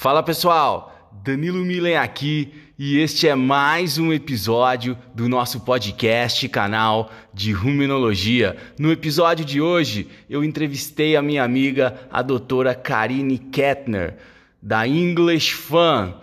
Fala 0.00 0.22
pessoal, 0.22 1.10
Danilo 1.24 1.64
Milen 1.64 1.96
aqui 1.96 2.52
e 2.78 2.98
este 3.00 3.26
é 3.26 3.34
mais 3.34 3.98
um 3.98 4.12
episódio 4.12 4.96
do 5.12 5.28
nosso 5.28 5.58
podcast 5.58 6.48
canal 6.48 7.10
de 7.34 7.50
Ruminologia. 7.50 8.56
No 8.78 8.92
episódio 8.92 9.44
de 9.44 9.60
hoje 9.60 10.06
eu 10.30 10.44
entrevistei 10.44 11.16
a 11.16 11.20
minha 11.20 11.42
amiga, 11.42 11.98
a 12.12 12.22
doutora 12.22 12.76
Karine 12.76 13.38
Kettner, 13.38 14.18
da 14.62 14.86
English 14.86 15.52
Fun. 15.52 16.14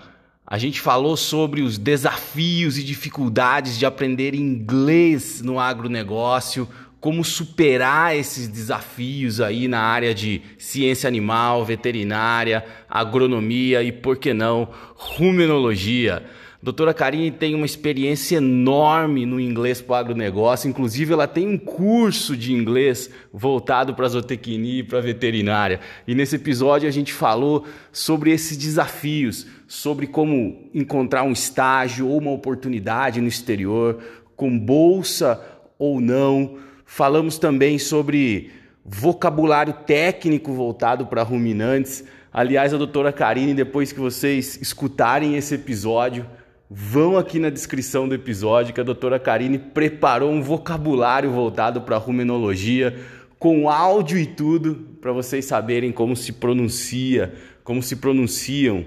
A 0.47 0.57
gente 0.57 0.79
falou 0.79 1.17
sobre 1.17 1.61
os 1.61 1.77
desafios 1.77 2.77
e 2.77 2.83
dificuldades 2.83 3.77
de 3.77 3.85
aprender 3.85 4.33
inglês 4.33 5.41
no 5.41 5.59
agronegócio, 5.59 6.65
como 6.99 7.23
superar 7.23 8.15
esses 8.15 8.47
desafios 8.47 9.39
aí 9.39 9.67
na 9.67 9.79
área 9.79 10.13
de 10.13 10.41
ciência 10.57 11.07
animal, 11.07 11.63
veterinária, 11.63 12.65
agronomia 12.89 13.83
e, 13.83 13.91
por 13.91 14.17
que 14.17 14.33
não, 14.33 14.67
ruminologia. 14.95 16.23
Doutora 16.65 16.95
Karine 16.95 17.29
tem 17.29 17.53
uma 17.53 17.67
experiência 17.67 18.37
enorme 18.37 19.23
no 19.23 19.39
inglês 19.39 19.81
para 19.81 19.93
o 19.93 19.95
agronegócio, 19.97 20.67
inclusive 20.67 21.13
ela 21.13 21.27
tem 21.27 21.47
um 21.47 21.59
curso 21.59 22.35
de 22.35 22.53
inglês 22.53 23.07
voltado 23.31 23.93
para 23.93 24.07
a 24.07 24.09
zootecnia 24.09 24.79
e 24.79 24.83
para 24.83 24.97
a 24.97 25.01
veterinária. 25.01 25.79
E 26.07 26.15
nesse 26.15 26.37
episódio 26.37 26.89
a 26.89 26.91
gente 26.91 27.13
falou 27.13 27.67
sobre 27.91 28.31
esses 28.31 28.57
desafios, 28.57 29.45
sobre 29.67 30.07
como 30.07 30.71
encontrar 30.73 31.21
um 31.21 31.33
estágio 31.33 32.07
ou 32.07 32.17
uma 32.17 32.31
oportunidade 32.31 33.21
no 33.21 33.27
exterior, 33.27 33.99
com 34.35 34.57
bolsa 34.57 35.39
ou 35.77 36.01
não, 36.01 36.57
Falamos 36.85 37.39
também 37.39 37.79
sobre 37.79 38.51
vocabulário 38.85 39.73
técnico 39.73 40.53
voltado 40.53 41.07
para 41.07 41.23
ruminantes. 41.23 42.03
Aliás, 42.31 42.73
a 42.73 42.77
doutora 42.77 43.11
Karine, 43.11 43.53
depois 43.53 43.91
que 43.91 43.99
vocês 43.99 44.59
escutarem 44.61 45.35
esse 45.35 45.55
episódio, 45.55 46.25
vão 46.69 47.17
aqui 47.17 47.39
na 47.39 47.49
descrição 47.49 48.07
do 48.07 48.13
episódio 48.13 48.73
que 48.73 48.79
a 48.79 48.83
doutora 48.83 49.19
Karine 49.19 49.57
preparou 49.57 50.31
um 50.31 50.41
vocabulário 50.41 51.31
voltado 51.31 51.81
para 51.81 51.97
ruminologia, 51.97 52.95
com 53.39 53.67
áudio 53.69 54.19
e 54.19 54.25
tudo, 54.25 54.87
para 55.01 55.11
vocês 55.11 55.45
saberem 55.45 55.91
como 55.91 56.15
se 56.15 56.33
pronuncia, 56.33 57.33
como 57.63 57.81
se 57.81 57.95
pronunciam 57.95 58.85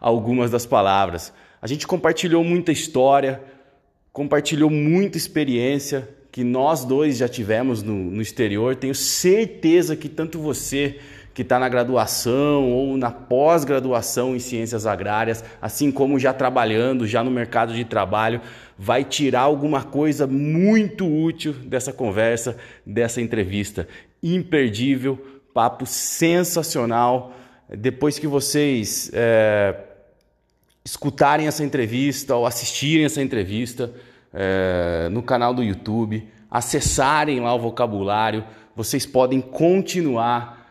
algumas 0.00 0.50
das 0.50 0.64
palavras. 0.64 1.32
A 1.60 1.66
gente 1.66 1.86
compartilhou 1.86 2.42
muita 2.42 2.72
história, 2.72 3.42
compartilhou 4.12 4.70
muita 4.70 5.16
experiência, 5.16 6.08
que 6.32 6.42
nós 6.42 6.82
dois 6.82 7.18
já 7.18 7.28
tivemos 7.28 7.82
no, 7.82 7.94
no 7.94 8.22
exterior. 8.22 8.74
Tenho 8.74 8.94
certeza 8.94 9.94
que 9.94 10.08
tanto 10.08 10.38
você 10.38 10.98
que 11.34 11.42
está 11.42 11.58
na 11.58 11.68
graduação 11.68 12.70
ou 12.72 12.96
na 12.96 13.10
pós-graduação 13.10 14.34
em 14.34 14.38
ciências 14.38 14.86
agrárias, 14.86 15.44
assim 15.60 15.90
como 15.92 16.18
já 16.18 16.32
trabalhando, 16.32 17.06
já 17.06 17.22
no 17.22 17.30
mercado 17.30 17.74
de 17.74 17.84
trabalho, 17.84 18.40
vai 18.78 19.04
tirar 19.04 19.42
alguma 19.42 19.82
coisa 19.82 20.26
muito 20.26 21.06
útil 21.06 21.52
dessa 21.52 21.92
conversa, 21.92 22.56
dessa 22.84 23.20
entrevista. 23.20 23.86
Imperdível, 24.22 25.18
papo 25.52 25.84
sensacional. 25.86 27.34
Depois 27.68 28.18
que 28.18 28.26
vocês 28.26 29.10
é, 29.14 29.74
escutarem 30.84 31.46
essa 31.46 31.64
entrevista 31.64 32.34
ou 32.36 32.46
assistirem 32.46 33.04
essa 33.04 33.22
entrevista, 33.22 33.92
é, 34.32 35.08
no 35.10 35.22
canal 35.22 35.52
do 35.52 35.62
YouTube, 35.62 36.28
acessarem 36.50 37.40
lá 37.40 37.54
o 37.54 37.58
vocabulário, 37.58 38.44
vocês 38.74 39.06
podem 39.06 39.40
continuar 39.40 40.62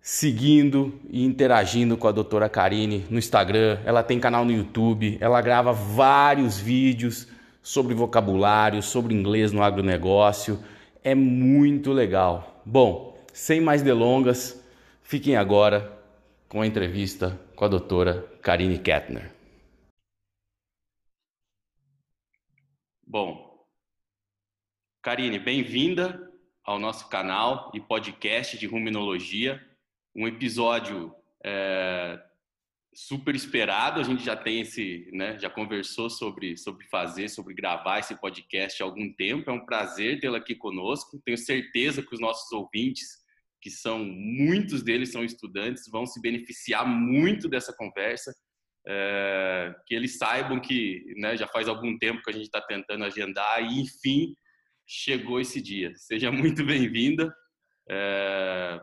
seguindo 0.00 0.98
e 1.08 1.24
interagindo 1.24 1.96
com 1.96 2.08
a 2.08 2.12
doutora 2.12 2.48
Karine 2.48 3.06
no 3.08 3.18
Instagram. 3.18 3.78
Ela 3.84 4.02
tem 4.02 4.18
canal 4.18 4.44
no 4.44 4.50
YouTube, 4.50 5.16
ela 5.20 5.40
grava 5.40 5.72
vários 5.72 6.58
vídeos 6.58 7.28
sobre 7.62 7.94
vocabulário, 7.94 8.82
sobre 8.82 9.14
inglês 9.14 9.52
no 9.52 9.62
agronegócio. 9.62 10.58
É 11.04 11.14
muito 11.14 11.92
legal. 11.92 12.60
Bom, 12.64 13.16
sem 13.32 13.60
mais 13.60 13.82
delongas, 13.82 14.60
fiquem 15.02 15.36
agora 15.36 15.92
com 16.48 16.60
a 16.60 16.66
entrevista 16.66 17.38
com 17.54 17.64
a 17.64 17.68
doutora 17.68 18.26
Karine 18.42 18.78
Kettner. 18.78 19.41
Bom, 23.12 23.62
Karine, 25.02 25.38
bem-vinda 25.38 26.32
ao 26.64 26.78
nosso 26.78 27.10
canal 27.10 27.70
e 27.74 27.78
podcast 27.78 28.56
de 28.56 28.66
Ruminologia. 28.66 29.62
Um 30.16 30.26
episódio 30.26 31.14
é, 31.44 32.18
super 32.94 33.34
esperado. 33.34 34.00
A 34.00 34.02
gente 34.02 34.24
já 34.24 34.34
tem 34.34 34.62
esse, 34.62 35.10
né, 35.12 35.38
já 35.38 35.50
conversou 35.50 36.08
sobre, 36.08 36.56
sobre 36.56 36.86
fazer, 36.86 37.28
sobre 37.28 37.52
gravar 37.52 37.98
esse 37.98 38.18
podcast 38.18 38.82
há 38.82 38.86
algum 38.86 39.12
tempo. 39.12 39.50
É 39.50 39.52
um 39.52 39.66
prazer 39.66 40.18
tê-la 40.18 40.38
aqui 40.38 40.54
conosco. 40.54 41.20
Tenho 41.22 41.36
certeza 41.36 42.02
que 42.02 42.14
os 42.14 42.20
nossos 42.20 42.50
ouvintes, 42.50 43.06
que 43.60 43.68
são 43.68 43.98
muitos 43.98 44.82
deles 44.82 45.12
são 45.12 45.22
estudantes, 45.22 45.84
vão 45.90 46.06
se 46.06 46.18
beneficiar 46.18 46.88
muito 46.88 47.46
dessa 47.46 47.76
conversa 47.76 48.34
é, 48.86 49.74
que 49.86 49.94
eles 49.94 50.18
saibam 50.18 50.60
que 50.60 51.04
né, 51.16 51.36
já 51.36 51.46
faz 51.46 51.68
algum 51.68 51.96
tempo 51.98 52.22
que 52.22 52.30
a 52.30 52.32
gente 52.32 52.44
está 52.44 52.60
tentando 52.60 53.04
agendar 53.04 53.62
e, 53.62 53.80
enfim, 53.80 54.34
chegou 54.86 55.40
esse 55.40 55.60
dia. 55.60 55.92
Seja 55.96 56.30
muito 56.32 56.64
bem-vinda 56.64 57.32
é, 57.90 58.80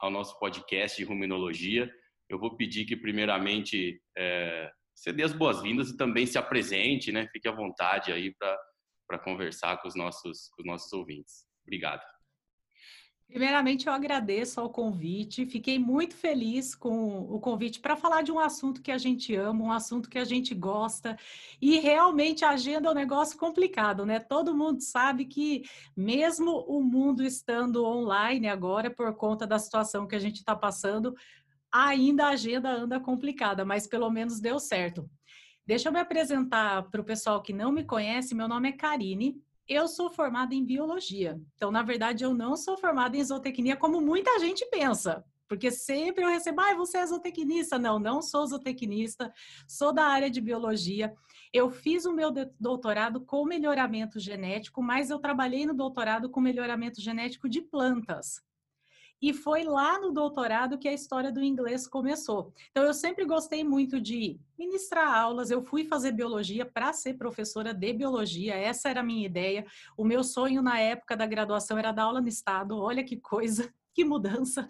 ao 0.00 0.10
nosso 0.10 0.38
podcast 0.38 0.96
de 0.96 1.04
Ruminologia. 1.04 1.90
Eu 2.28 2.38
vou 2.38 2.56
pedir 2.56 2.84
que, 2.84 2.96
primeiramente, 2.96 4.00
é, 4.16 4.70
você 4.94 5.12
dê 5.12 5.22
as 5.22 5.32
boas-vindas 5.32 5.90
e 5.90 5.96
também 5.96 6.26
se 6.26 6.38
apresente, 6.38 7.10
né? 7.10 7.28
Fique 7.32 7.48
à 7.48 7.52
vontade 7.52 8.12
aí 8.12 8.34
para 8.34 9.18
conversar 9.18 9.78
com 9.78 9.88
os, 9.88 9.94
nossos, 9.94 10.48
com 10.50 10.62
os 10.62 10.66
nossos 10.66 10.92
ouvintes. 10.92 11.44
Obrigado. 11.66 12.02
Primeiramente, 13.32 13.86
eu 13.86 13.94
agradeço 13.94 14.60
ao 14.60 14.68
convite. 14.68 15.46
Fiquei 15.46 15.78
muito 15.78 16.14
feliz 16.14 16.74
com 16.74 17.20
o 17.20 17.40
convite 17.40 17.80
para 17.80 17.96
falar 17.96 18.20
de 18.20 18.30
um 18.30 18.38
assunto 18.38 18.82
que 18.82 18.92
a 18.92 18.98
gente 18.98 19.34
ama, 19.34 19.64
um 19.64 19.72
assunto 19.72 20.10
que 20.10 20.18
a 20.18 20.24
gente 20.24 20.54
gosta. 20.54 21.16
E 21.58 21.78
realmente 21.78 22.44
a 22.44 22.50
agenda 22.50 22.88
é 22.88 22.90
um 22.90 22.94
negócio 22.94 23.38
complicado, 23.38 24.04
né? 24.04 24.20
Todo 24.20 24.54
mundo 24.54 24.82
sabe 24.82 25.24
que, 25.24 25.62
mesmo 25.96 26.58
o 26.68 26.82
mundo 26.82 27.24
estando 27.24 27.82
online 27.86 28.48
agora, 28.48 28.90
por 28.90 29.14
conta 29.14 29.46
da 29.46 29.58
situação 29.58 30.06
que 30.06 30.14
a 30.14 30.20
gente 30.20 30.36
está 30.36 30.54
passando, 30.54 31.14
ainda 31.72 32.26
a 32.26 32.32
agenda 32.32 32.70
anda 32.70 33.00
complicada, 33.00 33.64
mas 33.64 33.86
pelo 33.86 34.10
menos 34.10 34.40
deu 34.40 34.60
certo. 34.60 35.08
Deixa 35.66 35.88
eu 35.88 35.92
me 35.92 36.00
apresentar 36.00 36.82
para 36.90 37.00
o 37.00 37.04
pessoal 37.04 37.40
que 37.40 37.54
não 37.54 37.72
me 37.72 37.82
conhece. 37.82 38.34
Meu 38.34 38.46
nome 38.46 38.68
é 38.68 38.72
Karine, 38.72 39.40
eu 39.68 39.88
sou 39.88 40.10
formada 40.10 40.54
em 40.54 40.64
biologia. 40.64 41.40
Então, 41.56 41.70
na 41.70 41.82
verdade, 41.82 42.24
eu 42.24 42.34
não 42.34 42.56
sou 42.56 42.76
formada 42.76 43.16
em 43.16 43.24
zootecnia 43.24 43.76
como 43.76 44.00
muita 44.00 44.38
gente 44.38 44.66
pensa. 44.66 45.24
Porque 45.48 45.70
sempre 45.70 46.24
eu 46.24 46.30
recebo, 46.30 46.62
ah, 46.62 46.74
você 46.74 46.98
é 46.98 47.06
zootecnista. 47.06 47.78
Não, 47.78 47.98
não 47.98 48.22
sou 48.22 48.46
zootecnista, 48.46 49.32
sou 49.68 49.92
da 49.92 50.06
área 50.06 50.30
de 50.30 50.40
biologia. 50.40 51.12
Eu 51.52 51.70
fiz 51.70 52.06
o 52.06 52.12
meu 52.12 52.32
doutorado 52.58 53.20
com 53.20 53.44
melhoramento 53.44 54.18
genético, 54.18 54.82
mas 54.82 55.10
eu 55.10 55.18
trabalhei 55.18 55.66
no 55.66 55.74
doutorado 55.74 56.30
com 56.30 56.40
melhoramento 56.40 57.02
genético 57.02 57.48
de 57.48 57.60
plantas. 57.60 58.40
E 59.22 59.32
foi 59.32 59.62
lá 59.62 60.00
no 60.00 60.12
doutorado 60.12 60.76
que 60.76 60.88
a 60.88 60.92
história 60.92 61.30
do 61.30 61.40
inglês 61.40 61.86
começou. 61.86 62.52
Então, 62.72 62.82
eu 62.82 62.92
sempre 62.92 63.24
gostei 63.24 63.62
muito 63.62 64.00
de 64.00 64.40
ministrar 64.58 65.08
aulas. 65.14 65.48
Eu 65.48 65.62
fui 65.62 65.84
fazer 65.84 66.10
biologia 66.10 66.66
para 66.66 66.92
ser 66.92 67.14
professora 67.14 67.72
de 67.72 67.92
biologia, 67.92 68.56
essa 68.56 68.88
era 68.88 68.98
a 68.98 69.04
minha 69.04 69.24
ideia. 69.24 69.64
O 69.96 70.04
meu 70.04 70.24
sonho 70.24 70.60
na 70.60 70.80
época 70.80 71.16
da 71.16 71.24
graduação 71.24 71.78
era 71.78 71.92
dar 71.92 72.02
aula 72.02 72.20
no 72.20 72.26
estado. 72.26 72.76
Olha 72.76 73.04
que 73.04 73.16
coisa, 73.16 73.72
que 73.94 74.04
mudança. 74.04 74.66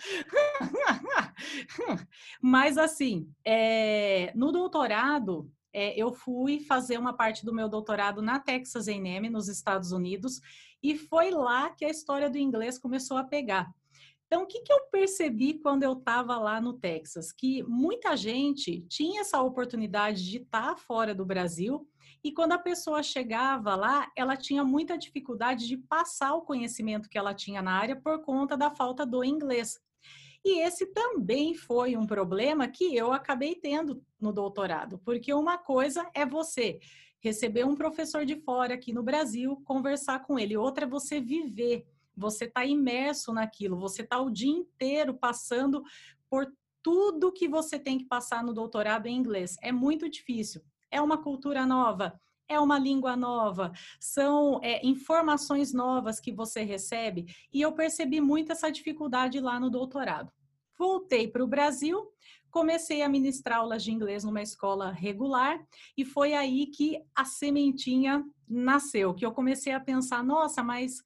Mas, 2.42 2.76
assim, 2.76 3.32
é, 3.42 4.32
no 4.34 4.52
doutorado, 4.52 5.50
é, 5.72 5.98
eu 5.98 6.12
fui 6.12 6.60
fazer 6.60 6.98
uma 6.98 7.14
parte 7.14 7.42
do 7.42 7.54
meu 7.54 7.70
doutorado 7.70 8.20
na 8.20 8.38
Texas 8.38 8.86
A&M, 8.86 9.30
nos 9.30 9.48
Estados 9.48 9.92
Unidos, 9.92 10.42
e 10.82 10.98
foi 10.98 11.30
lá 11.30 11.70
que 11.70 11.86
a 11.86 11.90
história 11.90 12.28
do 12.28 12.36
inglês 12.36 12.78
começou 12.78 13.16
a 13.16 13.24
pegar. 13.24 13.72
Então, 14.32 14.44
o 14.44 14.46
que, 14.46 14.62
que 14.62 14.72
eu 14.72 14.80
percebi 14.90 15.58
quando 15.58 15.82
eu 15.82 15.92
estava 15.92 16.38
lá 16.38 16.58
no 16.58 16.72
Texas? 16.72 17.30
Que 17.30 17.62
muita 17.64 18.16
gente 18.16 18.80
tinha 18.88 19.20
essa 19.20 19.42
oportunidade 19.42 20.24
de 20.24 20.38
estar 20.38 20.68
tá 20.70 20.74
fora 20.74 21.14
do 21.14 21.22
Brasil 21.22 21.86
e 22.24 22.32
quando 22.32 22.52
a 22.52 22.58
pessoa 22.58 23.02
chegava 23.02 23.76
lá, 23.76 24.10
ela 24.16 24.34
tinha 24.34 24.64
muita 24.64 24.96
dificuldade 24.96 25.68
de 25.68 25.76
passar 25.76 26.32
o 26.32 26.46
conhecimento 26.46 27.10
que 27.10 27.18
ela 27.18 27.34
tinha 27.34 27.60
na 27.60 27.72
área 27.72 27.94
por 27.94 28.22
conta 28.22 28.56
da 28.56 28.70
falta 28.70 29.04
do 29.04 29.22
inglês. 29.22 29.78
E 30.42 30.62
esse 30.62 30.86
também 30.86 31.54
foi 31.54 31.94
um 31.94 32.06
problema 32.06 32.66
que 32.66 32.96
eu 32.96 33.12
acabei 33.12 33.54
tendo 33.54 34.02
no 34.18 34.32
doutorado, 34.32 34.98
porque 35.04 35.34
uma 35.34 35.58
coisa 35.58 36.08
é 36.14 36.24
você 36.24 36.80
receber 37.20 37.66
um 37.66 37.76
professor 37.76 38.24
de 38.24 38.36
fora 38.36 38.72
aqui 38.72 38.94
no 38.94 39.02
Brasil, 39.02 39.60
conversar 39.62 40.20
com 40.20 40.38
ele, 40.38 40.56
outra 40.56 40.86
é 40.86 40.88
você 40.88 41.20
viver 41.20 41.86
você 42.16 42.44
está 42.44 42.64
imerso 42.64 43.32
naquilo, 43.32 43.78
você 43.78 44.02
está 44.02 44.20
o 44.20 44.30
dia 44.30 44.50
inteiro 44.50 45.14
passando 45.14 45.82
por 46.28 46.52
tudo 46.82 47.32
que 47.32 47.48
você 47.48 47.78
tem 47.78 47.98
que 47.98 48.04
passar 48.04 48.42
no 48.42 48.52
doutorado 48.52 49.06
em 49.06 49.16
inglês. 49.16 49.56
É 49.62 49.70
muito 49.70 50.08
difícil. 50.08 50.60
É 50.90 51.00
uma 51.00 51.16
cultura 51.16 51.64
nova, 51.64 52.18
é 52.48 52.60
uma 52.60 52.78
língua 52.78 53.16
nova, 53.16 53.72
são 53.98 54.60
é, 54.62 54.84
informações 54.86 55.72
novas 55.72 56.20
que 56.20 56.32
você 56.32 56.62
recebe, 56.62 57.26
e 57.52 57.62
eu 57.62 57.72
percebi 57.72 58.20
muito 58.20 58.52
essa 58.52 58.70
dificuldade 58.70 59.40
lá 59.40 59.58
no 59.58 59.70
doutorado. 59.70 60.30
Voltei 60.78 61.28
para 61.28 61.44
o 61.44 61.46
Brasil, 61.46 62.10
comecei 62.50 63.02
a 63.02 63.08
ministrar 63.08 63.60
aulas 63.60 63.82
de 63.82 63.92
inglês 63.92 64.24
numa 64.24 64.42
escola 64.42 64.90
regular, 64.90 65.58
e 65.96 66.04
foi 66.04 66.34
aí 66.34 66.66
que 66.66 67.02
a 67.14 67.24
sementinha 67.24 68.24
nasceu, 68.46 69.14
que 69.14 69.24
eu 69.24 69.32
comecei 69.32 69.72
a 69.72 69.80
pensar, 69.80 70.22
nossa, 70.22 70.62
mas 70.62 71.02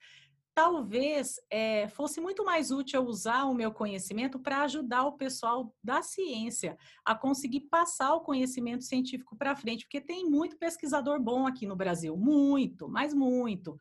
talvez 0.56 1.38
é, 1.50 1.86
fosse 1.86 2.18
muito 2.18 2.42
mais 2.42 2.70
útil 2.70 3.04
usar 3.04 3.44
o 3.44 3.52
meu 3.52 3.70
conhecimento 3.70 4.38
para 4.38 4.62
ajudar 4.62 5.04
o 5.04 5.12
pessoal 5.12 5.76
da 5.84 6.00
ciência 6.00 6.78
a 7.04 7.14
conseguir 7.14 7.68
passar 7.68 8.14
o 8.14 8.22
conhecimento 8.22 8.82
científico 8.82 9.36
para 9.36 9.54
frente, 9.54 9.84
porque 9.84 10.00
tem 10.00 10.24
muito 10.24 10.56
pesquisador 10.56 11.20
bom 11.20 11.46
aqui 11.46 11.66
no 11.66 11.76
Brasil, 11.76 12.16
muito, 12.16 12.88
mas 12.88 13.12
muito. 13.12 13.78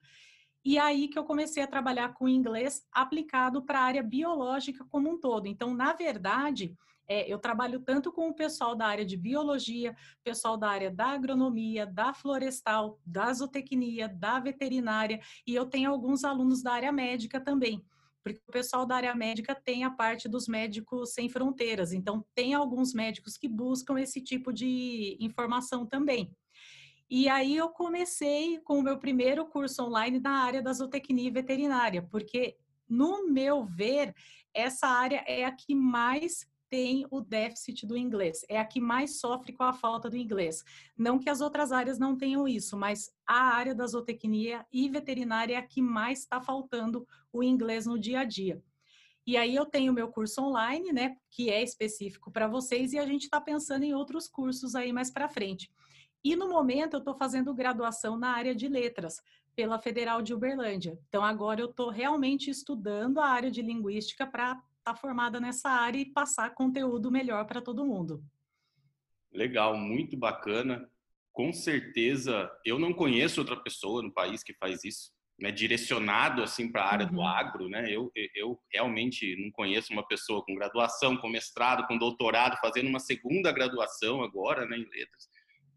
E 0.65 0.77
aí 0.77 1.07
que 1.07 1.17
eu 1.17 1.23
comecei 1.23 1.63
a 1.63 1.67
trabalhar 1.67 2.13
com 2.13 2.27
inglês 2.27 2.83
aplicado 2.91 3.63
para 3.63 3.79
a 3.79 3.83
área 3.83 4.03
biológica 4.03 4.85
como 4.89 5.09
um 5.09 5.17
todo. 5.17 5.47
Então, 5.47 5.73
na 5.73 5.93
verdade, 5.93 6.75
é, 7.07 7.31
eu 7.31 7.39
trabalho 7.39 7.79
tanto 7.79 8.11
com 8.11 8.29
o 8.29 8.33
pessoal 8.33 8.75
da 8.75 8.85
área 8.85 9.05
de 9.05 9.17
biologia, 9.17 9.95
pessoal 10.23 10.57
da 10.57 10.69
área 10.69 10.91
da 10.91 11.07
agronomia, 11.07 11.85
da 11.85 12.13
florestal, 12.13 12.99
da 13.05 13.31
zootecnia, 13.31 14.07
da 14.07 14.39
veterinária, 14.39 15.19
e 15.45 15.53
eu 15.53 15.65
tenho 15.65 15.89
alguns 15.89 16.23
alunos 16.23 16.61
da 16.61 16.73
área 16.73 16.91
médica 16.91 17.39
também 17.39 17.83
porque 18.25 18.41
o 18.47 18.51
pessoal 18.51 18.87
da 18.87 18.95
área 18.95 19.13
médica 19.13 19.53
tem 19.53 19.83
a 19.83 19.91
parte 19.91 20.27
dos 20.27 20.47
médicos 20.47 21.13
sem 21.13 21.29
fronteiras, 21.29 21.93
então 21.93 22.25
tem 22.33 22.55
alguns 22.55 22.91
médicos 22.91 23.37
que 23.37 23.47
buscam 23.47 23.99
esse 23.99 24.19
tipo 24.19 24.51
de 24.51 25.15
informação 25.19 25.85
também. 25.85 26.35
E 27.07 27.29
aí 27.29 27.55
eu 27.55 27.69
comecei 27.69 28.59
com 28.61 28.79
o 28.79 28.81
meu 28.81 28.97
primeiro 28.97 29.45
curso 29.45 29.83
online 29.83 30.19
na 30.19 30.39
área 30.39 30.59
da 30.59 30.73
zootecnia 30.73 31.31
veterinária, 31.31 32.01
porque 32.01 32.57
no 32.89 33.27
meu 33.27 33.63
ver, 33.63 34.11
essa 34.51 34.87
área 34.87 35.23
é 35.27 35.45
a 35.45 35.51
que 35.51 35.75
mais 35.75 36.47
tem 36.75 37.07
o 37.09 37.21
déficit 37.21 37.87
do 37.87 37.95
inglês, 37.95 38.45
é 38.49 38.59
a 38.59 38.65
que 38.65 38.81
mais 38.81 39.21
sofre 39.21 39.53
com 39.53 39.63
a 39.63 39.71
falta 39.71 40.09
do 40.09 40.17
inglês. 40.17 40.61
Não 40.97 41.17
que 41.17 41.29
as 41.29 41.39
outras 41.39 41.71
áreas 41.71 41.97
não 41.97 42.17
tenham 42.17 42.45
isso, 42.45 42.75
mas 42.75 43.09
a 43.25 43.55
área 43.55 43.73
da 43.73 43.87
zootecnia 43.87 44.65
e 44.73 44.89
veterinária 44.89 45.53
é 45.53 45.57
a 45.57 45.65
que 45.65 45.81
mais 45.81 46.19
está 46.19 46.41
faltando 46.41 47.07
o 47.31 47.41
inglês 47.41 47.85
no 47.85 47.97
dia 47.97 48.19
a 48.19 48.23
dia. 48.25 48.61
E 49.25 49.37
aí 49.37 49.55
eu 49.55 49.65
tenho 49.65 49.93
meu 49.93 50.09
curso 50.09 50.41
online, 50.41 50.91
né, 50.91 51.15
que 51.31 51.49
é 51.49 51.63
específico 51.63 52.29
para 52.29 52.45
vocês, 52.45 52.91
e 52.91 52.99
a 52.99 53.05
gente 53.05 53.23
está 53.23 53.39
pensando 53.39 53.83
em 53.83 53.93
outros 53.93 54.27
cursos 54.27 54.75
aí 54.75 54.91
mais 54.91 55.09
para 55.09 55.29
frente. 55.29 55.71
E 56.21 56.35
no 56.35 56.49
momento 56.49 56.95
eu 56.95 56.99
estou 56.99 57.15
fazendo 57.15 57.53
graduação 57.53 58.17
na 58.17 58.31
área 58.31 58.53
de 58.53 58.67
letras 58.67 59.21
pela 59.55 59.79
Federal 59.79 60.21
de 60.21 60.33
Uberlândia. 60.33 60.99
Então 61.07 61.23
agora 61.23 61.61
eu 61.61 61.69
estou 61.69 61.89
realmente 61.89 62.49
estudando 62.49 63.21
a 63.21 63.29
área 63.29 63.49
de 63.49 63.61
linguística 63.61 64.27
para 64.27 64.61
estar 64.85 64.93
tá 64.93 64.95
formada 64.95 65.39
nessa 65.39 65.69
área 65.69 65.97
e 65.97 66.05
passar 66.05 66.53
conteúdo 66.53 67.11
melhor 67.11 67.45
para 67.45 67.59
todo 67.59 67.85
mundo. 67.85 68.23
Legal, 69.33 69.75
muito 69.75 70.15
bacana. 70.15 70.87
Com 71.33 71.51
certeza, 71.51 72.49
eu 72.63 72.77
não 72.77 72.93
conheço 72.93 73.41
outra 73.41 73.57
pessoa 73.57 74.03
no 74.03 74.13
país 74.13 74.43
que 74.43 74.53
faz 74.53 74.83
isso, 74.83 75.11
né, 75.39 75.51
direcionado 75.51 76.41
assim 76.41 76.71
para 76.71 76.83
a 76.83 76.91
área 76.91 77.05
uhum. 77.07 77.13
do 77.13 77.21
agro, 77.23 77.67
né? 77.67 77.91
Eu, 77.91 78.11
eu 78.35 78.57
realmente 78.71 79.35
não 79.43 79.51
conheço 79.51 79.91
uma 79.91 80.07
pessoa 80.07 80.45
com 80.45 80.55
graduação, 80.55 81.17
com 81.17 81.27
mestrado, 81.27 81.87
com 81.87 81.97
doutorado, 81.97 82.57
fazendo 82.61 82.87
uma 82.87 82.99
segunda 82.99 83.51
graduação 83.51 84.23
agora, 84.23 84.65
né, 84.65 84.77
em 84.77 84.85
letras. 84.85 85.27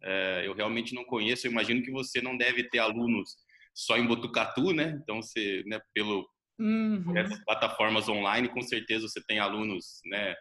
É, 0.03 0.43
eu 0.47 0.55
realmente 0.55 0.95
não 0.95 1.05
conheço. 1.05 1.47
Eu 1.47 1.51
imagino 1.51 1.83
que 1.83 1.91
você 1.91 2.21
não 2.21 2.37
deve 2.37 2.63
ter 2.65 2.79
alunos 2.79 3.37
só 3.75 3.97
em 3.97 4.07
Botucatu, 4.07 4.73
né? 4.73 5.01
Então, 5.03 5.21
você, 5.23 5.65
né, 5.67 5.81
pelo, 5.93 6.29
Uhum. 6.59 7.17
Essas 7.17 7.39
plataformas 7.45 8.09
online, 8.09 8.49
com 8.49 8.63
certeza 8.63 9.09
você 9.09 9.23
tem 9.25 9.39
alunos, 9.39 10.01
né, 10.07 10.35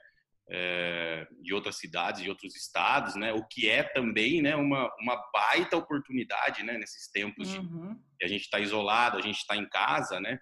é, 0.49 1.27
de 1.41 1.53
outras 1.53 1.77
cidades, 1.77 2.23
de 2.23 2.29
outros 2.29 2.55
estados, 2.55 3.15
né, 3.15 3.33
o 3.33 3.45
que 3.47 3.69
é 3.69 3.83
também, 3.83 4.41
né, 4.41 4.55
uma, 4.55 4.89
uma 4.99 5.21
baita 5.33 5.77
oportunidade, 5.77 6.63
né, 6.63 6.77
nesses 6.77 7.11
tempos 7.11 7.55
uhum. 7.55 7.93
de, 7.93 7.99
que 8.19 8.25
a 8.25 8.27
gente 8.27 8.41
está 8.41 8.59
isolado, 8.59 9.17
a 9.17 9.21
gente 9.21 9.37
está 9.37 9.55
em 9.55 9.67
casa, 9.69 10.19
né, 10.19 10.39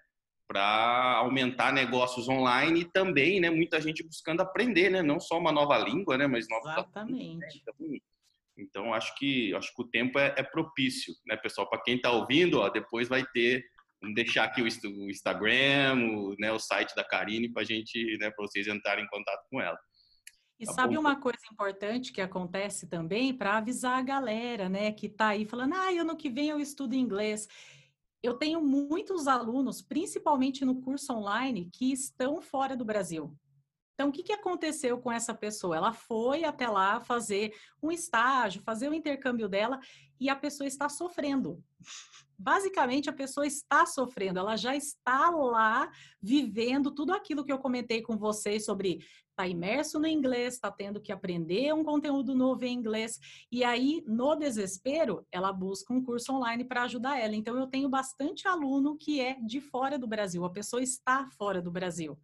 para 0.48 1.16
aumentar 1.16 1.72
negócios 1.72 2.28
online 2.28 2.80
e 2.80 2.92
também, 2.92 3.40
né, 3.40 3.50
muita 3.50 3.80
gente 3.80 4.04
buscando 4.04 4.40
aprender, 4.40 4.90
né, 4.90 5.02
não 5.02 5.18
só 5.18 5.38
uma 5.38 5.52
nova 5.52 5.76
língua, 5.76 6.16
né, 6.16 6.26
mas 6.26 6.48
novos 6.48 6.70
Exatamente. 6.70 7.38
né? 7.38 7.48
então, 7.54 7.74
então, 8.58 8.94
acho 8.94 9.14
que 9.16 9.54
acho 9.54 9.74
que 9.74 9.82
o 9.82 9.88
tempo 9.88 10.18
é, 10.18 10.34
é 10.36 10.42
propício, 10.42 11.12
né, 11.26 11.36
pessoal? 11.36 11.68
Para 11.68 11.82
quem 11.82 11.96
está 11.96 12.10
ouvindo, 12.10 12.60
ó, 12.60 12.70
depois 12.70 13.06
vai 13.06 13.22
ter 13.26 13.62
deixar 14.14 14.44
aqui 14.44 14.62
o 14.62 15.10
Instagram, 15.10 15.94
o, 16.12 16.34
né, 16.38 16.52
o 16.52 16.58
site 16.58 16.94
da 16.94 17.04
Karine 17.04 17.52
para 17.52 17.64
gente, 17.64 18.16
né, 18.18 18.30
para 18.30 18.46
vocês 18.46 18.66
entrarem 18.66 19.04
em 19.04 19.08
contato 19.08 19.44
com 19.50 19.60
ela. 19.60 19.78
E 20.58 20.64
tá 20.64 20.72
sabe 20.72 20.94
bom? 20.94 21.00
uma 21.00 21.20
coisa 21.20 21.38
importante 21.52 22.12
que 22.12 22.20
acontece 22.20 22.88
também 22.88 23.34
para 23.34 23.58
avisar 23.58 23.98
a 23.98 24.02
galera, 24.02 24.68
né, 24.68 24.92
que 24.92 25.06
está 25.06 25.28
aí 25.28 25.44
falando, 25.44 25.74
ah, 25.74 25.90
ano 25.90 26.16
que 26.16 26.30
vem 26.30 26.48
eu 26.48 26.58
estudo 26.58 26.94
inglês. 26.94 27.46
Eu 28.22 28.34
tenho 28.34 28.60
muitos 28.60 29.28
alunos, 29.28 29.82
principalmente 29.82 30.64
no 30.64 30.80
curso 30.80 31.12
online, 31.12 31.70
que 31.72 31.92
estão 31.92 32.40
fora 32.40 32.76
do 32.76 32.84
Brasil. 32.84 33.36
Então, 33.96 34.10
o 34.10 34.12
que, 34.12 34.22
que 34.22 34.32
aconteceu 34.32 34.98
com 34.98 35.10
essa 35.10 35.32
pessoa? 35.32 35.74
Ela 35.74 35.92
foi 35.92 36.44
até 36.44 36.68
lá 36.68 37.00
fazer 37.00 37.54
um 37.82 37.90
estágio, 37.90 38.62
fazer 38.62 38.90
o 38.90 38.94
intercâmbio 38.94 39.48
dela, 39.48 39.80
e 40.20 40.28
a 40.28 40.36
pessoa 40.36 40.68
está 40.68 40.86
sofrendo 40.88 41.64
basicamente 42.38 43.08
a 43.08 43.12
pessoa 43.12 43.46
está 43.46 43.86
sofrendo, 43.86 44.38
ela 44.38 44.56
já 44.56 44.76
está 44.76 45.30
lá 45.30 45.90
vivendo 46.20 46.90
tudo 46.90 47.12
aquilo 47.12 47.44
que 47.44 47.52
eu 47.52 47.58
comentei 47.58 48.02
com 48.02 48.16
vocês 48.16 48.64
sobre 48.64 49.00
está 49.30 49.46
imerso 49.46 49.98
no 49.98 50.06
inglês, 50.06 50.54
está 50.54 50.70
tendo 50.70 50.98
que 50.98 51.12
aprender 51.12 51.72
um 51.74 51.84
conteúdo 51.84 52.34
novo 52.34 52.64
em 52.64 52.72
inglês, 52.72 53.18
e 53.52 53.62
aí, 53.62 54.02
no 54.06 54.34
desespero, 54.34 55.26
ela 55.30 55.52
busca 55.52 55.92
um 55.92 56.02
curso 56.02 56.32
online 56.32 56.64
para 56.64 56.84
ajudar 56.84 57.18
ela. 57.18 57.36
Então, 57.36 57.54
eu 57.58 57.66
tenho 57.66 57.86
bastante 57.86 58.48
aluno 58.48 58.96
que 58.96 59.20
é 59.20 59.34
de 59.42 59.60
fora 59.60 59.98
do 59.98 60.06
Brasil, 60.06 60.42
a 60.42 60.50
pessoa 60.50 60.82
está 60.82 61.26
fora 61.36 61.60
do 61.60 61.70
Brasil. 61.70 62.18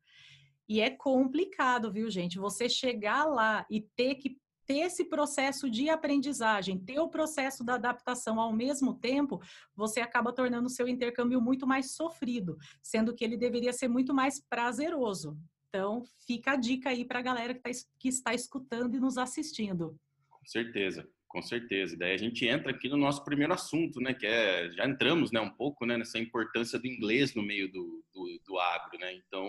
E 0.72 0.80
é 0.80 0.88
complicado, 0.88 1.92
viu, 1.92 2.08
gente? 2.08 2.38
Você 2.38 2.66
chegar 2.66 3.26
lá 3.26 3.66
e 3.70 3.82
ter 3.94 4.14
que 4.14 4.38
ter 4.66 4.78
esse 4.78 5.04
processo 5.04 5.68
de 5.68 5.90
aprendizagem, 5.90 6.78
ter 6.78 6.98
o 6.98 7.10
processo 7.10 7.62
da 7.62 7.74
adaptação 7.74 8.40
ao 8.40 8.54
mesmo 8.54 8.94
tempo, 8.94 9.38
você 9.76 10.00
acaba 10.00 10.32
tornando 10.32 10.68
o 10.68 10.70
seu 10.70 10.88
intercâmbio 10.88 11.42
muito 11.42 11.66
mais 11.66 11.94
sofrido, 11.94 12.56
sendo 12.82 13.14
que 13.14 13.22
ele 13.22 13.36
deveria 13.36 13.70
ser 13.70 13.86
muito 13.86 14.14
mais 14.14 14.40
prazeroso. 14.48 15.36
Então, 15.68 16.04
fica 16.26 16.52
a 16.52 16.56
dica 16.56 16.88
aí 16.88 17.04
para 17.04 17.18
a 17.18 17.22
galera 17.22 17.52
que, 17.52 17.60
tá, 17.60 17.70
que 17.98 18.08
está 18.08 18.32
escutando 18.32 18.96
e 18.96 19.00
nos 19.00 19.18
assistindo. 19.18 19.94
Com 20.30 20.46
certeza, 20.46 21.06
com 21.28 21.42
certeza. 21.42 21.98
Daí 21.98 22.14
a 22.14 22.18
gente 22.18 22.46
entra 22.46 22.70
aqui 22.70 22.88
no 22.88 22.96
nosso 22.96 23.22
primeiro 23.22 23.52
assunto, 23.52 24.00
né? 24.00 24.14
Que 24.14 24.26
é, 24.26 24.70
já 24.70 24.86
entramos, 24.86 25.30
né, 25.32 25.40
um 25.40 25.50
pouco, 25.50 25.84
né, 25.84 25.98
nessa 25.98 26.18
importância 26.18 26.78
do 26.78 26.86
inglês 26.86 27.34
no 27.34 27.42
meio 27.42 27.70
do, 27.70 28.02
do, 28.14 28.40
do 28.46 28.58
agro, 28.58 28.98
né? 28.98 29.12
Então, 29.14 29.46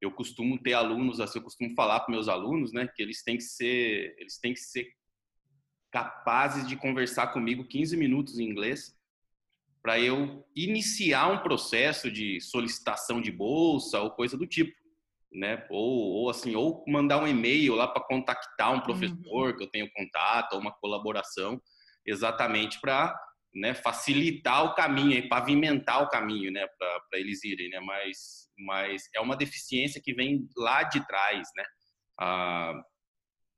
eu 0.00 0.10
costumo 0.10 0.58
ter 0.58 0.72
alunos, 0.72 1.20
assim, 1.20 1.38
eu 1.38 1.44
costumo 1.44 1.74
falar 1.74 2.00
para 2.00 2.12
meus 2.12 2.28
alunos, 2.28 2.72
né, 2.72 2.88
que 2.94 3.02
eles 3.02 3.22
têm 3.22 3.36
que 3.36 3.42
ser, 3.42 4.14
eles 4.18 4.38
têm 4.38 4.54
que 4.54 4.60
ser 4.60 4.86
capazes 5.90 6.66
de 6.66 6.76
conversar 6.76 7.28
comigo 7.28 7.66
15 7.66 7.96
minutos 7.96 8.38
em 8.38 8.44
inglês 8.44 8.94
para 9.82 9.98
eu 9.98 10.46
iniciar 10.54 11.28
um 11.28 11.42
processo 11.42 12.10
de 12.10 12.40
solicitação 12.40 13.20
de 13.20 13.32
bolsa 13.32 14.00
ou 14.00 14.10
coisa 14.10 14.36
do 14.36 14.46
tipo, 14.46 14.72
né? 15.32 15.66
Ou, 15.70 16.12
ou 16.12 16.30
assim, 16.30 16.54
ou 16.54 16.84
mandar 16.86 17.22
um 17.22 17.26
e-mail 17.26 17.74
lá 17.74 17.88
para 17.88 18.04
contactar 18.04 18.72
um 18.72 18.80
professor 18.80 19.50
uhum. 19.50 19.56
que 19.56 19.62
eu 19.62 19.70
tenho 19.70 19.90
contato, 19.92 20.52
ou 20.52 20.60
uma 20.60 20.72
colaboração, 20.72 21.60
exatamente 22.06 22.80
para 22.80 23.18
né, 23.54 23.74
facilitar 23.74 24.64
o 24.64 24.74
caminho, 24.74 25.12
e 25.12 25.28
pavimentar 25.28 26.02
o 26.02 26.08
caminho, 26.08 26.52
né, 26.52 26.66
para 26.78 27.18
eles 27.18 27.42
irem, 27.42 27.70
né, 27.70 27.80
mas, 27.80 28.39
mas 28.60 29.08
é 29.14 29.20
uma 29.20 29.36
deficiência 29.36 30.00
que 30.02 30.14
vem 30.14 30.48
lá 30.56 30.82
de 30.84 31.04
trás, 31.06 31.48
né, 31.56 31.64
ah, 32.18 32.82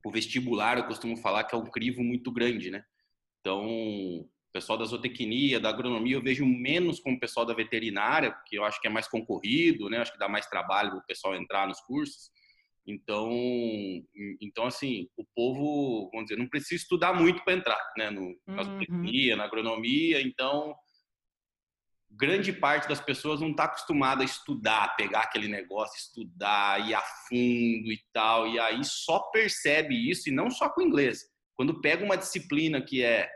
o 0.04 0.10
vestibular 0.10 0.78
eu 0.78 0.86
costumo 0.86 1.16
falar 1.16 1.44
que 1.44 1.54
é 1.54 1.58
um 1.58 1.70
crivo 1.70 2.02
muito 2.02 2.32
grande, 2.32 2.70
né, 2.70 2.84
então 3.40 3.64
o 3.64 4.28
pessoal 4.52 4.78
da 4.78 4.84
zootecnia, 4.84 5.58
da 5.58 5.70
agronomia 5.70 6.16
eu 6.16 6.22
vejo 6.22 6.44
menos 6.44 7.00
com 7.00 7.12
o 7.12 7.20
pessoal 7.20 7.46
da 7.46 7.54
veterinária, 7.54 8.36
que 8.46 8.56
eu 8.56 8.64
acho 8.64 8.80
que 8.80 8.86
é 8.86 8.90
mais 8.90 9.08
concorrido, 9.08 9.88
né, 9.88 9.98
acho 9.98 10.12
que 10.12 10.18
dá 10.18 10.28
mais 10.28 10.46
trabalho 10.46 10.90
para 10.90 10.98
o 10.98 11.06
pessoal 11.06 11.34
entrar 11.34 11.66
nos 11.66 11.80
cursos, 11.80 12.30
então, 12.86 13.30
então 14.40 14.66
assim, 14.66 15.08
o 15.16 15.24
povo, 15.34 16.10
vamos 16.12 16.26
dizer, 16.26 16.38
não 16.38 16.48
precisa 16.48 16.82
estudar 16.82 17.12
muito 17.12 17.42
para 17.44 17.54
entrar, 17.54 17.92
né? 17.96 18.10
No, 18.10 18.36
na 18.46 18.62
uhum. 18.62 19.36
na 19.36 19.44
agronomia, 19.44 20.20
então 20.20 20.74
grande 22.16 22.52
parte 22.52 22.88
das 22.88 23.00
pessoas 23.00 23.40
não 23.40 23.50
está 23.50 23.64
acostumada 23.64 24.22
a 24.22 24.24
estudar, 24.24 24.96
pegar 24.96 25.20
aquele 25.20 25.48
negócio, 25.48 25.98
estudar, 25.98 26.86
ir 26.88 26.94
a 26.94 27.00
fundo 27.28 27.90
e 27.90 28.00
tal, 28.12 28.46
e 28.46 28.58
aí 28.58 28.84
só 28.84 29.18
percebe 29.30 30.10
isso, 30.10 30.28
e 30.28 30.32
não 30.32 30.50
só 30.50 30.68
com 30.68 30.82
inglês. 30.82 31.20
Quando 31.54 31.80
pega 31.80 32.04
uma 32.04 32.16
disciplina 32.16 32.80
que 32.80 33.02
é, 33.02 33.30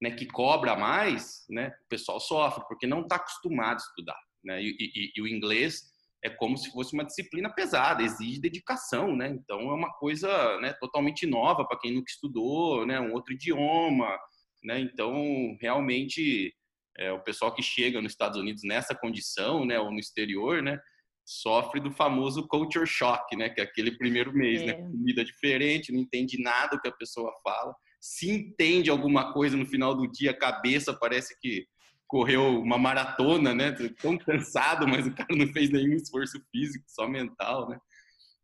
né, 0.00 0.10
que 0.10 0.26
cobra 0.26 0.76
mais, 0.76 1.44
né, 1.48 1.72
o 1.84 1.88
pessoal 1.88 2.20
sofre, 2.20 2.64
porque 2.68 2.86
não 2.86 3.02
está 3.02 3.16
acostumado 3.16 3.76
a 3.76 3.86
estudar. 3.86 4.18
Né, 4.44 4.62
e, 4.62 4.76
e, 4.78 5.12
e 5.16 5.22
o 5.22 5.28
inglês 5.28 5.92
é 6.24 6.30
como 6.30 6.56
se 6.56 6.70
fosse 6.70 6.94
uma 6.94 7.04
disciplina 7.04 7.52
pesada, 7.52 8.02
exige 8.02 8.40
dedicação, 8.40 9.16
né? 9.16 9.28
Então 9.28 9.58
é 9.60 9.74
uma 9.74 9.92
coisa 9.94 10.58
né, 10.60 10.72
totalmente 10.74 11.26
nova 11.26 11.66
para 11.66 11.78
quem 11.78 11.92
nunca 11.92 12.10
estudou, 12.10 12.86
né? 12.86 13.00
Um 13.00 13.12
outro 13.12 13.34
idioma, 13.34 14.16
né? 14.62 14.78
Então 14.80 15.12
realmente 15.60 16.54
é, 16.98 17.12
o 17.12 17.20
pessoal 17.20 17.54
que 17.54 17.62
chega 17.62 18.00
nos 18.00 18.12
Estados 18.12 18.38
Unidos 18.38 18.62
nessa 18.64 18.94
condição, 18.94 19.64
né, 19.64 19.78
ou 19.78 19.90
no 19.90 19.98
exterior, 19.98 20.62
né, 20.62 20.78
sofre 21.24 21.80
do 21.80 21.90
famoso 21.90 22.46
culture 22.48 22.86
shock, 22.86 23.36
né, 23.36 23.48
que 23.48 23.60
é 23.60 23.64
aquele 23.64 23.96
primeiro 23.96 24.32
mês, 24.32 24.62
né, 24.62 24.72
é. 24.72 24.80
né, 24.80 24.90
comida 24.90 25.24
diferente, 25.24 25.92
não 25.92 26.00
entende 26.00 26.40
nada 26.42 26.76
do 26.76 26.82
que 26.82 26.88
a 26.88 26.92
pessoa 26.92 27.32
fala, 27.42 27.74
se 28.00 28.30
entende 28.30 28.90
alguma 28.90 29.32
coisa 29.32 29.56
no 29.56 29.64
final 29.64 29.94
do 29.94 30.10
dia, 30.10 30.32
a 30.32 30.38
cabeça 30.38 30.92
parece 30.92 31.38
que 31.40 31.66
correu 32.12 32.60
uma 32.60 32.76
maratona, 32.76 33.54
né? 33.54 33.72
Tão 33.98 34.18
cansado, 34.18 34.86
mas 34.86 35.06
o 35.06 35.14
cara 35.14 35.34
não 35.34 35.46
fez 35.50 35.70
nenhum 35.70 35.94
esforço 35.94 36.38
físico, 36.50 36.84
só 36.88 37.08
mental, 37.08 37.70
né? 37.70 37.78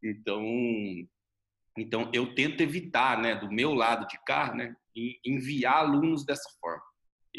Então, 0.02 0.42
então 1.76 2.10
eu 2.14 2.34
tento 2.34 2.62
evitar, 2.62 3.20
né, 3.20 3.34
do 3.34 3.50
meu 3.50 3.74
lado 3.74 4.06
de 4.06 4.18
cá, 4.24 4.54
né, 4.54 4.74
enviar 5.22 5.78
alunos 5.78 6.24
dessa 6.24 6.48
forma. 6.60 6.82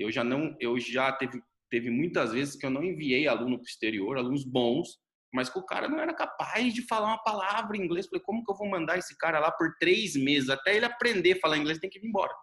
Eu 0.02 0.12
já 0.12 0.24
não, 0.24 0.56
eu 0.60 0.80
já 0.80 1.12
teve 1.12 1.42
teve 1.70 1.90
muitas 1.90 2.32
vezes 2.32 2.56
que 2.56 2.66
eu 2.66 2.70
não 2.70 2.84
enviei 2.84 3.28
aluno 3.28 3.58
para 3.58 3.64
o 3.64 3.70
exterior, 3.70 4.18
alunos 4.18 4.44
bons, 4.44 4.98
mas 5.32 5.50
que 5.50 5.60
o 5.60 5.66
cara 5.66 5.88
não 5.88 6.00
era 6.00 6.14
capaz 6.14 6.74
de 6.74 6.82
falar 6.88 7.08
uma 7.08 7.24
palavra 7.24 7.78
em 7.78 7.82
inglês. 7.82 8.08
Falei, 8.08 8.24
como 8.24 8.44
que 8.44 8.52
eu 8.52 8.58
vou 8.58 8.68
mandar 8.68 8.98
esse 8.98 9.16
cara 9.18 9.40
lá 9.40 9.52
por 9.52 9.76
três 9.80 10.16
meses 10.16 10.50
até 10.50 10.76
ele 10.76 10.86
aprender 10.86 11.34
a 11.34 11.40
falar 11.40 11.58
inglês? 11.58 11.78
Tem 11.78 11.90
que 11.90 12.00
ir 12.00 12.08
embora. 12.08 12.34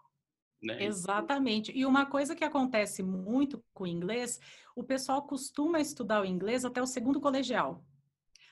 Né? 0.63 0.85
Exatamente. 0.85 1.73
E 1.77 1.85
uma 1.85 2.07
coisa 2.07 2.35
que 2.35 2.45
acontece 2.45 3.03
muito 3.03 3.63
com 3.75 3.85
o 3.85 3.89
inglês, 3.89 4.41
o 4.75 4.85
pessoal 4.85 5.23
costuma 5.23 5.81
estudar 5.81 6.23
o 6.23 6.25
inglês 6.25 6.65
até 6.65 6.81
o 6.81 6.87
segundo 6.87 7.21
colegial. 7.21 7.85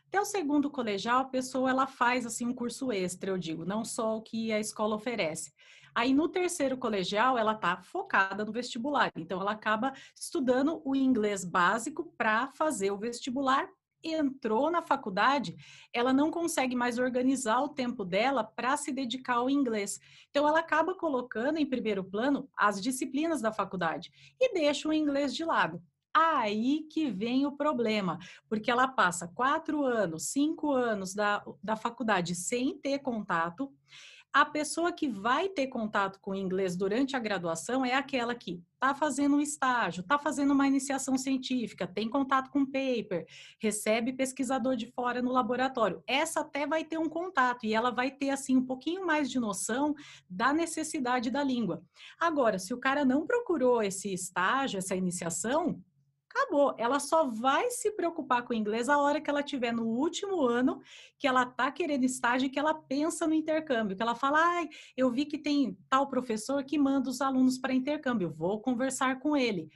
Até 0.08 0.20
o 0.20 0.24
segundo 0.24 0.70
colegial, 0.70 1.20
a 1.20 1.24
pessoa 1.24 1.70
ela 1.70 1.86
faz 1.86 2.26
assim 2.26 2.46
um 2.46 2.54
curso 2.54 2.92
extra, 2.92 3.30
eu 3.30 3.38
digo, 3.38 3.64
não 3.64 3.84
só 3.84 4.16
o 4.16 4.22
que 4.22 4.52
a 4.52 4.60
escola 4.60 4.94
oferece. 4.94 5.52
Aí 5.94 6.12
no 6.12 6.28
terceiro 6.28 6.76
colegial, 6.76 7.38
ela 7.38 7.52
está 7.52 7.76
focada 7.80 8.44
no 8.44 8.52
vestibular. 8.52 9.12
Então 9.16 9.40
ela 9.40 9.52
acaba 9.52 9.92
estudando 10.14 10.82
o 10.84 10.96
inglês 10.96 11.44
básico 11.44 12.12
para 12.16 12.48
fazer 12.48 12.90
o 12.90 12.98
vestibular 12.98 13.68
entrou 14.04 14.70
na 14.70 14.82
faculdade, 14.82 15.56
ela 15.92 16.12
não 16.12 16.30
consegue 16.30 16.76
mais 16.76 16.98
organizar 16.98 17.60
o 17.62 17.70
tempo 17.70 18.04
dela 18.04 18.44
para 18.44 18.76
se 18.76 18.92
dedicar 18.92 19.36
ao 19.36 19.50
inglês. 19.50 19.98
Então, 20.30 20.46
ela 20.46 20.60
acaba 20.60 20.94
colocando 20.94 21.56
em 21.56 21.66
primeiro 21.66 22.04
plano 22.04 22.48
as 22.56 22.80
disciplinas 22.80 23.40
da 23.40 23.52
faculdade 23.52 24.12
e 24.38 24.52
deixa 24.52 24.88
o 24.88 24.92
inglês 24.92 25.34
de 25.34 25.44
lado. 25.44 25.82
Aí 26.16 26.86
que 26.92 27.10
vem 27.10 27.44
o 27.44 27.56
problema, 27.56 28.20
porque 28.48 28.70
ela 28.70 28.86
passa 28.86 29.26
quatro 29.26 29.84
anos, 29.84 30.28
cinco 30.28 30.70
anos 30.70 31.12
da, 31.12 31.44
da 31.60 31.74
faculdade 31.74 32.36
sem 32.36 32.78
ter 32.78 33.00
contato 33.00 33.72
a 34.34 34.44
pessoa 34.44 34.90
que 34.90 35.08
vai 35.08 35.48
ter 35.48 35.68
contato 35.68 36.18
com 36.20 36.32
o 36.32 36.34
inglês 36.34 36.74
durante 36.74 37.14
a 37.14 37.20
graduação 37.20 37.84
é 37.84 37.94
aquela 37.94 38.34
que 38.34 38.60
está 38.74 38.92
fazendo 38.92 39.36
um 39.36 39.40
estágio, 39.40 40.00
está 40.00 40.18
fazendo 40.18 40.52
uma 40.52 40.66
iniciação 40.66 41.16
científica, 41.16 41.86
tem 41.86 42.10
contato 42.10 42.50
com 42.50 42.66
paper, 42.66 43.24
recebe 43.60 44.12
pesquisador 44.12 44.74
de 44.74 44.90
fora 44.90 45.22
no 45.22 45.30
laboratório. 45.30 46.02
Essa 46.04 46.40
até 46.40 46.66
vai 46.66 46.84
ter 46.84 46.98
um 46.98 47.08
contato 47.08 47.64
e 47.64 47.72
ela 47.72 47.92
vai 47.92 48.10
ter 48.10 48.30
assim 48.30 48.56
um 48.56 48.66
pouquinho 48.66 49.06
mais 49.06 49.30
de 49.30 49.38
noção 49.38 49.94
da 50.28 50.52
necessidade 50.52 51.30
da 51.30 51.44
língua. 51.44 51.80
Agora, 52.18 52.58
se 52.58 52.74
o 52.74 52.80
cara 52.80 53.04
não 53.04 53.24
procurou 53.24 53.84
esse 53.84 54.12
estágio, 54.12 54.78
essa 54.78 54.96
iniciação, 54.96 55.80
acabou. 56.34 56.74
Ela 56.76 56.98
só 56.98 57.24
vai 57.24 57.70
se 57.70 57.92
preocupar 57.92 58.42
com 58.42 58.52
o 58.52 58.56
inglês 58.56 58.88
a 58.88 58.98
hora 58.98 59.20
que 59.20 59.30
ela 59.30 59.42
tiver 59.42 59.72
no 59.72 59.86
último 59.86 60.42
ano, 60.42 60.80
que 61.18 61.26
ela 61.26 61.46
tá 61.46 61.70
querendo 61.70 62.04
estágio, 62.04 62.50
que 62.50 62.58
ela 62.58 62.74
pensa 62.74 63.26
no 63.26 63.34
intercâmbio, 63.34 63.96
que 63.96 64.02
ela 64.02 64.16
fala, 64.16 64.38
ai, 64.38 64.68
eu 64.96 65.10
vi 65.10 65.24
que 65.24 65.38
tem 65.38 65.78
tal 65.88 66.08
professor 66.08 66.62
que 66.64 66.76
manda 66.76 67.08
os 67.08 67.20
alunos 67.20 67.56
para 67.56 67.72
intercâmbio, 67.72 68.30
vou 68.30 68.60
conversar 68.60 69.20
com 69.20 69.36
ele. 69.36 69.70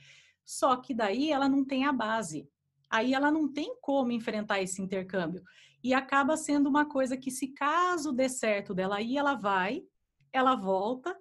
Só 0.45 0.75
que 0.75 0.93
daí 0.93 1.31
ela 1.31 1.47
não 1.47 1.63
tem 1.63 1.85
a 1.85 1.93
base. 1.93 2.47
Aí 2.89 3.13
ela 3.13 3.31
não 3.31 3.47
tem 3.47 3.75
como 3.81 4.11
enfrentar 4.11 4.61
esse 4.61 4.81
intercâmbio. 4.81 5.43
E 5.81 5.93
acaba 5.93 6.35
sendo 6.35 6.67
uma 6.67 6.85
coisa 6.85 7.15
que, 7.15 7.31
se 7.31 7.49
caso 7.49 8.11
dê 8.11 8.27
certo 8.27 8.73
dela 8.73 9.01
ir, 9.01 9.17
ela 9.17 9.35
vai, 9.35 9.83
ela 10.33 10.55
volta, 10.55 11.15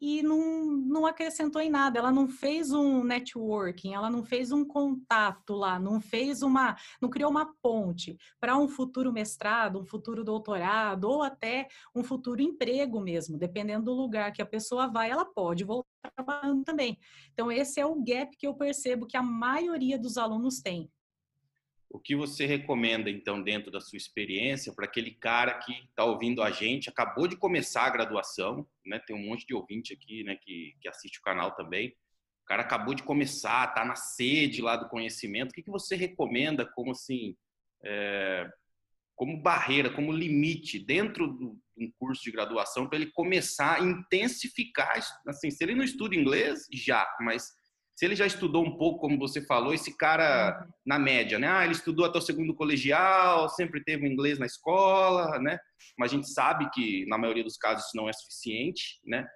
e 0.00 0.22
não, 0.22 0.66
não 0.66 1.06
acrescentou 1.06 1.60
em 1.60 1.70
nada. 1.70 1.98
Ela 1.98 2.10
não 2.10 2.28
fez 2.28 2.72
um 2.72 3.02
networking, 3.04 3.94
ela 3.94 4.10
não 4.10 4.24
fez 4.24 4.52
um 4.52 4.64
contato 4.64 5.54
lá, 5.54 5.78
não 5.78 6.00
fez 6.00 6.42
uma, 6.42 6.76
não 7.00 7.08
criou 7.08 7.30
uma 7.30 7.54
ponte 7.62 8.16
para 8.40 8.56
um 8.56 8.68
futuro 8.68 9.12
mestrado, 9.12 9.80
um 9.80 9.86
futuro 9.86 10.24
doutorado 10.24 11.04
ou 11.04 11.22
até 11.22 11.68
um 11.94 12.02
futuro 12.02 12.42
emprego 12.42 13.00
mesmo, 13.00 13.38
dependendo 13.38 13.86
do 13.86 13.92
lugar 13.92 14.32
que 14.32 14.42
a 14.42 14.46
pessoa 14.46 14.86
vai, 14.88 15.10
ela 15.10 15.24
pode 15.24 15.64
voltar 15.64 15.86
trabalhando 16.14 16.64
também. 16.64 16.98
Então 17.32 17.50
esse 17.50 17.80
é 17.80 17.86
o 17.86 18.02
gap 18.02 18.36
que 18.36 18.46
eu 18.46 18.54
percebo 18.54 19.06
que 19.06 19.16
a 19.16 19.22
maioria 19.22 19.98
dos 19.98 20.16
alunos 20.16 20.60
tem. 20.60 20.90
O 21.96 21.98
que 21.98 22.14
você 22.14 22.44
recomenda, 22.44 23.08
então, 23.08 23.42
dentro 23.42 23.70
da 23.70 23.80
sua 23.80 23.96
experiência, 23.96 24.70
para 24.70 24.84
aquele 24.84 25.12
cara 25.12 25.54
que 25.54 25.72
está 25.72 26.04
ouvindo 26.04 26.42
a 26.42 26.50
gente, 26.50 26.90
acabou 26.90 27.26
de 27.26 27.36
começar 27.36 27.84
a 27.84 27.90
graduação, 27.90 28.68
né? 28.84 28.98
Tem 28.98 29.16
um 29.16 29.26
monte 29.26 29.46
de 29.46 29.54
ouvinte 29.54 29.94
aqui, 29.94 30.22
né, 30.22 30.36
que, 30.36 30.76
que 30.78 30.88
assiste 30.90 31.18
o 31.18 31.22
canal 31.22 31.52
também. 31.52 31.88
O 32.42 32.44
cara 32.44 32.60
acabou 32.60 32.92
de 32.92 33.02
começar, 33.02 33.66
está 33.66 33.82
na 33.82 33.94
sede 33.94 34.60
lá 34.60 34.76
do 34.76 34.90
conhecimento. 34.90 35.52
O 35.52 35.54
que, 35.54 35.62
que 35.62 35.70
você 35.70 35.96
recomenda 35.96 36.66
como, 36.66 36.90
assim, 36.90 37.34
é, 37.82 38.46
como 39.14 39.40
barreira, 39.40 39.88
como 39.88 40.12
limite 40.12 40.78
dentro 40.78 41.34
de 41.34 41.46
um 41.46 41.90
curso 41.98 42.22
de 42.22 42.30
graduação 42.30 42.86
para 42.86 42.98
ele 42.98 43.10
começar 43.10 43.80
a 43.80 43.82
intensificar, 43.82 45.00
assim, 45.26 45.50
se 45.50 45.64
ele 45.64 45.74
não 45.74 45.82
estuda 45.82 46.14
inglês, 46.14 46.66
já, 46.70 47.08
mas 47.22 47.54
se 47.96 48.04
ele 48.04 48.14
já 48.14 48.26
estudou 48.26 48.62
um 48.62 48.76
pouco, 48.76 49.00
como 49.00 49.18
você 49.18 49.40
falou, 49.40 49.72
esse 49.72 49.96
cara 49.96 50.60
uhum. 50.60 50.72
na 50.84 50.98
média, 50.98 51.38
né? 51.38 51.48
Ah, 51.48 51.64
ele 51.64 51.72
estudou 51.72 52.04
até 52.04 52.18
o 52.18 52.22
segundo 52.22 52.54
colegial, 52.54 53.48
sempre 53.48 53.82
teve 53.82 54.06
inglês 54.06 54.38
na 54.38 54.44
escola, 54.44 55.38
né? 55.38 55.58
Mas 55.98 56.12
a 56.12 56.14
gente 56.14 56.28
sabe 56.28 56.68
que 56.70 57.06
na 57.06 57.16
maioria 57.16 57.42
dos 57.42 57.56
casos 57.56 57.86
isso 57.86 57.96
não 57.96 58.06
é 58.06 58.12
suficiente, 58.12 59.00
né? 59.02 59.26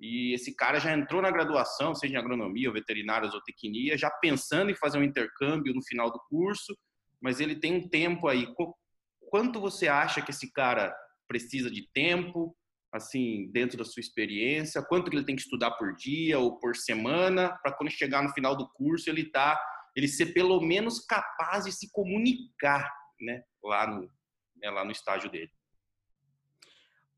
E 0.00 0.34
esse 0.34 0.54
cara 0.54 0.80
já 0.80 0.92
entrou 0.92 1.22
na 1.22 1.30
graduação, 1.30 1.94
seja 1.94 2.14
em 2.14 2.16
agronomia 2.16 2.68
ou 2.68 2.74
veterinária 2.74 3.30
ou 3.32 3.42
tecnia, 3.42 3.96
já 3.96 4.10
pensando 4.10 4.70
em 4.70 4.76
fazer 4.76 4.98
um 4.98 5.04
intercâmbio 5.04 5.72
no 5.72 5.82
final 5.82 6.10
do 6.10 6.20
curso, 6.28 6.76
mas 7.20 7.38
ele 7.38 7.54
tem 7.54 7.76
um 7.76 7.88
tempo 7.88 8.26
aí. 8.26 8.48
Quanto 9.30 9.60
você 9.60 9.86
acha 9.86 10.20
que 10.20 10.32
esse 10.32 10.52
cara 10.52 10.92
precisa 11.28 11.70
de 11.70 11.88
tempo? 11.92 12.56
Assim, 12.92 13.50
dentro 13.52 13.76
da 13.76 13.84
sua 13.84 14.00
experiência? 14.00 14.82
Quanto 14.82 15.10
que 15.10 15.16
ele 15.16 15.24
tem 15.24 15.36
que 15.36 15.42
estudar 15.42 15.72
por 15.72 15.94
dia 15.94 16.38
ou 16.38 16.58
por 16.58 16.76
semana 16.76 17.56
para 17.62 17.72
quando 17.72 17.90
chegar 17.90 18.22
no 18.22 18.32
final 18.32 18.56
do 18.56 18.68
curso 18.72 19.10
ele 19.10 19.30
tá, 19.30 19.60
ele 19.96 20.08
ser 20.08 20.32
pelo 20.32 20.60
menos 20.60 21.00
capaz 21.00 21.64
de 21.64 21.72
se 21.72 21.90
comunicar, 21.92 22.90
né, 23.20 23.42
lá 23.62 23.86
no, 23.86 24.02
né, 24.56 24.70
lá 24.70 24.84
no 24.84 24.92
estágio 24.92 25.30
dele? 25.30 25.50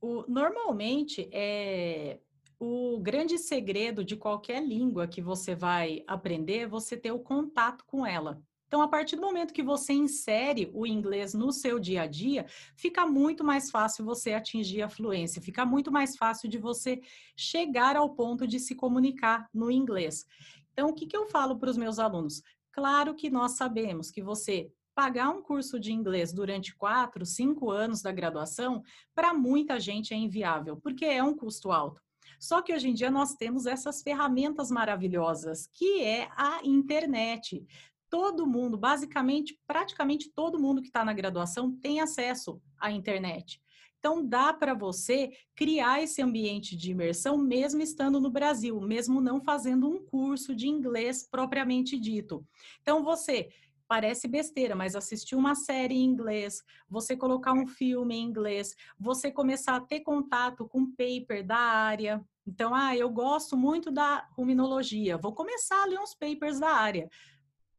O, 0.01 0.25
normalmente 0.27 1.29
é 1.33 2.19
o 2.59 3.01
grande 3.01 3.39
segredo 3.39 4.05
de 4.05 4.17
qualquer 4.17 4.63
língua 4.63 5.09
que 5.09 5.23
você 5.23 5.55
vai 5.55 6.05
aprender 6.07 6.59
é 6.59 6.67
você 6.67 6.95
ter 6.95 7.11
o 7.11 7.19
contato 7.19 7.85
com 7.87 8.07
ela. 8.07 8.43
Então, 8.71 8.83
a 8.83 8.87
partir 8.87 9.17
do 9.17 9.23
momento 9.23 9.53
que 9.53 9.65
você 9.65 9.93
insere 9.93 10.71
o 10.73 10.87
inglês 10.87 11.35
no 11.35 11.51
seu 11.51 11.81
dia 11.81 12.03
a 12.03 12.07
dia, 12.07 12.47
fica 12.77 13.05
muito 13.05 13.43
mais 13.43 13.69
fácil 13.69 14.05
você 14.05 14.33
atingir 14.33 14.81
a 14.81 14.89
fluência, 14.89 15.43
fica 15.43 15.67
muito 15.67 15.91
mais 15.91 16.17
fácil 16.17 16.49
de 16.49 16.57
você 16.57 17.01
chegar 17.35 17.97
ao 17.97 18.11
ponto 18.11 18.47
de 18.47 18.61
se 18.61 18.77
comunicar 18.77 19.49
no 19.53 19.73
inglês. 19.73 20.25
Então, 20.73 20.89
o 20.89 20.95
que, 20.95 21.05
que 21.05 21.17
eu 21.17 21.27
falo 21.27 21.59
para 21.59 21.69
os 21.69 21.77
meus 21.77 21.99
alunos? 21.99 22.45
Claro 22.71 23.13
que 23.17 23.29
nós 23.29 23.57
sabemos 23.57 24.09
que 24.09 24.23
você 24.23 24.71
pagar 24.95 25.31
um 25.31 25.43
curso 25.43 25.81
de 25.81 25.93
inglês 25.93 26.33
durante 26.33 26.73
quatro, 26.77 27.27
cinco 27.27 27.73
anos 27.73 28.03
da 28.03 28.13
graduação, 28.13 28.85
para 29.13 29.35
muita 29.35 29.81
gente 29.81 30.15
é 30.15 30.17
inviável, 30.17 30.77
porque 30.77 31.05
é 31.05 31.25
um 31.25 31.37
custo 31.37 31.73
alto. 31.73 32.01
Só 32.39 32.63
que 32.63 32.73
hoje 32.73 32.89
em 32.89 32.95
dia 32.95 33.11
nós 33.11 33.35
temos 33.35 33.67
essas 33.67 34.01
ferramentas 34.03 34.71
maravilhosas, 34.71 35.69
que 35.75 36.03
é 36.03 36.29
a 36.37 36.61
internet 36.65 37.67
todo 38.11 38.47
mundo, 38.47 38.77
basicamente, 38.77 39.59
praticamente 39.67 40.31
todo 40.35 40.59
mundo 40.59 40.83
que 40.83 40.89
está 40.89 41.05
na 41.05 41.13
graduação 41.13 41.73
tem 41.81 42.01
acesso 42.01 42.61
à 42.79 42.91
internet. 42.91 43.63
Então, 43.99 44.27
dá 44.27 44.53
para 44.53 44.75
você 44.75 45.31
criar 45.55 46.03
esse 46.03 46.21
ambiente 46.21 46.75
de 46.77 46.91
imersão 46.91 47.37
mesmo 47.37 47.83
estando 47.83 48.19
no 48.19 48.31
Brasil, 48.31 48.81
mesmo 48.81 49.21
não 49.21 49.41
fazendo 49.41 49.89
um 49.89 50.03
curso 50.03 50.55
de 50.55 50.67
inglês 50.67 51.29
propriamente 51.31 51.99
dito. 51.99 52.45
Então, 52.81 53.05
você 53.05 53.51
parece 53.87 54.27
besteira, 54.27 54.75
mas 54.75 54.97
assistir 54.97 55.35
uma 55.35 55.55
série 55.55 55.97
em 55.97 56.05
inglês, 56.05 56.63
você 56.89 57.17
colocar 57.17 57.53
um 57.53 57.67
filme 57.67 58.15
em 58.15 58.23
inglês, 58.23 58.75
você 58.99 59.31
começar 59.31 59.77
a 59.77 59.81
ter 59.81 60.01
contato 60.01 60.67
com 60.67 60.91
paper 60.93 61.45
da 61.45 61.59
área. 61.59 62.25
Então, 62.47 62.75
ah, 62.75 62.97
eu 62.97 63.11
gosto 63.11 63.57
muito 63.57 63.91
da 63.91 64.27
ruminologia, 64.33 65.19
vou 65.19 65.35
começar 65.35 65.83
a 65.83 65.87
ler 65.87 66.01
uns 66.01 66.15
papers 66.15 66.59
da 66.59 66.71
área 66.71 67.11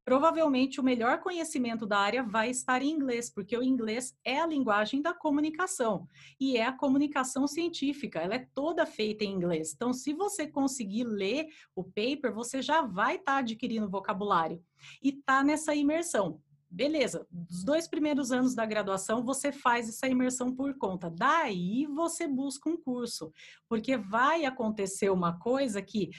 provavelmente 0.03 0.79
o 0.79 0.83
melhor 0.83 1.19
conhecimento 1.19 1.85
da 1.85 1.99
área 1.99 2.23
vai 2.23 2.49
estar 2.49 2.81
em 2.81 2.89
inglês, 2.89 3.29
porque 3.29 3.55
o 3.57 3.63
inglês 3.63 4.15
é 4.25 4.39
a 4.39 4.47
linguagem 4.47 5.01
da 5.01 5.13
comunicação 5.13 6.07
e 6.39 6.57
é 6.57 6.65
a 6.65 6.71
comunicação 6.71 7.47
científica, 7.47 8.19
ela 8.19 8.35
é 8.35 8.47
toda 8.53 8.85
feita 8.85 9.23
em 9.23 9.33
inglês. 9.33 9.73
Então, 9.73 9.93
se 9.93 10.13
você 10.13 10.47
conseguir 10.47 11.03
ler 11.03 11.47
o 11.75 11.83
paper, 11.83 12.33
você 12.33 12.61
já 12.61 12.81
vai 12.81 13.15
estar 13.15 13.33
tá 13.33 13.37
adquirindo 13.39 13.89
vocabulário 13.89 14.63
e 15.03 15.09
está 15.09 15.43
nessa 15.43 15.75
imersão. 15.75 16.41
Beleza, 16.73 17.27
dos 17.29 17.65
dois 17.65 17.85
primeiros 17.85 18.31
anos 18.31 18.55
da 18.55 18.65
graduação, 18.65 19.25
você 19.25 19.51
faz 19.51 19.89
essa 19.89 20.07
imersão 20.07 20.55
por 20.55 20.73
conta. 20.77 21.09
Daí 21.09 21.85
você 21.85 22.25
busca 22.25 22.69
um 22.69 22.77
curso, 22.77 23.29
porque 23.67 23.97
vai 23.97 24.45
acontecer 24.45 25.09
uma 25.09 25.37
coisa 25.37 25.81
que 25.81 26.09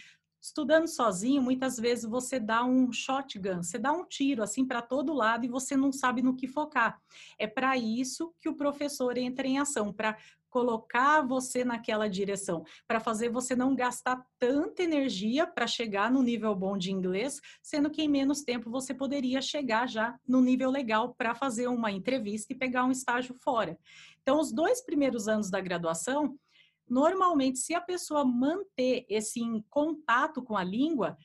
Estudando 0.42 0.88
sozinho, 0.88 1.40
muitas 1.40 1.76
vezes 1.76 2.04
você 2.04 2.40
dá 2.40 2.64
um 2.64 2.92
shotgun, 2.92 3.62
você 3.62 3.78
dá 3.78 3.92
um 3.92 4.04
tiro 4.04 4.42
assim 4.42 4.66
para 4.66 4.82
todo 4.82 5.12
lado 5.12 5.44
e 5.44 5.48
você 5.48 5.76
não 5.76 5.92
sabe 5.92 6.20
no 6.20 6.34
que 6.34 6.48
focar. 6.48 7.00
É 7.38 7.46
para 7.46 7.76
isso 7.76 8.34
que 8.40 8.48
o 8.48 8.56
professor 8.56 9.16
entra 9.16 9.46
em 9.46 9.60
ação, 9.60 9.92
para 9.92 10.16
colocar 10.50 11.22
você 11.22 11.64
naquela 11.64 12.08
direção, 12.08 12.64
para 12.88 12.98
fazer 12.98 13.30
você 13.30 13.54
não 13.54 13.74
gastar 13.74 14.20
tanta 14.36 14.82
energia 14.82 15.46
para 15.46 15.66
chegar 15.66 16.10
no 16.10 16.22
nível 16.22 16.54
bom 16.56 16.76
de 16.76 16.90
inglês, 16.90 17.40
sendo 17.62 17.88
que 17.88 18.02
em 18.02 18.08
menos 18.08 18.42
tempo 18.42 18.68
você 18.68 18.92
poderia 18.92 19.40
chegar 19.40 19.88
já 19.88 20.18
no 20.26 20.40
nível 20.40 20.70
legal 20.70 21.14
para 21.14 21.36
fazer 21.36 21.68
uma 21.68 21.92
entrevista 21.92 22.52
e 22.52 22.58
pegar 22.58 22.84
um 22.84 22.90
estágio 22.90 23.34
fora. 23.42 23.78
Então, 24.20 24.40
os 24.40 24.52
dois 24.52 24.84
primeiros 24.84 25.26
anos 25.28 25.50
da 25.50 25.60
graduação, 25.60 26.36
Normalmente, 26.88 27.58
se 27.58 27.74
a 27.74 27.80
pessoa 27.80 28.24
manter 28.24 29.06
esse 29.08 29.40
contato 29.70 30.42
com 30.42 30.56
a 30.56 30.64
língua, 30.64 31.16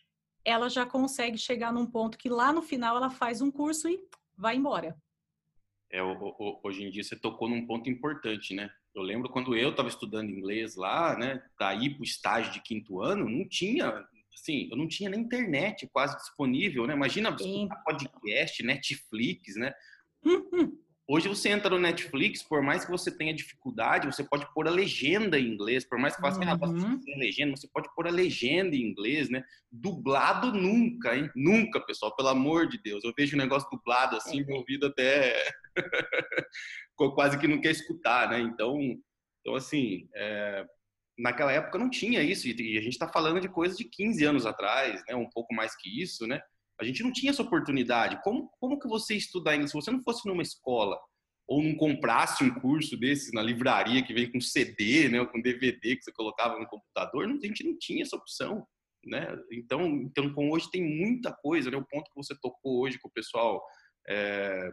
ela 0.45 0.69
já 0.69 0.85
consegue 0.85 1.37
chegar 1.37 1.73
num 1.73 1.85
ponto 1.85 2.17
que 2.17 2.29
lá 2.29 2.53
no 2.53 2.61
final 2.61 2.95
ela 2.95 3.09
faz 3.09 3.41
um 3.41 3.51
curso 3.51 3.89
e 3.89 3.99
vai 4.37 4.55
embora. 4.55 4.97
É, 5.91 6.01
hoje 6.63 6.83
em 6.83 6.89
dia 6.89 7.03
você 7.03 7.15
tocou 7.15 7.49
num 7.49 7.65
ponto 7.65 7.89
importante, 7.89 8.53
né? 8.53 8.69
Eu 8.93 9.01
lembro 9.01 9.29
quando 9.29 9.55
eu 9.55 9.69
estava 9.69 9.89
estudando 9.89 10.29
inglês 10.29 10.75
lá, 10.75 11.17
né, 11.17 11.43
ir 11.81 11.91
para 11.91 12.01
o 12.01 12.03
estágio 12.03 12.51
de 12.51 12.61
quinto 12.61 13.01
ano, 13.01 13.29
não 13.29 13.47
tinha, 13.47 14.05
assim, 14.33 14.67
eu 14.71 14.77
não 14.77 14.87
tinha 14.87 15.09
nem 15.09 15.19
internet 15.19 15.87
quase 15.93 16.17
disponível, 16.17 16.87
né? 16.87 16.93
Imagina 16.93 17.35
podcast, 17.85 18.63
Netflix, 18.63 19.55
né? 19.55 19.73
Uhum. 20.23 20.77
Hoje 21.09 21.29
você 21.29 21.47
entra 21.47 21.69
no 21.69 21.79
Netflix, 21.79 22.43
por 22.43 22.61
mais 22.61 22.83
que 22.83 22.91
você 22.91 23.09
tenha 23.09 23.33
dificuldade, 23.33 24.07
você 24.07 24.25
pode 24.25 24.45
pôr 24.53 24.67
a 24.67 24.71
legenda 24.71 25.39
em 25.39 25.47
inglês, 25.47 25.85
por 25.85 25.97
mais 25.97 26.13
que 26.13 26.21
faça 26.21 26.37
uhum. 26.37 26.99
ah, 27.01 27.17
legenda, 27.17 27.55
você 27.55 27.67
pode 27.69 27.87
pôr 27.95 28.07
a 28.07 28.11
legenda 28.11 28.75
em 28.75 28.81
inglês, 28.81 29.29
né? 29.29 29.41
Dublado 29.71 30.51
nunca, 30.51 31.15
hein? 31.15 31.31
Nunca, 31.33 31.79
pessoal, 31.79 32.13
pelo 32.13 32.27
amor 32.27 32.67
de 32.67 32.77
Deus. 32.77 33.05
Eu 33.05 33.13
vejo 33.17 33.37
um 33.37 33.39
negócio 33.39 33.69
dublado 33.71 34.17
assim, 34.17 34.43
meu 34.43 34.57
ouvido 34.57 34.87
até 34.87 35.33
quase 37.15 37.39
que 37.39 37.47
não 37.47 37.61
quer 37.61 37.71
escutar, 37.71 38.29
né? 38.29 38.41
Então, 38.41 38.77
então 39.39 39.55
assim, 39.55 40.09
é... 40.13 40.65
naquela 41.17 41.53
época 41.53 41.79
não 41.79 41.89
tinha 41.89 42.21
isso, 42.21 42.49
e 42.49 42.77
a 42.77 42.81
gente 42.81 42.93
está 42.93 43.07
falando 43.07 43.39
de 43.39 43.47
coisas 43.47 43.77
de 43.77 43.85
15 43.85 44.25
anos 44.25 44.45
atrás, 44.45 45.01
né? 45.07 45.15
Um 45.15 45.29
pouco 45.29 45.53
mais 45.53 45.73
que 45.73 46.01
isso, 46.01 46.27
né? 46.27 46.41
A 46.79 46.83
gente 46.83 47.03
não 47.03 47.11
tinha 47.11 47.31
essa 47.31 47.41
oportunidade. 47.41 48.21
Como, 48.23 48.49
como 48.59 48.79
que 48.79 48.87
você 48.87 49.15
estudar 49.15 49.55
inglês? 49.55 49.71
Se 49.71 49.77
você 49.77 49.91
não 49.91 50.01
fosse 50.01 50.27
numa 50.27 50.43
escola 50.43 50.97
ou 51.47 51.63
não 51.63 51.75
comprasse 51.75 52.43
um 52.43 52.53
curso 52.59 52.97
desses 52.97 53.31
na 53.31 53.41
livraria 53.41 54.03
que 54.03 54.13
vem 54.13 54.29
com 54.29 54.41
CD, 54.41 55.07
né, 55.07 55.21
ou 55.21 55.27
com 55.27 55.41
DVD 55.41 55.95
que 55.95 56.03
você 56.03 56.11
colocava 56.11 56.59
no 56.59 56.67
computador, 56.67 57.25
a 57.25 57.47
gente 57.47 57.63
não 57.63 57.77
tinha 57.79 58.03
essa 58.03 58.17
opção, 58.17 58.67
né? 59.05 59.27
Então, 59.51 59.85
então 60.01 60.33
com 60.33 60.51
hoje 60.51 60.69
tem 60.69 60.83
muita 60.83 61.31
coisa, 61.31 61.71
né? 61.71 61.77
O 61.77 61.85
ponto 61.85 62.09
que 62.09 62.15
você 62.15 62.35
tocou 62.41 62.81
hoje 62.81 62.99
que 62.99 63.07
o 63.07 63.11
pessoal 63.11 63.63
é, 64.07 64.71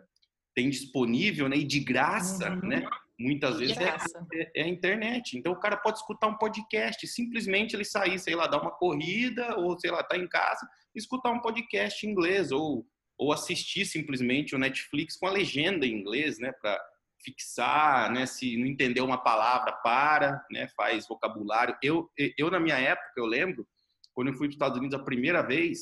tem 0.54 0.68
disponível, 0.68 1.48
né? 1.48 1.56
E 1.56 1.64
de 1.64 1.80
graça, 1.80 2.50
uhum. 2.50 2.68
né? 2.68 2.84
Muitas 3.18 3.58
vezes 3.58 3.76
é, 3.76 3.96
é, 4.34 4.50
é, 4.56 4.62
a 4.64 4.68
internet. 4.68 5.38
Então 5.38 5.52
o 5.52 5.60
cara 5.60 5.76
pode 5.76 5.98
escutar 5.98 6.26
um 6.26 6.36
podcast, 6.36 7.06
simplesmente 7.06 7.74
ele 7.74 7.84
sair, 7.84 8.18
sei 8.18 8.34
lá, 8.34 8.46
dar 8.46 8.60
uma 8.60 8.72
corrida 8.72 9.56
ou 9.56 9.78
sei 9.78 9.90
lá, 9.90 10.02
tá 10.02 10.16
em 10.16 10.28
casa 10.28 10.66
escutar 10.94 11.30
um 11.30 11.40
podcast 11.40 12.06
em 12.06 12.10
inglês 12.10 12.52
ou, 12.52 12.86
ou 13.18 13.32
assistir 13.32 13.84
simplesmente 13.84 14.54
o 14.54 14.58
Netflix 14.58 15.16
com 15.16 15.26
a 15.26 15.30
legenda 15.30 15.86
em 15.86 15.92
inglês, 15.92 16.38
né, 16.38 16.52
para 16.52 16.80
fixar, 17.22 18.12
né, 18.12 18.26
se 18.26 18.56
não 18.56 18.66
entender 18.66 19.00
uma 19.00 19.18
palavra, 19.18 19.72
para, 19.82 20.44
né, 20.50 20.68
faz 20.76 21.08
vocabulário. 21.08 21.76
Eu, 21.82 22.10
eu 22.38 22.50
na 22.50 22.60
minha 22.60 22.78
época, 22.78 23.12
eu 23.16 23.26
lembro, 23.26 23.66
quando 24.12 24.28
eu 24.28 24.34
fui 24.34 24.46
para 24.46 24.50
os 24.50 24.54
Estados 24.54 24.78
Unidos 24.78 24.98
a 24.98 25.04
primeira 25.04 25.42
vez, 25.42 25.80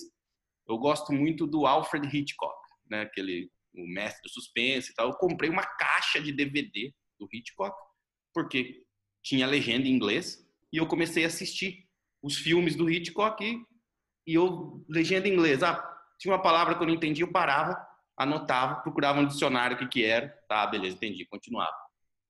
eu 0.69 0.79
gosto 0.79 1.13
muito 1.13 1.47
do 1.47 1.67
Alfred 1.67 2.07
Hitchcock, 2.07 2.57
né, 2.89 3.03
aquele 3.03 3.51
o 3.75 3.89
mestre 3.89 4.21
do 4.23 4.29
suspense 4.29 4.91
e 4.91 4.95
tal. 4.95 5.09
Eu 5.09 5.15
comprei 5.15 5.49
uma 5.49 5.65
caixa 5.65 6.21
de 6.21 6.31
DVD 6.31 6.93
do 7.23 7.29
Hitchcock 7.33 7.77
porque 8.35 8.83
tinha 9.23 9.47
legenda 9.47 9.87
em 9.87 9.93
inglês 9.93 10.45
e 10.73 10.79
eu 10.79 10.87
comecei 10.87 11.25
a 11.25 11.29
assistir 11.29 11.87
os 12.23 12.37
filmes 12.37 12.75
do 12.77 12.91
Hitchcock 12.91 13.45
e 13.45 13.73
e 14.27 14.35
eu, 14.35 14.85
legenda 14.89 15.29
em 15.29 15.33
inglês, 15.33 15.63
ah, 15.63 15.83
tinha 16.19 16.33
uma 16.33 16.43
palavra 16.43 16.75
que 16.75 16.83
eu 16.83 16.87
não 16.87 16.95
entendi, 16.95 17.23
eu 17.23 17.33
parava, 17.33 17.77
anotava, 18.17 18.81
procurava 18.81 19.21
um 19.21 19.27
dicionário 19.27 19.77
o 19.77 19.79
que 19.79 19.89
que 19.89 20.05
era, 20.05 20.29
tá, 20.49 20.67
beleza, 20.67 20.97
entendi, 20.97 21.27
continuava. 21.27 21.75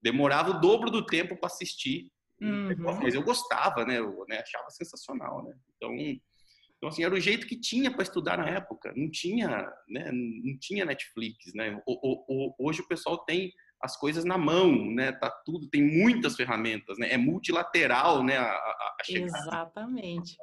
Demorava 0.02 0.50
o 0.50 0.61
dobro 0.61 0.90
do 0.90 1.05
tempo 1.05 1.37
para 1.37 1.46
assistir, 1.46 2.11
uhum. 2.40 2.74
mas 3.02 3.14
eu 3.14 3.22
gostava, 3.22 3.85
né, 3.85 3.98
eu 3.98 4.24
né, 4.28 4.38
achava 4.38 4.70
sensacional, 4.70 5.44
né, 5.44 5.55
então, 5.76 5.94
então, 6.76 6.88
assim, 6.88 7.05
era 7.05 7.14
o 7.14 7.20
jeito 7.20 7.46
que 7.46 7.61
tinha 7.61 7.92
para 7.92 8.02
estudar 8.02 8.38
na 8.38 8.48
época, 8.48 8.92
não 8.96 9.09
tinha, 9.09 9.70
né, 9.88 10.11
não 10.11 10.59
tinha 10.59 10.85
Netflix, 10.85 11.52
né, 11.55 11.81
o, 11.87 11.92
o, 11.92 12.24
o, 12.28 12.68
hoje 12.68 12.81
o 12.81 12.88
pessoal 12.88 13.18
tem 13.24 13.52
as 13.82 13.96
coisas 13.96 14.24
na 14.24 14.38
mão, 14.38 14.90
né, 14.92 15.10
tá 15.10 15.28
tudo, 15.28 15.68
tem 15.68 15.82
muitas 15.82 16.36
ferramentas, 16.36 16.98
né, 16.98 17.12
é 17.12 17.16
multilateral, 17.16 18.22
né, 18.22 18.36
a, 18.36 18.44
a, 18.44 18.96
a 19.00 19.12
Exatamente. 19.12 20.36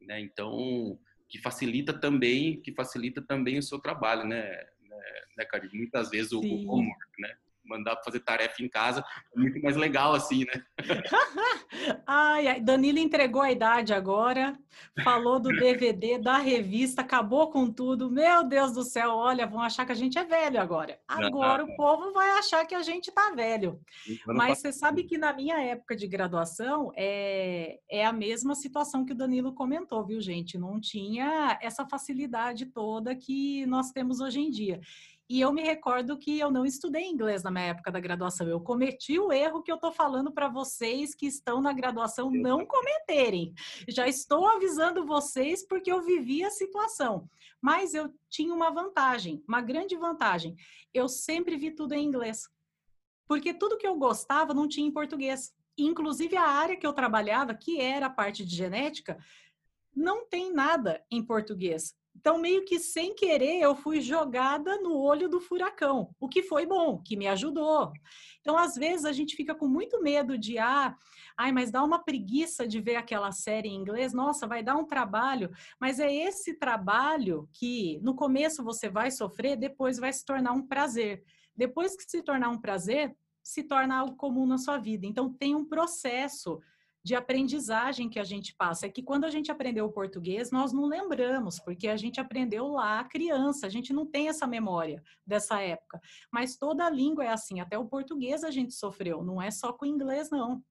né? 0.00 0.20
Então, 0.20 0.98
que 1.28 1.38
facilita 1.40 1.92
também, 1.92 2.60
que 2.60 2.72
facilita 2.72 3.20
também 3.20 3.58
o 3.58 3.62
seu 3.62 3.78
trabalho, 3.78 4.24
né, 4.24 4.50
né, 4.80 5.02
né 5.36 5.46
Muitas 5.72 6.10
vezes 6.10 6.32
o, 6.32 6.40
o 6.40 6.70
homework, 6.70 7.10
né? 7.18 7.36
Mandar 7.64 8.00
fazer 8.04 8.20
tarefa 8.20 8.62
em 8.62 8.68
casa 8.68 9.04
é 9.34 9.38
muito 9.38 9.60
mais 9.62 9.76
legal 9.76 10.14
assim, 10.14 10.44
né? 10.44 10.64
ai, 12.06 12.60
Danilo 12.60 12.98
entregou 12.98 13.42
a 13.42 13.52
idade 13.52 13.92
agora, 13.94 14.58
falou 15.02 15.38
do 15.38 15.48
DVD, 15.50 16.18
da 16.18 16.38
revista, 16.38 17.02
acabou 17.02 17.50
com 17.50 17.70
tudo. 17.70 18.10
Meu 18.10 18.44
Deus 18.44 18.72
do 18.72 18.82
céu, 18.82 19.10
olha, 19.10 19.46
vão 19.46 19.60
achar 19.60 19.86
que 19.86 19.92
a 19.92 19.96
gente 19.96 20.18
é 20.18 20.24
velho 20.24 20.60
agora. 20.60 20.98
Agora 21.06 21.64
o 21.64 21.76
povo 21.76 22.12
vai 22.12 22.30
achar 22.38 22.66
que 22.66 22.74
a 22.74 22.82
gente 22.82 23.10
tá 23.12 23.30
velho. 23.34 23.80
Mas 24.26 24.58
você 24.58 24.72
sabe 24.72 25.04
que 25.04 25.18
na 25.18 25.32
minha 25.32 25.60
época 25.60 25.96
de 25.96 26.06
graduação 26.06 26.92
é, 26.96 27.78
é 27.90 28.04
a 28.04 28.12
mesma 28.12 28.54
situação 28.54 29.04
que 29.04 29.12
o 29.12 29.16
Danilo 29.16 29.54
comentou, 29.54 30.04
viu, 30.04 30.20
gente? 30.20 30.58
Não 30.58 30.80
tinha 30.80 31.58
essa 31.60 31.86
facilidade 31.86 32.66
toda 32.66 33.14
que 33.14 33.64
nós 33.66 33.90
temos 33.90 34.20
hoje 34.20 34.40
em 34.40 34.50
dia. 34.50 34.80
E 35.32 35.40
eu 35.40 35.50
me 35.50 35.62
recordo 35.62 36.18
que 36.18 36.38
eu 36.38 36.50
não 36.50 36.62
estudei 36.62 37.06
inglês 37.06 37.42
na 37.42 37.50
minha 37.50 37.68
época 37.68 37.90
da 37.90 37.98
graduação. 37.98 38.46
Eu 38.46 38.60
cometi 38.60 39.18
o 39.18 39.32
erro 39.32 39.62
que 39.62 39.72
eu 39.72 39.76
estou 39.76 39.90
falando 39.90 40.30
para 40.30 40.46
vocês 40.46 41.14
que 41.14 41.24
estão 41.24 41.58
na 41.58 41.72
graduação 41.72 42.30
não 42.30 42.66
cometerem. 42.66 43.54
Já 43.88 44.06
estou 44.06 44.46
avisando 44.46 45.06
vocês 45.06 45.66
porque 45.66 45.90
eu 45.90 46.02
vivi 46.02 46.44
a 46.44 46.50
situação. 46.50 47.30
Mas 47.62 47.94
eu 47.94 48.12
tinha 48.28 48.52
uma 48.52 48.68
vantagem, 48.68 49.42
uma 49.48 49.62
grande 49.62 49.96
vantagem. 49.96 50.54
Eu 50.92 51.08
sempre 51.08 51.56
vi 51.56 51.70
tudo 51.70 51.94
em 51.94 52.04
inglês. 52.04 52.46
Porque 53.26 53.54
tudo 53.54 53.78
que 53.78 53.86
eu 53.86 53.96
gostava 53.96 54.52
não 54.52 54.68
tinha 54.68 54.86
em 54.86 54.92
português. 54.92 55.54
Inclusive 55.78 56.36
a 56.36 56.46
área 56.46 56.76
que 56.76 56.86
eu 56.86 56.92
trabalhava, 56.92 57.54
que 57.54 57.80
era 57.80 58.04
a 58.04 58.10
parte 58.10 58.44
de 58.44 58.54
genética, 58.54 59.16
não 59.96 60.26
tem 60.28 60.52
nada 60.52 61.02
em 61.10 61.24
português. 61.24 61.96
Então, 62.14 62.38
meio 62.38 62.64
que 62.64 62.78
sem 62.78 63.14
querer, 63.14 63.60
eu 63.60 63.74
fui 63.74 64.00
jogada 64.00 64.78
no 64.78 64.96
olho 64.96 65.28
do 65.28 65.40
furacão, 65.40 66.14
o 66.20 66.28
que 66.28 66.42
foi 66.42 66.66
bom, 66.66 67.02
que 67.02 67.16
me 67.16 67.26
ajudou. 67.26 67.92
Então, 68.40 68.56
às 68.56 68.74
vezes, 68.74 69.04
a 69.04 69.12
gente 69.12 69.34
fica 69.34 69.54
com 69.54 69.66
muito 69.66 70.00
medo 70.02 70.36
de, 70.38 70.58
ah, 70.58 70.94
ai, 71.36 71.50
mas 71.52 71.70
dá 71.70 71.82
uma 71.82 72.02
preguiça 72.02 72.66
de 72.66 72.80
ver 72.80 72.96
aquela 72.96 73.32
série 73.32 73.68
em 73.68 73.74
inglês, 73.74 74.12
nossa, 74.12 74.46
vai 74.46 74.62
dar 74.62 74.76
um 74.76 74.86
trabalho. 74.86 75.50
Mas 75.80 75.98
é 75.98 76.12
esse 76.12 76.54
trabalho 76.54 77.48
que, 77.52 77.98
no 78.02 78.14
começo, 78.14 78.62
você 78.62 78.88
vai 78.88 79.10
sofrer, 79.10 79.56
depois 79.56 79.98
vai 79.98 80.12
se 80.12 80.24
tornar 80.24 80.52
um 80.52 80.66
prazer. 80.66 81.24
Depois 81.56 81.96
que 81.96 82.04
se 82.04 82.22
tornar 82.22 82.50
um 82.50 82.60
prazer, 82.60 83.16
se 83.42 83.64
torna 83.64 83.98
algo 83.98 84.16
comum 84.16 84.46
na 84.46 84.58
sua 84.58 84.78
vida. 84.78 85.06
Então, 85.06 85.32
tem 85.32 85.54
um 85.54 85.64
processo 85.64 86.60
de 87.04 87.14
aprendizagem 87.14 88.08
que 88.08 88.18
a 88.18 88.24
gente 88.24 88.54
passa. 88.54 88.86
É 88.86 88.88
que 88.88 89.02
quando 89.02 89.24
a 89.24 89.30
gente 89.30 89.50
aprendeu 89.50 89.86
o 89.86 89.92
português, 89.92 90.50
nós 90.50 90.72
não 90.72 90.86
lembramos, 90.86 91.58
porque 91.58 91.88
a 91.88 91.96
gente 91.96 92.20
aprendeu 92.20 92.68
lá 92.68 93.02
criança, 93.04 93.66
a 93.66 93.70
gente 93.70 93.92
não 93.92 94.06
tem 94.06 94.28
essa 94.28 94.46
memória 94.46 95.02
dessa 95.26 95.60
época. 95.60 96.00
Mas 96.30 96.56
toda 96.56 96.86
a 96.86 96.90
língua 96.90 97.24
é 97.24 97.28
assim, 97.28 97.60
até 97.60 97.76
o 97.76 97.86
português 97.86 98.44
a 98.44 98.50
gente 98.50 98.72
sofreu, 98.74 99.24
não 99.24 99.42
é 99.42 99.50
só 99.50 99.72
com 99.72 99.84
o 99.84 99.88
inglês, 99.88 100.30
não. 100.30 100.62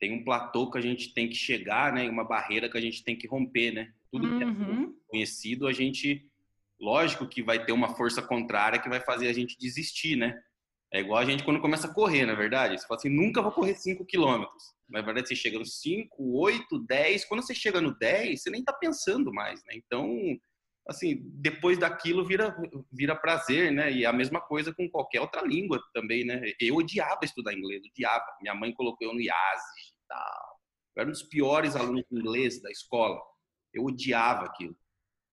Tem 0.00 0.12
um 0.12 0.24
platô 0.24 0.70
que 0.70 0.78
a 0.78 0.80
gente 0.80 1.14
tem 1.14 1.28
que 1.28 1.36
chegar, 1.36 1.92
né? 1.92 2.08
Uma 2.10 2.24
barreira 2.24 2.68
que 2.68 2.76
a 2.76 2.80
gente 2.80 3.04
tem 3.04 3.16
que 3.16 3.28
romper, 3.28 3.72
né? 3.72 3.92
Tudo 4.10 4.36
que 4.36 4.42
é 4.42 4.46
uhum. 4.46 4.92
conhecido, 5.06 5.68
a 5.68 5.72
gente. 5.72 6.28
Lógico 6.80 7.28
que 7.28 7.40
vai 7.40 7.64
ter 7.64 7.70
uma 7.70 7.94
força 7.94 8.20
contrária 8.20 8.80
que 8.80 8.88
vai 8.88 8.98
fazer 8.98 9.28
a 9.28 9.32
gente 9.32 9.56
desistir, 9.56 10.16
né? 10.16 10.42
É 10.94 11.00
igual 11.00 11.18
a 11.18 11.24
gente 11.24 11.42
quando 11.42 11.60
começa 11.60 11.86
a 11.86 11.92
correr, 11.92 12.26
na 12.26 12.32
é 12.32 12.36
verdade. 12.36 12.78
Você 12.78 12.86
fala 12.86 12.98
assim, 12.98 13.08
nunca 13.08 13.40
vou 13.40 13.50
correr 13.50 13.74
5 13.74 14.04
quilômetros. 14.04 14.74
Na 14.90 15.00
verdade, 15.00 15.26
você 15.28 15.34
chega 15.34 15.58
nos 15.58 15.80
5, 15.80 16.38
8, 16.38 16.78
10. 16.80 17.24
Quando 17.24 17.42
você 17.42 17.54
chega 17.54 17.80
no 17.80 17.96
10, 17.98 18.42
você 18.42 18.50
nem 18.50 18.62
tá 18.62 18.74
pensando 18.74 19.32
mais, 19.32 19.64
né? 19.64 19.72
Então, 19.74 20.06
assim, 20.86 21.22
depois 21.40 21.78
daquilo 21.78 22.26
vira, 22.26 22.54
vira 22.92 23.16
prazer, 23.16 23.72
né? 23.72 23.90
E 23.90 24.04
a 24.04 24.12
mesma 24.12 24.38
coisa 24.38 24.74
com 24.74 24.86
qualquer 24.90 25.22
outra 25.22 25.40
língua 25.40 25.80
também, 25.94 26.26
né? 26.26 26.42
Eu 26.60 26.76
odiava 26.76 27.20
estudar 27.22 27.54
inglês, 27.54 27.82
odiava. 27.90 28.26
Minha 28.42 28.54
mãe 28.54 28.74
colocou 28.74 29.08
eu 29.08 29.14
no 29.14 29.20
IASE 29.20 29.92
e 29.94 30.06
tal. 30.06 30.60
Eu 30.94 31.00
era 31.00 31.08
um 31.08 31.12
dos 31.12 31.22
piores 31.22 31.74
alunos 31.74 32.04
de 32.10 32.18
inglês 32.18 32.60
da 32.60 32.70
escola. 32.70 33.18
Eu 33.72 33.84
odiava 33.84 34.44
aquilo. 34.44 34.76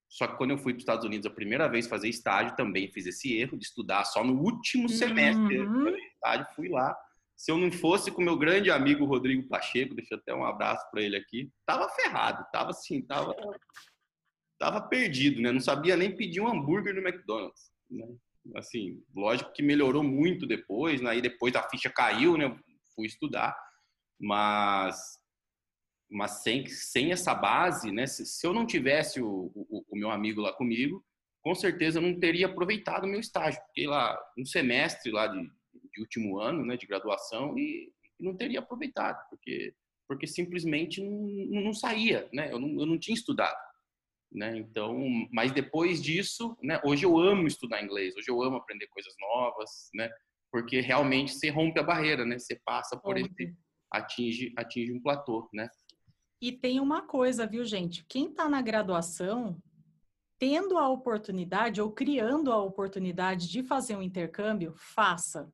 Só 0.10 0.28
que 0.28 0.38
quando 0.38 0.52
eu 0.52 0.58
fui 0.58 0.74
para 0.74 0.80
os 0.80 0.82
Estados 0.82 1.06
Unidos 1.06 1.28
a 1.28 1.34
primeira 1.34 1.68
vez 1.68 1.88
fazer 1.88 2.10
estágio, 2.10 2.56
também 2.56 2.92
fiz 2.92 3.06
esse 3.06 3.38
erro 3.38 3.58
de 3.58 3.66
estudar 3.66 4.04
só 4.06 4.24
no 4.24 4.42
último 4.42 4.90
semestre 4.90 5.60
uhum. 5.60 5.96
estágio, 5.96 6.48
fui 6.56 6.68
lá. 6.68 6.98
Se 7.38 7.52
eu 7.52 7.58
não 7.58 7.72
fosse 7.72 8.12
com 8.12 8.22
meu 8.22 8.36
grande 8.36 8.72
amigo 8.72 9.06
Rodrigo 9.06 9.48
Pacheco, 9.48 9.96
deixa 9.96 10.16
até 10.16 10.34
um 10.34 10.44
abraço 10.44 10.90
para 10.92 11.02
ele 11.02 11.16
aqui, 11.16 11.50
tava 11.66 11.88
ferrado, 11.90 12.46
tava 12.52 12.72
assim, 12.72 13.02
tava 13.02 13.34
tava 14.60 14.82
perdido, 14.82 15.42
né? 15.42 15.52
Não 15.52 15.62
sabia 15.62 15.96
nem 15.96 16.14
pedir 16.14 16.42
um 16.42 16.48
hambúrguer 16.50 16.94
no 16.94 17.08
McDonald's, 17.08 17.72
né? 17.90 18.06
Assim, 18.56 19.02
lógico 19.16 19.54
que 19.54 19.62
melhorou 19.62 20.04
muito 20.04 20.46
depois, 20.46 21.02
né? 21.02 21.12
aí 21.12 21.22
depois 21.22 21.56
a 21.56 21.70
ficha 21.70 21.90
caiu, 21.90 22.36
né? 22.36 22.54
Fui 22.96 23.06
estudar, 23.06 23.56
mas 24.20 25.19
mas 26.10 26.42
sem, 26.42 26.66
sem 26.66 27.12
essa 27.12 27.36
base, 27.36 27.92
né? 27.92 28.08
Se, 28.08 28.26
se 28.26 28.46
eu 28.46 28.54
não 28.54 28.66
tivesse 28.66 29.22
o, 29.22 29.52
o, 29.54 29.86
o, 29.90 29.98
meu 29.98 30.10
amigo 30.10 30.42
lá 30.42 30.52
comigo, 30.52 31.06
com 31.42 31.54
certeza 31.54 32.00
eu 32.00 32.02
não 32.02 32.20
teria 32.20 32.48
aproveitado 32.48 33.04
o 33.04 33.08
meu 33.08 33.20
estágio. 33.20 33.62
Fiquei 33.68 33.88
lá 33.88 34.20
um 34.38 34.46
semestre 34.46 35.12
lá 35.12 35.28
de, 35.28 35.40
de 35.42 36.02
último 36.02 36.40
ano, 36.40 36.66
né, 36.66 36.76
de 36.76 36.88
graduação 36.88 37.58
e, 37.58 37.94
e, 38.20 38.24
não 38.24 38.36
teria 38.36 38.60
aproveitado, 38.60 39.24
porque 39.30 39.74
porque 40.08 40.26
simplesmente 40.26 41.04
não, 41.04 41.62
não 41.62 41.72
saía, 41.72 42.28
né? 42.34 42.52
Eu 42.52 42.60
não, 42.60 42.70
eu 42.80 42.86
não 42.88 42.98
tinha 42.98 43.14
estudado, 43.14 43.56
né? 44.32 44.58
Então, 44.58 44.98
mas 45.32 45.52
depois 45.52 46.02
disso, 46.02 46.58
né? 46.64 46.82
Hoje 46.84 47.06
eu 47.06 47.16
amo 47.20 47.46
estudar 47.46 47.84
inglês, 47.84 48.16
hoje 48.16 48.28
eu 48.28 48.42
amo 48.42 48.58
aprender 48.58 48.88
coisas 48.88 49.14
novas, 49.20 49.70
né? 49.94 50.10
Porque 50.52 50.82
realmente 50.82 51.34
você 51.34 51.52
rompe 51.52 51.80
a 51.80 51.84
barreira, 51.84 52.26
né? 52.26 52.40
Você 52.40 52.60
passa 52.66 53.00
por 53.00 53.20
esse 53.20 53.56
atinge 53.94 54.52
atinge 54.58 54.92
um 54.92 55.00
platô, 55.00 55.48
né? 55.54 55.70
E 56.42 56.52
tem 56.52 56.80
uma 56.80 57.02
coisa, 57.02 57.46
viu, 57.46 57.66
gente? 57.66 58.06
Quem 58.08 58.28
está 58.28 58.48
na 58.48 58.62
graduação, 58.62 59.62
tendo 60.38 60.78
a 60.78 60.88
oportunidade 60.88 61.82
ou 61.82 61.92
criando 61.92 62.52
a 62.52 62.64
oportunidade 62.64 63.50
de 63.50 63.62
fazer 63.62 63.98
um 63.98 64.02
intercâmbio, 64.02 64.74
faça. 64.76 65.52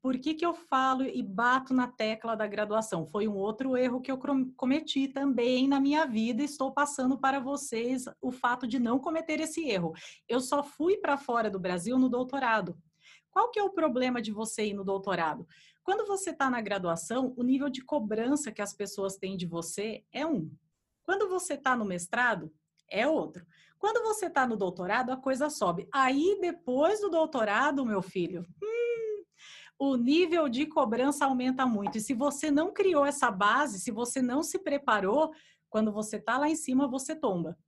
Por 0.00 0.18
que, 0.18 0.34
que 0.34 0.44
eu 0.44 0.54
falo 0.54 1.04
e 1.04 1.22
bato 1.22 1.72
na 1.74 1.86
tecla 1.86 2.34
da 2.34 2.46
graduação? 2.46 3.06
Foi 3.06 3.28
um 3.28 3.36
outro 3.36 3.76
erro 3.76 4.00
que 4.00 4.10
eu 4.10 4.18
cometi 4.56 5.06
também 5.06 5.68
na 5.68 5.78
minha 5.78 6.06
vida. 6.06 6.42
Estou 6.42 6.72
passando 6.72 7.16
para 7.18 7.38
vocês 7.38 8.06
o 8.20 8.32
fato 8.32 8.66
de 8.66 8.80
não 8.80 8.98
cometer 8.98 9.38
esse 9.38 9.68
erro. 9.68 9.92
Eu 10.26 10.40
só 10.40 10.62
fui 10.62 10.96
para 10.96 11.16
fora 11.16 11.48
do 11.48 11.60
Brasil 11.60 11.98
no 11.98 12.08
doutorado. 12.08 12.76
Qual 13.30 13.50
que 13.50 13.60
é 13.60 13.62
o 13.62 13.70
problema 13.70 14.20
de 14.20 14.32
você 14.32 14.66
ir 14.66 14.74
no 14.74 14.84
doutorado? 14.84 15.46
Quando 15.84 16.06
você 16.06 16.30
está 16.30 16.48
na 16.48 16.60
graduação, 16.60 17.34
o 17.36 17.42
nível 17.42 17.68
de 17.68 17.82
cobrança 17.84 18.52
que 18.52 18.62
as 18.62 18.72
pessoas 18.72 19.16
têm 19.16 19.36
de 19.36 19.46
você 19.46 20.04
é 20.12 20.24
um. 20.24 20.50
Quando 21.04 21.28
você 21.28 21.54
está 21.54 21.76
no 21.76 21.84
mestrado, 21.84 22.52
é 22.88 23.06
outro. 23.06 23.44
Quando 23.78 24.02
você 24.04 24.26
está 24.26 24.46
no 24.46 24.56
doutorado, 24.56 25.10
a 25.10 25.16
coisa 25.16 25.50
sobe. 25.50 25.88
Aí, 25.92 26.38
depois 26.40 27.00
do 27.00 27.10
doutorado, 27.10 27.84
meu 27.84 28.00
filho, 28.00 28.46
hum, 28.62 29.24
o 29.76 29.96
nível 29.96 30.48
de 30.48 30.66
cobrança 30.66 31.24
aumenta 31.24 31.66
muito. 31.66 31.98
E 31.98 32.00
se 32.00 32.14
você 32.14 32.48
não 32.48 32.72
criou 32.72 33.04
essa 33.04 33.28
base, 33.30 33.80
se 33.80 33.90
você 33.90 34.22
não 34.22 34.42
se 34.42 34.60
preparou, 34.60 35.32
quando 35.68 35.90
você 35.90 36.16
está 36.16 36.38
lá 36.38 36.48
em 36.48 36.54
cima, 36.54 36.86
você 36.86 37.16
tomba. 37.16 37.58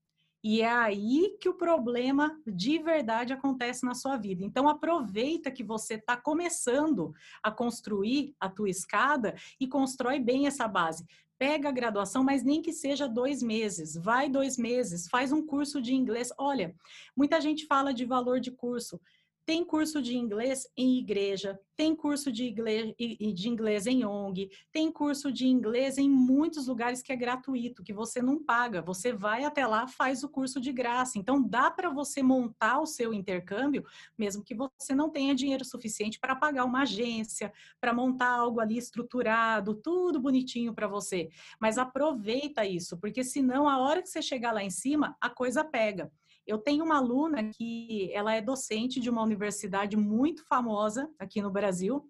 E 0.45 0.61
é 0.61 0.69
aí 0.69 1.39
que 1.41 1.49
o 1.49 1.55
problema 1.55 2.39
de 2.47 2.79
verdade 2.79 3.33
acontece 3.33 3.87
na 3.87 3.95
sua 3.95 4.19
vida. 4.19 4.45
Então 4.45 4.69
aproveita 4.69 5.51
que 5.51 5.65
você 5.65 5.95
está 5.95 6.19
começando 6.19 7.15
a 7.43 7.51
construir 7.51 8.35
a 8.39 8.51
tua 8.51 8.69
escada 8.69 9.35
e 9.59 9.67
constrói 9.67 10.21
bem 10.21 10.47
essa 10.47 10.69
base. 10.69 11.07
Pega 11.39 11.71
a 11.71 11.73
graduação, 11.73 12.23
mas 12.23 12.45
nem 12.45 12.61
que 12.61 12.75
seja 12.75 13.09
dois 13.09 13.43
meses. 13.43 13.97
Vai 13.97 14.29
dois 14.29 14.59
meses, 14.59 15.09
faz 15.09 15.33
um 15.33 15.45
curso 15.45 15.81
de 15.81 15.95
inglês. 15.95 16.29
Olha, 16.39 16.77
muita 17.17 17.41
gente 17.41 17.67
fala 17.67 17.95
de 17.95 18.05
valor 18.05 18.39
de 18.39 18.51
curso. 18.51 19.01
Tem 19.47 19.63
curso 19.63 20.01
de 20.01 20.17
inglês 20.17 20.67
em 20.75 20.99
igreja, 20.99 21.61
tem 21.77 21.95
curso 21.95 22.33
de 22.33 22.49
inglês, 22.49 22.95
de 22.97 23.49
inglês 23.49 23.87
em 23.87 24.03
ONG, 24.03 24.49
tem 24.73 24.91
curso 24.91 25.31
de 25.31 25.47
inglês 25.47 25.99
em 25.99 26.09
muitos 26.09 26.67
lugares 26.67 27.03
que 27.03 27.13
é 27.13 27.17
gratuito, 27.17 27.83
que 27.83 27.93
você 27.93 28.23
não 28.23 28.43
paga. 28.43 28.81
Você 28.81 29.13
vai 29.13 29.45
até 29.45 29.67
lá, 29.67 29.87
faz 29.87 30.25
o 30.25 30.31
curso 30.31 30.59
de 30.59 30.73
graça. 30.73 31.19
Então, 31.19 31.47
dá 31.47 31.71
para 31.71 31.91
você 31.91 32.23
montar 32.23 32.81
o 32.81 32.87
seu 32.87 33.13
intercâmbio, 33.13 33.85
mesmo 34.17 34.43
que 34.43 34.55
você 34.55 34.95
não 34.95 35.11
tenha 35.11 35.35
dinheiro 35.35 35.65
suficiente 35.65 36.19
para 36.19 36.35
pagar 36.35 36.65
uma 36.65 36.83
agência, 36.83 37.53
para 37.79 37.93
montar 37.93 38.31
algo 38.31 38.61
ali 38.61 38.79
estruturado, 38.79 39.75
tudo 39.75 40.21
bonitinho 40.21 40.73
para 40.73 40.89
você. 40.89 41.29
Mas 41.61 41.77
aproveita 41.77 42.65
isso, 42.65 42.99
porque 42.99 43.23
senão, 43.23 43.69
a 43.69 43.79
hora 43.79 44.01
que 44.01 44.09
você 44.09 44.23
chegar 44.23 44.53
lá 44.53 44.65
em 44.65 44.71
cima, 44.71 45.15
a 45.21 45.29
coisa 45.29 45.63
pega. 45.63 46.11
Eu 46.47 46.59
tenho 46.59 46.85
uma 46.85 46.99
aluna 46.99 47.51
que 47.51 48.11
ela 48.13 48.35
é 48.35 48.41
docente 48.41 49.01
de 49.01 49.09
uma 49.09 49.23
universidade 49.23 49.97
muito 49.97 50.45
famosa 50.47 51.11
aqui 51.19 51.41
no 51.41 51.51
Brasil 51.51 52.07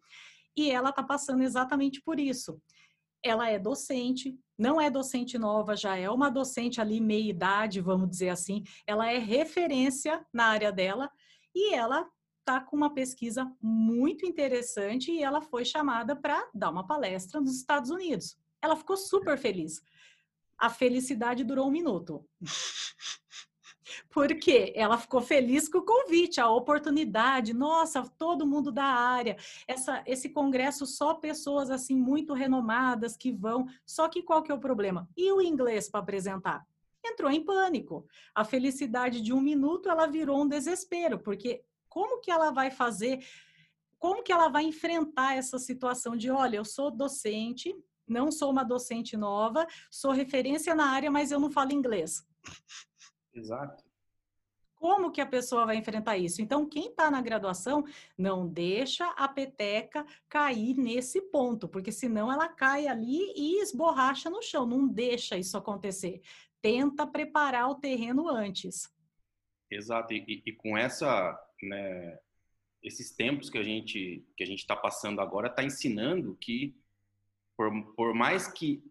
e 0.57 0.71
ela 0.71 0.91
está 0.91 1.03
passando 1.03 1.43
exatamente 1.43 2.01
por 2.03 2.19
isso. 2.19 2.61
Ela 3.23 3.49
é 3.49 3.59
docente, 3.59 4.39
não 4.59 4.81
é 4.81 4.91
docente 4.91 5.39
nova, 5.39 5.77
já 5.77 5.97
é 5.97 6.11
uma 6.11 6.31
docente 6.31 6.81
ali 6.81 7.01
meia 7.01 7.31
idade, 7.31 7.81
vamos 7.81 8.11
dizer 8.11 8.29
assim. 8.29 8.63
Ela 8.87 9.11
é 9.11 9.19
referência 9.19 10.25
na 10.33 10.47
área 10.47 10.71
dela 10.71 11.11
e 11.55 11.73
ela 11.73 12.09
está 12.41 12.61
com 12.61 12.77
uma 12.77 12.93
pesquisa 12.93 13.51
muito 13.63 14.27
interessante 14.27 15.11
e 15.11 15.23
ela 15.23 15.41
foi 15.41 15.65
chamada 15.65 16.15
para 16.15 16.47
dar 16.55 16.71
uma 16.71 16.87
palestra 16.87 17.41
nos 17.41 17.57
Estados 17.57 17.91
Unidos. 17.91 18.37
Ela 18.61 18.77
ficou 18.77 18.97
super 18.97 19.39
feliz. 19.39 19.81
A 20.59 20.69
felicidade 20.69 21.43
durou 21.43 21.69
um 21.69 21.71
minuto. 21.71 22.27
porque 24.11 24.73
ela 24.75 24.99
ficou 24.99 25.21
feliz 25.21 25.69
com 25.69 25.79
o 25.79 25.85
convite, 25.85 26.41
a 26.41 26.49
oportunidade. 26.49 27.53
Nossa, 27.53 28.03
todo 28.19 28.47
mundo 28.47 28.73
da 28.73 28.85
área. 28.85 29.37
Essa, 29.67 30.03
esse 30.07 30.29
congresso 30.29 30.87
só 30.87 31.15
pessoas 31.15 31.71
assim 31.71 31.97
muito 31.97 32.33
renomadas 32.33 33.17
que 33.17 33.33
vão. 33.33 33.67
Só 33.85 34.09
que 34.09 34.23
qual 34.23 34.43
que 34.43 34.51
é 34.51 34.55
o 34.55 34.61
problema? 34.61 35.09
E 35.17 35.31
o 35.33 35.41
inglês 35.41 35.89
para 35.89 36.01
apresentar? 36.01 36.67
Entrou 37.05 37.31
em 37.31 37.45
pânico. 37.45 38.07
A 38.35 38.45
felicidade 38.45 39.21
de 39.21 39.33
um 39.33 39.41
minuto 39.41 39.89
ela 39.89 40.07
virou 40.07 40.43
um 40.43 40.49
desespero, 40.49 41.19
porque 41.19 41.63
como 41.89 42.21
que 42.21 42.31
ela 42.31 42.51
vai 42.51 42.71
fazer? 42.71 43.25
Como 43.99 44.23
que 44.23 44.33
ela 44.33 44.49
vai 44.49 44.65
enfrentar 44.65 45.35
essa 45.37 45.59
situação 45.59 46.17
de, 46.17 46.31
olha, 46.31 46.57
eu 46.57 46.65
sou 46.65 46.91
docente, 46.91 47.75
não 48.07 48.31
sou 48.31 48.51
uma 48.51 48.65
docente 48.65 49.17
nova, 49.17 49.67
sou 49.91 50.13
referência 50.13 50.75
na 50.75 50.91
área, 50.91 51.11
mas 51.11 51.31
eu 51.31 51.41
não 51.41 51.51
falo 51.51 51.73
inglês. 51.73 52.27
Exato. 53.35 53.85
Como 54.77 55.11
que 55.11 55.21
a 55.21 55.27
pessoa 55.27 55.65
vai 55.65 55.77
enfrentar 55.77 56.19
isso? 56.19 56.43
Então, 56.43 56.69
quem 56.69 56.89
está 56.89 57.11
na 57.11 57.23
graduação, 57.23 57.85
não 58.19 58.47
deixa 58.47 59.09
a 59.13 59.27
peteca 59.27 60.05
cair 60.29 60.77
nesse 60.77 61.23
ponto, 61.23 61.67
porque 61.67 61.91
senão 61.91 62.31
ela 62.31 62.49
cai 62.49 62.87
ali 62.87 63.33
e 63.35 63.63
esborracha 63.63 64.29
no 64.29 64.43
chão. 64.43 64.67
Não 64.67 64.87
deixa 64.87 65.39
isso 65.39 65.57
acontecer. 65.57 66.21
Tenta 66.61 67.07
preparar 67.07 67.71
o 67.71 67.77
terreno 67.77 68.29
antes. 68.29 68.93
Exato. 69.71 70.13
E, 70.13 70.43
e 70.45 70.53
com 70.53 70.77
essa, 70.77 71.35
né, 71.63 72.19
esses 72.83 73.11
tempos 73.11 73.49
que 73.49 73.57
a 73.57 73.63
gente 73.63 74.23
que 74.37 74.45
a 74.45 74.47
gente 74.47 74.61
está 74.61 74.77
passando 74.77 75.21
agora, 75.21 75.49
está 75.49 75.65
ensinando 75.65 76.37
que 76.39 76.77
por, 77.57 77.95
por 77.95 78.15
mais 78.15 78.47
que 78.47 78.85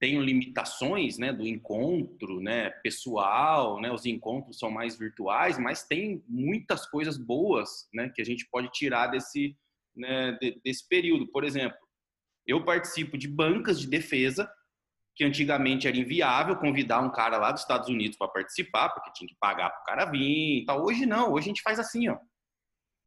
tenho 0.00 0.22
limitações, 0.22 1.18
né, 1.18 1.30
do 1.32 1.46
encontro, 1.46 2.40
né, 2.40 2.70
pessoal, 2.82 3.80
né, 3.80 3.92
os 3.92 4.06
encontros 4.06 4.58
são 4.58 4.70
mais 4.70 4.98
virtuais, 4.98 5.58
mas 5.58 5.86
tem 5.86 6.24
muitas 6.26 6.86
coisas 6.88 7.18
boas, 7.18 7.86
né, 7.92 8.10
que 8.14 8.22
a 8.22 8.24
gente 8.24 8.48
pode 8.50 8.70
tirar 8.72 9.08
desse 9.08 9.56
né, 9.94 10.38
desse 10.64 10.88
período. 10.88 11.26
Por 11.30 11.44
exemplo, 11.44 11.78
eu 12.46 12.64
participo 12.64 13.18
de 13.18 13.28
bancas 13.28 13.78
de 13.78 13.86
defesa, 13.86 14.50
que 15.14 15.24
antigamente 15.24 15.86
era 15.86 15.96
inviável 15.96 16.56
convidar 16.56 17.00
um 17.00 17.10
cara 17.10 17.36
lá 17.36 17.52
dos 17.52 17.62
Estados 17.62 17.88
Unidos 17.88 18.16
para 18.16 18.28
participar, 18.28 18.88
porque 18.90 19.12
tinha 19.12 19.28
que 19.28 19.36
pagar 19.38 19.68
para 19.70 19.80
o 19.80 19.84
cara 19.84 20.10
vir 20.10 20.62
e 20.62 20.64
tal. 20.64 20.82
Hoje 20.82 21.04
não, 21.04 21.32
hoje 21.32 21.46
a 21.46 21.48
gente 21.48 21.62
faz 21.62 21.78
assim, 21.78 22.08
ó. 22.08 22.18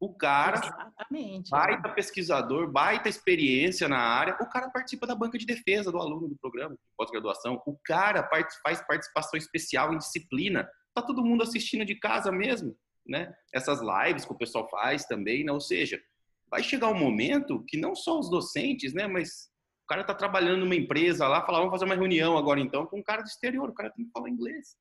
O 0.04 0.12
cara, 0.12 0.58
Exatamente. 0.58 1.50
baita 1.50 1.88
pesquisador, 1.88 2.70
baita 2.70 3.08
experiência 3.08 3.88
na 3.88 3.98
área, 3.98 4.36
o 4.38 4.46
cara 4.50 4.68
participa 4.68 5.06
da 5.06 5.14
banca 5.14 5.38
de 5.38 5.46
defesa 5.46 5.90
do 5.90 5.98
aluno 5.98 6.28
do 6.28 6.36
programa 6.36 6.74
de 6.74 6.80
pós-graduação. 6.94 7.62
O 7.64 7.78
cara 7.82 8.28
faz 8.62 8.82
participação 8.86 9.38
especial 9.38 9.94
em 9.94 9.98
disciplina. 9.98 10.68
Tá 10.92 11.00
todo 11.00 11.24
mundo 11.24 11.42
assistindo 11.42 11.86
de 11.86 11.94
casa 11.94 12.30
mesmo, 12.30 12.76
né? 13.06 13.34
Essas 13.50 13.80
lives 13.80 14.26
que 14.26 14.32
o 14.32 14.36
pessoal 14.36 14.68
faz 14.68 15.06
também, 15.06 15.42
né? 15.42 15.52
Ou 15.52 15.60
seja, 15.60 15.98
vai 16.50 16.62
chegar 16.62 16.88
um 16.88 16.98
momento 16.98 17.64
que 17.66 17.78
não 17.78 17.94
só 17.94 18.18
os 18.18 18.28
docentes, 18.28 18.92
né? 18.92 19.06
Mas 19.06 19.48
o 19.84 19.86
cara 19.88 20.04
tá 20.04 20.12
trabalhando 20.12 20.60
numa 20.60 20.76
empresa 20.76 21.26
lá, 21.26 21.46
falar, 21.46 21.60
vamos 21.60 21.72
fazer 21.72 21.86
uma 21.86 21.94
reunião 21.94 22.36
agora 22.36 22.60
então 22.60 22.84
com 22.84 22.98
um 22.98 23.02
cara 23.02 23.22
do 23.22 23.28
exterior, 23.28 23.70
o 23.70 23.74
cara 23.74 23.90
tem 23.90 24.04
que 24.04 24.10
falar 24.10 24.28
inglês 24.28 24.76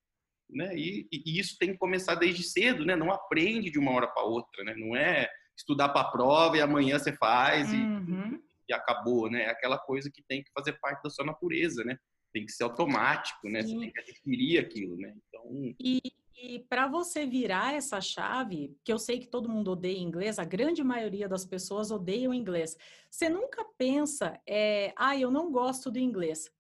né? 0.49 0.75
E, 0.75 1.07
e, 1.11 1.39
isso 1.39 1.57
tem 1.57 1.71
que 1.71 1.77
começar 1.77 2.15
desde 2.15 2.43
cedo, 2.43 2.85
né? 2.85 2.95
Não 2.95 3.11
aprende 3.11 3.69
de 3.69 3.79
uma 3.79 3.91
hora 3.91 4.07
para 4.07 4.23
outra, 4.23 4.63
né? 4.63 4.75
Não 4.75 4.95
é 4.95 5.29
estudar 5.57 5.89
para 5.89 6.01
a 6.01 6.11
prova 6.11 6.57
e 6.57 6.61
amanhã 6.61 6.97
você 6.97 7.13
faz 7.13 7.71
uhum. 7.71 8.39
e, 8.67 8.71
e, 8.71 8.73
acabou, 8.73 9.29
né? 9.29 9.43
É 9.43 9.49
aquela 9.49 9.77
coisa 9.77 10.09
que 10.11 10.23
tem 10.23 10.43
que 10.43 10.51
fazer 10.51 10.73
parte 10.79 11.03
da 11.03 11.09
sua 11.09 11.25
natureza, 11.25 11.83
né? 11.83 11.97
Tem 12.33 12.45
que 12.45 12.51
ser 12.51 12.63
automático, 12.63 13.47
né? 13.47 13.61
Sim. 13.61 13.73
Você 13.73 13.79
tem 13.79 13.91
que 13.91 13.99
adquirir 13.99 14.59
aquilo, 14.59 14.97
né? 14.97 15.13
Então. 15.27 15.75
E, 15.79 16.01
e 16.35 16.59
para 16.59 16.87
você 16.87 17.25
virar 17.25 17.73
essa 17.73 18.01
chave, 18.01 18.75
que 18.83 18.91
eu 18.91 18.99
sei 18.99 19.19
que 19.19 19.27
todo 19.27 19.49
mundo 19.49 19.71
odeia 19.71 19.99
inglês, 19.99 20.39
a 20.39 20.43
grande 20.43 20.83
maioria 20.83 21.27
das 21.27 21.45
pessoas 21.45 21.91
odeiam 21.91 22.33
inglês. 22.33 22.75
Você 23.09 23.29
nunca 23.29 23.63
pensa, 23.77 24.39
é, 24.47 24.93
ah, 24.97 25.17
eu 25.17 25.31
não 25.31 25.51
gosto 25.51 25.89
do 25.89 25.99
inglês 25.99 26.51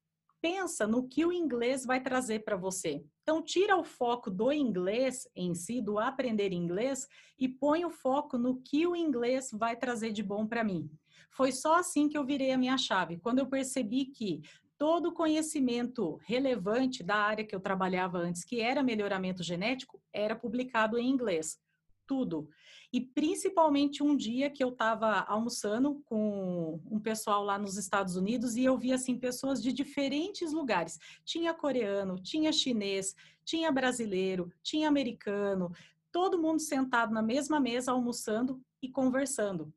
pensa 0.43 0.85
no 0.85 1.07
que 1.07 1.25
o 1.25 1.31
inglês 1.31 1.85
vai 1.85 2.03
trazer 2.03 2.43
para 2.43 2.57
você. 2.57 3.01
Então, 3.21 3.41
tira 3.41 3.77
o 3.77 3.83
foco 3.85 4.29
do 4.29 4.51
inglês 4.51 5.25
em 5.33 5.55
si, 5.55 5.81
do 5.81 5.97
aprender 5.97 6.51
inglês, 6.51 7.07
e 7.39 7.47
põe 7.47 7.85
o 7.85 7.89
foco 7.89 8.37
no 8.37 8.61
que 8.61 8.85
o 8.85 8.93
inglês 8.93 9.51
vai 9.53 9.77
trazer 9.77 10.11
de 10.11 10.21
bom 10.21 10.45
para 10.45 10.61
mim. 10.61 10.91
Foi 11.31 11.53
só 11.53 11.75
assim 11.75 12.09
que 12.09 12.17
eu 12.17 12.25
virei 12.25 12.51
a 12.51 12.57
minha 12.57 12.77
chave. 12.77 13.19
Quando 13.19 13.39
eu 13.39 13.47
percebi 13.47 14.07
que 14.07 14.41
todo 14.77 15.13
conhecimento 15.13 16.19
relevante 16.25 17.01
da 17.03 17.15
área 17.15 17.45
que 17.45 17.55
eu 17.55 17.61
trabalhava 17.61 18.17
antes, 18.17 18.43
que 18.43 18.59
era 18.59 18.83
melhoramento 18.83 19.41
genético, 19.41 20.01
era 20.11 20.35
publicado 20.35 20.99
em 20.99 21.07
inglês. 21.09 21.57
Tudo. 22.05 22.49
E 22.91 23.01
principalmente 23.01 24.03
um 24.03 24.15
dia 24.15 24.49
que 24.49 24.63
eu 24.63 24.69
estava 24.69 25.21
almoçando 25.21 26.01
com 26.05 26.79
um 26.91 26.99
pessoal 26.99 27.43
lá 27.43 27.57
nos 27.57 27.77
Estados 27.77 28.15
Unidos 28.15 28.55
e 28.55 28.63
eu 28.63 28.77
vi 28.77 28.93
assim 28.93 29.17
pessoas 29.17 29.61
de 29.61 29.73
diferentes 29.73 30.51
lugares. 30.53 30.99
Tinha 31.25 31.53
coreano, 31.53 32.19
tinha 32.21 32.51
chinês, 32.51 33.15
tinha 33.43 33.71
brasileiro, 33.71 34.51
tinha 34.61 34.87
americano, 34.87 35.71
todo 36.11 36.39
mundo 36.39 36.59
sentado 36.59 37.13
na 37.13 37.21
mesma 37.21 37.59
mesa 37.59 37.91
almoçando 37.91 38.61
e 38.81 38.87
conversando. 38.89 39.73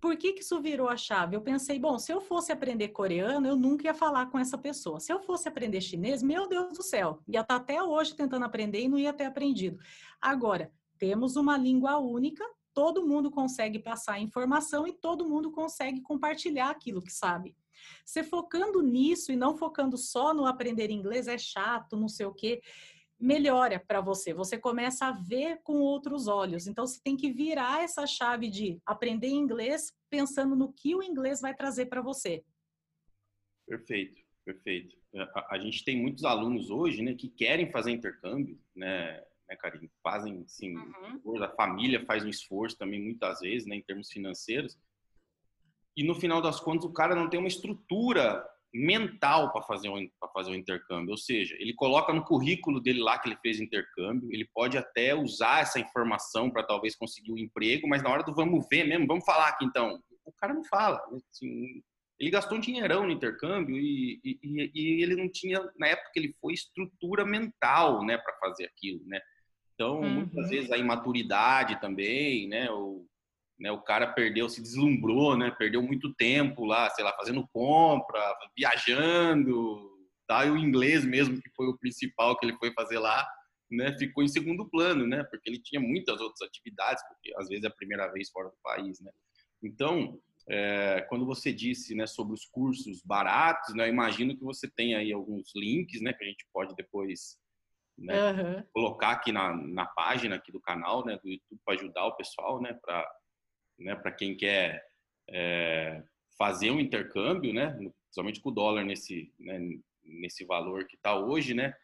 Por 0.00 0.16
que, 0.16 0.32
que 0.32 0.40
isso 0.40 0.60
virou 0.60 0.88
a 0.88 0.96
chave? 0.96 1.36
Eu 1.36 1.42
pensei, 1.42 1.78
bom, 1.78 1.98
se 1.98 2.10
eu 2.10 2.22
fosse 2.22 2.50
aprender 2.50 2.88
coreano, 2.88 3.46
eu 3.46 3.54
nunca 3.54 3.84
ia 3.84 3.94
falar 3.94 4.26
com 4.26 4.38
essa 4.38 4.56
pessoa. 4.56 4.98
Se 4.98 5.12
eu 5.12 5.20
fosse 5.20 5.46
aprender 5.46 5.80
chinês, 5.82 6.22
meu 6.22 6.48
Deus 6.48 6.72
do 6.72 6.82
céu, 6.82 7.20
ia 7.28 7.40
estar 7.40 7.56
tá 7.58 7.62
até 7.62 7.82
hoje 7.82 8.14
tentando 8.14 8.46
aprender 8.46 8.80
e 8.80 8.88
não 8.88 8.98
ia 8.98 9.12
ter 9.12 9.24
aprendido. 9.24 9.78
Agora, 10.18 10.72
temos 11.00 11.34
uma 11.34 11.56
língua 11.56 11.98
única, 11.98 12.44
todo 12.74 13.06
mundo 13.06 13.30
consegue 13.30 13.78
passar 13.78 14.20
informação 14.20 14.86
e 14.86 14.92
todo 14.92 15.26
mundo 15.26 15.50
consegue 15.50 16.02
compartilhar 16.02 16.70
aquilo 16.70 17.02
que 17.02 17.10
sabe. 17.10 17.56
Você 18.04 18.22
focando 18.22 18.82
nisso 18.82 19.32
e 19.32 19.36
não 19.36 19.56
focando 19.56 19.96
só 19.96 20.34
no 20.34 20.44
aprender 20.44 20.90
inglês 20.90 21.26
é 21.26 21.38
chato, 21.38 21.96
não 21.96 22.06
sei 22.06 22.26
o 22.26 22.34
quê, 22.34 22.60
melhora 23.18 23.80
para 23.80 24.02
você. 24.02 24.34
Você 24.34 24.58
começa 24.58 25.06
a 25.06 25.12
ver 25.12 25.62
com 25.62 25.80
outros 25.80 26.28
olhos. 26.28 26.66
Então 26.66 26.86
você 26.86 27.00
tem 27.02 27.16
que 27.16 27.32
virar 27.32 27.82
essa 27.82 28.06
chave 28.06 28.50
de 28.50 28.78
aprender 28.84 29.28
inglês 29.28 29.94
pensando 30.10 30.54
no 30.54 30.70
que 30.70 30.94
o 30.94 31.02
inglês 31.02 31.40
vai 31.40 31.54
trazer 31.54 31.86
para 31.86 32.02
você. 32.02 32.44
Perfeito, 33.66 34.20
perfeito. 34.44 34.96
A, 35.14 35.54
a, 35.54 35.58
gente 35.58 35.82
tem 35.82 36.00
muitos 36.00 36.24
alunos 36.24 36.70
hoje, 36.70 37.02
né, 37.02 37.14
que 37.14 37.28
querem 37.28 37.70
fazer 37.70 37.90
intercâmbio, 37.90 38.60
né? 38.74 39.24
Né, 39.50 39.56
Karine? 39.56 39.90
Fazem, 40.02 40.44
sim, 40.46 40.76
uhum. 40.76 41.42
a 41.42 41.48
família 41.48 42.04
faz 42.06 42.24
um 42.24 42.28
esforço 42.28 42.78
também, 42.78 43.02
muitas 43.02 43.40
vezes, 43.40 43.66
né, 43.66 43.74
em 43.74 43.82
termos 43.82 44.10
financeiros. 44.10 44.78
E 45.96 46.04
no 46.04 46.14
final 46.14 46.40
das 46.40 46.60
contas, 46.60 46.84
o 46.84 46.92
cara 46.92 47.14
não 47.16 47.28
tem 47.28 47.38
uma 47.38 47.48
estrutura 47.48 48.46
mental 48.72 49.52
para 49.52 49.62
fazer 49.62 49.88
um 49.88 50.08
fazer 50.32 50.52
um 50.52 50.54
intercâmbio, 50.54 51.10
ou 51.10 51.18
seja, 51.18 51.56
ele 51.58 51.74
coloca 51.74 52.12
no 52.12 52.24
currículo 52.24 52.80
dele 52.80 53.00
lá 53.00 53.18
que 53.18 53.28
ele 53.28 53.38
fez 53.42 53.58
intercâmbio, 53.58 54.32
ele 54.32 54.48
pode 54.54 54.78
até 54.78 55.12
usar 55.12 55.62
essa 55.62 55.80
informação 55.80 56.48
para 56.48 56.62
talvez 56.62 56.94
conseguir 56.94 57.32
um 57.32 57.38
emprego, 57.38 57.88
mas 57.88 58.00
na 58.00 58.10
hora 58.10 58.22
do 58.22 58.32
vamos 58.32 58.64
ver 58.70 58.84
mesmo, 58.84 59.08
vamos 59.08 59.24
falar 59.24 59.48
aqui 59.48 59.64
então, 59.64 60.00
o 60.24 60.32
cara 60.32 60.54
não 60.54 60.62
fala, 60.62 61.04
né? 61.10 61.18
assim, 61.32 61.82
ele 62.20 62.30
gastou 62.30 62.58
um 62.58 62.60
dinheirão 62.60 63.06
no 63.06 63.10
intercâmbio 63.10 63.76
e, 63.76 64.20
e, 64.22 64.70
e, 64.72 65.02
ele 65.02 65.16
não 65.16 65.28
tinha 65.28 65.58
na 65.76 65.88
época 65.88 66.10
que 66.12 66.20
ele 66.20 66.36
foi 66.40 66.52
estrutura 66.52 67.24
mental, 67.24 68.04
né, 68.04 68.18
para 68.18 68.36
fazer 68.38 68.66
aquilo, 68.66 69.02
né? 69.06 69.18
Então, 69.80 70.00
uhum. 70.00 70.10
muitas 70.10 70.50
vezes 70.50 70.70
a 70.70 70.76
imaturidade 70.76 71.80
também, 71.80 72.46
né? 72.46 72.70
O, 72.70 73.08
né, 73.58 73.72
o 73.72 73.80
cara 73.80 74.12
perdeu, 74.12 74.46
se 74.46 74.60
deslumbrou, 74.60 75.38
né? 75.38 75.50
Perdeu 75.58 75.82
muito 75.82 76.12
tempo 76.16 76.66
lá, 76.66 76.90
sei 76.90 77.02
lá, 77.02 77.16
fazendo 77.16 77.48
compra, 77.48 78.20
viajando, 78.54 79.80
tá? 80.28 80.44
E 80.44 80.50
o 80.50 80.58
inglês 80.58 81.02
mesmo, 81.02 81.40
que 81.40 81.48
foi 81.56 81.66
o 81.66 81.78
principal 81.78 82.38
que 82.38 82.44
ele 82.44 82.58
foi 82.58 82.74
fazer 82.74 82.98
lá, 82.98 83.26
né? 83.70 83.96
Ficou 83.98 84.22
em 84.22 84.28
segundo 84.28 84.68
plano, 84.68 85.06
né? 85.06 85.24
Porque 85.30 85.48
ele 85.48 85.62
tinha 85.62 85.80
muitas 85.80 86.20
outras 86.20 86.46
atividades, 86.46 87.02
porque 87.08 87.32
às 87.38 87.48
vezes 87.48 87.64
é 87.64 87.68
a 87.68 87.74
primeira 87.74 88.06
vez 88.12 88.28
fora 88.28 88.50
do 88.50 88.56
país, 88.62 89.00
né? 89.00 89.10
Então, 89.62 90.20
é, 90.46 91.06
quando 91.08 91.24
você 91.24 91.54
disse 91.54 91.94
né, 91.94 92.06
sobre 92.06 92.34
os 92.34 92.44
cursos 92.44 93.00
baratos, 93.02 93.74
né, 93.74 93.84
eu 93.84 93.92
imagino 93.92 94.36
que 94.36 94.44
você 94.44 94.68
tem 94.68 94.94
aí 94.94 95.10
alguns 95.10 95.52
links, 95.54 96.02
né, 96.02 96.12
que 96.12 96.24
a 96.24 96.26
gente 96.26 96.46
pode 96.52 96.74
depois 96.74 97.38
né? 98.00 98.32
Uhum. 98.32 98.64
Colocar 98.72 99.10
aqui 99.10 99.30
na, 99.30 99.54
na 99.54 99.86
página 99.86 100.36
aqui 100.36 100.50
do 100.50 100.60
canal, 100.60 101.04
né, 101.04 101.18
do 101.22 101.28
YouTube 101.28 101.60
para 101.64 101.74
ajudar 101.74 102.06
o 102.06 102.16
pessoal, 102.16 102.60
né, 102.60 102.72
para 102.82 103.06
né, 103.78 103.94
para 103.94 104.12
quem 104.12 104.36
quer 104.36 104.82
é, 105.28 106.02
fazer 106.36 106.70
um 106.70 106.80
intercâmbio, 106.80 107.52
né, 107.52 107.70
principalmente 108.04 108.40
com 108.40 108.48
o 108.50 108.52
dólar 108.52 108.84
nesse 108.84 109.32
né, 109.38 109.58
nesse 110.02 110.44
valor 110.44 110.86
que 110.86 110.96
está 110.96 111.14
hoje, 111.14 111.54
né, 111.54 111.74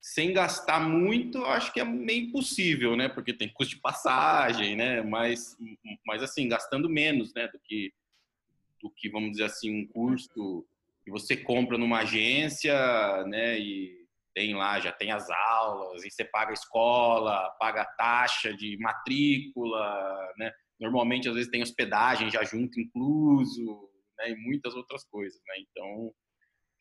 sem 0.00 0.32
gastar 0.32 0.80
muito, 0.80 1.44
acho 1.44 1.72
que 1.72 1.80
é 1.80 1.84
meio 1.84 2.28
impossível, 2.28 2.96
né, 2.96 3.08
porque 3.08 3.34
tem 3.34 3.48
custo 3.48 3.74
de 3.74 3.80
passagem, 3.80 4.76
né, 4.76 5.02
mas 5.02 5.56
mas 6.06 6.22
assim 6.22 6.48
gastando 6.48 6.88
menos, 6.88 7.34
né, 7.34 7.48
do 7.48 7.58
que 7.60 7.92
do 8.80 8.90
que 8.90 9.10
vamos 9.10 9.32
dizer 9.32 9.44
assim 9.44 9.70
um 9.82 9.86
curso 9.86 10.66
que 11.04 11.10
você 11.10 11.36
compra 11.36 11.78
numa 11.78 12.00
agência, 12.00 12.74
né, 13.26 13.58
e 13.58 14.05
tem 14.36 14.54
lá, 14.54 14.78
já 14.78 14.92
tem 14.92 15.10
as 15.10 15.30
aulas, 15.30 16.04
e 16.04 16.10
você 16.10 16.22
paga 16.22 16.52
escola, 16.52 17.48
paga 17.58 17.86
taxa 17.96 18.54
de 18.54 18.76
matrícula, 18.78 20.34
né? 20.36 20.52
Normalmente, 20.78 21.26
às 21.26 21.34
vezes, 21.34 21.50
tem 21.50 21.62
hospedagem 21.62 22.30
já 22.30 22.44
junto, 22.44 22.78
incluso, 22.78 23.90
né? 24.18 24.32
E 24.32 24.36
muitas 24.36 24.74
outras 24.74 25.08
coisas, 25.08 25.40
né? 25.46 25.54
Então, 25.60 26.12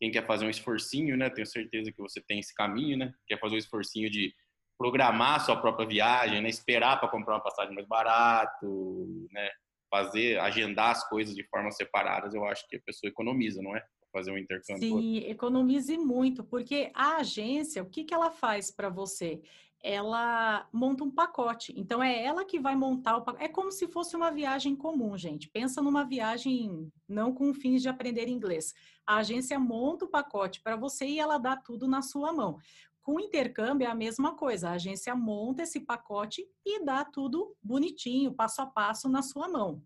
quem 0.02 0.12
quer 0.12 0.28
fazer 0.28 0.46
um 0.46 0.50
esforcinho, 0.50 1.16
né? 1.16 1.30
Tenho 1.30 1.48
certeza 1.48 1.94
que 1.94 2.02
você 2.02 2.22
tem 2.28 2.40
esse 2.40 2.54
caminho, 2.54 2.98
né? 2.98 3.14
Quer 3.26 3.40
fazer 3.40 3.56
um 3.56 3.60
esforcinho 3.60 4.10
de 4.10 4.34
programar 4.78 5.40
sua 5.40 5.56
própria 5.56 5.88
viagem, 5.88 6.42
né? 6.42 6.50
Esperar 6.50 7.00
para 7.00 7.08
comprar 7.08 7.36
uma 7.36 7.44
passagem 7.44 7.74
mais 7.74 7.88
barato, 7.88 9.28
né? 9.32 9.50
Fazer, 9.90 10.40
agendar 10.40 10.90
as 10.90 11.08
coisas 11.08 11.34
de 11.34 11.48
forma 11.48 11.72
separadas, 11.72 12.34
eu 12.34 12.44
acho 12.44 12.68
que 12.68 12.76
a 12.76 12.82
pessoa 12.86 13.10
economiza, 13.10 13.62
não 13.62 13.78
é? 13.78 13.82
Fazer 14.16 14.32
um 14.32 14.38
intercâmbio? 14.38 14.80
Sim, 14.80 15.18
economize 15.18 15.98
muito, 15.98 16.44
porque 16.44 16.90
a 16.94 17.18
agência, 17.18 17.84
o 17.84 17.90
que, 17.90 18.06
que 18.06 18.14
ela 18.14 18.32
faz 18.32 18.72
para 18.72 18.90
você? 18.90 19.42
Ela 19.84 20.68
monta 20.72 21.04
um 21.04 21.12
pacote. 21.12 21.74
Então, 21.78 22.02
é 22.02 22.24
ela 22.24 22.46
que 22.46 22.60
vai 22.60 22.76
montar 22.76 23.18
o 23.18 23.24
pacote. 23.24 23.44
É 23.44 23.50
como 23.50 23.72
se 23.72 23.88
fosse 23.90 24.16
uma 24.16 24.32
viagem 24.32 24.76
comum, 24.76 25.18
gente. 25.18 25.50
Pensa 25.50 25.82
numa 25.82 26.06
viagem 26.06 26.90
não 27.08 27.34
com 27.34 27.54
fins 27.54 27.82
de 27.82 27.90
aprender 27.90 28.30
inglês. 28.30 28.74
A 29.06 29.18
agência 29.18 29.60
monta 29.60 30.06
o 30.06 30.10
pacote 30.10 30.62
para 30.62 30.78
você 30.78 31.06
e 31.06 31.20
ela 31.20 31.38
dá 31.38 31.58
tudo 31.58 31.88
na 31.88 32.02
sua 32.02 32.32
mão. 32.32 32.58
Com 33.04 33.20
intercâmbio 33.20 33.86
é 33.86 33.92
a 33.92 33.94
mesma 33.94 34.36
coisa. 34.36 34.70
A 34.70 34.74
agência 34.74 35.14
monta 35.14 35.62
esse 35.62 35.82
pacote 35.82 36.44
e 36.66 36.84
dá 36.84 37.06
tudo 37.06 37.56
bonitinho, 37.62 38.34
passo 38.34 38.62
a 38.62 38.66
passo 38.66 39.08
na 39.08 39.22
sua 39.22 39.48
mão. 39.48 39.84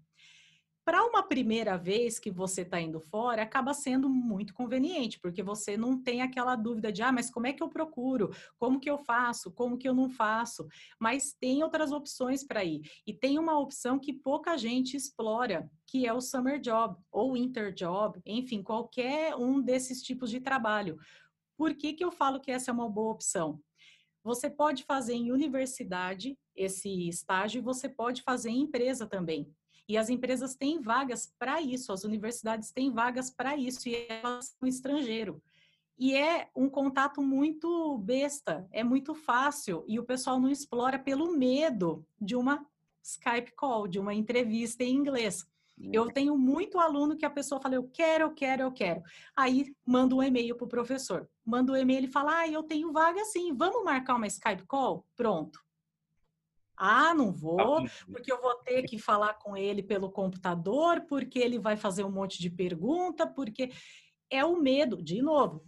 Para 0.90 1.06
uma 1.06 1.22
primeira 1.22 1.78
vez 1.78 2.18
que 2.18 2.32
você 2.32 2.64
está 2.64 2.82
indo 2.82 3.00
fora, 3.00 3.44
acaba 3.44 3.76
sendo 3.76 4.10
muito 4.10 4.56
conveniente, 4.56 5.20
porque 5.20 5.44
você 5.44 5.78
não 5.78 6.02
tem 6.02 6.24
aquela 6.24 6.56
dúvida 6.56 6.92
de, 6.92 7.04
ah, 7.04 7.12
mas 7.12 7.30
como 7.30 7.46
é 7.46 7.54
que 7.54 7.62
eu 7.62 7.70
procuro? 7.70 8.32
Como 8.58 8.80
que 8.80 8.90
eu 8.90 8.98
faço? 8.98 9.52
Como 9.52 9.78
que 9.78 9.88
eu 9.88 9.94
não 9.94 10.10
faço? 10.10 10.68
Mas 11.00 11.32
tem 11.32 11.62
outras 11.62 11.92
opções 11.92 12.44
para 12.44 12.64
ir. 12.64 12.82
E 13.06 13.14
tem 13.14 13.38
uma 13.38 13.60
opção 13.60 14.00
que 14.00 14.12
pouca 14.12 14.58
gente 14.58 14.98
explora, 14.98 15.70
que 15.86 16.08
é 16.08 16.12
o 16.12 16.20
summer 16.20 16.60
job 16.60 16.98
ou 17.12 17.34
winter 17.34 17.72
job, 17.72 18.20
enfim, 18.26 18.64
qualquer 18.64 19.36
um 19.36 19.62
desses 19.62 20.02
tipos 20.02 20.32
de 20.32 20.40
trabalho. 20.40 20.98
Por 21.56 21.76
que, 21.76 21.94
que 21.94 22.04
eu 22.04 22.12
falo 22.12 22.40
que 22.40 22.50
essa 22.50 22.72
é 22.72 22.74
uma 22.74 22.90
boa 22.90 23.14
opção? 23.14 23.62
Você 24.24 24.50
pode 24.50 24.84
fazer 24.86 25.14
em 25.14 25.32
universidade 25.32 26.36
esse 26.56 27.08
estágio 27.08 27.60
e 27.60 27.64
você 27.64 27.88
pode 27.88 28.24
fazer 28.24 28.50
em 28.50 28.62
empresa 28.62 29.06
também. 29.06 29.54
E 29.90 29.98
as 29.98 30.08
empresas 30.08 30.54
têm 30.54 30.80
vagas 30.80 31.34
para 31.40 31.60
isso, 31.60 31.92
as 31.92 32.04
universidades 32.04 32.72
têm 32.72 32.92
vagas 32.92 33.32
para 33.32 33.58
isso, 33.58 33.90
e 33.90 34.06
elas 34.08 34.56
são 34.60 34.70
estrangeiro. 34.70 35.42
E 35.98 36.16
é 36.16 36.48
um 36.56 36.70
contato 36.70 37.24
muito 37.24 37.98
besta, 37.98 38.68
é 38.72 38.84
muito 38.84 39.16
fácil, 39.16 39.84
e 39.88 39.98
o 39.98 40.04
pessoal 40.04 40.40
não 40.40 40.48
explora 40.48 41.00
pelo 41.00 41.36
medo 41.36 42.06
de 42.22 42.36
uma 42.36 42.64
Skype 43.04 43.52
call, 43.56 43.88
de 43.88 43.98
uma 43.98 44.14
entrevista 44.14 44.84
em 44.84 44.94
inglês. 44.94 45.44
Eu 45.92 46.04
uhum. 46.04 46.10
tenho 46.10 46.38
muito 46.38 46.78
aluno 46.78 47.18
que 47.18 47.26
a 47.26 47.30
pessoa 47.30 47.60
fala, 47.60 47.76
eu 47.76 47.90
quero, 47.92 48.26
eu 48.26 48.32
quero, 48.32 48.62
eu 48.62 48.72
quero. 48.72 49.02
Aí 49.36 49.74
manda 49.84 50.14
um 50.14 50.22
e-mail 50.22 50.56
para 50.56 50.66
o 50.66 50.70
professor. 50.70 51.28
Manda 51.44 51.72
um 51.72 51.76
e-mail 51.76 52.04
e 52.04 52.12
fala, 52.12 52.42
ah, 52.42 52.48
eu 52.48 52.62
tenho 52.62 52.92
vaga 52.92 53.24
sim, 53.26 53.56
vamos 53.56 53.84
marcar 53.84 54.16
uma 54.16 54.28
Skype 54.28 54.68
call? 54.68 55.04
Pronto. 55.16 55.60
Ah, 56.80 57.14
não 57.14 57.30
vou, 57.32 57.84
porque 58.10 58.32
eu 58.32 58.42
vou 58.42 58.56
ter 58.56 58.84
que 58.84 58.98
falar 58.98 59.34
com 59.34 59.58
ele 59.58 59.84
pelo 59.84 60.10
computador, 60.10 61.02
porque 61.02 61.38
ele 61.38 61.60
vai 61.60 61.76
fazer 61.76 62.06
um 62.06 62.12
monte 62.12 62.40
de 62.40 62.50
pergunta, 62.50 63.28
porque 63.28 63.70
é 64.30 64.46
o 64.46 64.56
medo, 64.56 65.04
de 65.04 65.22
novo, 65.22 65.62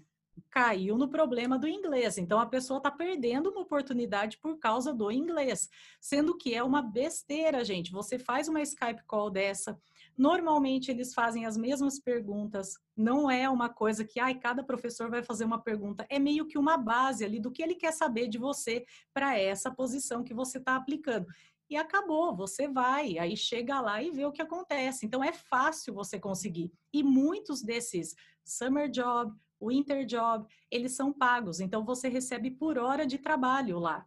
caiu 0.50 0.98
no 0.98 1.10
problema 1.10 1.60
do 1.60 1.68
inglês. 1.68 2.18
Então 2.18 2.40
a 2.40 2.46
pessoa 2.46 2.78
está 2.78 2.90
perdendo 2.90 3.50
uma 3.50 3.62
oportunidade 3.62 4.38
por 4.38 4.58
causa 4.58 4.94
do 4.94 5.12
inglês, 5.12 5.70
sendo 6.00 6.38
que 6.38 6.56
é 6.56 6.64
uma 6.64 6.82
besteira, 6.82 7.64
gente. 7.66 7.92
Você 7.92 8.18
faz 8.18 8.48
uma 8.48 8.62
Skype 8.62 9.04
call 9.06 9.30
dessa, 9.30 9.78
Normalmente 10.18 10.92
eles 10.92 11.14
fazem 11.14 11.46
as 11.46 11.58
mesmas 11.58 12.00
perguntas, 12.00 12.74
não 12.96 13.30
é 13.30 13.50
uma 13.50 13.70
coisa 13.70 14.06
que 14.06 14.20
ai, 14.20 14.36
cada 14.36 14.64
professor 14.64 15.10
vai 15.10 15.24
fazer 15.24 15.46
uma 15.46 15.62
pergunta, 15.62 16.06
é 16.10 16.20
meio 16.20 16.46
que 16.46 16.58
uma 16.58 16.78
base 16.78 17.24
ali 17.26 17.40
do 17.40 17.52
que 17.52 17.64
ele 17.64 17.76
quer 17.76 17.92
saber 17.92 18.28
de 18.28 18.38
você 18.38 18.86
para 19.14 19.38
essa 19.38 19.72
posição 19.72 20.24
que 20.24 20.34
você 20.34 20.58
está 20.58 20.76
aplicando. 20.76 21.28
E 21.70 21.78
acabou, 21.78 22.36
você 22.36 22.68
vai, 22.68 23.18
aí 23.18 23.38
chega 23.38 23.80
lá 23.80 24.04
e 24.04 24.12
vê 24.12 24.26
o 24.26 24.32
que 24.32 24.42
acontece. 24.42 25.06
Então 25.06 25.24
é 25.24 25.32
fácil 25.32 25.94
você 25.94 26.20
conseguir. 26.20 26.70
E 26.92 27.02
muitos 27.02 27.62
desses 27.62 28.14
summer 28.44 28.90
job, 28.90 29.34
winter 29.62 30.06
job, 30.06 30.46
eles 30.70 30.94
são 30.94 31.14
pagos, 31.14 31.60
então 31.62 31.86
você 31.86 32.10
recebe 32.10 32.52
por 32.52 32.78
hora 32.78 33.06
de 33.06 33.18
trabalho 33.18 33.80
lá. 33.80 34.06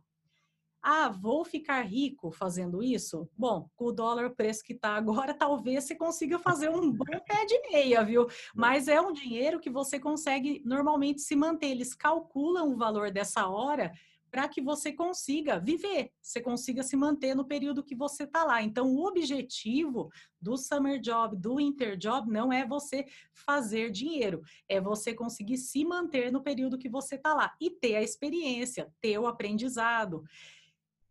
Ah, 0.87 1.09
vou 1.09 1.47
ficar 1.47 1.81
rico 1.81 2.31
fazendo 2.31 2.83
isso? 2.83 3.27
Bom, 3.39 3.71
com 3.75 3.87
o 3.87 3.93
dólar 3.93 4.27
o 4.27 4.37
preço 4.37 4.63
que 4.63 4.75
está 4.75 4.91
agora, 4.91 5.33
talvez 5.33 5.85
você 5.85 5.95
consiga 5.95 6.39
fazer 6.39 6.69
um 6.69 6.93
bom 6.93 7.07
pé 7.27 7.47
de 7.47 7.59
meia, 7.71 8.05
viu? 8.05 8.27
Mas 8.55 8.87
é 8.87 9.01
um 9.01 9.11
dinheiro 9.11 9.59
que 9.59 9.71
você 9.71 9.99
consegue 9.99 10.61
normalmente 10.63 11.23
se 11.23 11.35
manter. 11.35 11.69
Eles 11.69 11.95
calculam 11.95 12.71
o 12.71 12.77
valor 12.77 13.11
dessa 13.11 13.49
hora 13.49 13.95
para 14.31 14.47
que 14.47 14.61
você 14.61 14.93
consiga 14.93 15.59
viver, 15.59 16.11
você 16.21 16.41
consiga 16.41 16.83
se 16.83 16.97
manter 16.97 17.35
no 17.35 17.47
período 17.47 17.85
que 17.85 17.95
você 17.95 18.25
está 18.25 18.45
lá. 18.45 18.61
Então, 18.63 18.93
o 18.93 19.07
objetivo 19.07 20.11
do 20.39 20.57
summer 20.59 21.01
job, 21.01 21.35
do 21.37 21.57
winter 21.57 21.97
job, 21.97 22.29
não 22.31 22.53
é 22.53 22.67
você 22.67 23.07
fazer 23.33 23.91
dinheiro, 23.91 24.43
é 24.69 24.81
você 24.81 25.15
conseguir 25.15 25.57
se 25.57 25.83
manter 25.85 26.31
no 26.31 26.43
período 26.43 26.77
que 26.77 26.89
você 26.91 27.15
está 27.15 27.33
lá 27.33 27.55
e 27.59 27.71
ter 27.71 27.95
a 27.95 28.03
experiência, 28.03 28.93
ter 29.01 29.17
o 29.19 29.27
aprendizado. 29.27 30.25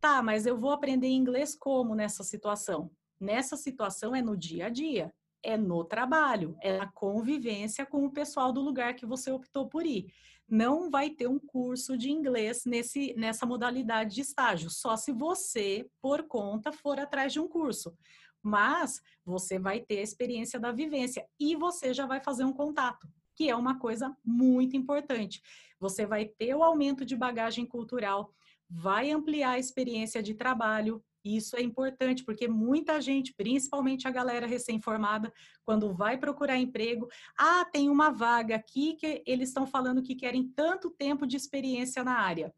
Tá, 0.03 0.21
mas 0.21 0.45
eu 0.45 0.57
vou 0.57 0.71
aprender 0.71 1.07
inglês 1.07 1.55
como 1.55 1.95
nessa 1.95 2.25
situação? 2.25 2.91
Nessa 3.17 3.55
situação 3.55 4.13
é 4.13 4.21
no 4.21 4.35
dia 4.35 4.65
a 4.65 4.69
dia, 4.69 5.13
é 5.41 5.55
no 5.55 5.85
trabalho, 5.85 6.57
é 6.61 6.77
na 6.77 6.91
convivência 6.91 7.85
com 7.85 8.05
o 8.05 8.11
pessoal 8.11 8.51
do 8.51 8.59
lugar 8.59 8.95
que 8.95 9.05
você 9.05 9.31
optou 9.31 9.69
por 9.69 9.85
ir. 9.85 10.13
Não 10.45 10.89
vai 10.89 11.09
ter 11.09 11.29
um 11.29 11.39
curso 11.39 11.97
de 11.97 12.11
inglês 12.11 12.65
nesse, 12.65 13.13
nessa 13.13 13.45
modalidade 13.45 14.15
de 14.15 14.19
estágio, 14.19 14.69
só 14.69 14.97
se 14.97 15.13
você, 15.13 15.89
por 16.01 16.23
conta, 16.23 16.73
for 16.73 16.99
atrás 16.99 17.31
de 17.31 17.39
um 17.39 17.47
curso. 17.47 17.97
Mas 18.41 18.99
você 19.23 19.57
vai 19.57 19.79
ter 19.79 19.99
a 19.99 20.03
experiência 20.03 20.59
da 20.59 20.73
vivência 20.73 21.25
e 21.39 21.55
você 21.55 21.93
já 21.93 22.05
vai 22.05 22.19
fazer 22.19 22.43
um 22.43 22.51
contato, 22.51 23.07
que 23.37 23.49
é 23.49 23.55
uma 23.55 23.79
coisa 23.79 24.13
muito 24.21 24.75
importante. 24.75 25.41
Você 25.79 26.05
vai 26.05 26.25
ter 26.25 26.53
o 26.53 26.61
aumento 26.61 27.05
de 27.05 27.15
bagagem 27.15 27.65
cultural, 27.65 28.33
vai 28.73 29.11
ampliar 29.11 29.51
a 29.51 29.59
experiência 29.59 30.23
de 30.23 30.33
trabalho. 30.33 31.03
Isso 31.23 31.55
é 31.55 31.61
importante, 31.61 32.23
porque 32.23 32.47
muita 32.47 32.99
gente, 32.99 33.33
principalmente 33.33 34.07
a 34.07 34.11
galera 34.11 34.47
recém-formada, 34.47 35.31
quando 35.63 35.93
vai 35.93 36.17
procurar 36.17 36.57
emprego, 36.57 37.07
ah, 37.37 37.63
tem 37.65 37.87
uma 37.87 38.09
vaga 38.09 38.55
aqui 38.55 38.93
que 38.95 39.23
eles 39.25 39.49
estão 39.49 39.65
falando 39.65 40.01
que 40.01 40.15
querem 40.15 40.49
tanto 40.49 40.89
tempo 40.89 41.27
de 41.27 41.37
experiência 41.37 42.03
na 42.03 42.19
área. 42.19 42.53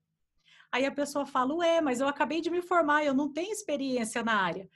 Aí 0.71 0.85
a 0.85 0.91
pessoa 0.91 1.25
fala, 1.25 1.53
ué, 1.55 1.81
mas 1.81 1.99
eu 1.99 2.07
acabei 2.07 2.41
de 2.41 2.49
me 2.49 2.61
formar, 2.61 3.03
eu 3.03 3.13
não 3.13 3.31
tenho 3.31 3.51
experiência 3.51 4.23
na 4.23 4.35
área. 4.35 4.69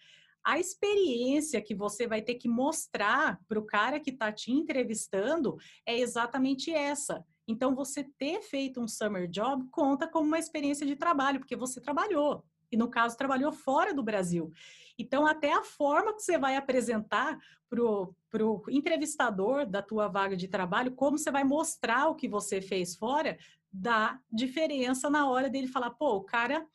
A 0.45 0.59
experiência 0.59 1.61
que 1.61 1.73
você 1.73 2.05
vai 2.05 2.21
ter 2.21 2.35
que 2.35 2.47
mostrar 2.47 3.39
para 3.47 3.59
o 3.59 3.65
cara 3.65 3.99
que 3.99 4.09
está 4.09 4.31
te 4.31 4.51
entrevistando 4.51 5.57
é 5.85 5.97
exatamente 5.97 6.71
essa. 6.71 7.25
Então, 7.49 7.73
você 7.73 8.03
ter 8.03 8.43
feito 8.43 8.79
um 8.79 8.87
summer 8.87 9.27
job 9.27 9.67
conta 9.71 10.07
como 10.07 10.27
uma 10.27 10.37
experiência 10.37 10.85
de 10.85 10.95
trabalho, 10.95 11.39
porque 11.39 11.55
você 11.55 11.81
trabalhou. 11.81 12.45
E, 12.71 12.77
no 12.77 12.87
caso, 12.87 13.17
trabalhou 13.17 13.51
fora 13.51 13.91
do 13.91 14.03
Brasil. 14.03 14.51
Então, 14.99 15.25
até 15.25 15.51
a 15.51 15.63
forma 15.63 16.13
que 16.13 16.21
você 16.21 16.37
vai 16.37 16.55
apresentar 16.55 17.39
para 17.67 17.83
o 17.83 18.63
entrevistador 18.69 19.65
da 19.65 19.81
tua 19.81 20.07
vaga 20.07 20.37
de 20.37 20.47
trabalho, 20.47 20.91
como 20.91 21.17
você 21.17 21.31
vai 21.31 21.43
mostrar 21.43 22.07
o 22.07 22.15
que 22.15 22.27
você 22.27 22.61
fez 22.61 22.95
fora, 22.95 23.35
dá 23.73 24.19
diferença 24.31 25.09
na 25.09 25.27
hora 25.27 25.49
dele 25.49 25.67
falar, 25.67 25.89
pô, 25.89 26.17
o 26.17 26.23
cara 26.23 26.67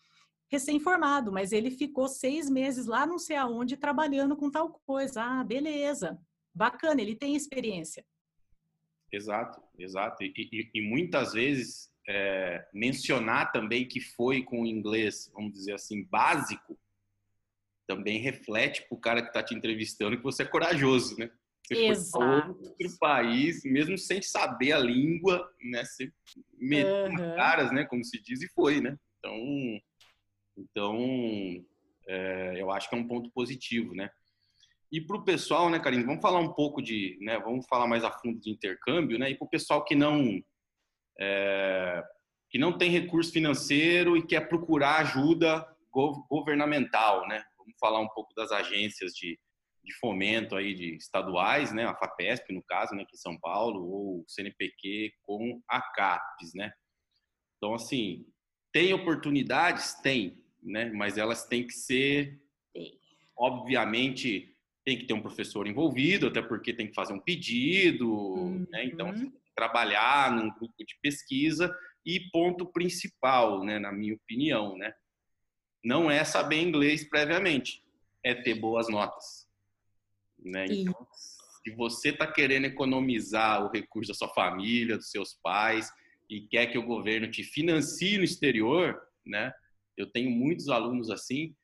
recém-formado, 0.51 1.31
mas 1.31 1.53
ele 1.53 1.71
ficou 1.71 2.09
seis 2.09 2.51
meses 2.51 2.87
lá 2.87 3.07
não 3.07 3.19
sei 3.19 3.37
aonde 3.37 3.77
trabalhando 3.77 4.37
com 4.37 4.51
tal 4.51 4.71
coisa. 4.85 5.23
Ah, 5.23 5.45
beleza, 5.45 6.19
bacana, 6.53 7.01
ele 7.01 7.15
tem 7.15 7.37
experiência. 7.37 8.05
Exato, 9.13 9.63
exato. 9.79 10.23
E, 10.23 10.33
e, 10.37 10.71
e 10.75 10.81
muitas 10.83 11.33
vezes 11.33 11.93
é, 12.09 12.67
mencionar 12.73 13.53
também 13.53 13.87
que 13.87 14.01
foi 14.01 14.43
com 14.43 14.63
o 14.63 14.67
inglês, 14.67 15.31
vamos 15.33 15.53
dizer 15.53 15.75
assim, 15.75 16.05
básico, 16.05 16.79
também 17.87 18.19
reflete 18.19 18.83
para 18.89 18.97
o 18.97 19.01
cara 19.01 19.23
que 19.23 19.29
está 19.29 19.43
te 19.43 19.55
entrevistando 19.55 20.17
que 20.17 20.23
você 20.23 20.43
é 20.43 20.47
corajoso, 20.47 21.19
né? 21.19 21.31
Você 21.67 21.87
Exato. 21.87 22.55
foi 22.55 22.69
outro 22.69 22.99
país, 22.99 23.65
mesmo 23.65 23.97
sem 23.97 24.21
saber 24.21 24.73
a 24.73 24.79
língua, 24.79 25.51
né? 25.63 25.85
Você 25.85 26.13
meteu 26.59 27.07
uhum. 27.07 27.37
caras, 27.37 27.73
né? 27.73 27.85
Como 27.85 28.05
se 28.05 28.21
diz, 28.21 28.43
e 28.43 28.49
foi, 28.49 28.81
né? 28.81 28.99
Então, 29.19 29.81
então 30.59 31.65
é, 32.07 32.61
eu 32.61 32.71
acho 32.71 32.89
que 32.89 32.95
é 32.95 32.99
um 32.99 33.09
ponto 33.09 33.31
positivo, 33.31 33.95
né? 33.95 34.11
E 34.95 35.01
para 35.01 35.17
o 35.17 35.25
pessoal, 35.25 35.69
né, 35.69 35.81
Karine, 35.81 36.05
vamos 36.05 36.23
falar 36.23 36.39
um 36.39 36.53
pouco 36.53 36.81
de, 36.81 37.19
né, 37.21 37.37
vamos 37.41 37.67
falar 37.67 37.89
mais 37.89 38.05
a 38.05 38.13
fundo 38.13 38.39
de 38.39 38.49
intercâmbio, 38.49 39.19
né? 39.19 39.29
E 39.29 39.35
para 39.35 39.45
o 39.45 39.51
pessoal 39.51 39.85
que 39.85 39.97
não 39.97 40.41
é, 41.19 42.01
que 42.49 42.59
não 42.59 42.79
tem 42.79 42.93
recurso 42.93 43.33
financeiro 43.33 44.17
e 44.17 44.25
quer 44.25 44.49
procurar 44.49 45.01
ajuda 45.01 45.67
governamental, 46.31 47.27
né? 47.27 47.45
Vamos 47.59 47.75
falar 47.81 47.99
um 47.99 48.09
pouco 48.09 48.33
das 48.37 48.53
agências 48.53 49.13
de, 49.15 49.37
de 49.83 49.95
fomento 49.99 50.55
aí 50.55 50.73
de 50.75 50.95
estaduais, 50.95 51.73
né? 51.73 51.87
A 51.87 51.97
Fapesp 51.97 52.53
no 52.53 52.63
caso, 52.63 52.95
né, 52.95 53.03
aqui 53.03 53.17
em 53.17 53.19
São 53.19 53.37
Paulo, 53.37 53.85
ou 53.85 54.21
o 54.21 54.25
CNPq 54.29 55.13
com 55.23 55.61
a 55.69 55.83
CAPES, 55.83 56.55
né? 56.55 56.73
Então 57.57 57.75
assim, 57.75 58.25
tem 58.71 58.95
oportunidades, 58.95 59.95
tem, 59.95 60.41
né? 60.63 60.85
Mas 60.93 61.19
elas 61.19 61.45
têm 61.49 61.67
que 61.67 61.75
ser, 61.75 62.41
obviamente 63.37 64.54
tem 64.85 64.99
que 64.99 65.07
ter 65.07 65.15
um 65.15 65.23
professor 65.23 65.67
envolvido, 65.67 66.27
até 66.27 66.43
porque 66.43 66.75
tem 66.75 66.89
que 66.89 66.95
fazer 66.95 67.15
um 67.15 67.21
pedido, 67.21 68.11
uhum. 68.13 68.67
né? 68.71 68.85
Então, 68.85 69.09
assim, 69.09 69.33
trabalhar 69.57 70.31
num 70.33 70.51
grupo 70.51 70.75
de 70.85 70.97
pesquisa 71.01 71.75
e 72.05 72.21
ponto 72.31 72.67
principal, 72.67 73.65
né, 73.65 73.79
na 73.79 73.91
minha 73.91 74.15
opinião, 74.15 74.77
né? 74.77 74.93
Não 75.83 76.11
é 76.11 76.23
saber 76.25 76.61
inglês 76.61 77.09
previamente, 77.09 77.83
é 78.23 78.35
ter 78.35 78.55
boas 78.55 78.89
notas, 78.89 79.47
né? 80.39 80.67
Então, 80.69 80.95
se 81.65 81.71
você 81.75 82.11
está 82.11 82.27
querendo 82.27 82.67
economizar 82.67 83.65
o 83.65 83.71
recurso 83.71 84.13
da 84.13 84.15
sua 84.15 84.29
família, 84.29 84.99
dos 84.99 85.11
seus 85.11 85.35
pais 85.43 85.91
e 86.29 86.43
quer 86.43 86.67
que 86.67 86.77
o 86.77 86.87
governo 86.87 87.31
te 87.31 87.43
financie 87.43 88.19
no 88.19 88.25
exterior, 88.25 89.01
né? 89.25 89.53
Eu 89.97 90.11
tenho 90.11 90.31
muitos 90.31 90.69
alunos 90.69 91.11
assim, 91.11 91.55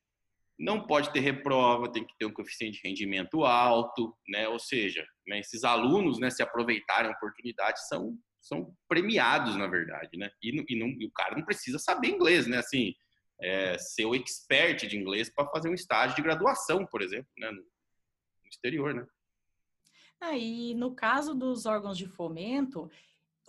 não 0.61 0.87
pode 0.87 1.11
ter 1.11 1.21
reprova, 1.21 1.91
tem 1.91 2.07
que 2.07 2.15
ter 2.19 2.27
um 2.27 2.33
coeficiente 2.33 2.83
de 2.83 2.87
rendimento 2.87 3.45
alto, 3.45 4.15
né? 4.29 4.47
Ou 4.47 4.59
seja, 4.59 5.05
né, 5.27 5.41
esses 5.41 5.65
alunos, 5.65 6.19
né, 6.19 6.29
se 6.29 6.43
aproveitarem 6.43 7.11
a 7.11 7.15
oportunidade, 7.15 7.89
são, 7.89 8.15
são 8.43 8.71
premiados, 8.87 9.57
na 9.57 9.67
verdade, 9.67 10.19
né? 10.19 10.31
E, 10.43 10.51
e, 10.69 10.79
não, 10.79 10.89
e 10.89 11.07
o 11.07 11.13
cara 11.13 11.35
não 11.35 11.47
precisa 11.47 11.79
saber 11.79 12.09
inglês, 12.09 12.47
né? 12.47 12.59
Assim, 12.59 12.95
é, 13.41 13.79
ser 13.79 14.05
o 14.05 14.15
expert 14.15 14.87
de 14.87 14.99
inglês 14.99 15.33
para 15.35 15.49
fazer 15.49 15.71
um 15.71 15.75
estágio 15.75 16.15
de 16.15 16.23
graduação, 16.23 16.87
por 16.87 17.01
exemplo, 17.01 17.31
né? 17.39 17.51
no, 17.51 17.63
no 17.63 18.49
exterior, 18.51 18.95
né? 18.95 19.07
Aí, 20.21 20.75
no 20.75 20.95
caso 20.95 21.35
dos 21.35 21.65
órgãos 21.65 21.97
de 21.97 22.07
fomento, 22.07 22.91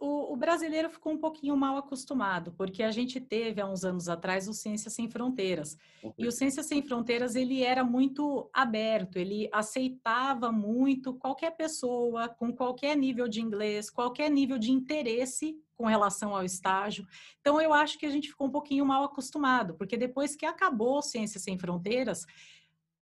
o, 0.02 0.34
o, 0.34 0.36
brasileiro 0.36 0.90
ficou 0.90 1.14
um 1.14 1.18
pouquinho 1.18 1.56
mal 1.56 1.78
acostumado, 1.78 2.52
porque 2.58 2.82
a 2.82 2.90
gente 2.90 3.20
teve 3.20 3.62
há 3.62 3.68
uns 3.68 3.86
anos 3.86 4.10
atrás 4.10 4.48
o 4.48 4.54
Ciência 4.54 4.90
Sem 4.90 5.08
Fronteiras. 5.08 5.78
Uhum. 6.04 6.12
E 6.18 6.28
o 6.28 6.32
Ciência 6.32 6.64
Sem 6.64 6.82
Fronteiras, 6.82 7.36
ele 7.36 7.62
era 7.62 7.84
muito 7.84 8.50
aberto, 8.52 9.18
ele 9.18 9.48
aceitava 9.54 10.52
muito 10.52 11.14
qualquer 11.14 11.52
pessoa 11.52 12.28
com 12.28 12.52
qualquer 12.52 12.98
nível 12.98 13.28
de 13.28 13.42
inglês, 13.42 13.92
qualquer 13.92 14.32
nível 14.32 14.58
de 14.58 14.72
interesse 14.72 15.56
com 15.78 15.86
relação 15.86 16.36
ao 16.36 16.44
estágio. 16.44 17.06
Então, 17.40 17.62
eu 17.62 17.72
acho 17.72 18.00
que 18.00 18.06
a 18.08 18.12
gente 18.12 18.30
ficou 18.30 18.48
um 18.48 18.52
pouquinho 18.52 18.86
mal 18.86 19.04
acostumado, 19.04 19.76
porque 19.76 19.96
depois 19.96 20.36
que 20.36 20.48
acabou 20.48 21.02
Ciência 21.04 21.40
Sem 21.40 21.60
Fronteiras, 21.60 22.26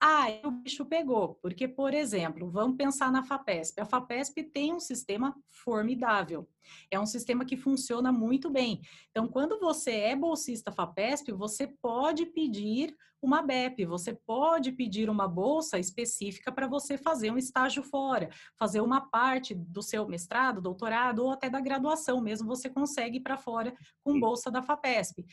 ah, 0.02 0.28
o 0.46 0.52
bicho 0.52 0.86
pegou, 0.86 1.36
porque, 1.42 1.68
por 1.68 1.94
exemplo, 1.94 2.50
vamos 2.50 2.78
pensar 2.78 3.12
na 3.12 3.24
FAPESP. 3.24 3.82
A 3.82 3.86
FAPESP 3.86 4.44
tem 4.44 4.74
um 4.74 4.80
sistema 4.80 5.36
formidável, 5.50 6.48
é 6.90 6.98
um 6.98 7.06
sistema 7.06 7.44
que 7.44 7.58
funciona 7.58 8.12
muito 8.12 8.50
bem. 8.50 8.82
Então, 9.12 9.28
quando 9.28 9.60
você 9.60 9.92
é 9.92 10.16
bolsista 10.16 10.72
FAPESP, 10.72 11.34
você 11.34 11.68
pode 11.68 12.26
pedir 12.28 12.96
uma 13.22 13.42
BEP, 13.42 13.86
você 13.86 14.14
pode 14.14 14.72
pedir 14.72 15.10
uma 15.10 15.28
bolsa 15.28 15.78
específica 15.78 16.52
para 16.52 16.68
você 16.68 16.98
fazer 16.98 17.32
um 17.32 17.38
estágio 17.38 17.84
fora, 17.84 18.30
fazer 18.58 18.80
uma 18.80 19.02
parte 19.02 19.54
do 19.54 19.82
seu 19.82 20.08
mestrado, 20.08 20.62
doutorado 20.62 21.26
ou 21.26 21.32
até 21.32 21.50
da 21.50 21.60
graduação 21.60 22.22
mesmo, 22.22 22.48
você 22.48 22.70
consegue 22.70 23.18
ir 23.18 23.22
para 23.22 23.38
fora 23.38 23.74
com 24.02 24.20
bolsa 24.20 24.50
da 24.50 24.62
FAPESP. 24.62 25.26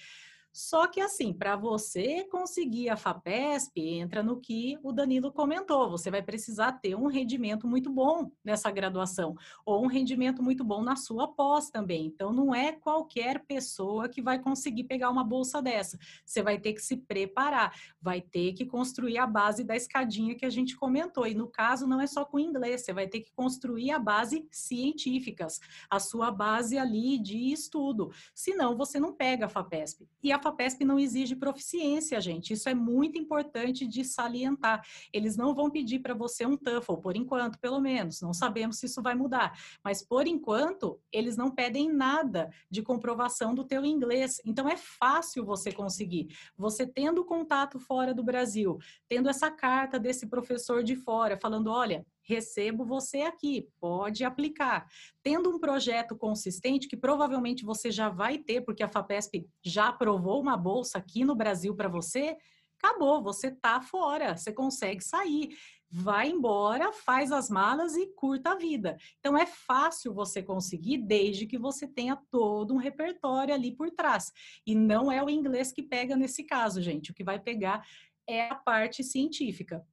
Só 0.56 0.86
que 0.86 1.02
assim, 1.02 1.34
para 1.34 1.54
você 1.54 2.24
conseguir 2.30 2.88
a 2.88 2.96
FAPESP, 2.96 3.78
entra 3.98 4.22
no 4.22 4.40
que 4.40 4.78
o 4.82 4.90
Danilo 4.90 5.30
comentou, 5.30 5.90
você 5.90 6.10
vai 6.10 6.22
precisar 6.22 6.72
ter 6.72 6.96
um 6.96 7.08
rendimento 7.08 7.68
muito 7.68 7.90
bom 7.90 8.30
nessa 8.42 8.70
graduação, 8.70 9.34
ou 9.66 9.84
um 9.84 9.86
rendimento 9.86 10.42
muito 10.42 10.64
bom 10.64 10.82
na 10.82 10.96
sua 10.96 11.28
pós 11.28 11.68
também. 11.68 12.06
Então, 12.06 12.32
não 12.32 12.54
é 12.54 12.72
qualquer 12.72 13.44
pessoa 13.44 14.08
que 14.08 14.22
vai 14.22 14.38
conseguir 14.38 14.84
pegar 14.84 15.10
uma 15.10 15.22
bolsa 15.22 15.60
dessa. 15.60 15.98
Você 16.24 16.42
vai 16.42 16.58
ter 16.58 16.72
que 16.72 16.80
se 16.80 16.96
preparar, 16.96 17.78
vai 18.00 18.22
ter 18.22 18.54
que 18.54 18.64
construir 18.64 19.18
a 19.18 19.26
base 19.26 19.62
da 19.62 19.76
escadinha 19.76 20.34
que 20.34 20.46
a 20.46 20.50
gente 20.50 20.74
comentou. 20.74 21.26
E 21.26 21.34
no 21.34 21.48
caso, 21.48 21.86
não 21.86 22.00
é 22.00 22.06
só 22.06 22.24
com 22.24 22.38
inglês, 22.38 22.82
você 22.82 22.94
vai 22.94 23.06
ter 23.06 23.20
que 23.20 23.30
construir 23.34 23.90
a 23.90 23.98
base 23.98 24.48
científicas, 24.50 25.60
a 25.90 26.00
sua 26.00 26.30
base 26.30 26.78
ali 26.78 27.18
de 27.18 27.52
estudo. 27.52 28.10
Senão, 28.34 28.74
você 28.74 28.98
não 28.98 29.12
pega 29.12 29.44
a 29.44 29.50
FAPESP. 29.50 30.08
E 30.22 30.32
a 30.32 30.45
FAPESP 30.46 30.84
não 30.84 30.98
exige 30.98 31.34
proficiência, 31.34 32.20
gente. 32.20 32.52
Isso 32.52 32.68
é 32.68 32.74
muito 32.74 33.18
importante 33.18 33.86
de 33.86 34.04
salientar. 34.04 34.86
Eles 35.12 35.36
não 35.36 35.54
vão 35.54 35.70
pedir 35.70 35.98
para 35.98 36.14
você 36.14 36.46
um 36.46 36.56
TOEFL, 36.56 36.94
por 36.94 37.16
enquanto, 37.16 37.58
pelo 37.58 37.80
menos. 37.80 38.20
Não 38.20 38.32
sabemos 38.32 38.78
se 38.78 38.86
isso 38.86 39.02
vai 39.02 39.14
mudar. 39.14 39.58
Mas, 39.82 40.02
por 40.02 40.26
enquanto, 40.26 41.00
eles 41.12 41.36
não 41.36 41.50
pedem 41.50 41.92
nada 41.92 42.50
de 42.70 42.82
comprovação 42.82 43.54
do 43.54 43.64
teu 43.64 43.84
inglês. 43.84 44.40
Então, 44.44 44.68
é 44.68 44.76
fácil 44.76 45.44
você 45.44 45.72
conseguir. 45.72 46.28
Você 46.56 46.86
tendo 46.86 47.24
contato 47.24 47.80
fora 47.80 48.14
do 48.14 48.22
Brasil, 48.22 48.78
tendo 49.08 49.28
essa 49.28 49.50
carta 49.50 49.98
desse 49.98 50.26
professor 50.26 50.82
de 50.82 50.94
fora, 50.94 51.36
falando, 51.36 51.70
olha, 51.70 52.06
recebo 52.26 52.84
você 52.84 53.22
aqui, 53.22 53.68
pode 53.80 54.24
aplicar. 54.24 54.86
Tendo 55.22 55.48
um 55.48 55.58
projeto 55.58 56.16
consistente, 56.16 56.88
que 56.88 56.96
provavelmente 56.96 57.64
você 57.64 57.90
já 57.90 58.08
vai 58.08 58.38
ter, 58.38 58.62
porque 58.62 58.82
a 58.82 58.88
FAPESP 58.88 59.48
já 59.64 59.88
aprovou 59.88 60.40
uma 60.40 60.56
bolsa 60.56 60.98
aqui 60.98 61.24
no 61.24 61.34
Brasil 61.34 61.74
para 61.74 61.88
você, 61.88 62.36
acabou, 62.78 63.22
você 63.22 63.50
tá 63.50 63.80
fora, 63.80 64.36
você 64.36 64.52
consegue 64.52 65.02
sair. 65.02 65.56
Vai 65.88 66.30
embora, 66.30 66.92
faz 66.92 67.30
as 67.30 67.48
malas 67.48 67.96
e 67.96 68.08
curta 68.08 68.50
a 68.50 68.56
vida. 68.56 68.96
Então 69.20 69.38
é 69.38 69.46
fácil 69.46 70.12
você 70.12 70.42
conseguir 70.42 70.98
desde 70.98 71.46
que 71.46 71.56
você 71.56 71.86
tenha 71.86 72.20
todo 72.28 72.74
um 72.74 72.76
repertório 72.76 73.54
ali 73.54 73.70
por 73.70 73.90
trás. 73.92 74.32
E 74.66 74.74
não 74.74 75.12
é 75.12 75.22
o 75.22 75.30
inglês 75.30 75.70
que 75.70 75.82
pega 75.82 76.16
nesse 76.16 76.42
caso, 76.42 76.82
gente. 76.82 77.12
O 77.12 77.14
que 77.14 77.22
vai 77.22 77.38
pegar 77.38 77.86
é 78.26 78.48
a 78.48 78.56
parte 78.56 79.04
científica. 79.04 79.86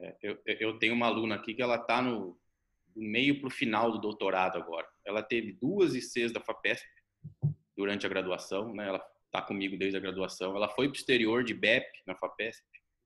É, 0.00 0.16
eu, 0.22 0.38
eu 0.46 0.78
tenho 0.78 0.94
uma 0.94 1.06
aluna 1.06 1.36
aqui 1.36 1.54
que 1.54 1.62
ela 1.62 1.76
está 1.76 2.00
no, 2.00 2.38
meio 2.94 3.38
para 3.38 3.48
o 3.48 3.50
final 3.50 3.90
do 3.92 3.98
doutorado 3.98 4.56
agora. 4.56 4.86
Ela 5.04 5.22
teve 5.22 5.52
duas 5.52 5.94
ICs 5.94 6.32
da 6.32 6.40
FAPESP 6.40 6.86
durante 7.76 8.06
a 8.06 8.08
graduação, 8.08 8.74
né? 8.74 8.88
Ela 8.88 9.04
está 9.26 9.42
comigo 9.42 9.76
desde 9.76 9.96
a 9.96 10.00
graduação. 10.00 10.56
Ela 10.56 10.68
foi 10.68 10.88
para 10.88 10.96
o 10.96 10.98
exterior 10.98 11.44
de 11.44 11.54
BEP 11.54 11.86
na 12.06 12.14
FAPESP 12.14 12.64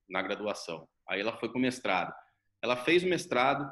na 0.09 0.21
graduação. 0.21 0.87
Aí 1.07 1.21
ela 1.21 1.37
foi 1.37 1.49
para 1.49 1.57
o 1.57 1.61
mestrado. 1.61 2.13
Ela 2.61 2.75
fez 2.75 3.03
o 3.03 3.07
mestrado, 3.07 3.71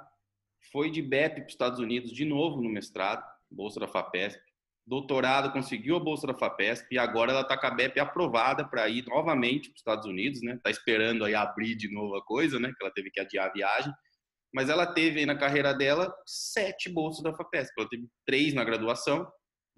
foi 0.72 0.90
de 0.90 1.02
BEP 1.02 1.36
para 1.36 1.46
os 1.46 1.54
Estados 1.54 1.80
Unidos 1.80 2.12
de 2.12 2.26
novo 2.26 2.62
no 2.62 2.70
mestrado, 2.70 3.24
bolsa 3.50 3.80
da 3.80 3.88
FAPESP 3.88 4.42
doutorado, 4.86 5.52
conseguiu 5.52 5.96
a 5.96 6.00
bolsa 6.00 6.28
da 6.28 6.34
FAPESP 6.34 6.88
e 6.92 6.98
agora 6.98 7.32
ela 7.32 7.42
está 7.42 7.58
com 7.58 7.68
a 7.68 7.72
BEP 7.72 8.00
aprovada 8.00 8.68
para 8.68 8.88
ir 8.90 9.06
novamente 9.08 9.70
para 9.70 9.76
os 9.76 9.80
Estados 9.80 10.06
Unidos, 10.06 10.42
né? 10.42 10.56
Está 10.56 10.70
esperando 10.70 11.24
aí 11.24 11.34
abrir 11.34 11.76
de 11.76 11.92
novo 11.92 12.16
a 12.16 12.26
coisa, 12.26 12.60
né? 12.60 12.72
Que 12.78 12.84
ela 12.84 12.94
teve 12.94 13.10
que 13.10 13.20
adiar 13.20 13.50
a 13.50 13.54
viagem. 13.54 13.94
Mas 14.54 14.70
ela 14.70 14.86
teve 14.86 15.20
aí 15.20 15.26
na 15.26 15.38
carreira 15.38 15.74
dela 15.74 16.14
sete 16.26 16.90
bolsas 16.90 17.24
da 17.24 17.34
FAPESP. 17.34 17.74
Ela 17.78 17.90
teve 17.90 18.08
três 18.26 18.54
na 18.54 18.64
graduação, 18.64 19.28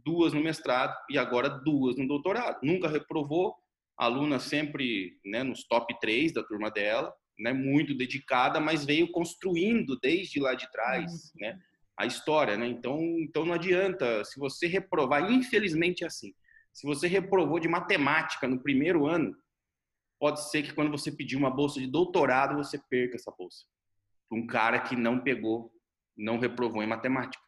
duas 0.03 0.33
no 0.33 0.43
mestrado 0.43 0.95
e 1.09 1.17
agora 1.17 1.49
duas 1.49 1.95
no 1.97 2.07
doutorado. 2.07 2.59
Nunca 2.63 2.89
reprovou, 2.89 3.55
aluna 3.97 4.39
sempre 4.39 5.17
né, 5.23 5.43
nos 5.43 5.63
top 5.65 5.97
três 5.99 6.33
da 6.33 6.43
turma 6.43 6.71
dela, 6.71 7.13
né? 7.39 7.53
Muito 7.53 7.95
dedicada, 7.95 8.59
mas 8.59 8.83
veio 8.83 9.11
construindo 9.11 9.97
desde 10.01 10.39
lá 10.39 10.55
de 10.55 10.69
trás, 10.71 11.11
uhum. 11.11 11.41
né? 11.41 11.59
A 11.97 12.05
história, 12.05 12.57
né? 12.57 12.67
Então, 12.67 12.99
então 13.19 13.45
não 13.45 13.53
adianta. 13.53 14.23
Se 14.25 14.39
você 14.39 14.67
reprovar, 14.67 15.31
infelizmente 15.31 16.03
é 16.03 16.07
assim. 16.07 16.33
Se 16.73 16.85
você 16.85 17.07
reprovou 17.07 17.59
de 17.59 17.67
matemática 17.67 18.47
no 18.47 18.61
primeiro 18.61 19.05
ano, 19.05 19.35
pode 20.19 20.49
ser 20.49 20.63
que 20.63 20.73
quando 20.73 20.91
você 20.91 21.11
pedir 21.11 21.37
uma 21.37 21.49
bolsa 21.49 21.79
de 21.79 21.87
doutorado, 21.87 22.57
você 22.57 22.77
perca 22.89 23.15
essa 23.15 23.33
bolsa. 23.37 23.65
Um 24.31 24.45
cara 24.45 24.79
que 24.81 24.95
não 24.95 25.21
pegou, 25.21 25.71
não 26.17 26.37
reprovou 26.37 26.83
em 26.83 26.87
matemática. 26.87 27.43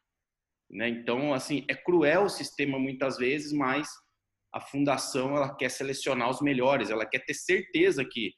Né? 0.70 0.88
Então, 0.90 1.34
assim, 1.34 1.66
é 1.70 1.76
cruel 1.76 2.24
o 2.24 2.30
sistema 2.30 2.80
muitas 2.80 3.18
vezes, 3.18 3.52
mas 3.52 3.90
a 4.54 4.62
fundação 4.62 5.36
ela 5.36 5.56
quer 5.56 5.70
selecionar 5.70 6.30
os 6.30 6.42
melhores, 6.42 6.90
ela 6.90 7.06
quer 7.06 7.20
ter 7.20 7.34
certeza 7.34 8.06
que 8.06 8.34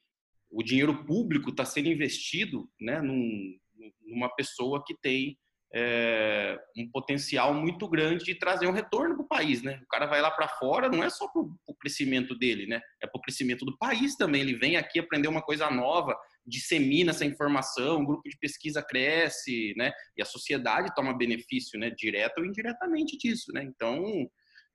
o 0.50 0.64
dinheiro 0.64 1.06
público 1.06 1.52
está 1.52 1.64
sendo 1.64 1.90
investido 1.90 2.68
né, 2.80 3.00
num, 3.02 3.58
numa 4.02 4.34
pessoa 4.36 4.84
que 4.86 4.96
tem 5.00 5.38
é, 5.74 6.60
um 6.76 6.90
potencial 6.90 7.54
muito 7.54 7.88
grande 7.88 8.26
de 8.26 8.36
trazer 8.36 8.68
um 8.68 8.72
retorno 8.72 9.16
para 9.16 9.24
o 9.24 9.28
país, 9.28 9.62
né? 9.62 9.80
O 9.84 9.88
cara 9.88 10.08
vai 10.08 10.22
lá 10.22 10.32
para 10.32 10.48
fora, 10.48 10.90
não 10.90 11.04
é 11.04 11.10
só 11.10 11.28
para 11.28 11.42
o 11.42 11.76
crescimento 11.80 12.36
dele, 12.36 12.66
né? 12.66 12.82
É 13.02 13.08
para 13.08 13.20
o 13.20 13.22
crescimento 13.22 13.66
do 13.66 13.78
país 13.78 14.16
também. 14.16 14.42
Ele 14.42 14.56
vem 14.56 14.78
aqui 14.78 15.00
aprender 15.00 15.28
uma 15.28 15.42
coisa 15.42 15.70
nova, 15.70 16.18
dissemina 16.46 17.12
essa 17.12 17.26
informação, 17.26 18.02
o 18.02 18.06
grupo 18.06 18.28
de 18.28 18.38
pesquisa 18.38 18.82
cresce, 18.82 19.74
né? 19.78 19.92
E 20.18 20.22
a 20.22 20.26
sociedade 20.26 20.94
toma 20.96 21.16
benefício, 21.16 21.80
né? 21.80 21.92
Direto 21.92 22.40
ou 22.40 22.46
indiretamente 22.46 23.16
disso, 23.18 23.52
né? 23.54 23.64
Então, 23.64 24.28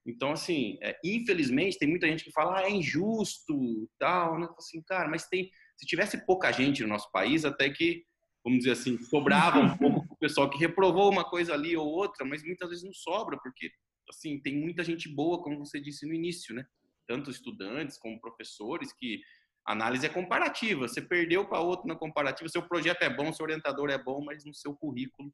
então 0.07 0.31
assim, 0.31 0.79
é, 0.81 0.97
infelizmente 1.05 1.79
tem 1.79 1.89
muita 1.89 2.07
gente 2.07 2.23
que 2.23 2.33
fala, 2.33 2.61
ah, 2.61 2.63
é 2.65 2.71
injusto, 2.71 3.89
tal, 3.99 4.39
né? 4.39 4.49
Assim, 4.57 4.81
cara, 4.83 5.09
mas 5.09 5.27
tem, 5.27 5.51
se 5.77 5.87
tivesse 5.87 6.25
pouca 6.25 6.53
gente 6.53 6.83
no 6.83 6.89
nosso 6.89 7.11
país, 7.11 7.45
até 7.45 7.69
que 7.69 8.05
vamos 8.45 8.59
dizer 8.59 8.73
assim, 8.73 8.99
sobrava 8.99 9.59
um 9.59 9.75
pouco 9.79 10.04
pessoal 10.25 10.49
que 10.49 10.57
reprovou 10.57 11.12
uma 11.12 11.22
coisa 11.22 11.53
ali 11.53 11.77
ou 11.77 11.87
outra, 11.87 12.25
mas 12.25 12.43
muitas 12.43 12.70
vezes 12.70 12.83
não 12.83 12.95
sobra, 12.95 13.39
porque 13.43 13.70
assim, 14.09 14.41
tem 14.41 14.57
muita 14.57 14.83
gente 14.83 15.07
boa, 15.07 15.43
como 15.43 15.59
você 15.59 15.79
disse 15.79 16.07
no 16.07 16.14
início, 16.14 16.55
né? 16.55 16.64
Tanto 17.07 17.31
estudantes 17.31 17.99
como 17.99 18.18
professores 18.18 18.91
que 18.95 19.20
análise 19.66 20.07
é 20.07 20.09
comparativa. 20.09 20.89
Você 20.89 21.03
perdeu 21.03 21.47
para 21.47 21.61
outro 21.61 21.87
na 21.87 21.95
comparativa, 21.95 22.49
seu 22.49 22.66
projeto 22.66 23.03
é 23.03 23.14
bom, 23.14 23.35
seu 23.35 23.45
orientador 23.45 23.91
é 23.91 24.03
bom, 24.03 24.25
mas 24.25 24.47
no 24.47 24.55
seu 24.55 24.75
currículo 24.75 25.31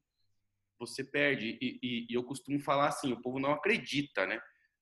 você 0.77 1.05
perde. 1.05 1.57
E, 1.61 1.79
e, 1.81 2.07
e 2.09 2.13
eu 2.13 2.25
costumo 2.25 2.59
falar 2.59 2.89
assim, 2.89 3.13
o 3.13 3.21
povo 3.21 3.39
não 3.39 3.53
acredita, 3.53 4.27
né? 4.27 4.41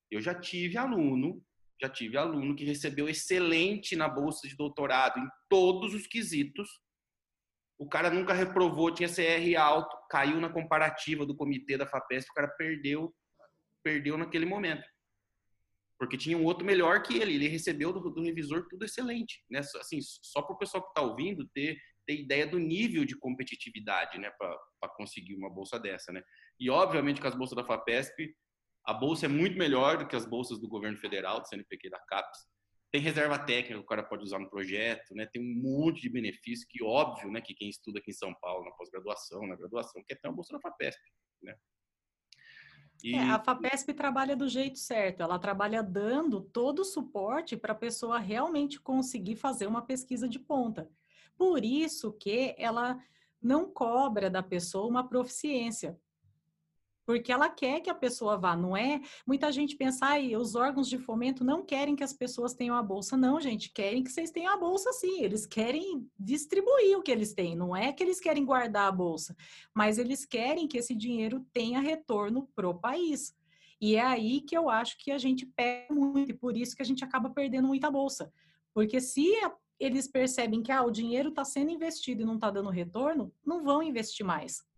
Eu 0.10 0.22
já 0.22 0.34
tive 0.34 0.76
aluno, 0.76 1.40
já 1.80 1.88
tive 1.88 2.18
aluno 2.18 2.56
que 2.56 2.66
recebeu 2.66 3.08
excelente 3.08 3.96
na 3.96 4.10
bolsa 4.10 4.48
de 4.48 4.56
doutorado 4.56 5.20
em 5.20 5.28
todos 5.48 5.94
os 5.94 6.08
quesitos, 6.08 6.68
o 7.80 7.88
cara 7.88 8.10
nunca 8.10 8.34
reprovou, 8.34 8.94
tinha 8.94 9.08
CR 9.08 9.56
alto, 9.58 9.98
caiu 10.10 10.40
na 10.42 10.50
comparativa 10.50 11.26
do 11.26 11.36
comitê 11.36 11.78
da 11.78 11.88
FAPESP, 11.88 12.30
o 12.30 12.34
cara 12.34 12.50
perdeu, 12.50 13.16
perdeu 13.82 14.18
naquele 14.18 14.46
momento. 14.46 14.84
porque 15.98 16.18
tinha 16.18 16.38
um 16.38 16.46
outro 16.46 16.66
melhor 16.66 17.02
que 17.04 17.18
ele. 17.18 17.36
Ele 17.36 17.48
recebeu 17.48 17.92
do, 17.92 18.10
do 18.10 18.22
revisor 18.22 18.68
tudo 18.70 18.86
excelente, 18.86 19.44
né? 19.50 19.60
Assim, 19.60 20.00
só 20.02 20.42
para 20.42 20.56
o 20.56 20.58
pessoal 20.58 20.84
que 20.84 20.90
está 20.90 21.02
ouvindo 21.02 21.48
ter, 21.54 21.78
ter 22.06 22.20
ideia 22.20 22.46
do 22.46 22.60
nível 22.60 23.06
de 23.06 23.18
competitividade, 23.18 24.18
né, 24.18 24.30
para 24.38 24.90
conseguir 24.96 25.36
uma 25.36 25.50
bolsa 25.50 25.80
dessa, 25.80 26.12
né? 26.12 26.22
E 26.60 26.70
obviamente 26.70 27.22
com 27.22 27.28
as 27.28 27.36
bolsas 27.36 27.56
da 27.56 27.66
Fapesp, 27.66 28.34
a 28.86 28.94
bolsa 28.94 29.26
é 29.26 29.30
muito 29.30 29.58
melhor 29.58 29.98
do 29.98 30.08
que 30.08 30.16
as 30.16 30.26
bolsas 30.26 30.60
do 30.60 30.68
governo 30.68 30.98
federal, 30.98 31.42
do 31.42 31.48
CNPq 31.48 31.90
da 31.90 32.00
CAPES. 32.00 32.40
Tem 32.92 33.02
reserva 33.02 33.38
técnica 33.38 33.76
que 33.76 33.80
o 33.80 33.86
cara 33.86 34.04
pode 34.04 34.24
usar 34.24 34.40
no 34.40 34.50
projeto, 34.50 35.14
né? 35.14 35.28
Tem 35.32 35.42
um 35.42 35.62
monte 35.62 36.02
de 36.02 36.10
benefício 36.10 36.68
que 36.68 36.84
óbvio, 36.84 37.32
né, 37.32 37.40
que 37.40 37.54
quem 37.54 37.70
estuda 37.70 38.00
aqui 38.00 38.10
em 38.10 38.14
São 38.14 38.34
Paulo 38.42 38.66
na 38.66 38.72
pós-graduação, 38.72 39.46
na 39.46 39.56
graduação, 39.56 40.04
quer 40.08 40.16
ter 40.16 40.28
uma 40.28 40.36
bolsa 40.36 40.60
Fapesp, 40.60 41.00
né? 41.44 41.56
E... 43.04 43.16
É, 43.16 43.30
a 43.30 43.40
FAPESP 43.40 43.94
trabalha 43.94 44.36
do 44.36 44.48
jeito 44.48 44.78
certo, 44.78 45.22
ela 45.22 45.40
trabalha 45.40 45.82
dando 45.82 46.42
todo 46.42 46.80
o 46.80 46.86
suporte 46.86 47.56
para 47.56 47.72
a 47.72 47.76
pessoa 47.76 48.20
realmente 48.20 48.80
conseguir 48.80 49.36
fazer 49.36 49.68
uma 49.68 49.82
pesquisa 49.82 50.28
de 50.28 50.38
ponta. 50.38 50.90
Por 51.38 51.64
isso 51.64 52.12
que 52.12 52.54
ela 52.58 53.02
não 53.42 53.72
cobra 53.72 54.30
da 54.30 54.44
pessoa 54.44 54.88
uma 54.88 55.08
proficiência 55.08 55.98
porque 57.10 57.32
ela 57.32 57.50
quer 57.50 57.80
que 57.80 57.90
a 57.90 57.96
pessoa 57.96 58.38
vá, 58.38 58.56
não 58.56 58.78
é? 58.78 59.02
Muita 59.26 59.52
gente 59.52 59.76
pensa, 59.76 60.06
ai, 60.06 60.36
os 60.36 60.54
órgãos 60.54 60.88
de 60.88 61.00
fomento 61.00 61.44
não 61.44 61.66
querem 61.66 61.96
que 61.96 62.04
as 62.04 62.14
pessoas 62.14 62.54
tenham 62.54 62.76
a 62.76 62.84
bolsa. 62.84 63.18
Não, 63.18 63.42
gente, 63.42 63.72
querem 63.74 64.04
que 64.04 64.12
vocês 64.12 64.30
tenham 64.30 64.54
a 64.54 64.58
bolsa 64.58 64.94
sim. 64.94 65.24
Eles 65.24 65.44
querem 65.44 66.08
distribuir 66.20 66.96
o 66.96 67.02
que 67.02 67.10
eles 67.10 67.34
têm, 67.34 67.56
não 67.56 67.76
é 67.76 67.92
que 67.92 68.04
eles 68.04 68.20
querem 68.20 68.46
guardar 68.46 68.88
a 68.88 68.92
bolsa, 68.92 69.36
mas 69.74 69.98
eles 69.98 70.24
querem 70.24 70.68
que 70.68 70.78
esse 70.78 70.94
dinheiro 70.94 71.44
tenha 71.52 71.80
retorno 71.80 72.48
pro 72.56 72.80
país. 72.80 73.36
E 73.82 73.96
é 73.96 74.04
aí 74.04 74.42
que 74.42 74.56
eu 74.56 74.70
acho 74.70 74.96
que 75.00 75.10
a 75.10 75.18
gente 75.18 75.48
perde 75.48 75.92
muito, 75.92 76.30
e 76.30 76.38
por 76.38 76.56
isso 76.56 76.76
que 76.76 76.84
a 76.84 76.86
gente 76.86 77.04
acaba 77.04 77.32
perdendo 77.32 77.68
muita 77.68 77.90
bolsa. 77.90 78.32
Porque 78.72 79.02
se 79.02 79.34
eles 79.80 80.08
percebem 80.08 80.62
que 80.62 80.72
ah, 80.72 80.84
o 80.84 80.92
dinheiro 80.92 81.30
está 81.30 81.44
sendo 81.44 81.72
investido 81.72 82.22
e 82.22 82.26
não 82.26 82.36
está 82.36 82.52
dando 82.52 82.70
retorno, 82.70 83.34
não 83.44 83.64
vão 83.64 83.82
investir 83.82 84.24
mais. 84.24 84.69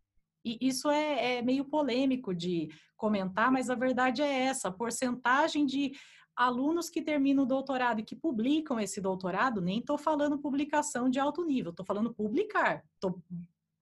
E 0.43 0.57
isso 0.61 0.89
é, 0.89 1.37
é, 1.37 1.41
meio 1.41 1.65
polêmico 1.65 2.33
de 2.33 2.69
comentar, 2.97 3.51
mas 3.51 3.69
a 3.69 3.75
verdade 3.75 4.21
é 4.21 4.45
essa: 4.45 4.67
a 4.67 4.71
porcentagem 4.71 5.65
de 5.65 5.93
alunos 6.35 6.89
que 6.89 7.01
terminam 7.01 7.43
o 7.43 7.47
doutorado 7.47 7.99
e 7.99 8.03
que 8.03 8.15
publicam 8.15 8.79
esse 8.79 8.99
doutorado, 8.99 9.61
nem 9.61 9.79
estou 9.79 9.97
falando 9.97 10.39
publicação 10.39 11.09
de 11.09 11.19
alto 11.19 11.43
nível, 11.43 11.71
estou 11.71 11.85
falando 11.85 12.13
publicar, 12.13 12.83
estou 12.95 13.21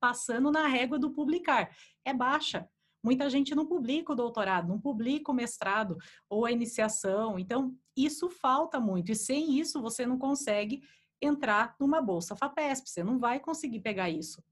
passando 0.00 0.50
na 0.50 0.66
régua 0.66 0.98
do 0.98 1.10
publicar, 1.10 1.70
é 2.04 2.12
baixa. 2.12 2.68
Muita 3.02 3.30
gente 3.30 3.54
não 3.54 3.64
publica 3.64 4.12
o 4.12 4.16
doutorado, 4.16 4.68
não 4.68 4.78
publica 4.78 5.32
o 5.32 5.34
mestrado 5.34 5.96
ou 6.28 6.44
a 6.44 6.52
iniciação. 6.52 7.38
Então, 7.38 7.74
isso 7.96 8.28
falta 8.28 8.78
muito. 8.78 9.10
E 9.10 9.16
sem 9.16 9.58
isso, 9.58 9.80
você 9.80 10.04
não 10.04 10.18
consegue 10.18 10.82
entrar 11.20 11.74
numa 11.80 12.02
bolsa 12.02 12.36
FAPESP. 12.36 12.90
Você 12.90 13.02
não 13.02 13.18
vai 13.18 13.40
conseguir 13.40 13.80
pegar 13.80 14.10
isso. 14.10 14.42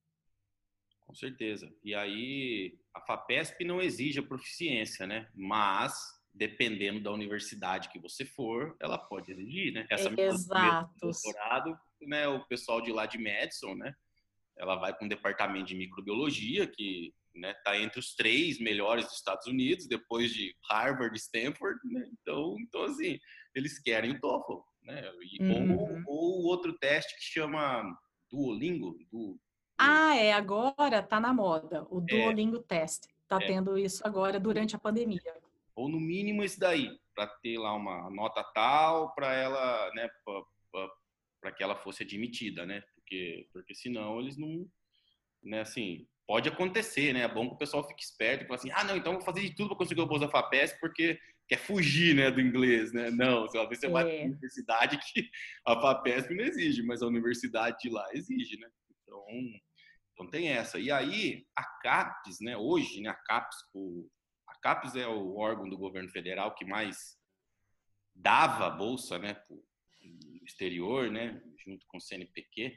Com 1.08 1.14
certeza. 1.14 1.74
E 1.82 1.94
aí, 1.94 2.78
a 2.94 3.00
FAPESP 3.00 3.64
não 3.64 3.80
exige 3.80 4.20
a 4.20 4.22
proficiência, 4.22 5.06
né? 5.06 5.26
Mas, 5.34 5.94
dependendo 6.34 7.00
da 7.00 7.10
universidade 7.10 7.88
que 7.88 7.98
você 7.98 8.26
for, 8.26 8.76
ela 8.78 8.98
pode 8.98 9.32
exigir, 9.32 9.72
né? 9.72 9.86
Essa 9.90 10.10
Exato. 10.20 10.94
doutorado, 11.00 11.74
né? 12.02 12.28
O 12.28 12.44
pessoal 12.44 12.82
de 12.82 12.92
lá 12.92 13.06
de 13.06 13.16
Madison, 13.16 13.74
né? 13.74 13.94
Ela 14.58 14.76
vai 14.76 14.94
para 14.94 15.06
um 15.06 15.08
departamento 15.08 15.64
de 15.64 15.76
microbiologia 15.76 16.66
que 16.66 17.14
né, 17.34 17.54
tá 17.64 17.78
entre 17.78 17.98
os 17.98 18.14
três 18.14 18.58
melhores 18.58 19.06
dos 19.06 19.14
Estados 19.14 19.46
Unidos, 19.46 19.86
depois 19.86 20.30
de 20.34 20.54
Harvard 20.70 21.16
e 21.16 21.18
Stanford, 21.18 21.80
né? 21.84 22.06
Então, 22.20 22.54
então 22.60 22.82
assim, 22.82 23.18
eles 23.54 23.78
querem 23.78 24.10
o 24.10 24.20
TOEFL, 24.20 24.60
né? 24.82 25.10
E, 25.22 25.42
uhum. 25.42 25.74
ou, 25.74 26.02
ou 26.06 26.44
outro 26.44 26.76
teste 26.78 27.16
que 27.16 27.22
chama 27.22 27.82
Duolingo, 28.30 28.98
do 29.10 29.40
ah, 29.78 30.16
é, 30.16 30.32
agora 30.32 31.02
tá 31.02 31.20
na 31.20 31.32
moda, 31.32 31.86
o 31.90 32.00
é. 32.00 32.04
Duolingo 32.04 32.56
é, 32.56 32.62
Test. 32.62 33.06
Tá 33.28 33.36
é. 33.42 33.46
tendo 33.46 33.78
isso 33.78 34.04
agora 34.06 34.40
durante 34.40 34.74
a 34.74 34.78
pandemia. 34.78 35.20
Ou 35.76 35.88
no 35.88 36.00
mínimo 36.00 36.42
esse 36.42 36.58
daí, 36.58 36.98
para 37.14 37.26
ter 37.26 37.58
lá 37.58 37.74
uma 37.74 38.10
nota 38.10 38.42
tal 38.54 39.14
para 39.14 39.32
ela, 39.34 39.90
né, 39.94 40.08
para 41.40 41.52
que 41.52 41.62
ela 41.62 41.76
fosse 41.76 42.02
admitida, 42.02 42.66
né? 42.66 42.82
Porque 42.94 43.48
porque 43.52 43.74
senão 43.74 44.18
eles 44.18 44.36
não, 44.36 44.66
né, 45.42 45.60
assim, 45.60 46.06
pode 46.26 46.48
acontecer, 46.48 47.12
né? 47.12 47.20
É 47.20 47.28
bom 47.28 47.48
que 47.48 47.54
o 47.54 47.58
pessoal 47.58 47.86
fique 47.86 48.02
esperto 48.02 48.44
e 48.44 48.46
fale 48.46 48.58
assim: 48.58 48.70
"Ah, 48.72 48.82
não, 48.82 48.96
então 48.96 49.12
vou 49.12 49.22
fazer 49.22 49.40
de 49.40 49.54
tudo 49.54 49.68
para 49.68 49.78
conseguir 49.78 50.00
o 50.00 50.06
Bolsa 50.06 50.28
FAPESP 50.28 50.80
porque 50.80 51.18
quer 51.46 51.58
fugir, 51.58 52.14
né, 52.14 52.30
do 52.30 52.40
inglês, 52.40 52.92
né? 52.92 53.10
Não, 53.10 53.46
você 53.46 53.58
vai 53.58 53.76
é. 53.82 53.88
vai 53.88 54.04
para 54.04 54.26
universidade 54.26 54.98
que 55.12 55.30
a 55.66 55.80
FAPESP 55.80 56.34
não 56.34 56.44
exige, 56.44 56.82
mas 56.82 57.02
a 57.02 57.06
universidade 57.06 57.78
de 57.82 57.90
lá 57.90 58.06
exige, 58.12 58.58
né? 58.58 58.68
Então, 59.02 59.24
então 60.18 60.28
tem 60.28 60.48
essa. 60.48 60.80
E 60.80 60.90
aí 60.90 61.46
a 61.54 61.62
CAPES, 61.62 62.40
né, 62.40 62.56
hoje, 62.56 63.00
né, 63.00 63.08
a 63.08 63.14
CAPES, 63.14 63.56
o, 63.72 64.10
a 64.48 64.58
CAPES 64.58 64.96
é 64.96 65.06
o 65.06 65.36
órgão 65.36 65.68
do 65.68 65.78
governo 65.78 66.10
federal 66.10 66.56
que 66.56 66.64
mais 66.64 67.16
dava 68.12 68.68
bolsa, 68.68 69.16
né, 69.16 69.34
para 69.34 69.54
o 69.54 69.64
exterior, 70.44 71.08
né, 71.08 71.40
junto 71.64 71.86
com 71.86 71.98
o 71.98 72.00
CNPq, 72.00 72.76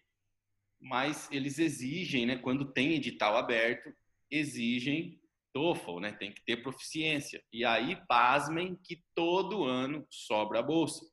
mas 0.79 1.31
eles 1.31 1.57
exigem, 1.57 2.27
né, 2.27 2.37
quando 2.37 2.71
tem 2.71 2.93
edital 2.93 3.35
aberto, 3.35 3.91
exigem 4.29 5.19
TOEFL, 5.51 5.99
né, 5.99 6.11
tem 6.11 6.31
que 6.31 6.45
ter 6.45 6.57
proficiência. 6.57 7.43
E 7.51 7.65
aí, 7.65 7.97
pasmem 8.07 8.75
que 8.83 9.03
todo 9.15 9.63
ano 9.63 10.05
sobra 10.11 10.59
a 10.59 10.63
bolsa. 10.63 11.03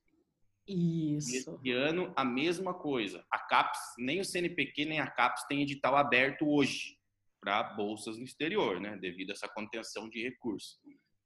Isso. 0.68 1.58
Esse 1.62 1.72
ano, 1.72 2.12
a 2.14 2.24
mesma 2.24 2.74
coisa. 2.74 3.24
A 3.32 3.38
CAPES, 3.38 3.80
nem 3.98 4.20
o 4.20 4.24
CNPq, 4.24 4.84
nem 4.84 5.00
a 5.00 5.10
CAPES 5.10 5.46
tem 5.48 5.62
edital 5.62 5.96
aberto 5.96 6.46
hoje 6.46 6.98
para 7.40 7.62
bolsas 7.74 8.18
no 8.18 8.24
exterior, 8.24 8.78
né? 8.80 8.96
Devido 8.98 9.30
a 9.30 9.32
essa 9.32 9.48
contenção 9.48 10.08
de 10.08 10.22
recursos. 10.22 10.78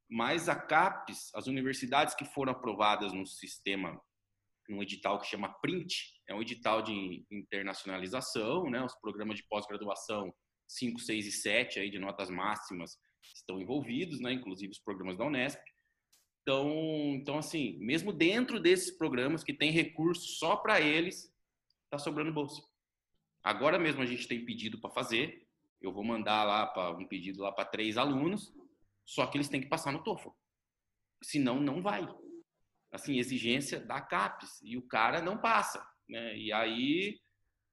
Mas 0.09 0.49
a 0.49 0.55
CAPES, 0.55 1.35
as 1.35 1.47
universidades 1.47 2.15
que 2.15 2.25
foram 2.25 2.53
aprovadas 2.53 3.13
no 3.13 3.27
sistema, 3.27 4.01
num 4.69 4.83
edital 4.83 5.19
que 5.19 5.27
chama 5.27 5.53
PRINT, 5.61 5.93
é 6.29 6.35
um 6.35 6.43
edital 6.43 6.83
de 6.83 7.27
internacionalização, 7.31 8.71
né? 8.71 8.85
Os 8.85 8.95
programas 9.01 9.39
de 9.39 9.47
pós-graduação 9.49 10.33
5, 10.69 11.01
6 11.01 11.27
e 11.27 11.33
7 11.33 11.81
aí 11.81 11.91
de 11.91 11.99
notas 11.99 12.31
máximas 12.31 12.97
estão 13.35 13.61
envolvidos, 13.61 14.21
né? 14.21 14.33
Inclusive 14.33 14.71
os 14.71 14.81
programas 14.81 15.17
da 15.17 15.25
Unesp. 15.25 15.61
Então, 16.43 16.69
então, 17.15 17.39
assim, 17.39 17.79
mesmo 17.79 18.13
dentro 18.13 18.59
desses 18.59 18.91
programas 18.91 19.45
que 19.45 19.55
tem 19.55 19.71
recurso 19.71 20.27
só 20.39 20.57
para 20.57 20.81
eles, 20.81 21.33
está 21.85 21.99
sobrando 21.99 22.33
bolsa. 22.33 22.61
Agora 23.43 23.79
mesmo 23.79 24.03
a 24.03 24.07
gente 24.07 24.27
tem 24.27 24.45
pedido 24.45 24.81
para 24.81 24.91
fazer. 24.91 25.47
Eu 25.81 25.93
vou 25.93 26.05
mandar 26.05 26.45
lá 26.45 26.67
para 26.67 26.97
um 26.97 27.07
pedido 27.07 27.43
lá 27.43 27.53
para 27.53 27.65
três 27.65 27.97
alunos, 27.97 28.53
só 29.05 29.27
que 29.27 29.37
eles 29.37 29.49
têm 29.49 29.61
que 29.61 29.69
passar 29.69 29.93
no 29.93 30.03
TOEFL. 30.03 30.31
Senão 31.23 31.61
não 31.61 31.81
vai. 31.81 32.07
Assim, 32.91 33.19
exigência 33.19 33.81
da 33.81 34.01
CAPES 34.01 34.61
e 34.63 34.77
o 34.77 34.83
cara 34.83 35.23
não 35.23 35.39
passa, 35.39 35.85
né? 36.09 36.37
E 36.37 36.53
aí 36.53 37.21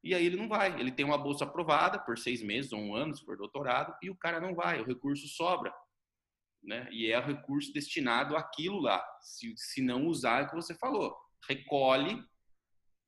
e 0.03 0.13
aí 0.15 0.25
ele 0.25 0.37
não 0.37 0.47
vai. 0.47 0.79
Ele 0.79 0.91
tem 0.91 1.05
uma 1.05 1.17
bolsa 1.17 1.43
aprovada 1.43 1.99
por 1.99 2.17
seis 2.17 2.41
meses 2.41 2.71
ou 2.71 2.79
um 2.79 2.95
ano, 2.95 3.15
se 3.15 3.25
for 3.25 3.35
doutorado, 3.35 3.93
e 4.01 4.09
o 4.09 4.15
cara 4.15 4.39
não 4.39 4.55
vai. 4.55 4.79
O 4.79 4.85
recurso 4.85 5.27
sobra 5.27 5.73
né? 6.63 6.87
E 6.91 7.11
é 7.11 7.19
o 7.19 7.25
recurso 7.25 7.73
destinado 7.73 8.35
àquilo 8.35 8.79
lá. 8.79 9.03
Se, 9.21 9.53
se 9.57 9.81
não 9.81 10.07
usar, 10.07 10.41
é 10.41 10.43
o 10.45 10.49
que 10.49 10.55
você 10.55 10.75
falou. 10.75 11.15
Recolhe, 11.47 12.23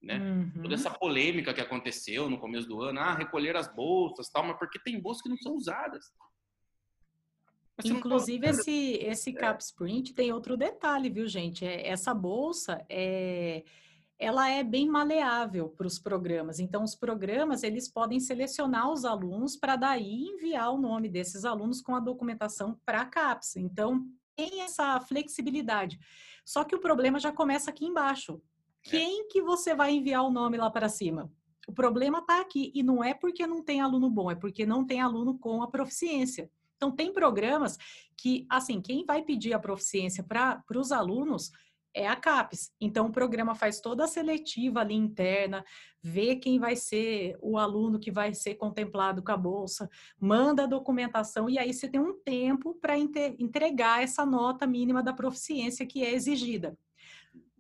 né? 0.02 0.18
Uhum. 0.18 0.64
Toda 0.64 0.76
essa 0.76 0.90
polêmica 0.90 1.54
que 1.54 1.62
aconteceu 1.62 2.30
no 2.30 2.40
começo 2.40 2.68
do 2.68 2.82
ano, 2.82 3.00
ah, 3.00 3.14
recolher 3.14 3.56
as 3.56 3.74
bolsas, 3.74 4.30
tal, 4.30 4.44
mas 4.44 4.58
porque 4.58 4.80
tem 4.80 5.00
bolsas 5.00 5.22
que 5.22 5.30
não 5.30 5.38
são 5.38 5.56
usadas. 5.56 6.12
Inclusive, 7.84 8.48
esse, 8.48 8.94
esse 9.02 9.30
é. 9.32 9.34
Cap 9.34 9.62
Sprint 9.64 10.14
tem 10.14 10.32
outro 10.32 10.56
detalhe, 10.56 11.10
viu, 11.10 11.28
gente? 11.28 11.66
É, 11.66 11.88
essa 11.88 12.14
bolsa 12.14 12.86
é 12.90 13.64
ela 14.22 14.48
é 14.48 14.64
bem 14.64 14.88
maleável 14.88 15.70
para 15.70 15.88
os 15.88 15.98
programas. 15.98 16.60
Então, 16.60 16.84
os 16.84 16.94
programas 16.94 17.64
eles 17.64 17.90
podem 17.90 18.20
selecionar 18.20 18.92
os 18.92 19.04
alunos 19.04 19.58
para 19.58 19.76
daí 19.76 20.28
enviar 20.28 20.72
o 20.72 20.78
nome 20.78 21.10
desses 21.10 21.44
alunos 21.44 21.82
com 21.82 21.96
a 21.96 22.00
documentação 22.00 22.80
para 22.86 23.02
a 23.02 23.06
CAPES. 23.06 23.56
Então, 23.56 24.06
tem 24.36 24.62
essa 24.62 25.00
flexibilidade. 25.02 26.00
Só 26.46 26.64
que 26.64 26.76
o 26.76 26.80
problema 26.80 27.20
já 27.20 27.32
começa 27.32 27.72
aqui 27.72 27.84
embaixo. 27.84 28.40
É. 28.86 28.92
Quem 28.92 29.28
que 29.28 29.42
você 29.42 29.74
vai 29.74 29.92
enviar 29.96 30.24
o 30.24 30.32
nome 30.32 30.56
lá 30.56 30.70
para 30.70 30.88
cima? 30.88 31.32
O 31.68 31.74
problema 31.74 32.20
está 32.20 32.42
aqui 32.42 32.72
e 32.76 32.84
não 32.84 33.04
é 33.04 33.16
porque 33.16 33.48
não 33.48 33.64
tem 33.64 33.82
aluno 33.82 34.08
bom, 34.08 34.30
é 34.30 34.36
porque 34.36 34.68
não 34.68 34.86
tem 34.86 35.02
aluno 35.02 35.40
com 35.40 35.64
a 35.64 35.68
proficiência. 35.68 36.48
Então, 36.78 36.92
tem 36.92 37.12
programas 37.12 37.76
que, 38.16 38.46
assim, 38.48 38.82
quem 38.82 39.04
vai 39.04 39.24
pedir 39.24 39.54
a 39.54 39.60
proficiência 39.60 40.24
para 40.24 40.64
os 40.76 40.92
alunos 40.92 41.52
é 41.94 42.08
a 42.08 42.16
CAPES. 42.16 42.72
Então, 42.80 43.08
o 43.08 43.12
programa 43.12 43.56
faz 43.56 43.80
toda 43.80 44.04
a 44.04 44.08
seletiva 44.08 44.80
ali 44.80 44.96
interna, 44.96 45.64
vê 46.02 46.36
quem 46.36 46.60
vai 46.60 46.76
ser 46.76 47.38
o 47.42 47.58
aluno 47.58 48.00
que 48.00 48.12
vai 48.12 48.34
ser 48.34 48.56
contemplado 48.56 49.24
com 49.24 49.32
a 49.32 49.38
bolsa, 49.38 49.90
manda 50.20 50.64
a 50.64 50.68
documentação 50.68 51.50
e 51.50 51.60
aí 51.60 51.74
você 51.74 51.88
tem 51.88 52.00
um 52.00 52.18
tempo 52.24 52.76
para 52.76 52.98
entregar 52.98 54.04
essa 54.04 54.26
nota 54.26 54.66
mínima 54.66 55.04
da 55.04 55.14
proficiência 55.14 55.86
que 55.86 56.04
é 56.04 56.14
exigida. 56.14 56.78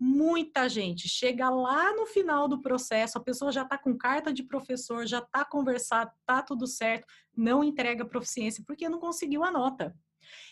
Muita 0.03 0.67
gente 0.67 1.07
chega 1.07 1.47
lá 1.49 1.93
no 1.93 2.07
final 2.07 2.47
do 2.47 2.59
processo, 2.59 3.19
a 3.19 3.21
pessoa 3.21 3.51
já 3.51 3.61
está 3.61 3.77
com 3.77 3.95
carta 3.95 4.33
de 4.33 4.41
professor, 4.41 5.05
já 5.05 5.19
está 5.19 5.45
conversado, 5.45 6.11
está 6.19 6.41
tudo 6.41 6.65
certo, 6.65 7.05
não 7.37 7.63
entrega 7.63 8.03
proficiência 8.03 8.63
porque 8.65 8.89
não 8.89 8.99
conseguiu 8.99 9.43
a 9.43 9.51
nota. 9.51 9.95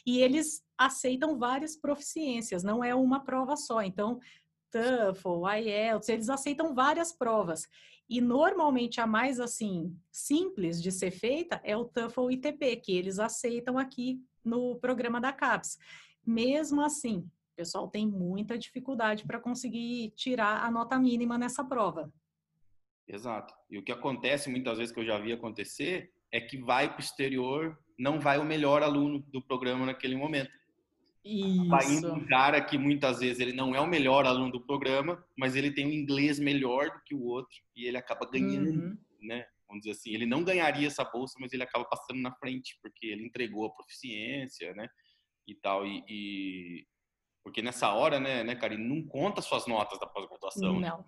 E 0.05 0.21
eles 0.21 0.63
aceitam 0.77 1.37
várias 1.37 1.75
proficiências, 1.75 2.63
não 2.63 2.83
é 2.83 2.93
uma 2.95 3.23
prova 3.23 3.55
só. 3.55 3.81
Então, 3.81 4.19
TOEFL, 4.71 5.47
IELTS, 5.47 6.09
eles 6.09 6.29
aceitam 6.29 6.73
várias 6.73 7.11
provas. 7.11 7.67
E 8.09 8.21
normalmente 8.21 8.99
a 8.99 9.05
mais 9.05 9.39
assim 9.39 9.95
simples 10.11 10.81
de 10.81 10.91
ser 10.91 11.11
feita 11.11 11.61
é 11.63 11.77
o 11.77 11.85
TOEFL 11.85 12.31
ITP, 12.31 12.77
que 12.77 12.97
eles 12.97 13.19
aceitam 13.19 13.77
aqui 13.77 14.19
no 14.43 14.75
programa 14.79 15.21
da 15.21 15.31
CAPES. 15.31 15.77
Mesmo 16.25 16.81
assim, 16.81 17.19
o 17.19 17.55
pessoal 17.55 17.87
tem 17.87 18.07
muita 18.07 18.57
dificuldade 18.57 19.25
para 19.25 19.39
conseguir 19.39 20.11
tirar 20.15 20.63
a 20.63 20.71
nota 20.71 20.97
mínima 20.97 21.37
nessa 21.37 21.63
prova. 21.63 22.11
Exato. 23.07 23.53
E 23.69 23.77
o 23.77 23.83
que 23.83 23.91
acontece 23.91 24.49
muitas 24.49 24.77
vezes 24.77 24.93
que 24.93 24.99
eu 24.99 25.05
já 25.05 25.19
vi 25.19 25.33
acontecer 25.33 26.11
é 26.31 26.39
que 26.39 26.57
vai 26.57 26.87
para 26.87 26.97
o 26.97 27.03
exterior, 27.03 27.77
não 27.99 28.19
vai 28.19 28.39
o 28.39 28.45
melhor 28.45 28.81
aluno 28.81 29.19
do 29.27 29.41
programa 29.41 29.85
naquele 29.85 30.15
momento. 30.15 30.49
Isso. 31.23 31.67
Vai 31.67 31.85
indo 31.85 32.13
um 32.13 32.25
cara 32.25 32.61
que 32.61 32.77
muitas 32.77 33.19
vezes 33.19 33.41
ele 33.41 33.51
não 33.51 33.75
é 33.75 33.81
o 33.81 33.85
melhor 33.85 34.25
aluno 34.25 34.53
do 34.53 34.61
programa, 34.61 35.23
mas 35.37 35.55
ele 35.55 35.69
tem 35.69 35.85
um 35.85 35.91
inglês 35.91 36.39
melhor 36.39 36.89
do 36.89 37.03
que 37.03 37.13
o 37.13 37.23
outro 37.23 37.55
e 37.75 37.85
ele 37.85 37.97
acaba 37.97 38.25
ganhando, 38.25 38.69
uhum. 38.69 38.97
né? 39.21 39.45
Vamos 39.67 39.83
dizer 39.83 39.91
assim, 39.91 40.13
ele 40.13 40.25
não 40.25 40.43
ganharia 40.43 40.87
essa 40.87 41.03
bolsa, 41.03 41.35
mas 41.39 41.51
ele 41.51 41.61
acaba 41.61 41.85
passando 41.85 42.21
na 42.21 42.33
frente 42.37 42.79
porque 42.81 43.05
ele 43.05 43.25
entregou 43.25 43.65
a 43.67 43.73
proficiência, 43.73 44.73
né? 44.73 44.87
E 45.45 45.53
tal 45.53 45.85
e, 45.85 46.03
e... 46.07 46.87
porque 47.43 47.61
nessa 47.61 47.93
hora, 47.93 48.19
né, 48.19 48.43
né, 48.43 48.55
Karine, 48.55 48.83
não 48.83 49.05
conta 49.05 49.41
suas 49.41 49.67
notas 49.67 49.99
da 49.99 50.07
pós-graduação. 50.07 50.79
Não. 50.79 50.79
Né? 50.79 51.03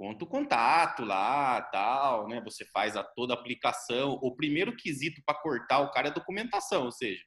Conta 0.00 0.24
o 0.24 0.26
contato 0.26 1.04
lá, 1.04 1.60
tal, 1.60 2.26
né? 2.26 2.40
Você 2.40 2.64
faz 2.72 2.96
a 2.96 3.04
toda 3.04 3.34
a 3.34 3.36
aplicação. 3.36 4.12
O 4.22 4.34
primeiro 4.34 4.74
quesito 4.74 5.20
para 5.26 5.38
cortar 5.38 5.80
o 5.80 5.90
cara 5.90 6.08
é 6.08 6.10
documentação, 6.10 6.86
ou 6.86 6.90
seja, 6.90 7.22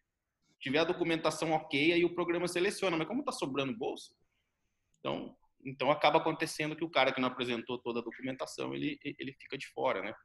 tiver 0.59 0.80
a 0.80 0.84
documentação 0.84 1.51
ok, 1.51 1.93
aí 1.93 2.03
o 2.03 2.15
programa 2.15 2.47
seleciona. 2.47 2.97
Mas 2.97 3.07
como 3.07 3.19
está 3.19 3.32
sobrando 3.32 3.78
bolsa, 3.78 4.15
então, 4.99 5.38
então 5.63 5.91
acaba 5.91 6.17
acontecendo 6.17 6.76
que 6.76 6.84
o 6.84 6.89
cara 6.89 7.13
que 7.13 7.21
não 7.21 7.28
apresentou 7.28 7.78
toda 7.78 7.99
a 7.99 8.03
documentação, 8.03 8.74
ele, 8.74 8.97
ele 9.03 9.34
fica 9.34 9.55
de 9.55 9.67
fora, 9.67 10.01
né? 10.01 10.15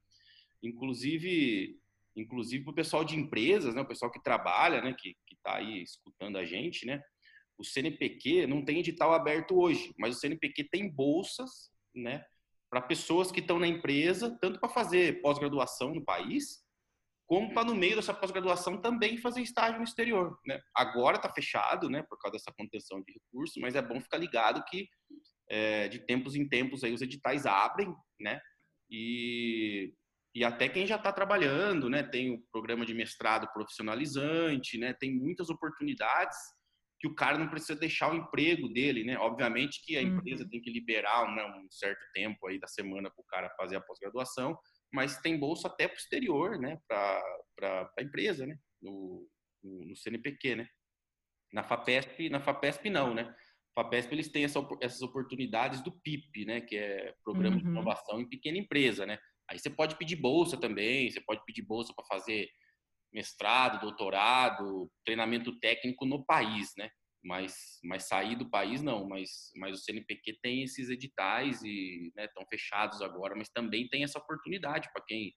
Inclusive, 0.63 1.79
inclusive 2.17 2.65
para 2.65 2.73
o 2.73 2.77
pessoal 2.77 3.05
de 3.05 3.15
empresas, 3.15 3.75
né? 3.75 3.83
O 3.83 3.89
pessoal 3.89 4.11
que 4.11 4.23
trabalha, 4.23 4.81
né? 4.81 4.95
Que 4.99 5.15
está 5.31 5.57
aí 5.57 5.83
escutando 5.83 6.39
a 6.39 6.47
gente, 6.47 6.87
né? 6.87 7.03
O 7.59 7.63
CNPq 7.63 8.47
não 8.47 8.65
tem 8.65 8.79
edital 8.79 9.13
aberto 9.13 9.55
hoje, 9.55 9.93
mas 9.99 10.17
o 10.17 10.19
CNPq 10.19 10.65
tem 10.71 10.91
bolsas, 10.91 11.71
né? 11.95 12.25
Para 12.71 12.83
pessoas 12.83 13.31
que 13.31 13.41
estão 13.41 13.59
na 13.59 13.67
empresa, 13.67 14.37
tanto 14.41 14.61
para 14.61 14.69
fazer 14.69 15.21
pós-graduação 15.23 15.95
no 15.95 16.05
país, 16.05 16.63
como 17.27 17.53
para 17.53 17.65
no 17.65 17.75
meio 17.75 17.97
dessa 17.97 18.15
pós-graduação 18.15 18.81
também 18.81 19.19
fazer 19.19 19.43
estágio 19.43 19.79
no 19.79 19.85
exterior, 19.85 20.39
né? 20.47 20.61
Agora 20.75 21.17
está 21.17 21.31
fechado, 21.31 21.91
né, 21.91 22.03
por 22.03 22.19
causa 22.19 22.39
dessa 22.39 22.53
contenção 22.57 23.03
de 23.03 23.13
recursos, 23.13 23.57
mas 23.61 23.75
é 23.75 23.83
bom 23.83 24.01
ficar 24.01 24.17
ligado 24.17 24.65
que 24.65 24.89
é, 25.51 25.89
de 25.89 25.99
tempos 26.01 26.35
em 26.35 26.49
tempos 26.49 26.83
aí 26.83 26.93
os 26.93 27.03
editais 27.03 27.45
abrem, 27.45 27.95
né? 28.19 28.41
E, 28.91 29.93
e 30.35 30.43
até 30.43 30.71
quem 30.71 30.87
já 30.87 30.97
está 30.97 31.13
trabalhando, 31.13 31.91
né, 31.91 32.03
tem 32.03 32.35
o 32.35 32.43
programa 32.51 32.87
de 32.87 32.95
mestrado 32.95 33.47
profissionalizante, 33.53 34.79
né, 34.79 34.95
tem 34.95 35.15
muitas 35.15 35.51
oportunidades 35.51 36.37
que 37.01 37.07
o 37.07 37.15
cara 37.15 37.39
não 37.39 37.49
precisa 37.49 37.79
deixar 37.79 38.13
o 38.13 38.17
emprego 38.17 38.69
dele, 38.69 39.05
né? 39.05 39.17
Obviamente 39.19 39.81
que 39.85 39.97
a 39.97 40.03
empresa 40.03 40.43
uhum. 40.43 40.51
tem 40.51 40.61
que 40.61 40.71
liberar 40.71 41.33
né, 41.35 41.45
um 41.45 41.71
certo 41.71 42.05
tempo 42.13 42.47
aí 42.47 42.59
da 42.59 42.67
semana 42.67 43.11
para 43.11 43.23
o 43.23 43.27
cara 43.27 43.55
fazer 43.57 43.77
a 43.77 43.81
pós-graduação, 43.81 44.59
mas 44.93 45.21
tem 45.21 45.39
bolsa 45.39 45.69
até 45.69 45.87
posterior, 45.87 46.59
né, 46.59 46.79
para 46.89 47.23
a 47.99 48.03
empresa, 48.03 48.47
né, 48.47 48.59
no, 48.83 49.29
no, 49.63 49.87
no, 49.87 49.97
CNPq, 49.97 50.57
né. 50.57 50.69
Na 51.53 51.63
FAPESP, 51.63 52.29
na 52.29 52.41
FAPESP 52.41 52.91
não, 52.91 53.15
né. 53.15 53.33
FAPESP 53.75 54.13
eles 54.13 54.29
têm 54.29 54.45
essa, 54.45 54.59
essas 54.81 55.01
oportunidades 55.01 55.81
do 55.83 55.93
PIP, 56.01 56.45
né, 56.45 56.61
que 56.61 56.77
é 56.77 57.15
Programa 57.23 57.57
uhum. 57.57 57.63
de 57.63 57.69
Inovação 57.69 58.21
em 58.21 58.29
Pequena 58.29 58.59
Empresa, 58.59 59.07
né. 59.07 59.19
Aí 59.49 59.59
você 59.59 59.71
pode 59.71 59.97
pedir 59.97 60.17
bolsa 60.17 60.59
também, 60.59 61.11
você 61.11 61.21
pode 61.21 61.45
pedir 61.47 61.63
bolsa 61.63 61.95
para 61.95 62.05
fazer 62.07 62.49
mestrado, 63.13 63.81
doutorado, 63.81 64.91
treinamento 65.05 65.59
técnico 65.59 66.05
no 66.05 66.25
país, 66.25 66.73
né? 66.77 66.91
Mas, 67.23 67.81
mas 67.83 68.05
sair 68.05 68.37
do 68.37 68.49
país 68.49 68.81
não, 68.81 69.09
mas, 69.09 69.51
mas 69.57 69.75
o 69.75 69.83
CNPq 69.83 70.39
tem 70.41 70.63
esses 70.63 70.89
editais 70.89 71.61
e 71.63 72.13
estão 72.17 72.43
né, 72.43 72.49
fechados 72.49 73.03
agora, 73.03 73.35
mas 73.37 73.49
também 73.49 73.89
tem 73.89 74.05
essa 74.05 74.19
oportunidade 74.19 74.89
para 74.93 75.05
quem 75.07 75.35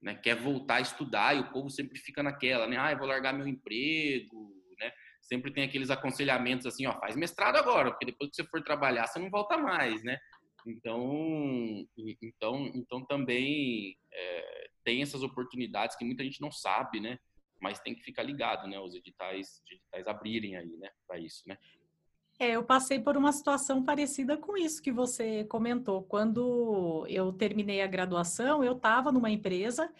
né, 0.00 0.14
quer 0.14 0.36
voltar 0.36 0.76
a 0.76 0.80
estudar 0.80 1.34
e 1.34 1.40
o 1.40 1.50
povo 1.50 1.68
sempre 1.70 1.98
fica 1.98 2.22
naquela, 2.22 2.68
né, 2.68 2.76
ah, 2.78 2.92
eu 2.92 2.98
vou 2.98 3.08
largar 3.08 3.32
meu 3.32 3.48
emprego, 3.48 4.54
né, 4.78 4.92
sempre 5.22 5.52
tem 5.52 5.64
aqueles 5.64 5.90
aconselhamentos 5.90 6.66
assim, 6.66 6.86
ó, 6.86 6.98
faz 7.00 7.16
mestrado 7.16 7.56
agora, 7.56 7.90
porque 7.90 8.06
depois 8.06 8.30
que 8.30 8.36
você 8.36 8.44
for 8.44 8.62
trabalhar 8.62 9.06
você 9.06 9.18
não 9.18 9.28
volta 9.28 9.56
mais, 9.56 10.04
né, 10.04 10.18
então, 10.66 11.86
então, 12.22 12.66
então 12.74 13.04
também 13.06 13.96
é, 14.12 14.70
tem 14.84 15.02
essas 15.02 15.22
oportunidades 15.22 15.96
que 15.96 16.04
muita 16.04 16.22
gente 16.22 16.40
não 16.40 16.52
sabe, 16.52 17.00
né, 17.00 17.18
mas 17.60 17.80
tem 17.80 17.94
que 17.94 18.02
ficar 18.02 18.22
ligado, 18.22 18.68
né? 18.68 18.78
Os 18.78 18.94
editais, 18.94 19.62
editais 19.70 20.06
abrirem 20.06 20.54
aí, 20.54 20.76
né? 20.76 20.90
Para 21.06 21.18
isso, 21.18 21.42
né? 21.46 21.56
É, 22.38 22.50
eu 22.50 22.64
passei 22.64 22.98
por 22.98 23.16
uma 23.16 23.32
situação 23.32 23.82
parecida 23.82 24.36
com 24.36 24.56
isso 24.56 24.82
que 24.82 24.92
você 24.92 25.44
comentou. 25.44 26.02
Quando 26.02 27.06
eu 27.08 27.32
terminei 27.32 27.80
a 27.80 27.86
graduação, 27.86 28.62
eu 28.62 28.72
estava 28.72 29.12
numa 29.12 29.30
empresa 29.30 29.90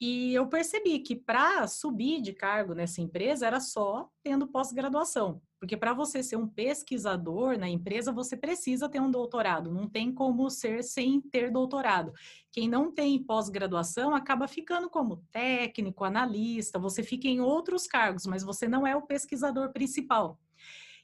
e 0.00 0.34
eu 0.34 0.48
percebi 0.48 0.98
que 0.98 1.14
para 1.14 1.66
subir 1.68 2.20
de 2.20 2.32
cargo 2.32 2.74
nessa 2.74 3.00
empresa 3.00 3.46
era 3.46 3.60
só 3.60 4.10
tendo 4.22 4.48
pós-graduação. 4.48 5.40
Porque 5.64 5.78
para 5.78 5.94
você 5.94 6.22
ser 6.22 6.36
um 6.36 6.46
pesquisador 6.46 7.58
na 7.58 7.66
empresa, 7.66 8.12
você 8.12 8.36
precisa 8.36 8.86
ter 8.86 9.00
um 9.00 9.10
doutorado, 9.10 9.72
não 9.72 9.88
tem 9.88 10.12
como 10.12 10.50
ser 10.50 10.84
sem 10.84 11.22
ter 11.22 11.50
doutorado. 11.50 12.12
Quem 12.52 12.68
não 12.68 12.92
tem 12.92 13.18
pós-graduação 13.24 14.14
acaba 14.14 14.46
ficando 14.46 14.90
como 14.90 15.24
técnico, 15.32 16.04
analista, 16.04 16.78
você 16.78 17.02
fica 17.02 17.28
em 17.28 17.40
outros 17.40 17.86
cargos, 17.86 18.26
mas 18.26 18.42
você 18.42 18.68
não 18.68 18.86
é 18.86 18.94
o 18.94 19.06
pesquisador 19.06 19.72
principal. 19.72 20.38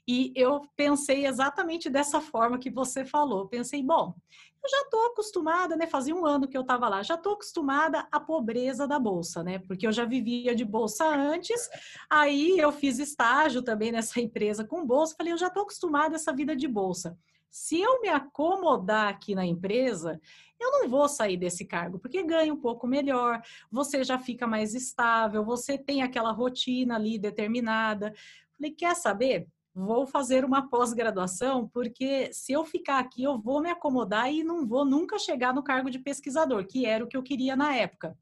E 0.07 0.31
eu 0.37 0.61
pensei 0.77 1.25
exatamente 1.25 1.89
dessa 1.89 2.21
forma 2.21 2.59
que 2.59 2.69
você 2.69 3.03
falou. 3.03 3.49
Pensei, 3.49 3.83
bom, 3.83 4.15
eu 4.63 4.71
já 4.71 4.83
estou 4.83 5.07
acostumada, 5.07 5.77
né? 5.77 5.87
Fazia 5.87 6.15
um 6.15 6.27
ano 6.27 6.47
que 6.47 6.57
eu 6.57 6.61
estava 6.61 6.89
lá, 6.89 7.03
já 7.03 7.15
estou 7.15 7.33
acostumada 7.33 8.07
à 8.13 8.21
pobreza 8.21 8.87
da 8.87 8.99
bolsa, 8.99 9.43
né? 9.43 9.59
Porque 9.61 9.87
eu 9.87 9.93
já 9.93 10.05
vivia 10.05 10.55
de 10.55 10.65
bolsa 10.65 11.07
antes, 11.07 11.69
aí 12.09 12.59
eu 12.59 12.71
fiz 12.71 12.99
estágio 12.99 13.63
também 13.63 13.91
nessa 13.91 14.21
empresa 14.21 14.65
com 14.65 14.87
bolsa. 14.87 15.15
Falei, 15.17 15.33
eu 15.33 15.39
já 15.39 15.47
estou 15.49 15.63
acostumada 15.63 16.15
a 16.15 16.17
essa 16.17 16.33
vida 16.33 16.55
de 16.55 16.69
bolsa. 16.69 17.17
Se 17.51 17.81
eu 17.81 18.01
me 18.01 18.09
acomodar 18.09 19.09
aqui 19.09 19.35
na 19.35 19.45
empresa, 19.45 20.21
eu 20.61 20.71
não 20.71 20.89
vou 20.89 21.09
sair 21.09 21.37
desse 21.37 21.65
cargo, 21.65 21.99
porque 21.99 22.23
ganha 22.23 22.53
um 22.53 22.61
pouco 22.61 22.87
melhor, 22.87 23.43
você 23.73 24.05
já 24.05 24.19
fica 24.19 24.47
mais 24.47 24.75
estável, 24.75 25.45
você 25.45 25.77
tem 25.77 26.03
aquela 26.03 26.31
rotina 26.31 26.95
ali 26.95 27.19
determinada. 27.19 28.13
Falei, 28.57 28.71
quer 28.73 28.95
saber? 28.95 29.49
Vou 29.75 30.07
fazer 30.07 30.45
uma 30.45 30.69
pós-graduação, 30.69 31.69
porque 31.69 32.33
se 32.33 32.53
eu 32.53 32.65
ficar 32.65 32.99
aqui, 32.99 33.23
eu 33.23 33.39
vou 33.39 33.61
me 33.63 33.71
acomodar 33.71 34.33
e 34.33 34.43
não 34.43 34.67
vou 34.67 34.85
nunca 34.85 35.19
chegar 35.19 35.55
no 35.55 35.63
cargo 35.63 35.91
de 35.91 35.99
pesquisador, 35.99 36.67
que 36.67 36.87
era 36.87 37.05
o 37.05 37.07
que 37.07 37.17
eu 37.17 37.23
queria 37.23 37.55
na 37.55 37.75
época. 37.75 38.17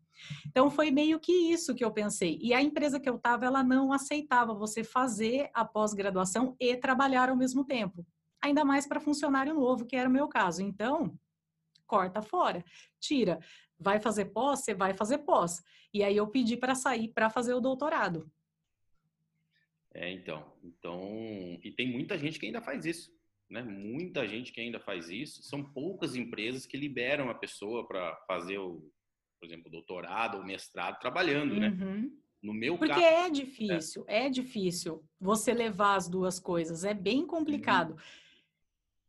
Então 0.46 0.70
foi 0.70 0.90
meio 0.90 1.18
que 1.18 1.32
isso 1.32 1.74
que 1.74 1.84
eu 1.84 1.92
pensei. 1.92 2.38
E 2.42 2.52
a 2.52 2.60
empresa 2.60 3.00
que 3.00 3.08
eu 3.08 3.16
estava, 3.16 3.46
ela 3.46 3.62
não 3.62 3.92
aceitava 3.92 4.52
você 4.54 4.82
fazer 4.82 5.50
a 5.54 5.64
pós-graduação 5.64 6.56
e 6.60 6.76
trabalhar 6.76 7.28
ao 7.28 7.36
mesmo 7.36 7.64
tempo. 7.64 8.04
Ainda 8.42 8.64
mais 8.64 8.86
para 8.86 9.00
funcionário 9.00 9.54
novo, 9.54 9.86
que 9.86 9.96
era 9.96 10.08
o 10.08 10.12
meu 10.12 10.28
caso. 10.28 10.62
Então, 10.62 11.16
corta 11.86 12.20
fora, 12.20 12.64
tira. 13.00 13.38
Vai 13.78 14.00
fazer 14.00 14.26
pós, 14.26 14.60
você 14.60 14.74
vai 14.74 14.92
fazer 14.92 15.18
pós. 15.18 15.62
E 15.94 16.02
aí 16.02 16.16
eu 16.16 16.26
pedi 16.26 16.56
para 16.56 16.74
sair 16.74 17.08
para 17.08 17.30
fazer 17.30 17.54
o 17.54 17.60
doutorado. 17.60 18.30
É, 20.00 20.12
então, 20.12 20.46
então, 20.62 21.58
e 21.60 21.72
tem 21.72 21.90
muita 21.90 22.16
gente 22.16 22.38
que 22.38 22.46
ainda 22.46 22.62
faz 22.62 22.84
isso, 22.84 23.10
né? 23.50 23.62
Muita 23.62 24.28
gente 24.28 24.52
que 24.52 24.60
ainda 24.60 24.78
faz 24.78 25.08
isso. 25.08 25.42
São 25.42 25.64
poucas 25.72 26.14
empresas 26.14 26.64
que 26.64 26.76
liberam 26.76 27.28
a 27.28 27.34
pessoa 27.34 27.84
para 27.84 28.14
fazer 28.28 28.58
o, 28.58 28.88
por 29.40 29.46
exemplo, 29.46 29.68
doutorado 29.68 30.36
ou 30.36 30.44
mestrado 30.44 31.00
trabalhando, 31.00 31.56
né? 31.56 31.70
uhum. 31.70 32.02
né? 32.02 32.10
No 32.40 32.54
meu 32.54 32.78
Porque 32.78 32.94
caso, 32.94 33.04
é 33.04 33.28
difícil, 33.28 34.04
é. 34.06 34.26
é. 34.26 34.30
difícil 34.30 35.04
você 35.20 35.52
levar 35.52 35.96
as 35.96 36.08
duas 36.08 36.38
coisas, 36.38 36.84
é 36.84 36.94
bem 36.94 37.26
complicado. 37.26 37.94
Uhum. 37.94 37.98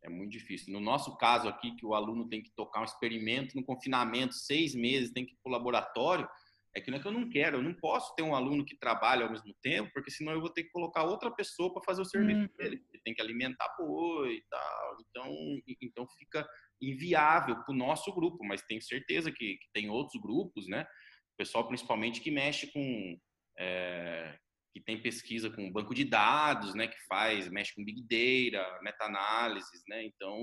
É 0.02 0.10
muito 0.10 0.32
difícil. 0.32 0.74
No 0.74 0.80
nosso 0.80 1.16
caso 1.18 1.48
aqui, 1.48 1.76
que 1.76 1.86
o 1.86 1.94
aluno 1.94 2.28
tem 2.28 2.42
que 2.42 2.50
tocar 2.56 2.82
um 2.82 2.86
experimento 2.86 3.56
no 3.56 3.64
confinamento, 3.64 4.34
seis 4.34 4.74
meses, 4.74 5.12
tem 5.12 5.24
que 5.24 5.34
ir 5.34 5.38
para 5.44 5.52
o 5.52 5.54
laboratório, 5.54 6.28
é 6.76 6.82
que 6.82 6.92
não 6.92 7.00
é 7.00 7.02
que 7.02 7.08
eu 7.08 7.12
não 7.12 7.30
quero, 7.30 7.58
eu 7.58 7.64
não 7.64 7.74
posso 7.74 8.14
ter 8.16 8.22
um 8.22 8.36
aluno 8.36 8.64
que 8.64 8.78
trabalha 8.78 9.26
ao 9.26 9.32
mesmo 9.32 9.54
tempo, 9.62 9.90
porque 9.94 10.12
senão 10.12 10.34
eu 10.34 10.40
vou 10.40 10.52
ter 10.52 10.64
que 10.64 10.70
colocar 10.70 11.04
outra 11.04 11.32
pessoa 11.32 11.74
para 11.74 11.84
fazer 11.84 12.02
o 12.02 12.06
serviço 12.06 12.42
hum. 12.42 12.50
dele. 12.58 12.84
Ele 12.92 13.02
tem 13.04 13.14
que 13.14 13.22
alimentar 13.22 13.76
boi 13.78 14.36
e 14.36 14.44
tal. 14.50 14.98
Então, 15.02 15.36
então 15.82 16.08
fica 16.18 16.48
inviável 16.82 17.56
para 17.64 17.74
o 17.74 17.78
nosso 17.78 18.14
grupo, 18.14 18.44
mas 18.46 18.62
tenho 18.62 18.82
certeza 18.82 19.32
que, 19.32 19.58
que, 19.58 19.68
tem 19.74 19.90
outros 19.90 20.22
grupos, 20.22 20.68
né? 20.68 20.84
O 21.34 21.38
pessoal 21.38 21.68
principalmente 21.68 22.22
que 22.22 22.30
mexe 22.30 22.72
com 22.72 23.18
é, 23.58 24.38
que 24.72 24.80
tem 24.80 25.02
pesquisa 25.02 25.50
com 25.50 25.72
banco 25.72 25.96
de 25.96 26.06
dados, 26.06 26.76
né? 26.76 26.88
Que 26.88 26.98
faz, 27.08 27.50
mexe 27.50 27.74
com 27.74 27.84
big 27.84 28.04
data, 28.04 28.80
meta-análises, 28.84 29.84
né? 29.88 30.06
Então, 30.06 30.38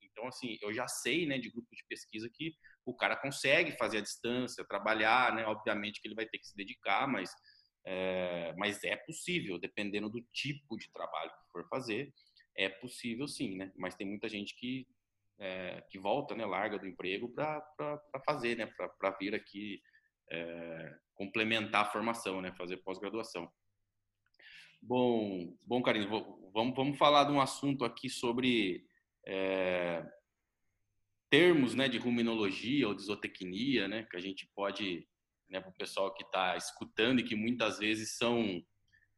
então 0.00 0.26
assim, 0.26 0.56
eu 0.62 0.72
já 0.72 0.88
sei, 0.88 1.26
né, 1.26 1.38
de 1.38 1.50
grupo 1.50 1.68
de 1.74 1.84
pesquisa 1.88 2.28
que 2.32 2.54
o 2.86 2.94
cara 2.94 3.16
consegue 3.16 3.72
fazer 3.76 3.98
a 3.98 4.02
distância, 4.02 4.64
trabalhar, 4.64 5.34
né? 5.34 5.44
Obviamente 5.46 6.00
que 6.00 6.06
ele 6.06 6.14
vai 6.14 6.26
ter 6.26 6.38
que 6.38 6.46
se 6.46 6.56
dedicar, 6.56 7.06
mas 7.08 7.30
é, 7.84 8.52
mas 8.56 8.82
é 8.82 8.96
possível, 8.96 9.58
dependendo 9.58 10.10
do 10.10 10.20
tipo 10.32 10.76
de 10.76 10.90
trabalho 10.90 11.30
que 11.30 11.52
for 11.52 11.68
fazer, 11.68 12.12
é 12.56 12.68
possível 12.68 13.28
sim, 13.28 13.56
né? 13.56 13.72
Mas 13.76 13.94
tem 13.94 14.06
muita 14.06 14.28
gente 14.28 14.56
que 14.56 14.86
é, 15.38 15.82
que 15.90 15.98
volta, 15.98 16.34
né? 16.34 16.44
Larga 16.44 16.78
do 16.78 16.86
emprego 16.86 17.28
para 17.28 17.62
fazer, 18.24 18.56
né? 18.56 18.66
Para 18.98 19.10
vir 19.18 19.34
aqui 19.34 19.80
é, 20.30 20.96
complementar 21.14 21.82
a 21.82 21.90
formação, 21.90 22.40
né? 22.40 22.52
Fazer 22.56 22.78
pós-graduação. 22.78 23.50
Bom, 24.82 25.56
bom, 25.62 25.82
Karine, 25.82 26.06
vamos, 26.06 26.74
vamos 26.74 26.98
falar 26.98 27.24
de 27.24 27.32
um 27.32 27.40
assunto 27.40 27.84
aqui 27.84 28.08
sobre 28.08 28.84
é, 29.26 30.04
termos 31.36 31.74
né, 31.74 31.86
de 31.86 31.98
ruminologia 31.98 32.88
ou 32.88 32.94
de 32.94 33.02
zootecnia, 33.02 33.86
né, 33.86 34.06
que 34.10 34.16
a 34.16 34.20
gente 34.20 34.48
pode, 34.56 35.06
né, 35.50 35.60
para 35.60 35.68
o 35.68 35.76
pessoal 35.76 36.14
que 36.14 36.24
está 36.24 36.56
escutando 36.56 37.20
e 37.20 37.22
que 37.22 37.36
muitas 37.36 37.78
vezes 37.78 38.16
são 38.16 38.62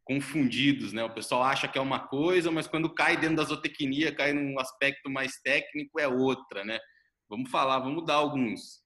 confundidos, 0.04 0.92
né? 0.92 1.04
O 1.04 1.14
pessoal 1.14 1.42
acha 1.42 1.68
que 1.68 1.78
é 1.78 1.80
uma 1.80 2.08
coisa, 2.08 2.50
mas 2.50 2.66
quando 2.66 2.92
cai 2.92 3.16
dentro 3.16 3.36
da 3.36 3.44
zootecnia, 3.44 4.14
cai 4.14 4.32
num 4.32 4.58
aspecto 4.58 5.08
mais 5.10 5.38
técnico, 5.42 6.00
é 6.00 6.08
outra, 6.08 6.64
né? 6.64 6.78
Vamos 7.28 7.50
falar, 7.50 7.78
vamos 7.78 8.04
dar 8.06 8.14
alguns, 8.14 8.82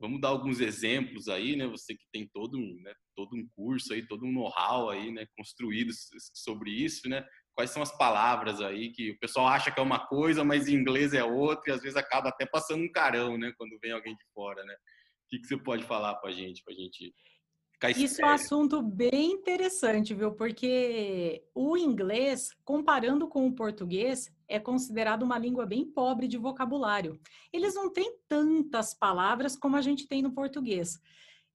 vamos 0.00 0.20
dar 0.20 0.28
alguns 0.28 0.60
exemplos 0.60 1.28
aí, 1.28 1.54
né? 1.54 1.66
Você 1.68 1.94
que 1.94 2.04
tem 2.12 2.28
todo 2.34 2.58
um, 2.58 2.82
né, 2.82 2.92
todo 3.14 3.36
um 3.36 3.48
curso 3.54 3.94
aí, 3.94 4.06
todo 4.06 4.26
um 4.26 4.32
know-how 4.32 4.90
aí, 4.90 5.12
né, 5.12 5.26
construído 5.36 5.92
sobre 6.34 6.72
isso, 6.72 7.08
né? 7.08 7.24
Quais 7.58 7.70
são 7.72 7.82
as 7.82 7.90
palavras 7.90 8.60
aí 8.60 8.92
que 8.92 9.10
o 9.10 9.18
pessoal 9.18 9.48
acha 9.48 9.68
que 9.68 9.80
é 9.80 9.82
uma 9.82 10.06
coisa, 10.06 10.44
mas 10.44 10.68
em 10.68 10.76
inglês 10.76 11.12
é 11.12 11.24
outra, 11.24 11.72
e 11.72 11.74
às 11.74 11.80
vezes 11.80 11.96
acaba 11.96 12.28
até 12.28 12.46
passando 12.46 12.84
um 12.84 12.92
carão, 12.92 13.36
né, 13.36 13.52
quando 13.58 13.76
vem 13.82 13.90
alguém 13.90 14.14
de 14.14 14.24
fora, 14.32 14.64
né? 14.64 14.74
O 14.74 15.28
que, 15.28 15.40
que 15.40 15.46
você 15.48 15.56
pode 15.56 15.82
falar 15.82 16.14
para 16.14 16.30
a 16.30 16.32
gente, 16.32 16.62
para 16.62 16.72
a 16.72 16.76
gente 16.76 17.12
ficar 17.72 17.90
Isso 17.90 18.22
é 18.22 18.26
um 18.26 18.28
assunto 18.28 18.80
bem 18.80 19.32
interessante, 19.32 20.14
viu? 20.14 20.36
Porque 20.36 21.42
o 21.52 21.76
inglês, 21.76 22.42
comparando 22.64 23.26
com 23.26 23.48
o 23.48 23.52
português, 23.52 24.30
é 24.46 24.60
considerado 24.60 25.24
uma 25.24 25.36
língua 25.36 25.66
bem 25.66 25.84
pobre 25.84 26.28
de 26.28 26.38
vocabulário. 26.38 27.20
Eles 27.52 27.74
não 27.74 27.92
têm 27.92 28.16
tantas 28.28 28.96
palavras 28.96 29.56
como 29.58 29.74
a 29.74 29.82
gente 29.82 30.06
tem 30.06 30.22
no 30.22 30.32
português. 30.32 30.90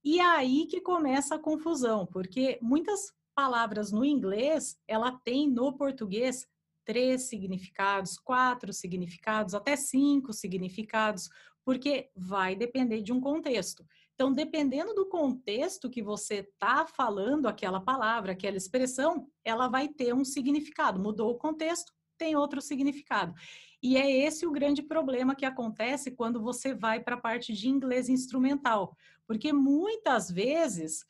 E 0.03 0.19
é 0.19 0.25
aí 0.25 0.67
que 0.69 0.81
começa 0.81 1.35
a 1.35 1.39
confusão, 1.39 2.05
porque 2.05 2.59
muitas 2.61 2.99
palavras 3.33 3.91
no 3.91 4.05
inglês, 4.05 4.77
ela 4.87 5.11
tem 5.23 5.49
no 5.49 5.73
português 5.73 6.47
três 6.85 7.23
significados, 7.23 8.17
quatro 8.17 8.73
significados, 8.73 9.53
até 9.53 9.75
cinco 9.75 10.33
significados, 10.33 11.29
porque 11.63 12.09
vai 12.15 12.55
depender 12.55 13.01
de 13.01 13.13
um 13.13 13.21
contexto. 13.21 13.85
Então, 14.13 14.31
dependendo 14.31 14.93
do 14.93 15.07
contexto 15.07 15.89
que 15.89 16.03
você 16.03 16.35
está 16.35 16.85
falando 16.85 17.47
aquela 17.47 17.81
palavra, 17.81 18.33
aquela 18.33 18.57
expressão, 18.57 19.27
ela 19.43 19.67
vai 19.67 19.87
ter 19.87 20.13
um 20.13 20.23
significado. 20.23 20.99
Mudou 20.99 21.31
o 21.31 21.37
contexto, 21.37 21.91
tem 22.17 22.35
outro 22.35 22.61
significado. 22.61 23.33
E 23.81 23.97
é 23.97 24.09
esse 24.09 24.45
o 24.45 24.51
grande 24.51 24.81
problema 24.83 25.35
que 25.35 25.45
acontece 25.45 26.11
quando 26.11 26.41
você 26.41 26.73
vai 26.73 27.01
para 27.01 27.15
a 27.15 27.21
parte 27.21 27.51
de 27.53 27.67
inglês 27.67 28.07
instrumental, 28.07 28.95
porque 29.27 29.51
muitas 29.51 30.29
vezes 30.29 31.05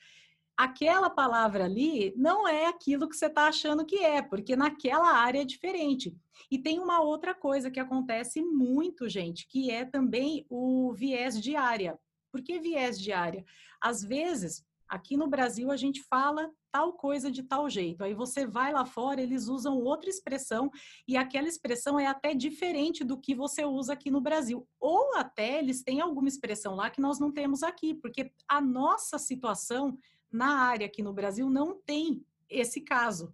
aquela 0.58 1.10
palavra 1.10 1.66
ali 1.66 2.14
não 2.16 2.48
é 2.48 2.68
aquilo 2.68 3.10
que 3.10 3.16
você 3.16 3.26
está 3.26 3.48
achando 3.48 3.86
que 3.86 3.98
é, 3.98 4.22
porque 4.22 4.56
naquela 4.56 5.14
área 5.14 5.42
é 5.42 5.46
diferente. 5.46 6.16
E 6.50 6.58
tem 6.58 6.80
uma 6.80 7.02
outra 7.02 7.34
coisa 7.34 7.72
que 7.72 7.80
acontece 7.80 8.42
muito, 8.42 9.10
gente, 9.10 9.48
que 9.48 9.72
é 9.72 9.86
também 9.86 10.46
o 10.50 10.94
viés 10.94 11.40
de 11.42 11.56
área. 11.56 11.98
Por 12.32 12.42
que 12.42 12.60
viés 12.60 13.00
de 13.00 13.12
área? 13.12 13.44
Às 13.82 14.04
vezes, 14.04 14.64
aqui 14.88 15.18
no 15.18 15.28
Brasil, 15.28 15.72
a 15.72 15.78
gente 15.78 16.02
fala 16.04 16.52
tal 16.72 16.94
coisa 16.94 17.32
de 17.32 17.44
tal 17.44 17.70
jeito. 17.70 18.04
Aí 18.04 18.16
você 18.16 18.48
vai 18.48 18.74
lá 18.74 18.84
fora, 18.84 19.22
eles 19.22 19.48
usam 19.48 19.78
outra 19.78 20.10
expressão 20.10 20.72
e 21.08 21.16
aquela 21.16 21.48
expressão 21.48 22.00
é 22.00 22.08
até 22.08 22.34
diferente 22.34 23.04
do 23.04 23.20
que 23.20 23.36
você 23.36 23.64
usa 23.64 23.94
aqui 23.94 24.10
no 24.10 24.20
Brasil. 24.20 24.68
Ou 24.80 25.16
até 25.16 25.60
eles 25.60 25.84
têm 25.84 26.02
alguma 26.02 26.28
expressão 26.28 26.76
lá 26.76 26.90
que 26.90 27.02
nós 27.02 27.20
não 27.20 27.32
temos 27.32 27.62
aqui, 27.62 27.94
porque 27.94 28.32
a 28.48 28.60
nossa 28.60 29.20
situação 29.20 29.98
na 30.34 30.64
área 30.64 30.88
aqui 30.88 31.04
no 31.04 31.14
Brasil 31.14 31.50
não 31.50 31.76
tem 31.76 32.26
esse 32.50 32.82
caso. 32.82 33.34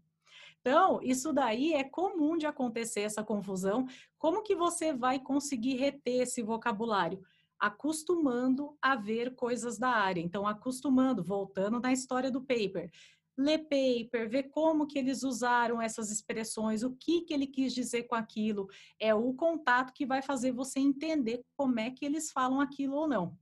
Então, 0.62 1.00
isso 1.02 1.32
daí 1.32 1.74
é 1.74 1.84
comum 1.84 2.38
de 2.38 2.46
acontecer 2.46 3.02
essa 3.02 3.24
confusão. 3.24 3.88
Como 4.18 4.44
que 4.44 4.56
você 4.56 4.94
vai 4.94 5.18
conseguir 5.20 5.76
reter 5.76 6.24
esse 6.24 6.42
vocabulário? 6.44 7.22
Acostumando 7.58 8.78
a 8.82 8.96
ver 8.96 9.36
coisas 9.36 9.78
da 9.78 9.90
área. 9.90 10.22
Então, 10.22 10.46
acostumando, 10.46 11.24
voltando 11.24 11.80
na 11.80 11.94
história 11.94 12.30
do 12.30 12.42
paper. 12.42 12.92
Ler 13.38 13.60
paper, 13.60 14.30
ver 14.30 14.44
como 14.50 14.86
que 14.86 15.00
eles 15.00 15.24
usaram 15.24 15.82
essas 15.82 16.12
expressões, 16.12 16.84
o 16.84 16.92
que 16.92 17.22
que 17.22 17.34
ele 17.34 17.48
quis 17.48 17.74
dizer 17.74 18.04
com 18.04 18.16
aquilo. 18.16 18.68
É 19.00 19.16
o 19.16 19.34
contato 19.34 19.94
que 19.94 20.06
vai 20.06 20.22
fazer 20.22 20.52
você 20.52 20.80
entender 20.80 21.42
como 21.56 21.80
é 21.80 21.90
que 21.90 22.06
eles 22.06 22.32
falam 22.32 22.60
aquilo 22.60 22.96
ou 22.96 23.08
não. 23.08 23.38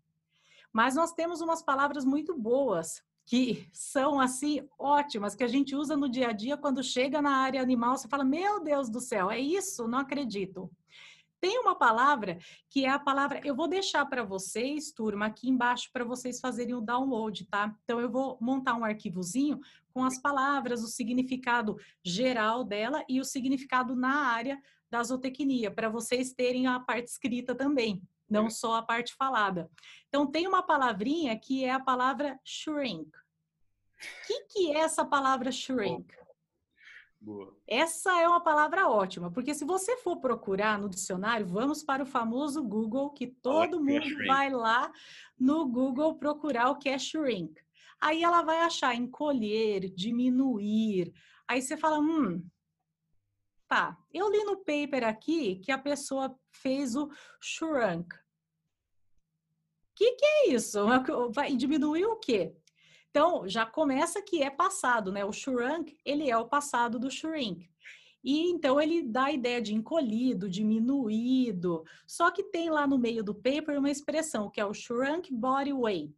Mas 0.72 0.94
nós 0.94 1.14
temos 1.14 1.42
umas 1.42 1.64
palavras 1.64 2.06
muito 2.06 2.38
boas 2.38 3.02
que 3.28 3.68
são 3.74 4.22
assim 4.22 4.66
ótimas, 4.80 5.36
que 5.36 5.44
a 5.44 5.48
gente 5.48 5.76
usa 5.76 5.98
no 5.98 6.10
dia 6.10 6.30
a 6.30 6.32
dia 6.32 6.56
quando 6.56 6.82
chega 6.82 7.22
na 7.22 7.36
área 7.36 7.62
animal, 7.62 7.98
você 7.98 8.08
fala: 8.08 8.24
"Meu 8.24 8.64
Deus 8.64 8.90
do 8.90 9.02
céu, 9.02 9.30
é 9.30 9.38
isso? 9.38 9.88
Não 9.88 10.00
acredito". 10.00 10.72
Tem 11.40 11.60
uma 11.60 11.76
palavra 11.76 12.40
que 12.70 12.86
é 12.86 12.90
a 12.90 12.98
palavra, 12.98 13.40
eu 13.44 13.54
vou 13.54 13.68
deixar 13.68 14.04
para 14.06 14.24
vocês, 14.24 14.92
turma, 14.92 15.28
aqui 15.28 15.50
embaixo 15.50 15.90
para 15.94 16.04
vocês 16.04 16.40
fazerem 16.40 16.74
o 16.74 16.82
download, 16.82 17.46
tá? 17.46 17.76
Então 17.84 18.00
eu 18.00 18.10
vou 18.10 18.38
montar 18.42 18.74
um 18.74 18.84
arquivozinho 18.84 19.60
com 19.94 20.04
as 20.04 20.20
palavras, 20.20 20.82
o 20.82 20.88
significado 20.88 21.78
geral 22.04 22.64
dela 22.64 23.04
e 23.08 23.20
o 23.20 23.26
significado 23.26 23.96
na 23.96 24.26
área 24.28 24.60
da 24.90 25.04
zootecnia, 25.04 25.70
para 25.70 25.90
vocês 25.90 26.34
terem 26.34 26.66
a 26.66 26.80
parte 26.80 27.10
escrita 27.10 27.54
também, 27.54 28.02
não 28.30 28.50
só 28.50 28.76
a 28.76 28.82
parte 28.82 29.14
falada. 29.16 29.70
Então, 30.08 30.26
tem 30.26 30.48
uma 30.48 30.64
palavrinha 30.64 31.38
que 31.40 31.64
é 31.64 31.72
a 31.72 31.80
palavra 31.80 32.40
shrink. 32.44 33.10
O 33.10 34.28
que, 34.28 34.42
que 34.46 34.72
é 34.72 34.80
essa 34.80 35.06
palavra 35.06 35.52
shrink? 35.52 36.16
Boa. 37.20 37.56
Essa 37.68 38.22
é 38.22 38.28
uma 38.28 38.40
palavra 38.40 38.88
ótima, 38.88 39.32
porque 39.32 39.54
se 39.54 39.66
você 39.66 39.98
for 39.98 40.18
procurar 40.18 40.80
no 40.80 40.88
dicionário, 40.88 41.48
vamos 41.48 41.84
para 41.84 42.04
o 42.04 42.06
famoso 42.06 42.64
Google, 42.64 43.10
que 43.10 43.28
todo 43.28 43.84
mundo 43.84 44.22
é 44.22 44.28
vai 44.28 44.50
lá 44.52 44.92
no 45.38 45.68
Google 45.68 46.16
procurar 46.16 46.70
o 46.70 46.78
que 46.78 46.90
é 46.90 46.98
shrink. 46.98 47.60
Aí 48.00 48.24
ela 48.24 48.44
vai 48.44 48.62
achar 48.62 48.96
encolher, 48.96 49.90
diminuir. 49.90 51.12
Aí 51.48 51.62
você 51.62 51.76
fala, 51.76 52.00
hum, 52.00 52.46
Tá, 53.68 53.98
eu 54.14 54.30
li 54.30 54.44
no 54.46 54.58
paper 54.58 55.06
aqui 55.06 55.58
que 55.58 55.72
a 55.72 55.78
pessoa 55.78 56.34
fez 56.52 56.96
o 56.96 57.10
shrunk. 57.42 58.16
O 58.16 58.20
que, 59.96 60.16
que 60.16 60.26
é 60.26 60.50
isso? 60.50 60.80
Vai 61.34 61.56
diminuir 61.56 62.06
o 62.06 62.16
quê? 62.16 62.56
Então, 63.10 63.48
já 63.48 63.66
começa 63.66 64.22
que 64.22 64.42
é 64.44 64.50
passado, 64.50 65.12
né? 65.12 65.26
O 65.26 65.34
shrunk, 65.34 65.98
ele 66.06 66.30
é 66.30 66.38
o 66.38 66.48
passado 66.48 67.00
do 67.00 67.10
shrink. 67.10 67.70
E 68.24 68.50
então 68.50 68.80
ele 68.80 69.04
dá 69.04 69.26
a 69.26 69.32
ideia 69.32 69.62
de 69.62 69.74
encolhido, 69.74 70.50
diminuído. 70.50 71.84
Só 72.06 72.30
que 72.30 72.44
tem 72.44 72.70
lá 72.70 72.86
no 72.86 72.98
meio 72.98 73.24
do 73.24 73.34
paper 73.34 73.80
uma 73.80 73.90
expressão 73.90 74.50
que 74.50 74.60
é 74.60 74.66
o 74.66 74.74
shrunk 74.74 75.34
body 75.34 75.74
weight. 75.74 76.14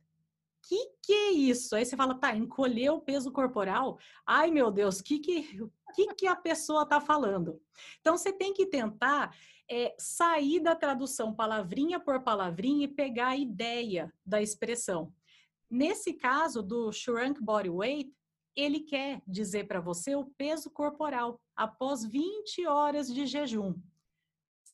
Que 0.69 0.91
que 1.01 1.13
é 1.13 1.31
isso? 1.31 1.75
Aí 1.75 1.83
você 1.83 1.97
fala, 1.97 2.13
tá, 2.13 2.35
encolher 2.35 2.91
o 2.91 3.01
peso 3.01 3.31
corporal? 3.31 3.97
Ai, 4.23 4.51
meu 4.51 4.69
Deus, 4.69 5.01
que 5.01 5.17
que 5.17 5.59
o 5.59 5.71
que, 5.95 6.13
que 6.13 6.27
a 6.27 6.35
pessoa 6.35 6.83
está 6.83 7.01
falando. 7.01 7.59
Então, 7.99 8.15
você 8.15 8.31
tem 8.31 8.53
que 8.53 8.67
tentar 8.67 9.35
é, 9.67 9.95
sair 9.97 10.59
da 10.59 10.75
tradução 10.75 11.33
palavrinha 11.33 11.99
por 11.99 12.23
palavrinha 12.23 12.85
e 12.85 12.87
pegar 12.87 13.29
a 13.29 13.35
ideia 13.35 14.13
da 14.23 14.43
expressão. 14.43 15.11
Nesse 15.67 16.13
caso 16.13 16.61
do 16.61 16.91
shrunk 16.91 17.41
body 17.41 17.71
weight, 17.71 18.13
ele 18.55 18.81
quer 18.81 19.23
dizer 19.27 19.67
para 19.67 19.81
você 19.81 20.15
o 20.15 20.25
peso 20.37 20.69
corporal 20.69 21.41
após 21.55 22.05
20 22.05 22.67
horas 22.67 23.11
de 23.11 23.25
jejum. 23.25 23.73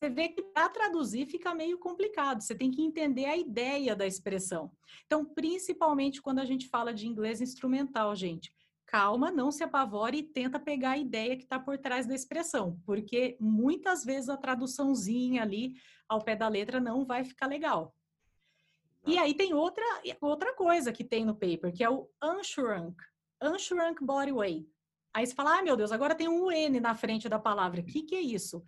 Você 0.05 0.09
vê 0.09 0.29
que 0.29 0.41
para 0.41 0.69
traduzir 0.69 1.25
fica 1.25 1.55
meio 1.55 1.79
complicado. 1.79 2.41
Você 2.41 2.53
tem 2.53 2.69
que 2.69 2.81
entender 2.81 3.25
a 3.25 3.35
ideia 3.35 3.95
da 3.95 4.05
expressão. 4.05 4.71
Então, 5.05 5.25
principalmente 5.25 6.21
quando 6.21 6.39
a 6.39 6.45
gente 6.45 6.67
fala 6.67 6.93
de 6.93 7.07
inglês 7.07 7.41
instrumental, 7.41 8.15
gente, 8.15 8.53
calma, 8.85 9.31
não 9.31 9.51
se 9.51 9.63
apavore 9.63 10.19
e 10.19 10.23
tenta 10.23 10.59
pegar 10.59 10.91
a 10.91 10.97
ideia 10.97 11.35
que 11.35 11.43
está 11.43 11.59
por 11.59 11.79
trás 11.79 12.05
da 12.05 12.13
expressão, 12.13 12.79
porque 12.85 13.35
muitas 13.39 14.05
vezes 14.05 14.29
a 14.29 14.37
traduçãozinha 14.37 15.41
ali 15.41 15.73
ao 16.07 16.23
pé 16.23 16.35
da 16.35 16.47
letra 16.47 16.79
não 16.79 17.03
vai 17.03 17.23
ficar 17.23 17.47
legal. 17.47 17.95
E 19.07 19.17
aí 19.17 19.33
tem 19.33 19.53
outra, 19.53 19.85
outra 20.21 20.53
coisa 20.55 20.91
que 20.91 21.03
tem 21.03 21.25
no 21.25 21.33
paper, 21.33 21.73
que 21.73 21.83
é 21.83 21.89
o 21.89 22.07
unshrunk, 22.23 22.95
unshrunk 23.41 24.03
body 24.03 24.31
weight. 24.31 24.74
Aí 25.15 25.25
você 25.25 25.33
fala, 25.33 25.59
ah, 25.59 25.63
meu 25.63 25.77
Deus, 25.77 25.93
agora 25.93 26.13
tem 26.13 26.27
um 26.27 26.51
N 26.51 26.77
na 26.81 26.93
frente 26.93 27.29
da 27.29 27.39
palavra. 27.39 27.79
O 27.79 27.85
que, 27.85 28.01
que 28.01 28.15
é 28.15 28.21
isso? 28.21 28.61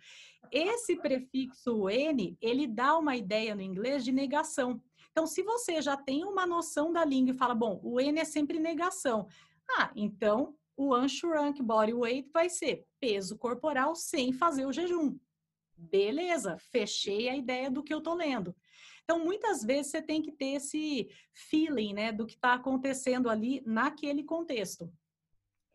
Esse 0.50 0.96
prefixo 0.96 1.90
N, 1.90 2.38
ele 2.40 2.66
dá 2.66 2.96
uma 2.96 3.14
ideia 3.14 3.54
no 3.54 3.60
inglês 3.60 4.02
de 4.02 4.10
negação. 4.10 4.82
Então, 5.10 5.26
se 5.26 5.42
você 5.42 5.82
já 5.82 5.94
tem 5.94 6.24
uma 6.24 6.46
noção 6.46 6.90
da 6.90 7.04
língua 7.04 7.34
e 7.34 7.36
fala, 7.36 7.54
bom, 7.54 7.78
o 7.84 8.00
N 8.00 8.18
é 8.18 8.24
sempre 8.24 8.58
negação. 8.58 9.28
Ah, 9.72 9.92
então 9.94 10.56
o 10.74 10.96
unshrunk 10.96 11.62
body 11.62 11.92
weight 11.92 12.30
vai 12.32 12.48
ser 12.48 12.86
peso 12.98 13.36
corporal 13.36 13.94
sem 13.94 14.32
fazer 14.32 14.64
o 14.64 14.72
jejum. 14.72 15.18
Beleza, 15.76 16.56
fechei 16.56 17.28
a 17.28 17.36
ideia 17.36 17.70
do 17.70 17.82
que 17.82 17.92
eu 17.92 18.00
tô 18.00 18.14
lendo. 18.14 18.56
Então, 19.04 19.22
muitas 19.22 19.62
vezes 19.62 19.90
você 19.90 20.00
tem 20.00 20.22
que 20.22 20.32
ter 20.32 20.54
esse 20.54 21.10
feeling, 21.34 21.92
né, 21.92 22.10
do 22.10 22.24
que 22.24 22.36
está 22.36 22.54
acontecendo 22.54 23.28
ali 23.28 23.62
naquele 23.66 24.24
contexto 24.24 24.90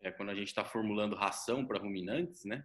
é 0.04 0.12
quando 0.12 0.28
a 0.28 0.34
gente 0.34 0.48
está 0.48 0.64
formulando 0.64 1.16
ração 1.16 1.66
para 1.66 1.80
ruminantes, 1.80 2.44
né? 2.44 2.64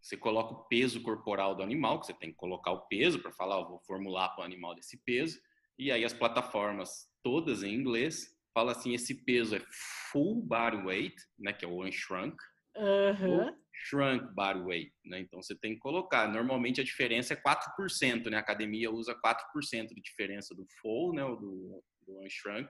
Você 0.00 0.16
coloca 0.16 0.54
o 0.54 0.64
peso 0.68 1.02
corporal 1.02 1.56
do 1.56 1.62
animal, 1.62 2.00
que 2.00 2.06
você 2.06 2.14
tem 2.14 2.30
que 2.30 2.36
colocar 2.36 2.70
o 2.70 2.86
peso 2.86 3.18
para 3.18 3.32
falar, 3.32 3.60
vou 3.64 3.80
formular 3.80 4.28
para 4.30 4.42
o 4.42 4.44
animal 4.44 4.74
desse 4.74 5.02
peso, 5.04 5.38
e 5.76 5.90
aí 5.90 6.04
as 6.04 6.12
plataformas 6.12 7.08
todas 7.22 7.62
em 7.64 7.74
inglês 7.74 8.36
falam 8.54 8.70
assim, 8.70 8.94
esse 8.94 9.24
peso 9.24 9.56
é 9.56 9.62
full 10.10 10.40
body 10.42 10.78
weight, 10.78 11.16
né, 11.38 11.52
que 11.52 11.64
é 11.64 11.68
o 11.68 11.84
unshrunk, 11.84 12.36
uhum. 12.76 13.54
shrunk 13.72 14.32
body 14.34 14.60
weight, 14.60 14.92
né? 15.04 15.20
Então 15.20 15.42
você 15.42 15.54
tem 15.56 15.74
que 15.74 15.80
colocar. 15.80 16.28
Normalmente 16.28 16.80
a 16.80 16.84
diferença 16.84 17.34
é 17.34 17.36
4%, 17.36 18.30
né? 18.30 18.36
A 18.36 18.40
academia 18.40 18.90
usa 18.90 19.14
4% 19.14 19.88
de 19.88 20.00
diferença 20.00 20.54
do 20.54 20.64
full, 20.80 21.12
né, 21.14 21.22
do, 21.22 21.82
do 22.06 22.20
unshrunk, 22.20 22.68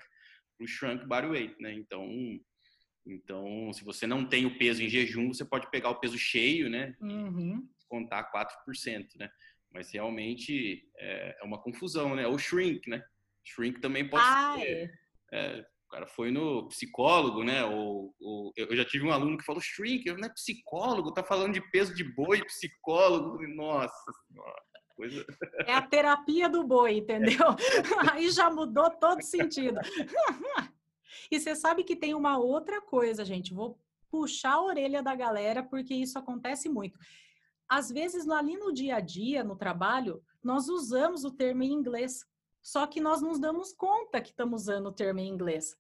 para 0.57 0.65
o 0.65 0.69
shrunk 0.69 1.07
body 1.07 1.27
weight, 1.29 1.63
né? 1.63 1.73
Então 1.75 2.07
então, 3.09 3.73
se 3.73 3.83
você 3.83 4.07
não 4.07 4.25
tem 4.25 4.45
o 4.45 4.59
peso 4.59 4.83
em 4.83 4.89
jejum, 4.89 5.33
você 5.33 5.45
pode 5.45 5.71
pegar 5.71 5.89
o 5.89 5.99
peso 5.99 6.19
cheio, 6.19 6.69
né? 6.69 6.95
Uhum. 7.01 7.67
contar 7.89 8.31
4%, 8.31 9.07
né? 9.17 9.31
Mas 9.73 9.91
realmente 9.91 10.87
é, 10.97 11.37
é, 11.41 11.45
uma 11.45 11.61
confusão, 11.61 12.15
né? 12.15 12.27
Ou 12.27 12.39
shrink, 12.39 12.89
né? 12.89 13.03
Shrink 13.43 13.81
também 13.81 14.07
pode 14.09 14.25
ah, 14.27 14.57
ser. 14.59 14.93
É. 15.33 15.39
É, 15.39 15.61
o 15.61 15.91
cara 15.91 16.07
foi 16.07 16.31
no 16.31 16.69
psicólogo, 16.69 17.43
né? 17.43 17.65
Ou, 17.65 18.15
ou, 18.21 18.53
eu 18.57 18.77
já 18.77 18.85
tive 18.85 19.07
um 19.07 19.13
aluno 19.13 19.39
que 19.39 19.45
falou 19.45 19.61
shrink, 19.61 20.05
não 20.13 20.29
é 20.29 20.33
psicólogo, 20.33 21.13
tá 21.13 21.25
falando 21.25 21.55
de 21.55 21.63
peso 21.71 21.95
de 21.95 22.05
boi, 22.05 22.45
psicólogo. 22.45 23.39
Nossa 23.49 24.13
senhora. 24.27 24.63
Coisa... 24.95 25.25
É 25.65 25.73
a 25.73 25.83
terapia 25.83 26.49
do 26.49 26.67
boi, 26.67 26.99
entendeu? 26.99 27.47
Aí 28.13 28.31
já 28.31 28.51
mudou 28.51 28.91
todo 28.91 29.23
sentido. 29.23 29.81
E 31.31 31.39
você 31.39 31.55
sabe 31.55 31.85
que 31.85 31.97
tem 31.97 32.15
uma 32.15 32.39
outra 32.39 32.81
coisa, 32.81 33.25
gente. 33.25 33.55
Vou 33.55 33.79
puxar 34.11 34.55
a 34.55 34.63
orelha 34.63 35.03
da 35.03 35.15
galera, 35.15 35.63
porque 35.63 35.95
isso 35.95 36.19
acontece 36.19 36.69
muito. 36.69 36.99
Às 37.69 37.91
vezes, 37.91 38.29
ali 38.29 38.57
no 38.57 38.73
dia 38.73 38.97
a 38.97 39.01
dia, 39.01 39.45
no 39.45 39.55
trabalho, 39.55 40.23
nós 40.43 40.69
usamos 40.69 41.25
o 41.25 41.31
termo 41.31 41.63
em 41.63 41.73
inglês, 41.73 42.25
só 42.63 42.87
que 42.87 43.01
nós 43.01 43.21
nos 43.21 43.39
damos 43.39 43.73
conta 43.73 44.21
que 44.21 44.31
estamos 44.31 44.63
usando 44.63 44.87
o 44.87 44.93
termo 44.93 45.21
em 45.21 45.29
inglês. 45.29 45.77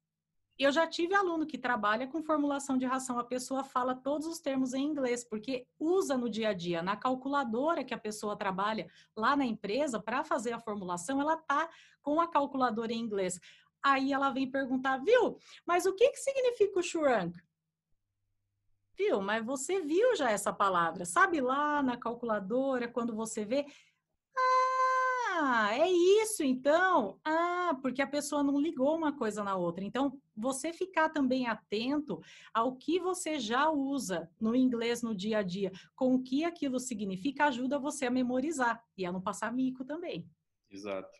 Eu 0.58 0.72
já 0.72 0.88
tive 0.88 1.14
aluno 1.14 1.46
que 1.46 1.56
trabalha 1.56 2.08
com 2.08 2.20
formulação 2.20 2.76
de 2.76 2.84
ração, 2.84 3.16
a 3.16 3.24
pessoa 3.24 3.62
fala 3.62 3.94
todos 3.94 4.26
os 4.26 4.40
termos 4.40 4.74
em 4.74 4.84
inglês, 4.84 5.22
porque 5.22 5.68
usa 5.78 6.16
no 6.18 6.28
dia 6.28 6.48
a 6.48 6.52
dia, 6.52 6.82
na 6.82 6.96
calculadora 6.96 7.84
que 7.84 7.94
a 7.94 7.98
pessoa 7.98 8.36
trabalha 8.36 8.90
lá 9.16 9.36
na 9.36 9.46
empresa, 9.46 10.00
para 10.00 10.24
fazer 10.24 10.52
a 10.52 10.58
formulação, 10.58 11.20
ela 11.20 11.36
tá 11.36 11.70
com 12.02 12.20
a 12.20 12.26
calculadora 12.26 12.92
em 12.92 12.98
inglês. 12.98 13.38
Aí 13.82 14.12
ela 14.12 14.30
vem 14.30 14.50
perguntar, 14.50 14.98
viu? 14.98 15.38
Mas 15.66 15.86
o 15.86 15.94
que, 15.94 16.10
que 16.10 16.18
significa 16.18 16.78
o 16.78 16.82
shrunk? 16.82 17.38
Viu? 18.96 19.20
Mas 19.22 19.44
você 19.44 19.80
viu 19.80 20.16
já 20.16 20.30
essa 20.30 20.52
palavra. 20.52 21.04
Sabe 21.04 21.40
lá 21.40 21.82
na 21.82 21.96
calculadora, 21.96 22.88
quando 22.88 23.14
você 23.14 23.44
vê. 23.44 23.64
Ah, 25.40 25.68
é 25.72 25.88
isso 25.88 26.42
então. 26.42 27.20
Ah, 27.24 27.78
porque 27.80 28.02
a 28.02 28.06
pessoa 28.08 28.42
não 28.42 28.60
ligou 28.60 28.96
uma 28.96 29.16
coisa 29.16 29.44
na 29.44 29.54
outra. 29.54 29.84
Então, 29.84 30.20
você 30.36 30.72
ficar 30.72 31.10
também 31.10 31.46
atento 31.46 32.20
ao 32.52 32.74
que 32.74 32.98
você 32.98 33.38
já 33.38 33.70
usa 33.70 34.28
no 34.40 34.56
inglês 34.56 35.00
no 35.00 35.14
dia 35.14 35.38
a 35.38 35.42
dia, 35.42 35.70
com 35.94 36.14
o 36.14 36.22
que 36.22 36.44
aquilo 36.44 36.80
significa, 36.80 37.44
ajuda 37.44 37.78
você 37.78 38.06
a 38.06 38.10
memorizar 38.10 38.84
e 38.96 39.06
a 39.06 39.12
não 39.12 39.20
passar 39.20 39.52
mico 39.52 39.84
também. 39.84 40.28
Exato. 40.68 41.16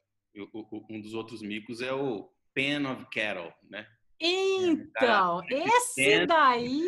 um 0.91 1.01
dos 1.01 1.15
outros 1.15 1.41
micos 1.41 1.81
é 1.81 1.93
o 1.93 2.29
pen 2.59 2.85
of 2.87 3.07
cattle, 3.13 3.53
né? 3.71 3.87
Então, 4.21 5.41
esse 5.49 6.27
daí, 6.27 6.83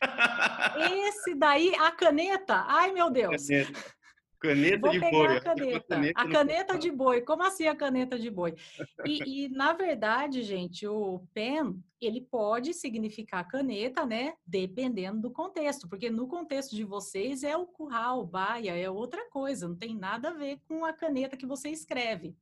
esse 1.06 1.34
daí, 1.34 1.74
a 1.74 1.90
caneta, 1.90 2.64
ai 2.66 2.90
meu 2.90 3.10
Deus. 3.10 3.46
Caneta, 3.46 3.84
caneta 4.40 4.78
Vou 4.78 4.90
de 4.92 5.00
pegar 5.00 5.10
boi. 5.10 5.36
a 5.36 5.40
caneta, 5.42 6.00
a 6.14 6.28
caneta 6.28 6.78
de 6.78 6.90
boi. 6.90 7.20
Como 7.20 7.42
assim 7.42 7.66
a 7.66 7.76
caneta 7.76 8.18
de 8.18 8.30
boi? 8.30 8.54
E, 9.04 9.18
e, 9.44 9.48
na 9.50 9.74
verdade, 9.74 10.42
gente, 10.42 10.86
o 10.86 11.20
pen, 11.34 11.84
ele 12.00 12.22
pode 12.22 12.72
significar 12.72 13.46
caneta, 13.46 14.06
né? 14.06 14.32
Dependendo 14.46 15.20
do 15.20 15.30
contexto, 15.30 15.86
porque 15.86 16.08
no 16.08 16.26
contexto 16.26 16.74
de 16.74 16.82
vocês 16.82 17.44
é 17.44 17.54
o 17.54 17.66
curral, 17.66 18.24
baia, 18.24 18.74
é 18.74 18.88
outra 18.88 19.28
coisa, 19.28 19.68
não 19.68 19.76
tem 19.76 19.94
nada 19.94 20.30
a 20.30 20.34
ver 20.34 20.58
com 20.66 20.82
a 20.82 20.94
caneta 20.94 21.36
que 21.36 21.44
você 21.44 21.68
escreve. 21.68 22.34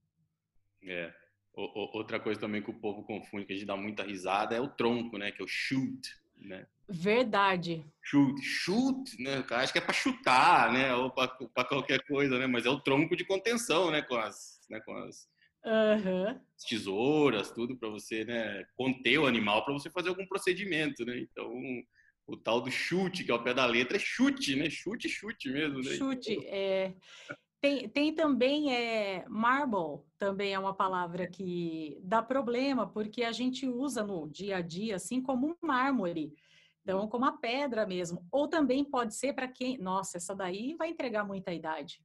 É. 0.84 1.21
Outra 1.54 2.18
coisa 2.18 2.40
também 2.40 2.62
que 2.62 2.70
o 2.70 2.80
povo 2.80 3.02
confunde, 3.04 3.44
que 3.44 3.52
a 3.52 3.56
gente 3.56 3.66
dá 3.66 3.76
muita 3.76 4.02
risada, 4.02 4.54
é 4.54 4.60
o 4.60 4.68
tronco, 4.68 5.18
né? 5.18 5.30
Que 5.30 5.42
é 5.42 5.44
o 5.44 5.48
shoot, 5.48 6.00
né? 6.36 6.66
Verdade. 6.88 7.84
Shoot, 8.02 8.40
shoot, 8.42 9.22
né? 9.22 9.44
Acho 9.50 9.72
que 9.72 9.78
é 9.78 9.82
para 9.82 9.92
chutar, 9.92 10.72
né? 10.72 10.94
Ou 10.94 11.10
para 11.10 11.64
qualquer 11.64 12.02
coisa, 12.06 12.38
né? 12.38 12.46
Mas 12.46 12.64
é 12.64 12.70
o 12.70 12.80
tronco 12.80 13.14
de 13.16 13.24
contenção, 13.24 13.90
né? 13.90 14.00
Com 14.02 14.16
as, 14.16 14.60
né? 14.70 14.80
Com 14.80 14.96
as 14.96 15.28
uhum. 15.64 16.40
tesouras, 16.68 17.50
tudo 17.50 17.76
para 17.76 17.90
você, 17.90 18.24
né? 18.24 18.64
Conter 18.74 19.18
o 19.18 19.26
animal 19.26 19.64
para 19.64 19.74
você 19.74 19.90
fazer 19.90 20.08
algum 20.08 20.26
procedimento, 20.26 21.04
né? 21.04 21.18
Então, 21.18 21.52
o 22.26 22.36
tal 22.36 22.60
do 22.62 22.70
chute, 22.70 23.24
que 23.24 23.30
é 23.30 23.34
o 23.34 23.42
pé 23.42 23.52
da 23.52 23.66
letra, 23.66 23.96
é 23.96 24.00
chute, 24.00 24.56
né? 24.56 24.70
Chute, 24.70 25.08
chute 25.08 25.50
mesmo, 25.50 25.80
né? 25.80 25.96
Chute, 25.96 26.38
é. 26.46 26.94
Tem, 27.62 27.88
tem 27.88 28.12
também 28.12 28.74
é, 28.74 29.24
marble, 29.28 30.04
também 30.18 30.52
é 30.52 30.58
uma 30.58 30.74
palavra 30.74 31.28
que 31.28 31.96
dá 32.02 32.20
problema, 32.20 32.88
porque 32.88 33.22
a 33.22 33.30
gente 33.30 33.68
usa 33.68 34.02
no 34.02 34.28
dia 34.28 34.56
a 34.56 34.60
dia, 34.60 34.96
assim, 34.96 35.22
como 35.22 35.46
um 35.46 35.54
mármore. 35.62 36.34
Então, 36.82 37.06
como 37.06 37.24
a 37.24 37.30
pedra 37.30 37.86
mesmo. 37.86 38.26
Ou 38.32 38.48
também 38.48 38.84
pode 38.84 39.14
ser 39.14 39.32
para 39.32 39.46
quem. 39.46 39.78
Nossa, 39.78 40.16
essa 40.16 40.34
daí 40.34 40.74
vai 40.74 40.88
entregar 40.90 41.24
muita 41.24 41.52
idade. 41.52 42.02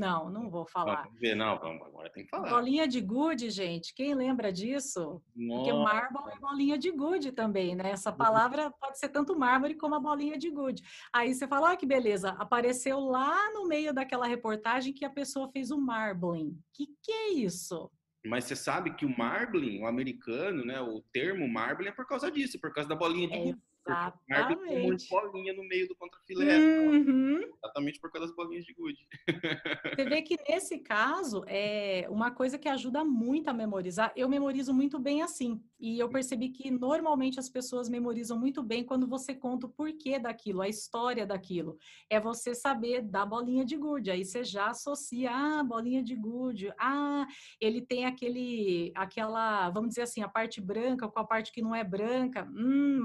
Não, 0.00 0.30
não 0.30 0.48
vou 0.48 0.64
falar. 0.64 1.06
Ver, 1.20 1.34
não, 1.34 1.58
vamos, 1.58 1.86
agora 1.86 2.08
tem 2.08 2.24
que 2.24 2.30
falar. 2.30 2.48
Bolinha 2.48 2.88
de 2.88 3.02
gude, 3.02 3.50
gente, 3.50 3.94
quem 3.94 4.14
lembra 4.14 4.50
disso? 4.50 5.22
Nossa. 5.36 5.58
Porque 5.58 5.72
marble 5.74 6.32
é 6.32 6.38
bolinha 6.38 6.78
de 6.78 6.90
gude 6.90 7.32
também, 7.32 7.74
né? 7.74 7.90
Essa 7.90 8.10
palavra 8.10 8.70
pode 8.80 8.98
ser 8.98 9.10
tanto 9.10 9.38
mármore 9.38 9.74
como 9.74 9.94
a 9.94 10.00
bolinha 10.00 10.38
de 10.38 10.48
gude. 10.48 10.82
Aí 11.12 11.34
você 11.34 11.46
fala, 11.46 11.68
olha 11.68 11.76
que 11.76 11.84
beleza, 11.84 12.30
apareceu 12.38 12.98
lá 12.98 13.52
no 13.52 13.68
meio 13.68 13.92
daquela 13.92 14.26
reportagem 14.26 14.94
que 14.94 15.04
a 15.04 15.10
pessoa 15.10 15.50
fez 15.52 15.70
o 15.70 15.78
marbling. 15.78 16.58
Que 16.72 16.86
que 17.02 17.12
é 17.12 17.32
isso? 17.34 17.90
Mas 18.24 18.44
você 18.44 18.56
sabe 18.56 18.94
que 18.94 19.04
o 19.04 19.18
marbling, 19.18 19.82
o 19.82 19.86
americano, 19.86 20.64
né, 20.64 20.80
o 20.80 21.02
termo 21.12 21.46
marbling 21.46 21.88
é 21.88 21.92
por 21.92 22.06
causa 22.06 22.30
disso, 22.30 22.58
por 22.58 22.72
causa 22.72 22.88
da 22.88 22.96
bolinha 22.96 23.28
de 23.28 23.34
é 23.34 23.38
gude. 23.44 23.58
Exatamente. 23.86 25.08
Tem 25.08 25.18
um 25.18 25.30
bolinha 25.30 25.52
no 25.54 25.64
meio 25.64 25.88
do 25.88 25.96
contrafilé. 25.96 26.58
Uhum. 26.58 27.40
Exatamente 27.62 28.00
por 28.00 28.10
causa 28.10 28.26
das 28.26 28.36
bolinhas 28.36 28.64
de 28.64 28.72
gude. 28.74 29.06
Você 29.96 30.04
vê 30.04 30.22
que 30.22 30.36
nesse 30.48 30.78
caso, 30.78 31.42
é 31.46 32.06
uma 32.10 32.30
coisa 32.30 32.58
que 32.58 32.68
ajuda 32.68 33.04
muito 33.04 33.48
a 33.48 33.52
memorizar. 33.52 34.12
Eu 34.14 34.28
memorizo 34.28 34.72
muito 34.72 34.98
bem 34.98 35.22
assim. 35.22 35.62
E 35.78 35.98
eu 35.98 36.08
percebi 36.08 36.50
que 36.50 36.70
normalmente 36.70 37.40
as 37.40 37.48
pessoas 37.48 37.88
memorizam 37.88 38.38
muito 38.38 38.62
bem 38.62 38.84
quando 38.84 39.06
você 39.06 39.34
conta 39.34 39.66
o 39.66 39.70
porquê 39.70 40.18
daquilo, 40.18 40.60
a 40.60 40.68
história 40.68 41.26
daquilo. 41.26 41.78
É 42.08 42.20
você 42.20 42.54
saber 42.54 43.02
da 43.02 43.24
bolinha 43.24 43.64
de 43.64 43.76
gude. 43.76 44.10
Aí 44.10 44.24
você 44.24 44.44
já 44.44 44.68
associa, 44.68 45.30
ah, 45.32 45.62
bolinha 45.64 46.02
de 46.02 46.14
gude. 46.14 46.72
Ah, 46.78 47.26
ele 47.60 47.80
tem 47.80 48.04
aquele, 48.04 48.92
aquela, 48.94 49.70
vamos 49.70 49.90
dizer 49.90 50.02
assim, 50.02 50.22
a 50.22 50.28
parte 50.28 50.60
branca 50.60 51.08
com 51.08 51.18
a 51.18 51.24
parte 51.24 51.50
que 51.50 51.62
não 51.62 51.74
é 51.74 51.82
branca. 51.82 52.44
Hum, 52.54 53.00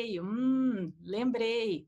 marmorei 0.00 0.20
Hum, 0.20 0.92
lembrei. 1.02 1.86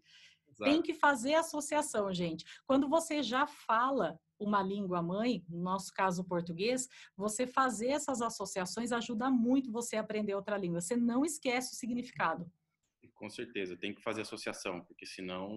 Tem 0.63 0.83
que 0.83 0.95
fazer 0.95 1.35
associação, 1.35 2.13
gente. 2.13 2.45
Quando 2.67 2.89
você 2.89 3.23
já 3.23 3.47
fala 3.47 4.19
uma 4.39 4.63
língua 4.63 5.03
mãe, 5.03 5.45
no 5.49 5.61
nosso 5.61 5.93
caso 5.93 6.23
o 6.23 6.25
português, 6.25 6.89
você 7.17 7.47
fazer 7.47 7.89
essas 7.89 8.21
associações 8.21 8.93
ajuda 8.93 9.31
muito 9.31 9.73
você 9.73 9.97
a 9.97 10.01
aprender 10.01 10.35
outra 10.35 10.57
língua. 10.57 10.81
Você 10.81 10.97
não 10.97 11.25
esquece 11.25 11.73
o 11.73 11.77
significado. 11.77 12.51
Com 13.15 13.31
certeza, 13.31 13.77
tem 13.77 13.95
que 13.95 14.03
fazer 14.03 14.23
associação, 14.23 14.85
porque 14.85 15.07
senão, 15.07 15.49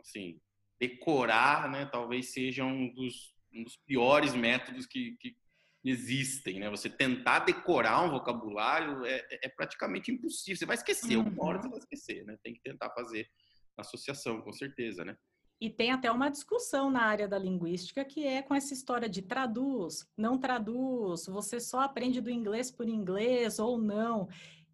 assim, 0.00 0.40
decorar, 0.78 1.70
né, 1.70 1.86
talvez 1.86 2.32
seja 2.32 2.64
um 2.64 2.92
dos, 2.92 3.34
um 3.52 3.62
dos 3.62 3.76
piores 3.76 4.34
métodos 4.34 4.86
que, 4.86 5.16
que 5.18 5.36
existem, 5.84 6.60
né? 6.60 6.70
Você 6.70 6.88
tentar 6.88 7.40
decorar 7.40 8.02
um 8.02 8.10
vocabulário 8.10 9.04
é, 9.04 9.16
é, 9.30 9.46
é 9.46 9.48
praticamente 9.48 10.12
impossível. 10.12 10.56
Você 10.56 10.66
vai 10.66 10.76
esquecer, 10.76 11.16
uhum. 11.16 11.28
uma 11.28 11.44
hora 11.44 11.60
você 11.60 11.68
vai 11.68 11.78
esquecer, 11.78 12.24
né? 12.24 12.36
Tem 12.42 12.54
que 12.54 12.62
tentar 12.62 12.90
fazer 12.90 13.28
associação, 13.76 14.40
com 14.40 14.52
certeza, 14.52 15.04
né? 15.04 15.16
E 15.60 15.70
tem 15.70 15.92
até 15.92 16.10
uma 16.10 16.28
discussão 16.28 16.90
na 16.90 17.04
área 17.04 17.28
da 17.28 17.38
linguística 17.38 18.04
que 18.04 18.26
é 18.26 18.42
com 18.42 18.52
essa 18.52 18.74
história 18.74 19.08
de 19.08 19.22
traduz, 19.22 20.04
não 20.16 20.36
traduz, 20.36 21.26
você 21.26 21.60
só 21.60 21.82
aprende 21.82 22.20
do 22.20 22.30
inglês 22.30 22.68
por 22.68 22.88
inglês 22.88 23.60
ou 23.60 23.78
não. 23.78 24.28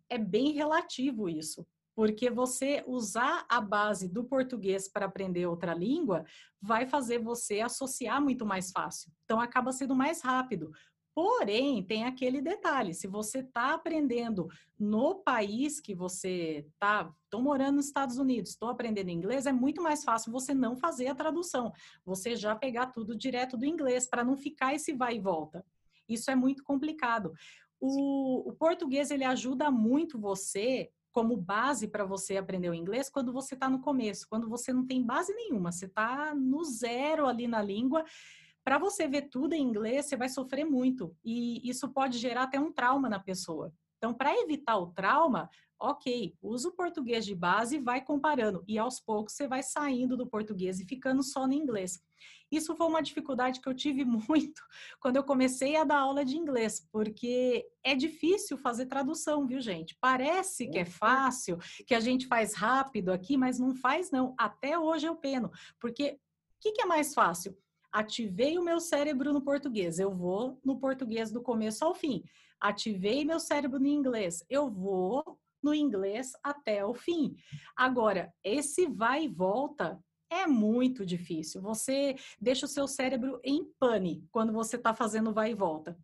É 0.08 0.16
bem 0.16 0.52
relativo 0.52 1.28
isso, 1.28 1.66
porque 1.94 2.30
você 2.30 2.82
usar 2.86 3.44
a 3.50 3.60
base 3.60 4.08
do 4.08 4.24
português 4.24 4.88
para 4.88 5.04
aprender 5.04 5.46
outra 5.46 5.74
língua 5.74 6.24
vai 6.58 6.86
fazer 6.86 7.18
você 7.18 7.60
associar 7.60 8.22
muito 8.22 8.46
mais 8.46 8.70
fácil. 8.70 9.12
Então 9.24 9.38
acaba 9.38 9.72
sendo 9.72 9.94
mais 9.94 10.22
rápido. 10.22 10.70
Porém, 11.18 11.82
tem 11.82 12.04
aquele 12.04 12.40
detalhe: 12.40 12.94
se 12.94 13.08
você 13.08 13.40
está 13.40 13.74
aprendendo 13.74 14.46
no 14.78 15.16
país 15.16 15.80
que 15.80 15.92
você 15.92 16.64
está, 16.72 17.12
estou 17.24 17.42
morando 17.42 17.74
nos 17.74 17.86
Estados 17.86 18.18
Unidos, 18.18 18.52
estou 18.52 18.68
aprendendo 18.68 19.10
inglês, 19.10 19.44
é 19.44 19.50
muito 19.50 19.82
mais 19.82 20.04
fácil 20.04 20.30
você 20.30 20.54
não 20.54 20.76
fazer 20.76 21.08
a 21.08 21.16
tradução, 21.16 21.72
você 22.06 22.36
já 22.36 22.54
pegar 22.54 22.92
tudo 22.92 23.16
direto 23.16 23.56
do 23.56 23.66
inglês, 23.66 24.06
para 24.06 24.22
não 24.22 24.36
ficar 24.36 24.76
esse 24.76 24.92
vai 24.92 25.16
e 25.16 25.20
volta. 25.20 25.66
Isso 26.08 26.30
é 26.30 26.36
muito 26.36 26.62
complicado. 26.62 27.32
O, 27.80 28.50
o 28.50 28.52
português 28.52 29.10
ele 29.10 29.24
ajuda 29.24 29.72
muito 29.72 30.20
você 30.20 30.88
como 31.10 31.36
base 31.36 31.88
para 31.88 32.04
você 32.04 32.36
aprender 32.36 32.70
o 32.70 32.74
inglês 32.74 33.10
quando 33.10 33.32
você 33.32 33.54
está 33.54 33.68
no 33.68 33.80
começo, 33.80 34.28
quando 34.30 34.48
você 34.48 34.72
não 34.72 34.86
tem 34.86 35.02
base 35.02 35.34
nenhuma, 35.34 35.72
você 35.72 35.86
está 35.86 36.32
no 36.32 36.62
zero 36.62 37.26
ali 37.26 37.48
na 37.48 37.60
língua 37.60 38.04
para 38.68 38.76
você 38.76 39.08
ver 39.08 39.30
tudo 39.30 39.54
em 39.54 39.62
inglês, 39.62 40.04
você 40.04 40.14
vai 40.14 40.28
sofrer 40.28 40.62
muito. 40.62 41.16
E 41.24 41.66
isso 41.66 41.88
pode 41.88 42.18
gerar 42.18 42.42
até 42.42 42.60
um 42.60 42.70
trauma 42.70 43.08
na 43.08 43.18
pessoa. 43.18 43.72
Então, 43.96 44.12
para 44.12 44.38
evitar 44.42 44.76
o 44.76 44.88
trauma, 44.88 45.48
ok, 45.80 46.36
usa 46.42 46.68
o 46.68 46.72
português 46.72 47.24
de 47.24 47.34
base 47.34 47.76
e 47.76 47.80
vai 47.80 48.04
comparando. 48.04 48.62
E 48.68 48.78
aos 48.78 49.00
poucos 49.00 49.32
você 49.32 49.48
vai 49.48 49.62
saindo 49.62 50.18
do 50.18 50.26
português 50.26 50.80
e 50.80 50.84
ficando 50.84 51.22
só 51.22 51.46
no 51.46 51.54
inglês. 51.54 51.98
Isso 52.52 52.76
foi 52.76 52.86
uma 52.86 53.00
dificuldade 53.00 53.58
que 53.58 53.66
eu 53.66 53.74
tive 53.74 54.04
muito 54.28 54.60
quando 55.00 55.16
eu 55.16 55.24
comecei 55.24 55.74
a 55.74 55.84
dar 55.84 56.00
aula 56.00 56.22
de 56.22 56.36
inglês, 56.36 56.86
porque 56.92 57.66
é 57.82 57.94
difícil 57.94 58.58
fazer 58.58 58.84
tradução, 58.84 59.46
viu, 59.46 59.62
gente? 59.62 59.96
Parece 59.98 60.68
que 60.68 60.76
é 60.76 60.84
fácil, 60.84 61.56
que 61.86 61.94
a 61.94 62.00
gente 62.00 62.26
faz 62.26 62.52
rápido 62.52 63.12
aqui, 63.12 63.34
mas 63.34 63.58
não 63.58 63.74
faz, 63.74 64.10
não. 64.10 64.34
Até 64.38 64.78
hoje 64.78 65.06
eu 65.06 65.16
peno, 65.16 65.50
porque 65.80 66.18
o 66.58 66.60
que, 66.60 66.72
que 66.72 66.82
é 66.82 66.84
mais 66.84 67.14
fácil? 67.14 67.56
Ativei 67.98 68.56
o 68.56 68.64
meu 68.64 68.78
cérebro 68.78 69.32
no 69.32 69.42
português, 69.42 69.98
eu 69.98 70.14
vou 70.14 70.60
no 70.64 70.78
português 70.78 71.32
do 71.32 71.42
começo 71.42 71.84
ao 71.84 71.94
fim. 71.94 72.22
Ativei 72.60 73.24
meu 73.24 73.40
cérebro 73.40 73.80
no 73.80 73.88
inglês, 73.88 74.44
eu 74.48 74.70
vou 74.70 75.36
no 75.60 75.74
inglês 75.74 76.30
até 76.42 76.84
o 76.84 76.94
fim. 76.94 77.34
Agora, 77.76 78.32
esse 78.44 78.86
vai 78.86 79.24
e 79.24 79.28
volta 79.28 79.98
é 80.30 80.46
muito 80.46 81.04
difícil. 81.04 81.60
Você 81.62 82.14
deixa 82.40 82.66
o 82.66 82.68
seu 82.68 82.86
cérebro 82.86 83.40
em 83.42 83.64
pane 83.80 84.24
quando 84.30 84.52
você 84.52 84.76
está 84.76 84.94
fazendo 84.94 85.32
vai 85.32 85.50
e 85.50 85.54
volta. 85.54 85.98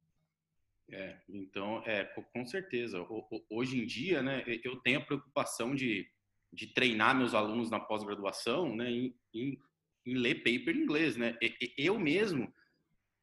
É, 0.91 1.17
então, 1.29 1.81
é, 1.87 2.05
com 2.05 2.45
certeza. 2.45 3.07
Hoje 3.49 3.81
em 3.81 3.87
dia, 3.87 4.21
né, 4.21 4.43
eu 4.65 4.77
tenho 4.81 4.99
a 4.99 5.05
preocupação 5.05 5.77
de, 5.77 6.09
de 6.53 6.67
treinar 6.75 7.17
meus 7.17 7.35
alunos 7.35 7.71
na 7.71 7.79
pós-graduação, 7.79 8.75
né, 8.75 8.91
em, 8.91 9.17
em 9.33 9.59
em 10.07 10.15
ler 10.15 10.37
paper 10.37 10.77
em 10.77 10.83
inglês, 10.83 11.17
né? 11.17 11.37
Eu 11.77 11.99
mesmo, 11.99 12.53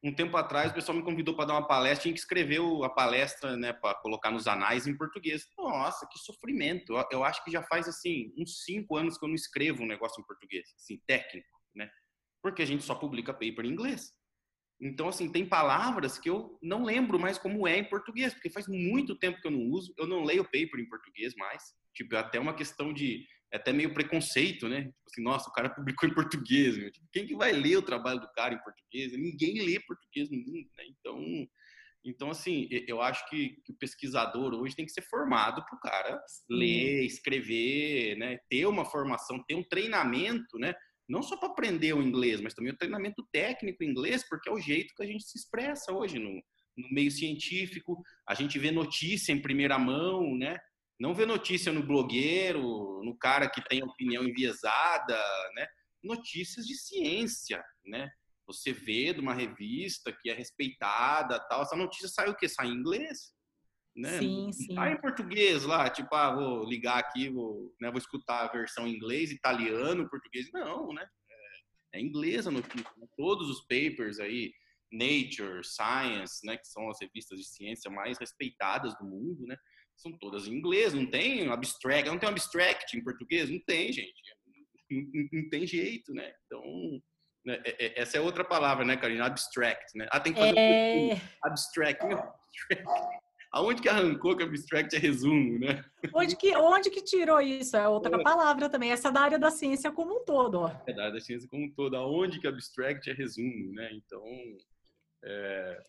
um 0.02 0.12
tempo 0.12 0.36
atrás, 0.36 0.72
o 0.72 0.74
pessoal 0.74 0.98
me 0.98 1.04
convidou 1.04 1.36
para 1.36 1.46
dar 1.46 1.54
uma 1.54 1.66
palestra, 1.66 2.02
tinha 2.02 2.14
que 2.14 2.18
escrever 2.18 2.60
a 2.84 2.88
palestra, 2.88 3.56
né, 3.56 3.72
para 3.72 3.94
colocar 3.96 4.30
nos 4.30 4.48
anais 4.48 4.86
em 4.86 4.96
português. 4.96 5.46
Nossa, 5.56 6.08
que 6.10 6.18
sofrimento! 6.18 6.94
Eu 7.10 7.22
acho 7.22 7.44
que 7.44 7.50
já 7.50 7.62
faz 7.62 7.86
assim 7.88 8.32
uns 8.36 8.64
cinco 8.64 8.96
anos 8.96 9.16
que 9.16 9.24
eu 9.24 9.28
não 9.28 9.36
escrevo 9.36 9.84
um 9.84 9.86
negócio 9.86 10.20
em 10.20 10.26
português, 10.26 10.68
assim 10.76 11.00
técnico, 11.06 11.48
né? 11.74 11.88
Porque 12.42 12.62
a 12.62 12.66
gente 12.66 12.82
só 12.82 12.94
publica 12.94 13.32
paper 13.32 13.64
em 13.64 13.68
inglês. 13.68 14.12
Então, 14.80 15.08
assim, 15.08 15.30
tem 15.30 15.46
palavras 15.46 16.18
que 16.18 16.28
eu 16.28 16.58
não 16.60 16.82
lembro 16.82 17.16
mais 17.16 17.38
como 17.38 17.68
é 17.68 17.78
em 17.78 17.84
português, 17.88 18.34
porque 18.34 18.50
faz 18.50 18.66
muito 18.66 19.16
tempo 19.16 19.40
que 19.40 19.46
eu 19.46 19.52
não 19.52 19.70
uso. 19.70 19.94
Eu 19.96 20.08
não 20.08 20.24
leio 20.24 20.42
paper 20.42 20.80
em 20.80 20.88
português 20.88 21.36
mais. 21.36 21.62
Tipo, 21.94 22.16
é 22.16 22.18
até 22.18 22.40
uma 22.40 22.52
questão 22.52 22.92
de 22.92 23.24
até 23.56 23.72
meio 23.72 23.92
preconceito, 23.92 24.68
né? 24.68 24.84
Tipo 24.84 25.10
assim, 25.10 25.22
nossa, 25.22 25.48
o 25.48 25.52
cara 25.52 25.68
publicou 25.68 26.08
em 26.08 26.14
português. 26.14 26.76
Meu. 26.76 26.90
Tipo, 26.90 27.06
quem 27.12 27.26
que 27.26 27.36
vai 27.36 27.52
ler 27.52 27.76
o 27.76 27.82
trabalho 27.82 28.20
do 28.20 28.30
cara 28.32 28.54
em 28.54 28.62
português? 28.62 29.12
Ninguém 29.12 29.60
lê 29.64 29.78
português 29.80 30.30
no 30.30 30.38
mundo, 30.38 30.68
né? 30.76 30.84
Então, 30.88 31.48
então 32.04 32.30
assim, 32.30 32.68
eu 32.88 33.02
acho 33.02 33.28
que, 33.28 33.60
que 33.64 33.72
o 33.72 33.76
pesquisador 33.76 34.54
hoje 34.54 34.74
tem 34.74 34.86
que 34.86 34.92
ser 34.92 35.02
formado 35.02 35.64
para 35.64 35.76
o 35.76 35.80
cara 35.80 36.20
ler, 36.48 37.04
escrever, 37.04 38.16
né? 38.16 38.38
Ter 38.48 38.66
uma 38.66 38.84
formação, 38.84 39.44
ter 39.46 39.54
um 39.54 39.64
treinamento, 39.64 40.58
né? 40.58 40.74
Não 41.06 41.22
só 41.22 41.36
para 41.36 41.48
aprender 41.48 41.92
o 41.92 42.02
inglês, 42.02 42.40
mas 42.40 42.54
também 42.54 42.72
o 42.72 42.76
treinamento 42.76 43.26
técnico 43.30 43.84
em 43.84 43.90
inglês, 43.90 44.26
porque 44.28 44.48
é 44.48 44.52
o 44.52 44.60
jeito 44.60 44.94
que 44.94 45.02
a 45.02 45.06
gente 45.06 45.24
se 45.24 45.36
expressa 45.36 45.92
hoje 45.92 46.18
no, 46.18 46.32
no 46.76 46.88
meio 46.90 47.10
científico. 47.10 48.02
A 48.26 48.34
gente 48.34 48.58
vê 48.58 48.70
notícia 48.70 49.30
em 49.30 49.42
primeira 49.42 49.78
mão, 49.78 50.34
né? 50.36 50.58
Não 51.02 51.12
vê 51.12 51.26
notícia 51.26 51.72
no 51.72 51.82
blogueiro, 51.82 53.02
no 53.02 53.18
cara 53.18 53.50
que 53.50 53.60
tem 53.60 53.82
opinião 53.82 54.22
enviesada, 54.22 55.20
né? 55.56 55.66
Notícias 56.00 56.64
de 56.64 56.76
ciência, 56.76 57.60
né? 57.84 58.08
Você 58.46 58.72
vê 58.72 59.12
de 59.12 59.18
uma 59.18 59.34
revista 59.34 60.12
que 60.12 60.30
é 60.30 60.32
respeitada, 60.32 61.40
tal. 61.48 61.62
Essa 61.62 61.74
notícia 61.74 62.06
sai 62.06 62.30
o 62.30 62.36
quê? 62.36 62.48
Sai 62.48 62.68
em 62.68 62.74
inglês, 62.74 63.34
né? 63.96 64.20
Sim, 64.20 64.52
sim. 64.52 64.76
Sai 64.76 64.92
em 64.92 65.00
português 65.00 65.64
lá, 65.64 65.90
tipo, 65.90 66.14
ah, 66.14 66.36
vou 66.36 66.64
ligar 66.64 66.98
aqui, 66.98 67.28
vou, 67.28 67.74
né, 67.80 67.90
vou 67.90 67.98
escutar 67.98 68.44
a 68.44 68.52
versão 68.52 68.86
em 68.86 68.94
inglês, 68.94 69.32
italiano, 69.32 70.08
português. 70.08 70.52
Não, 70.52 70.92
né? 70.92 71.04
É, 71.92 71.98
é 71.98 72.00
inglês 72.00 72.46
a 72.46 72.52
notícia. 72.52 72.92
Né? 72.96 73.08
Todos 73.16 73.50
os 73.50 73.62
papers 73.62 74.20
aí, 74.20 74.54
Nature, 74.92 75.64
Science, 75.64 76.46
né, 76.46 76.56
que 76.56 76.68
são 76.68 76.88
as 76.88 77.00
revistas 77.00 77.40
de 77.40 77.44
ciência 77.44 77.90
mais 77.90 78.18
respeitadas 78.18 78.96
do 78.98 79.04
mundo, 79.04 79.44
né? 79.48 79.56
São 80.02 80.12
todas 80.18 80.46
em 80.46 80.52
inglês, 80.52 80.92
não 80.92 81.06
tem 81.06 81.48
abstract, 81.48 82.10
não 82.10 82.18
tem 82.18 82.28
abstract 82.28 82.96
em 82.96 83.04
português, 83.04 83.48
não 83.48 83.60
tem, 83.60 83.92
gente. 83.92 84.12
Não, 84.90 85.28
não 85.32 85.48
tem 85.48 85.66
jeito, 85.66 86.12
né? 86.12 86.32
Então, 86.44 86.62
né, 87.46 87.62
é, 87.64 87.86
é, 87.86 88.00
essa 88.00 88.18
é 88.18 88.20
outra 88.20 88.44
palavra, 88.44 88.84
né, 88.84 88.96
Karina? 88.96 89.26
Abstract, 89.26 89.96
né? 89.96 90.06
Ah, 90.10 90.20
tem 90.20 90.32
que 90.32 90.40
fazer 90.40 90.58
é... 90.58 91.14
um 91.14 91.18
abstract. 91.44 92.06
Meu, 92.06 92.18
abstract. 92.18 93.22
Aonde 93.52 93.82
que 93.82 93.88
arrancou 93.88 94.34
que 94.34 94.42
abstract 94.42 94.96
é 94.96 94.98
resumo, 94.98 95.58
né? 95.58 95.84
Onde 96.14 96.34
que, 96.36 96.56
onde 96.56 96.88
que 96.88 97.02
tirou 97.02 97.38
isso? 97.38 97.76
É 97.76 97.86
outra 97.86 98.18
é. 98.18 98.22
palavra 98.22 98.66
também. 98.70 98.90
Essa 98.90 99.08
é 99.08 99.12
da 99.12 99.20
área 99.20 99.38
da 99.38 99.50
ciência 99.50 99.92
como 99.92 100.20
um 100.20 100.24
todo, 100.24 100.60
ó. 100.60 100.70
É 100.86 100.92
da 100.92 101.02
área 101.02 101.14
da 101.14 101.20
ciência 101.20 101.46
como 101.50 101.66
um 101.66 101.70
todo. 101.70 101.94
Aonde 101.94 102.40
que 102.40 102.48
abstract 102.48 103.10
é 103.10 103.12
resumo, 103.12 103.72
né? 103.74 103.90
Então, 103.92 104.24
é, 105.22 105.82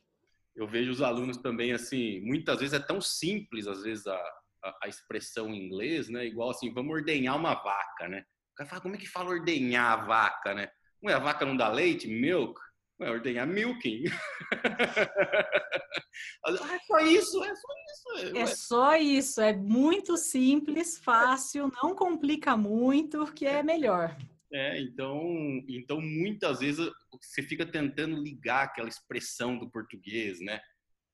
eu 0.55 0.67
vejo 0.67 0.91
os 0.91 1.01
alunos 1.01 1.37
também 1.37 1.73
assim, 1.73 2.21
muitas 2.21 2.59
vezes 2.59 2.73
é 2.73 2.79
tão 2.79 3.01
simples 3.01 3.67
às 3.67 3.83
vezes 3.83 4.05
a, 4.07 4.15
a, 4.63 4.79
a, 4.83 4.87
expressão 4.87 5.49
em 5.49 5.65
inglês, 5.65 6.09
né? 6.09 6.25
Igual 6.25 6.51
assim, 6.51 6.73
vamos 6.73 6.93
ordenhar 6.93 7.35
uma 7.35 7.55
vaca, 7.55 8.07
né? 8.07 8.23
O 8.53 8.55
cara 8.55 8.69
fala, 8.69 8.81
como 8.81 8.95
é 8.95 8.97
que 8.97 9.07
fala 9.07 9.31
ordenhar 9.31 9.91
a 9.91 10.05
vaca, 10.05 10.53
né? 10.53 10.69
Ué, 11.03 11.13
a 11.13 11.19
vaca 11.19 11.45
não 11.45 11.57
dá 11.57 11.67
leite? 11.69 12.07
Milk? 12.07 12.59
Ué, 13.01 13.09
ordenhar 13.09 13.47
milking. 13.47 14.03
ah, 16.45 16.51
é 16.51 16.79
só 16.85 16.99
isso, 16.99 17.43
é 17.43 17.55
só 17.55 17.73
isso. 17.73 18.37
É 18.37 18.45
só 18.45 18.95
isso, 18.95 19.41
é 19.41 19.53
muito 19.53 20.15
simples, 20.17 20.99
fácil, 20.99 21.71
não 21.81 21.95
complica 21.95 22.55
muito, 22.55 23.25
que 23.33 23.45
é 23.45 23.63
melhor. 23.63 24.15
É, 24.53 24.79
então, 24.79 25.63
então 25.67 25.99
muitas 25.99 26.59
vezes 26.59 26.87
você 27.11 27.41
fica 27.41 27.65
tentando 27.65 28.15
ligar 28.21 28.65
aquela 28.65 28.87
expressão 28.87 29.57
do 29.57 29.69
português, 29.69 30.39
né? 30.39 30.61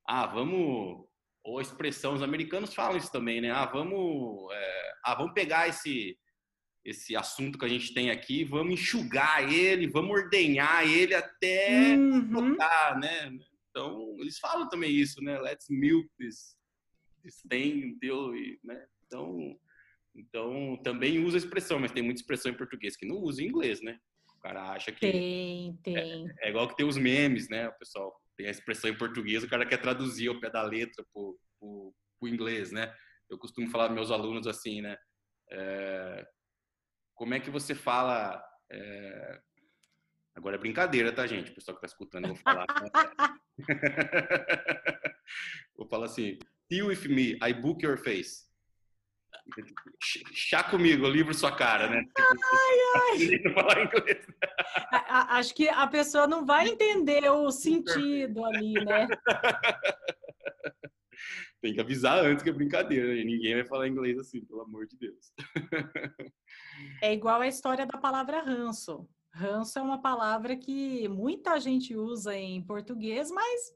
Ah, 0.05 0.27
vamos 0.27 1.07
ou 1.41 1.57
a 1.57 1.61
expressão, 1.61 2.13
os 2.13 2.21
americanos 2.21 2.73
falam 2.73 2.97
isso 2.97 3.11
também, 3.11 3.39
né? 3.39 3.49
Ah, 3.49 3.65
vamos, 3.65 4.51
é, 4.53 4.91
ah, 5.05 5.15
vamos 5.15 5.33
pegar 5.33 5.69
esse 5.69 6.17
esse 6.83 7.15
assunto 7.15 7.57
que 7.59 7.65
a 7.65 7.69
gente 7.69 7.93
tem 7.93 8.09
aqui, 8.09 8.43
vamos 8.43 8.73
enxugar 8.73 9.51
ele, 9.51 9.87
vamos 9.87 10.11
ordenhar 10.11 10.87
ele 10.87 11.13
até 11.13 11.95
uhum. 11.95 12.31
tocar, 12.31 12.97
né? 12.99 13.37
Então, 13.69 14.15
eles 14.19 14.39
falam 14.39 14.67
também 14.69 14.91
isso, 14.91 15.21
né? 15.21 15.39
Let's 15.39 15.67
milk 15.69 16.09
this, 16.17 16.55
this 17.21 17.41
thing 17.49 17.93
until, 17.93 18.31
né? 18.63 18.85
Então, 19.05 19.59
Então, 20.19 20.77
também 20.83 21.23
usa 21.23 21.37
a 21.37 21.39
expressão, 21.39 21.79
mas 21.79 21.91
tem 21.91 22.03
muita 22.03 22.19
expressão 22.19 22.51
em 22.51 22.57
português 22.57 22.97
que 22.97 23.05
não 23.05 23.17
usa 23.17 23.41
em 23.41 23.47
inglês, 23.47 23.81
né? 23.81 23.97
O 24.35 24.41
cara 24.41 24.71
acha 24.71 24.91
que. 24.91 24.99
Tem, 24.99 25.79
tem. 25.81 26.29
É, 26.41 26.47
é 26.47 26.49
igual 26.49 26.67
que 26.67 26.75
tem 26.75 26.85
os 26.85 26.97
memes, 26.97 27.47
né? 27.49 27.69
O 27.69 27.77
pessoal 27.77 28.13
tem 28.35 28.47
a 28.47 28.51
expressão 28.51 28.89
em 28.89 28.97
português, 28.97 29.43
o 29.43 29.49
cara 29.49 29.65
quer 29.65 29.77
traduzir 29.77 30.27
ao 30.27 30.39
pé 30.39 30.49
da 30.49 30.61
letra 30.61 31.05
pro, 31.13 31.39
pro, 31.57 31.93
pro 32.19 32.27
inglês, 32.27 32.71
né? 32.71 32.93
Eu 33.29 33.37
costumo 33.37 33.69
falar 33.69 33.85
para 33.85 33.95
meus 33.95 34.11
alunos 34.11 34.45
assim, 34.45 34.81
né? 34.81 34.97
É, 35.51 36.27
como 37.15 37.33
é 37.33 37.39
que 37.39 37.49
você 37.49 37.73
fala. 37.73 38.43
É, 38.69 39.39
agora 40.35 40.57
é 40.57 40.59
brincadeira, 40.59 41.13
tá, 41.13 41.25
gente? 41.25 41.51
O 41.51 41.55
pessoal 41.55 41.75
que 41.75 41.81
tá 41.81 41.87
escutando, 41.87 42.25
eu 42.25 42.33
vou 42.33 42.43
falar. 42.43 42.65
vou 45.77 45.87
falar 45.87 46.07
assim: 46.07 46.37
Deal 46.69 46.87
with 46.87 47.07
me, 47.07 47.37
I 47.41 47.53
book 47.53 47.85
your 47.85 47.97
face. 47.97 48.48
Chá 50.31 50.63
comigo, 50.63 51.07
livro 51.07 51.33
sua 51.33 51.55
cara, 51.55 51.89
né? 51.89 52.05
Ai, 52.17 52.77
ai. 52.95 53.39
Falar 53.53 53.83
inglês. 53.83 54.27
Acho 55.29 55.53
que 55.55 55.67
a 55.69 55.87
pessoa 55.87 56.27
não 56.27 56.45
vai 56.45 56.67
entender 56.69 57.29
o 57.29 57.51
sentido 57.51 58.45
ali, 58.45 58.73
né? 58.73 59.07
Tem 61.61 61.73
que 61.73 61.81
avisar 61.81 62.23
antes 62.23 62.41
que 62.41 62.49
é 62.49 62.53
brincadeira, 62.53 63.13
né? 63.13 63.23
ninguém 63.23 63.55
vai 63.55 63.65
falar 63.65 63.87
inglês 63.87 64.17
assim, 64.17 64.39
pelo 64.45 64.61
amor 64.61 64.87
de 64.87 64.97
Deus. 64.97 65.33
É 67.01 67.13
igual 67.13 67.41
a 67.41 67.47
história 67.47 67.85
da 67.85 67.97
palavra 67.97 68.41
ranço. 68.41 69.05
Ranço 69.33 69.77
é 69.77 69.81
uma 69.81 70.01
palavra 70.01 70.55
que 70.55 71.09
muita 71.09 71.59
gente 71.59 71.95
usa 71.95 72.35
em 72.35 72.61
português, 72.61 73.29
mas 73.29 73.73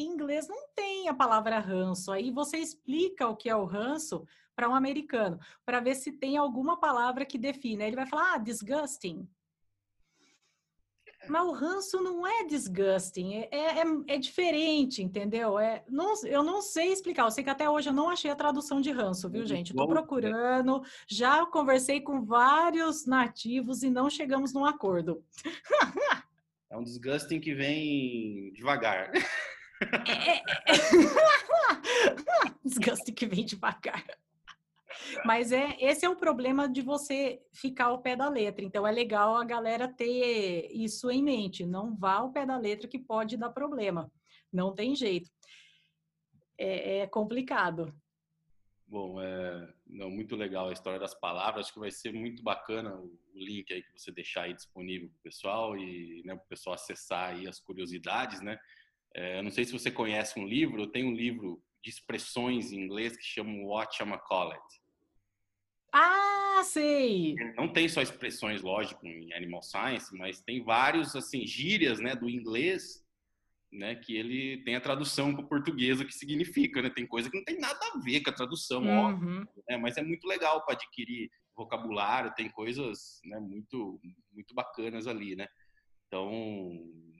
em 0.00 0.06
inglês 0.06 0.48
não 0.48 0.68
tem 0.74 1.08
a 1.08 1.14
palavra 1.14 1.58
ranço. 1.58 2.12
Aí 2.12 2.30
você 2.30 2.58
explica 2.58 3.28
o 3.28 3.36
que 3.36 3.48
é 3.48 3.56
o 3.56 3.64
ranço 3.64 4.26
para 4.54 4.68
um 4.68 4.74
americano, 4.74 5.38
para 5.64 5.78
ver 5.78 5.94
se 5.94 6.10
tem 6.10 6.36
alguma 6.36 6.78
palavra 6.78 7.24
que 7.24 7.38
define. 7.38 7.84
Ele 7.84 7.96
vai 7.96 8.06
falar, 8.06 8.34
ah, 8.34 8.38
disgusting. 8.38 9.28
Mas 11.28 11.46
o 11.46 11.52
ranço 11.52 12.00
não 12.00 12.26
é 12.26 12.44
disgusting, 12.44 13.34
é, 13.34 13.48
é, 13.52 13.82
é 14.06 14.18
diferente, 14.18 15.02
entendeu? 15.02 15.58
É, 15.58 15.84
não, 15.88 16.14
eu 16.24 16.42
não 16.42 16.62
sei 16.62 16.92
explicar. 16.92 17.24
Eu 17.24 17.30
sei 17.30 17.44
que 17.44 17.50
até 17.50 17.68
hoje 17.68 17.88
eu 17.88 17.92
não 17.92 18.08
achei 18.08 18.30
a 18.30 18.36
tradução 18.36 18.80
de 18.80 18.90
ranço, 18.90 19.28
viu, 19.28 19.44
gente? 19.44 19.70
Estou 19.70 19.88
procurando, 19.88 20.82
já 21.06 21.44
conversei 21.46 22.00
com 22.00 22.24
vários 22.24 23.04
nativos 23.04 23.82
e 23.82 23.90
não 23.90 24.08
chegamos 24.08 24.52
num 24.52 24.64
acordo. 24.64 25.22
é 26.70 26.76
um 26.76 26.82
disgusting 26.82 27.40
que 27.40 27.54
vem 27.54 28.52
devagar. 28.52 29.10
É, 29.80 30.30
é, 30.30 30.36
é. 30.36 30.42
disgusting 32.64 33.14
que 33.14 33.26
vem 33.26 33.44
devagar. 33.44 34.04
Mas 35.24 35.52
é 35.52 35.76
esse 35.80 36.04
é 36.04 36.08
o 36.08 36.16
problema 36.16 36.68
de 36.68 36.82
você 36.82 37.40
ficar 37.52 37.86
ao 37.86 38.00
pé 38.00 38.16
da 38.16 38.28
letra. 38.28 38.64
Então 38.64 38.86
é 38.86 38.90
legal 38.90 39.36
a 39.36 39.44
galera 39.44 39.88
ter 39.88 40.70
isso 40.72 41.10
em 41.10 41.22
mente. 41.22 41.64
Não 41.64 41.94
vá 41.96 42.14
ao 42.14 42.32
pé 42.32 42.44
da 42.44 42.56
letra 42.56 42.88
que 42.88 42.98
pode 42.98 43.36
dar 43.36 43.50
problema. 43.50 44.10
Não 44.52 44.74
tem 44.74 44.94
jeito. 44.94 45.30
É, 46.56 46.98
é 46.98 47.06
complicado. 47.06 47.94
Bom, 48.86 49.20
é 49.20 49.74
não, 49.86 50.10
muito 50.10 50.34
legal 50.34 50.68
a 50.68 50.72
história 50.72 50.98
das 50.98 51.14
palavras. 51.14 51.66
Acho 51.66 51.74
que 51.74 51.80
vai 51.80 51.90
ser 51.90 52.12
muito 52.12 52.42
bacana 52.42 52.94
o, 52.94 53.18
o 53.34 53.38
link 53.38 53.72
aí 53.72 53.82
que 53.82 53.92
você 53.92 54.10
deixar 54.10 54.42
aí 54.42 54.54
disponível 54.54 55.08
para 55.08 55.18
o 55.18 55.22
pessoal 55.22 55.76
e 55.76 56.22
né, 56.24 56.34
para 56.34 56.44
o 56.44 56.48
pessoal 56.48 56.74
acessar 56.74 57.30
aí 57.30 57.46
as 57.46 57.60
curiosidades, 57.60 58.40
né? 58.40 58.58
É, 59.14 59.42
não 59.42 59.50
sei 59.50 59.64
se 59.64 59.72
você 59.72 59.90
conhece 59.90 60.38
um 60.38 60.46
livro. 60.46 60.86
Tenho 60.86 61.08
um 61.08 61.14
livro 61.14 61.62
de 61.82 61.90
expressões 61.90 62.72
em 62.72 62.80
inglês 62.80 63.16
que 63.16 63.24
chama 63.24 63.64
What 63.64 64.02
It. 64.02 64.88
Ah, 65.92 66.60
sei! 66.64 67.34
Não 67.56 67.72
tem 67.72 67.88
só 67.88 68.02
expressões, 68.02 68.62
lógico, 68.62 69.06
em 69.06 69.32
Animal 69.32 69.62
Science, 69.62 70.14
mas 70.16 70.40
tem 70.40 70.62
vários, 70.62 71.16
assim, 71.16 71.46
gírias, 71.46 71.98
né, 71.98 72.14
do 72.14 72.28
inglês, 72.28 73.04
né, 73.72 73.94
que 73.94 74.16
ele 74.16 74.62
tem 74.64 74.76
a 74.76 74.80
tradução 74.80 75.34
para 75.34 75.44
o 75.44 75.48
português, 75.48 76.00
o 76.00 76.04
que 76.04 76.12
significa, 76.12 76.80
né? 76.82 76.90
Tem 76.90 77.06
coisa 77.06 77.30
que 77.30 77.36
não 77.36 77.44
tem 77.44 77.58
nada 77.58 77.78
a 77.94 77.98
ver 77.98 78.22
com 78.22 78.30
a 78.30 78.34
tradução, 78.34 78.82
uhum. 78.82 78.98
óbvio, 78.98 79.48
né? 79.68 79.76
Mas 79.76 79.96
é 79.96 80.02
muito 80.02 80.26
legal 80.26 80.64
para 80.64 80.74
adquirir 80.74 81.30
vocabulário, 81.56 82.34
tem 82.34 82.48
coisas, 82.50 83.20
né, 83.24 83.38
muito, 83.38 84.00
muito 84.32 84.54
bacanas 84.54 85.06
ali, 85.06 85.36
né? 85.36 85.46
Então, 86.06 86.70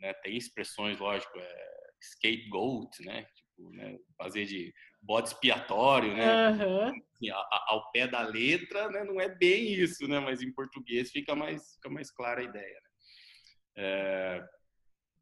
né, 0.01 0.15
tem 0.23 0.37
expressões, 0.37 0.99
lógico, 0.99 1.39
é, 1.39 1.78
scapegoat, 2.01 3.05
né? 3.05 3.27
Tipo, 3.35 3.71
né, 3.73 3.99
fazer 4.17 4.45
de 4.45 4.73
bode 5.03 5.29
expiatório, 5.29 6.17
né? 6.17 6.51
Uhum. 6.51 6.89
Assim, 6.89 7.31
a, 7.31 7.37
a, 7.37 7.67
ao 7.69 7.91
pé 7.91 8.07
da 8.07 8.23
letra, 8.23 8.89
né, 8.89 9.05
não 9.05 9.21
é 9.21 9.29
bem 9.29 9.73
isso, 9.73 10.07
né? 10.07 10.21
Mas 10.21 10.43
em 10.43 10.53
português 10.53 11.11
fica 11.11 11.35
mais, 11.35 11.75
fica 11.75 11.91
mais 11.91 12.11
clara 12.11 12.41
a 12.41 12.45
ideia. 12.45 12.75
Né? 12.75 12.91
É... 13.77 14.45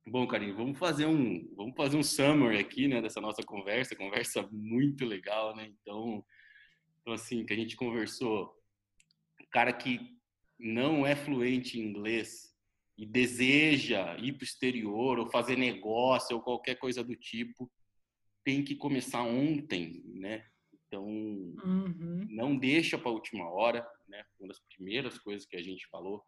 Bom, 0.08 0.26
Carinho, 0.26 0.54
vamos 0.54 0.78
fazer 0.78 1.06
um, 1.06 1.52
vamos 1.56 1.74
fazer 1.76 1.96
um 1.96 2.02
summary 2.02 2.58
aqui, 2.58 2.86
né, 2.86 3.02
dessa 3.02 3.20
nossa 3.20 3.42
conversa, 3.42 3.96
conversa 3.96 4.48
muito 4.52 5.04
legal, 5.04 5.54
né? 5.56 5.66
Então, 5.80 6.24
então 7.00 7.12
assim, 7.12 7.44
que 7.44 7.52
a 7.52 7.56
gente 7.56 7.74
conversou, 7.74 8.54
o 9.40 9.50
cara 9.50 9.72
que 9.72 9.98
não 10.58 11.04
é 11.06 11.16
fluente 11.16 11.78
em 11.78 11.82
inglês 11.82 12.45
e 12.96 13.04
deseja 13.04 14.16
ir 14.18 14.32
para 14.32 14.42
o 14.42 14.44
exterior 14.44 15.18
ou 15.18 15.30
fazer 15.30 15.56
negócio 15.56 16.36
ou 16.36 16.42
qualquer 16.42 16.76
coisa 16.76 17.04
do 17.04 17.14
tipo, 17.14 17.70
tem 18.44 18.62
que 18.64 18.74
começar 18.74 19.22
ontem, 19.22 20.02
né? 20.06 20.46
Então, 20.86 21.04
uhum. 21.04 22.26
não 22.30 22.56
deixa 22.56 22.96
para 22.96 23.10
a 23.10 23.14
última 23.14 23.50
hora, 23.50 23.86
né? 24.08 24.24
Uma 24.38 24.48
das 24.48 24.60
primeiras 24.60 25.18
coisas 25.18 25.46
que 25.46 25.56
a 25.56 25.62
gente 25.62 25.86
falou. 25.88 26.24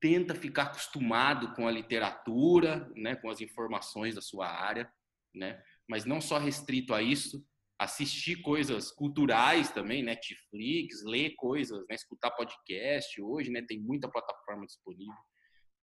Tenta 0.00 0.34
ficar 0.34 0.64
acostumado 0.64 1.54
com 1.54 1.66
a 1.66 1.70
literatura, 1.70 2.90
né? 2.94 3.16
Com 3.16 3.30
as 3.30 3.40
informações 3.40 4.14
da 4.14 4.20
sua 4.20 4.46
área, 4.46 4.92
né? 5.34 5.62
Mas 5.88 6.04
não 6.04 6.20
só 6.20 6.38
restrito 6.38 6.92
a 6.92 7.02
isso, 7.02 7.44
assistir 7.78 8.42
coisas 8.42 8.92
culturais 8.92 9.70
também, 9.70 10.02
Netflix, 10.02 11.02
ler 11.02 11.34
coisas, 11.36 11.80
né? 11.88 11.94
Escutar 11.94 12.30
podcast 12.32 13.20
hoje, 13.20 13.50
né? 13.50 13.62
Tem 13.62 13.80
muita 13.80 14.08
plataforma 14.08 14.66
disponível, 14.66 15.16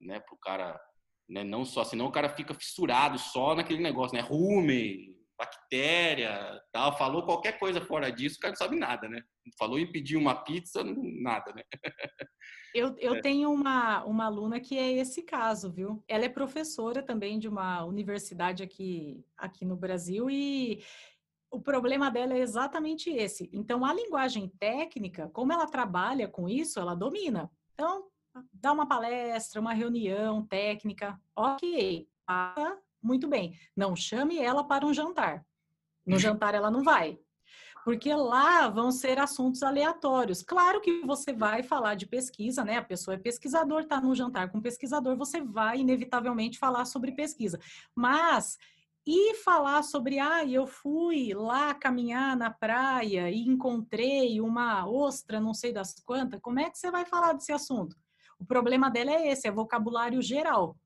né? 0.01 0.21
Para 0.21 0.35
o 0.35 0.39
cara, 0.39 0.81
né? 1.29 1.45
Não 1.45 1.65
só, 1.65 1.85
senão 1.85 2.07
o 2.07 2.13
cara 2.13 2.29
fica 2.29 2.55
fissurado 2.55 3.19
só 3.19 3.55
naquele 3.55 3.83
negócio, 3.83 4.17
né? 4.17 4.23
Rume, 4.23 5.15
bactéria, 5.37 6.61
tal. 6.73 6.97
Falou 6.97 7.25
qualquer 7.25 7.59
coisa 7.59 7.81
fora 7.81 8.11
disso, 8.11 8.37
o 8.37 8.41
cara 8.41 8.53
não 8.53 8.59
sabe 8.59 8.77
nada, 8.77 9.09
né? 9.09 9.23
Falou 9.59 9.79
em 9.79 9.91
pedir 9.91 10.17
uma 10.17 10.35
pizza, 10.45 10.83
nada, 10.85 11.53
né? 11.53 11.63
Eu, 12.75 12.93
eu 12.99 13.15
é. 13.15 13.21
tenho 13.21 13.53
uma, 13.53 14.05
uma 14.05 14.25
aluna 14.25 14.59
que 14.59 14.77
é 14.77 14.95
esse 14.95 15.23
caso, 15.23 15.71
viu? 15.71 16.03
Ela 16.09 16.25
é 16.25 16.29
professora 16.29 17.05
também 17.05 17.39
de 17.39 17.49
uma 17.49 17.85
universidade 17.85 18.65
aqui, 18.65 19.25
aqui 19.39 19.65
no 19.65 19.77
Brasil 19.77 20.29
e 20.29 20.83
o 21.53 21.61
problema 21.61 22.11
dela 22.11 22.35
é 22.35 22.41
exatamente 22.41 23.11
esse. 23.11 23.49
Então, 23.53 23.85
a 23.85 23.95
linguagem 23.95 24.49
técnica, 24.59 25.31
como 25.33 25.53
ela 25.53 25.69
trabalha 25.69 26.27
com 26.27 26.49
isso, 26.49 26.81
ela 26.81 26.97
domina. 26.97 27.49
Então, 27.75 28.09
dá 28.53 28.73
uma 28.73 28.87
palestra, 28.87 29.61
uma 29.61 29.73
reunião 29.73 30.45
técnica, 30.45 31.21
ok, 31.35 32.09
passa 32.25 32.79
muito 33.03 33.29
bem. 33.29 33.59
Não 33.77 33.95
chame 33.95 34.39
ela 34.39 34.65
para 34.65 34.87
um 34.87 34.95
jantar. 34.95 35.45
No 36.07 36.19
jantar 36.19 36.55
ela 36.55 36.71
não 36.71 36.83
vai. 36.83 37.19
Porque 37.85 38.15
lá 38.15 38.69
vão 38.69 38.91
ser 38.91 39.19
assuntos 39.19 39.63
aleatórios. 39.63 40.43
Claro 40.43 40.81
que 40.81 41.03
você 41.03 41.35
vai 41.35 41.63
falar 41.63 41.95
de 41.95 42.07
pesquisa, 42.07 42.65
né? 42.65 42.79
A 42.79 42.85
pessoa 42.85 43.15
é 43.15 43.19
pesquisador, 43.19 43.83
está 43.83 44.01
no 44.01 44.15
jantar 44.15 44.51
com 44.51 44.61
pesquisador, 44.61 45.17
você 45.17 45.43
vai 45.43 45.81
inevitavelmente 45.81 46.59
falar 46.59 46.87
sobre 46.87 47.13
pesquisa. 47.13 47.61
Mas 47.95 48.57
e 49.07 49.35
falar 49.35 49.83
sobre, 49.83 50.19
ah, 50.19 50.47
eu 50.47 50.67
fui 50.67 51.35
lá 51.35 51.75
caminhar 51.75 52.35
na 52.37 52.51
praia 52.51 53.31
e 53.31 53.47
encontrei 53.47 54.41
uma 54.41 54.89
ostra, 54.89 55.39
não 55.39 55.53
sei 55.53 55.73
das 55.73 55.95
quantas, 56.01 56.41
como 56.41 56.59
é 56.59 56.71
que 56.71 56.79
você 56.79 56.91
vai 56.91 57.05
falar 57.05 57.35
desse 57.35 57.53
assunto? 57.53 57.95
O 58.39 58.45
problema 58.45 58.91
dela 58.91 59.11
é 59.11 59.29
esse, 59.29 59.49
é 59.49 59.51
vocabulário 59.51 60.21
geral 60.21 60.77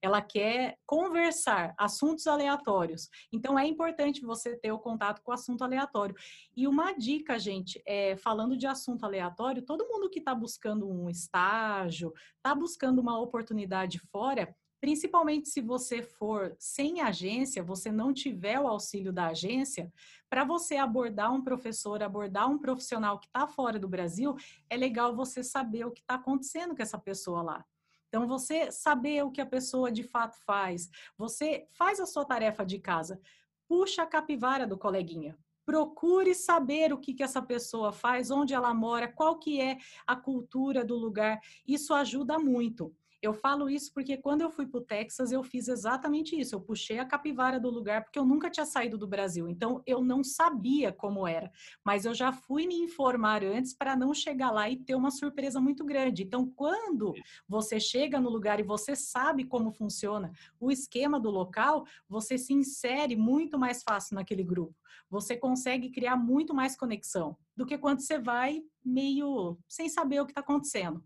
ela 0.00 0.22
quer 0.22 0.78
conversar 0.86 1.74
assuntos 1.76 2.26
aleatórios. 2.26 3.08
Então 3.32 3.58
é 3.58 3.66
importante 3.66 4.24
você 4.24 4.56
ter 4.56 4.72
o 4.72 4.78
contato 4.78 5.20
com 5.22 5.30
o 5.30 5.34
assunto 5.34 5.62
aleatório. 5.62 6.14
E 6.56 6.66
uma 6.66 6.92
dica, 6.92 7.38
gente, 7.38 7.82
é, 7.86 8.16
falando 8.16 8.56
de 8.56 8.66
assunto 8.66 9.04
aleatório, 9.04 9.62
todo 9.62 9.88
mundo 9.88 10.08
que 10.08 10.20
está 10.20 10.34
buscando 10.34 10.88
um 10.88 11.10
estágio, 11.10 12.12
está 12.36 12.54
buscando 12.54 13.00
uma 13.00 13.18
oportunidade 13.18 13.98
fora, 14.10 14.54
principalmente 14.80 15.48
se 15.48 15.60
você 15.60 16.02
for 16.02 16.54
sem 16.58 17.00
agência, 17.00 17.62
você 17.62 17.90
não 17.90 18.12
tiver 18.12 18.60
o 18.60 18.68
auxílio 18.68 19.12
da 19.12 19.28
agência, 19.28 19.92
para 20.30 20.44
você 20.44 20.76
abordar 20.76 21.32
um 21.32 21.42
professor, 21.42 22.02
abordar 22.02 22.48
um 22.48 22.58
profissional 22.58 23.18
que 23.18 23.26
está 23.26 23.46
fora 23.46 23.78
do 23.78 23.88
Brasil, 23.88 24.36
é 24.68 24.76
legal 24.76 25.14
você 25.14 25.42
saber 25.42 25.84
o 25.84 25.90
que 25.90 26.00
está 26.00 26.14
acontecendo 26.14 26.76
com 26.76 26.82
essa 26.82 26.98
pessoa 26.98 27.42
lá. 27.42 27.64
Então, 28.08 28.26
você 28.26 28.72
saber 28.72 29.22
o 29.22 29.30
que 29.30 29.40
a 29.40 29.46
pessoa 29.46 29.92
de 29.92 30.02
fato 30.02 30.36
faz, 30.44 30.88
você 31.16 31.66
faz 31.72 32.00
a 32.00 32.06
sua 32.06 32.24
tarefa 32.24 32.64
de 32.64 32.78
casa, 32.78 33.20
puxa 33.66 34.02
a 34.02 34.06
capivara 34.06 34.66
do 34.66 34.78
coleguinha. 34.78 35.36
procure 35.66 36.34
saber 36.34 36.94
o 36.94 36.98
que, 36.98 37.12
que 37.12 37.22
essa 37.22 37.42
pessoa 37.42 37.92
faz, 37.92 38.30
onde 38.30 38.54
ela 38.54 38.72
mora, 38.72 39.06
qual 39.06 39.38
que 39.38 39.60
é 39.60 39.76
a 40.06 40.16
cultura 40.16 40.82
do 40.82 40.96
lugar. 40.96 41.38
Isso 41.66 41.92
ajuda 41.92 42.38
muito. 42.38 42.96
Eu 43.20 43.34
falo 43.34 43.68
isso 43.68 43.92
porque 43.92 44.16
quando 44.16 44.42
eu 44.42 44.50
fui 44.50 44.64
para 44.66 44.78
o 44.78 44.84
Texas, 44.84 45.32
eu 45.32 45.42
fiz 45.42 45.66
exatamente 45.66 46.38
isso. 46.38 46.54
Eu 46.54 46.60
puxei 46.60 47.00
a 47.00 47.04
capivara 47.04 47.58
do 47.58 47.68
lugar 47.68 48.04
porque 48.04 48.18
eu 48.18 48.24
nunca 48.24 48.48
tinha 48.48 48.64
saído 48.64 48.96
do 48.96 49.08
Brasil. 49.08 49.48
Então, 49.48 49.82
eu 49.84 50.02
não 50.02 50.22
sabia 50.22 50.92
como 50.92 51.26
era. 51.26 51.50
Mas 51.84 52.04
eu 52.04 52.14
já 52.14 52.32
fui 52.32 52.66
me 52.66 52.76
informar 52.76 53.42
antes 53.42 53.74
para 53.74 53.96
não 53.96 54.14
chegar 54.14 54.52
lá 54.52 54.70
e 54.70 54.76
ter 54.76 54.94
uma 54.94 55.10
surpresa 55.10 55.60
muito 55.60 55.84
grande. 55.84 56.22
Então, 56.22 56.48
quando 56.54 57.12
você 57.48 57.80
chega 57.80 58.20
no 58.20 58.30
lugar 58.30 58.60
e 58.60 58.62
você 58.62 58.94
sabe 58.94 59.44
como 59.44 59.72
funciona 59.72 60.30
o 60.60 60.70
esquema 60.70 61.18
do 61.18 61.30
local, 61.30 61.84
você 62.08 62.38
se 62.38 62.52
insere 62.52 63.16
muito 63.16 63.58
mais 63.58 63.82
fácil 63.82 64.14
naquele 64.14 64.44
grupo. 64.44 64.74
Você 65.10 65.36
consegue 65.36 65.90
criar 65.90 66.16
muito 66.16 66.54
mais 66.54 66.76
conexão 66.76 67.36
do 67.56 67.66
que 67.66 67.78
quando 67.78 68.00
você 68.00 68.18
vai 68.18 68.62
meio 68.84 69.58
sem 69.68 69.88
saber 69.88 70.20
o 70.20 70.24
que 70.24 70.30
está 70.30 70.40
acontecendo. 70.40 71.02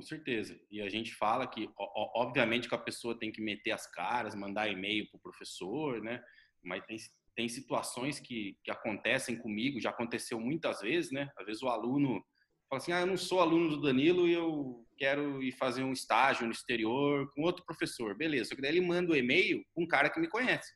Com 0.00 0.06
certeza. 0.06 0.58
E 0.70 0.80
a 0.80 0.88
gente 0.88 1.14
fala 1.14 1.46
que, 1.46 1.68
obviamente, 1.76 2.66
que 2.66 2.74
a 2.74 2.78
pessoa 2.78 3.18
tem 3.18 3.30
que 3.30 3.42
meter 3.42 3.72
as 3.72 3.86
caras, 3.86 4.34
mandar 4.34 4.66
e-mail 4.66 5.06
para 5.10 5.18
o 5.18 5.20
professor, 5.20 6.00
né? 6.00 6.22
Mas 6.64 6.82
tem, 6.86 6.96
tem 7.36 7.48
situações 7.50 8.18
que, 8.18 8.56
que 8.64 8.70
acontecem 8.70 9.36
comigo, 9.36 9.78
já 9.78 9.90
aconteceu 9.90 10.40
muitas 10.40 10.80
vezes, 10.80 11.12
né? 11.12 11.30
Às 11.36 11.44
vezes 11.44 11.62
o 11.62 11.68
aluno 11.68 12.24
fala 12.66 12.80
assim: 12.80 12.92
ah, 12.92 13.00
eu 13.00 13.06
não 13.06 13.18
sou 13.18 13.40
aluno 13.40 13.68
do 13.68 13.82
Danilo 13.82 14.26
e 14.26 14.32
eu 14.32 14.82
quero 14.96 15.42
ir 15.42 15.52
fazer 15.52 15.82
um 15.82 15.92
estágio 15.92 16.46
no 16.46 16.52
exterior 16.52 17.30
com 17.34 17.42
outro 17.42 17.62
professor. 17.66 18.16
Beleza. 18.16 18.48
Só 18.48 18.54
que 18.54 18.62
daí 18.62 18.70
ele 18.70 18.80
manda 18.80 19.12
o 19.12 19.14
um 19.14 19.18
e-mail 19.18 19.62
com 19.74 19.82
um 19.82 19.86
cara 19.86 20.08
que 20.08 20.18
me 20.18 20.30
conhece. 20.30 20.72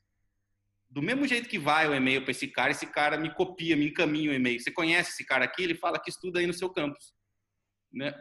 Do 0.90 1.00
mesmo 1.00 1.26
jeito 1.26 1.48
que 1.48 1.58
vai 1.58 1.88
o 1.88 1.94
e-mail 1.94 2.20
para 2.20 2.30
esse 2.30 2.46
cara, 2.46 2.72
esse 2.72 2.86
cara 2.88 3.16
me 3.16 3.34
copia, 3.34 3.74
me 3.74 3.86
encaminha 3.86 4.32
o 4.32 4.34
e-mail. 4.34 4.60
Você 4.60 4.70
conhece 4.70 5.12
esse 5.12 5.24
cara 5.24 5.46
aqui? 5.46 5.62
Ele 5.62 5.74
fala 5.74 5.98
que 5.98 6.10
estuda 6.10 6.40
aí 6.40 6.46
no 6.46 6.52
seu 6.52 6.68
campus. 6.68 7.14
Né? 7.90 8.12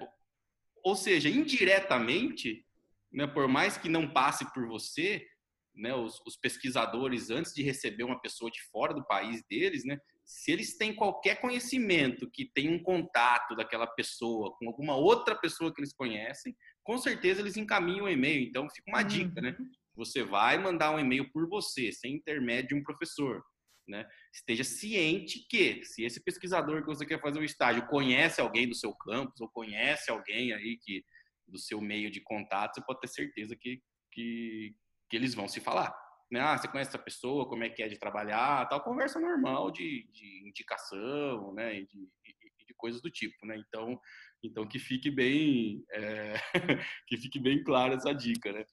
Ou 0.84 0.96
seja, 0.96 1.30
indiretamente, 1.30 2.66
né, 3.12 3.26
por 3.26 3.48
mais 3.48 3.78
que 3.78 3.88
não 3.88 4.12
passe 4.12 4.52
por 4.54 4.68
você, 4.68 5.26
né, 5.74 5.94
os, 5.96 6.22
os, 6.26 6.36
pesquisadores, 6.36 7.30
antes 7.30 7.54
de 7.54 7.64
receber 7.64 8.04
uma 8.04 8.20
pessoa 8.20 8.52
de 8.52 8.62
fora 8.72 8.94
do 8.94 9.06
país 9.06 9.44
deles, 9.50 9.86
né, 9.86 9.98
se 10.26 10.52
eles 10.52 10.78
têm 10.78 10.94
qualquer 10.94 11.42
conhecimento 11.42 12.30
que 12.32 12.46
tem 12.54 12.70
um 12.70 12.82
contato 12.82 13.56
daquela 13.56 13.88
pessoa 13.88 14.56
com 14.58 14.68
alguma 14.68 14.96
outra 14.96 15.36
pessoa 15.36 15.74
que 15.74 15.82
eles 15.82 15.94
conhecem, 15.94 16.56
com 16.84 16.98
certeza 16.98 17.42
eles 17.42 17.58
encaminham 17.58 18.06
o 18.06 18.08
um 18.08 18.12
e-mail. 18.12 18.42
Então, 18.42 18.70
fica 18.70 18.90
uma 18.90 19.04
dica, 19.04 19.42
né? 19.42 19.56
Uhum. 19.60 19.72
Você 19.96 20.24
vai 20.24 20.58
mandar 20.58 20.92
um 20.92 21.00
e-mail 21.00 21.30
por 21.32 21.48
você, 21.48 21.92
sem 21.92 22.16
intermédio 22.16 22.70
de 22.70 22.76
um 22.76 22.84
professor. 22.84 23.44
Né? 23.88 24.08
Esteja 24.34 24.64
ciente 24.64 25.46
que, 25.50 25.84
se 25.84 26.04
esse 26.04 26.24
pesquisador 26.24 26.82
que 26.82 26.88
você 26.88 27.06
quer 27.06 27.20
fazer 27.20 27.40
um 27.40 27.44
estágio 27.44 27.86
conhece 27.88 28.40
alguém 28.40 28.68
do 28.68 28.76
seu 28.76 28.94
campus 28.94 29.42
ou 29.42 29.50
conhece 29.50 30.10
alguém 30.10 30.54
aí 30.54 30.78
que 30.82 31.04
do 31.48 31.60
seu 31.60 31.82
meio 31.82 32.10
de 32.10 32.22
contato, 32.22 32.76
você 32.76 32.86
pode 32.86 33.02
ter 33.02 33.08
certeza 33.08 33.56
que, 33.56 33.82
que, 34.12 34.74
que 35.10 35.16
eles 35.16 35.34
vão 35.36 35.48
se 35.48 35.60
falar. 35.60 35.94
Né? 36.32 36.40
Ah, 36.40 36.58
você 36.58 36.68
conhece 36.68 36.90
essa 36.90 36.98
pessoa, 36.98 37.48
como 37.48 37.64
é 37.64 37.70
que 37.70 37.84
é 37.84 37.88
de 37.88 38.00
trabalhar, 38.00 38.68
tal, 38.68 38.84
conversa 38.84 39.20
normal 39.20 39.70
de, 39.70 40.08
de 40.12 40.48
indicação, 40.48 41.54
né, 41.54 41.82
de, 41.82 41.86
de, 41.86 42.66
de 42.66 42.74
coisas 42.76 43.02
do 43.02 43.12
tipo, 43.12 43.46
né? 43.46 43.56
Então, 43.58 44.00
então 44.42 44.68
que 44.68 44.80
fique 44.80 45.12
bem, 45.12 45.86
é, 45.92 46.34
que 47.08 47.18
fique 47.18 47.40
bem 47.40 47.64
clara 47.64 47.96
essa 47.96 48.14
dica, 48.14 48.52
né? 48.52 48.66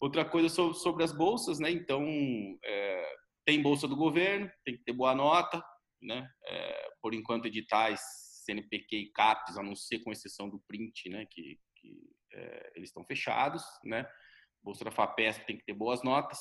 Outra 0.00 0.24
coisa 0.24 0.48
sobre 0.48 1.04
as 1.04 1.12
bolsas, 1.12 1.58
né? 1.58 1.70
Então, 1.70 2.02
é, 2.64 3.16
tem 3.46 3.62
bolsa 3.62 3.86
do 3.86 3.96
governo, 3.96 4.50
tem 4.64 4.76
que 4.76 4.82
ter 4.82 4.92
boa 4.92 5.14
nota, 5.14 5.64
né? 6.02 6.28
É, 6.44 6.90
por 7.00 7.14
enquanto, 7.14 7.46
editais 7.46 8.00
CNPq 8.44 8.96
e 8.96 9.12
CAPES, 9.12 9.56
a 9.56 9.62
não 9.62 9.74
ser 9.74 10.00
com 10.00 10.12
exceção 10.12 10.50
do 10.50 10.60
print, 10.66 11.08
né? 11.08 11.24
Que, 11.30 11.58
que 11.76 12.10
é, 12.32 12.72
eles 12.74 12.90
estão 12.90 13.04
fechados, 13.04 13.62
né? 13.84 14.06
Bolsa 14.62 14.84
da 14.84 14.90
FAPESP 14.90 15.46
tem 15.46 15.56
que 15.56 15.64
ter 15.64 15.72
boas 15.74 16.02
notas. 16.02 16.38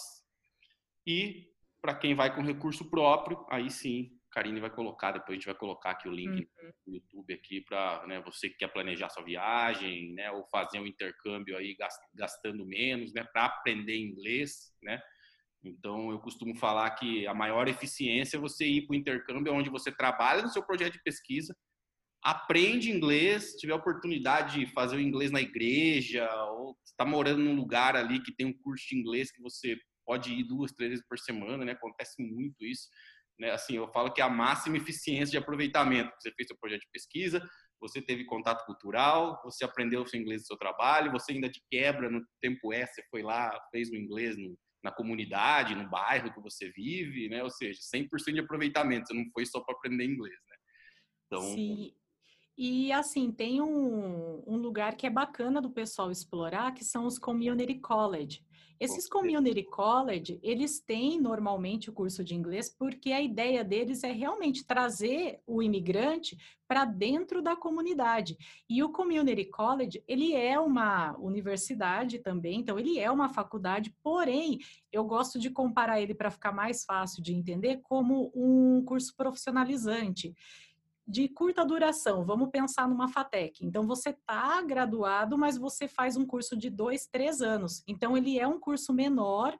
E 1.05 1.47
para 1.79 1.93
quem 1.93 2.15
vai 2.15 2.35
com 2.35 2.41
recurso 2.41 2.89
próprio, 2.89 3.45
aí 3.51 3.69
sim, 3.69 4.09
Karine 4.31 4.59
vai 4.59 4.71
colocar, 4.71 5.11
depois 5.11 5.29
a 5.29 5.35
gente 5.35 5.45
vai 5.45 5.55
colocar 5.55 5.91
aqui 5.91 6.09
o 6.09 6.11
link 6.11 6.49
uhum. 6.59 6.71
no 6.87 6.95
YouTube 6.95 7.33
aqui 7.33 7.61
para 7.61 8.05
né, 8.07 8.19
você 8.21 8.49
que 8.49 8.57
quer 8.57 8.67
planejar 8.73 9.09
sua 9.09 9.23
viagem, 9.23 10.13
né, 10.13 10.31
ou 10.31 10.43
fazer 10.47 10.79
um 10.79 10.87
intercâmbio 10.87 11.55
aí 11.55 11.77
gastando 12.13 12.65
menos, 12.65 13.13
né, 13.13 13.23
para 13.23 13.45
aprender 13.45 13.95
inglês, 13.95 14.73
né? 14.81 14.99
Então, 15.65 16.11
eu 16.11 16.19
costumo 16.19 16.55
falar 16.55 16.91
que 16.91 17.25
a 17.25 17.33
maior 17.33 17.67
eficiência 17.67 18.37
é 18.37 18.39
você 18.39 18.65
ir 18.65 18.85
para 18.85 18.93
o 18.93 18.97
intercâmbio 18.97 19.53
onde 19.53 19.69
você 19.69 19.91
trabalha 19.91 20.43
no 20.43 20.49
seu 20.49 20.63
projeto 20.63 20.93
de 20.93 21.03
pesquisa, 21.03 21.55
aprende 22.23 22.91
inglês, 22.91 23.53
tiver 23.55 23.73
oportunidade 23.73 24.59
de 24.59 24.71
fazer 24.73 24.95
o 24.95 25.01
inglês 25.01 25.31
na 25.31 25.41
igreja, 25.41 26.27
ou 26.51 26.77
está 26.83 27.05
morando 27.05 27.41
num 27.41 27.55
lugar 27.55 27.95
ali 27.95 28.21
que 28.21 28.33
tem 28.33 28.45
um 28.45 28.53
curso 28.53 28.85
de 28.87 28.97
inglês 28.97 29.31
que 29.31 29.41
você 29.41 29.77
pode 30.05 30.33
ir 30.33 30.43
duas, 30.43 30.71
três 30.71 30.91
vezes 30.91 31.05
por 31.07 31.17
semana, 31.17 31.65
né? 31.65 31.71
Acontece 31.73 32.21
muito 32.21 32.63
isso. 32.63 32.87
Né? 33.39 33.51
Assim, 33.51 33.75
eu 33.75 33.87
falo 33.91 34.13
que 34.13 34.21
é 34.21 34.23
a 34.23 34.29
máxima 34.29 34.77
eficiência 34.77 35.31
de 35.31 35.37
aproveitamento. 35.37 36.11
Você 36.19 36.31
fez 36.31 36.47
seu 36.47 36.57
projeto 36.57 36.81
de 36.81 36.89
pesquisa, 36.91 37.47
você 37.79 38.01
teve 38.01 38.25
contato 38.25 38.65
cultural, 38.65 39.41
você 39.43 39.65
aprendeu 39.65 40.01
o 40.01 40.07
seu 40.07 40.19
inglês 40.19 40.41
no 40.41 40.47
seu 40.47 40.57
trabalho, 40.57 41.11
você 41.11 41.33
ainda 41.33 41.49
de 41.49 41.61
quebra 41.69 42.09
no 42.09 42.21
tempo 42.41 42.71
S, 42.71 42.93
você 42.93 43.03
foi 43.09 43.21
lá, 43.23 43.59
fez 43.71 43.89
o 43.89 43.95
inglês 43.95 44.37
no, 44.37 44.57
na 44.85 44.91
comunidade, 44.91 45.73
no 45.73 45.89
bairro 45.89 46.31
que 46.31 46.39
você 46.39 46.69
vive, 46.69 47.27
né? 47.27 47.43
Ou 47.43 47.49
seja, 47.49 47.79
100% 47.81 48.33
de 48.33 48.39
aproveitamento, 48.39 49.07
você 49.07 49.13
não 49.15 49.25
foi 49.33 49.43
só 49.43 49.59
para 49.59 49.73
aprender 49.73 50.05
inglês, 50.05 50.37
né? 50.47 50.55
Então, 51.25 51.41
Sim. 51.41 51.91
E 52.55 52.91
assim, 52.93 53.31
tem 53.31 53.61
um, 53.61 54.43
um 54.47 54.57
lugar 54.57 54.95
que 54.95 55.07
é 55.07 55.09
bacana 55.09 55.59
do 55.59 55.71
pessoal 55.71 56.11
explorar, 56.11 56.73
que 56.73 56.85
são 56.85 57.05
os 57.05 57.17
community 57.17 57.79
college. 57.79 58.45
Esses 58.79 59.07
community 59.07 59.63
college, 59.63 60.39
eles 60.43 60.79
têm 60.79 61.19
normalmente 61.19 61.89
o 61.89 61.93
curso 61.93 62.23
de 62.23 62.35
inglês 62.35 62.69
porque 62.69 63.11
a 63.11 63.21
ideia 63.21 63.63
deles 63.63 64.03
é 64.03 64.11
realmente 64.11 64.65
trazer 64.65 65.39
o 65.47 65.63
imigrante 65.63 66.37
para 66.67 66.83
dentro 66.83 67.41
da 67.41 67.55
comunidade. 67.55 68.37
E 68.69 68.83
o 68.83 68.89
community 68.89 69.45
college, 69.45 70.03
ele 70.07 70.33
é 70.33 70.59
uma 70.59 71.15
universidade 71.17 72.19
também, 72.19 72.59
então 72.59 72.77
ele 72.77 72.99
é 72.99 73.09
uma 73.09 73.29
faculdade, 73.29 73.95
porém, 74.03 74.59
eu 74.91 75.05
gosto 75.05 75.39
de 75.39 75.49
comparar 75.49 76.01
ele 76.01 76.13
para 76.13 76.31
ficar 76.31 76.51
mais 76.51 76.83
fácil 76.83 77.23
de 77.23 77.33
entender 77.33 77.81
como 77.83 78.31
um 78.35 78.83
curso 78.83 79.15
profissionalizante 79.15 80.33
de 81.07 81.27
curta 81.29 81.63
duração, 81.63 82.25
vamos 82.25 82.49
pensar 82.49 82.87
numa 82.87 83.07
FATEC. 83.07 83.65
Então, 83.65 83.85
você 83.85 84.09
está 84.09 84.61
graduado, 84.61 85.37
mas 85.37 85.57
você 85.57 85.87
faz 85.87 86.17
um 86.17 86.25
curso 86.25 86.57
de 86.57 86.69
dois, 86.69 87.07
três 87.07 87.41
anos. 87.41 87.83
Então, 87.87 88.17
ele 88.17 88.39
é 88.39 88.47
um 88.47 88.59
curso 88.59 88.91
menor, 88.91 89.57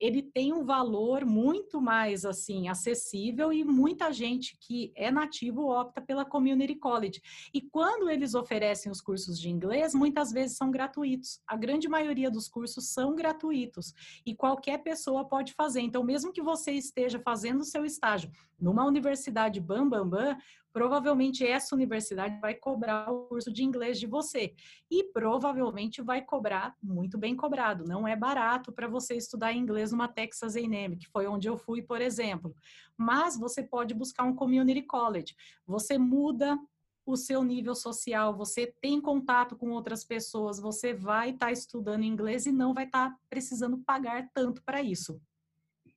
ele 0.00 0.22
tem 0.22 0.52
um 0.52 0.64
valor 0.64 1.26
muito 1.26 1.80
mais 1.80 2.24
assim 2.24 2.68
acessível 2.68 3.52
e 3.52 3.62
muita 3.62 4.12
gente 4.12 4.56
que 4.60 4.92
é 4.96 5.10
nativo 5.10 5.68
opta 5.68 6.00
pela 6.00 6.24
community 6.24 6.74
college. 6.74 7.20
E 7.52 7.60
quando 7.60 8.08
eles 8.08 8.34
oferecem 8.34 8.90
os 8.90 9.00
cursos 9.00 9.38
de 9.38 9.50
inglês, 9.50 9.94
muitas 9.94 10.32
vezes 10.32 10.56
são 10.56 10.70
gratuitos. 10.70 11.40
A 11.46 11.56
grande 11.56 11.88
maioria 11.88 12.30
dos 12.30 12.48
cursos 12.48 12.92
são 12.92 13.14
gratuitos 13.14 13.92
e 14.24 14.34
qualquer 14.34 14.78
pessoa 14.78 15.28
pode 15.28 15.52
fazer. 15.52 15.80
Então, 15.82 16.02
mesmo 16.02 16.32
que 16.32 16.42
você 16.42 16.72
esteja 16.72 17.20
fazendo 17.20 17.60
o 17.60 17.64
seu 17.64 17.84
estágio 17.84 18.30
numa 18.58 18.84
universidade 18.84 19.60
bam 19.60 19.88
bam 19.88 20.06
bam, 20.08 20.36
provavelmente 20.72 21.44
essa 21.44 21.74
universidade 21.74 22.38
vai 22.40 22.54
cobrar 22.54 23.10
o 23.10 23.26
curso 23.26 23.52
de 23.52 23.64
inglês 23.64 23.98
de 23.98 24.06
você 24.06 24.54
e 24.90 25.04
provavelmente 25.04 26.02
vai 26.02 26.22
cobrar 26.22 26.74
muito 26.82 27.18
bem 27.18 27.34
cobrado. 27.34 27.84
Não 27.84 28.06
é 28.06 28.14
barato 28.14 28.72
para 28.72 28.88
você 28.88 29.14
estudar 29.14 29.52
inglês 29.52 29.89
numa 29.90 30.08
Texas 30.08 30.56
A&M, 30.56 30.96
que 30.96 31.08
foi 31.08 31.26
onde 31.26 31.48
eu 31.48 31.56
fui, 31.56 31.82
por 31.82 32.00
exemplo. 32.00 32.54
Mas 32.96 33.38
você 33.38 33.62
pode 33.62 33.94
buscar 33.94 34.24
um 34.24 34.34
community 34.34 34.82
college. 34.82 35.34
Você 35.66 35.98
muda 35.98 36.58
o 37.04 37.16
seu 37.16 37.42
nível 37.42 37.74
social, 37.74 38.36
você 38.36 38.66
tem 38.80 39.00
contato 39.00 39.56
com 39.56 39.70
outras 39.70 40.04
pessoas, 40.04 40.60
você 40.60 40.94
vai 40.94 41.30
estar 41.30 41.46
tá 41.46 41.52
estudando 41.52 42.04
inglês 42.04 42.46
e 42.46 42.52
não 42.52 42.72
vai 42.72 42.84
estar 42.84 43.10
tá 43.10 43.18
precisando 43.28 43.78
pagar 43.78 44.30
tanto 44.32 44.62
para 44.62 44.82
isso. 44.82 45.20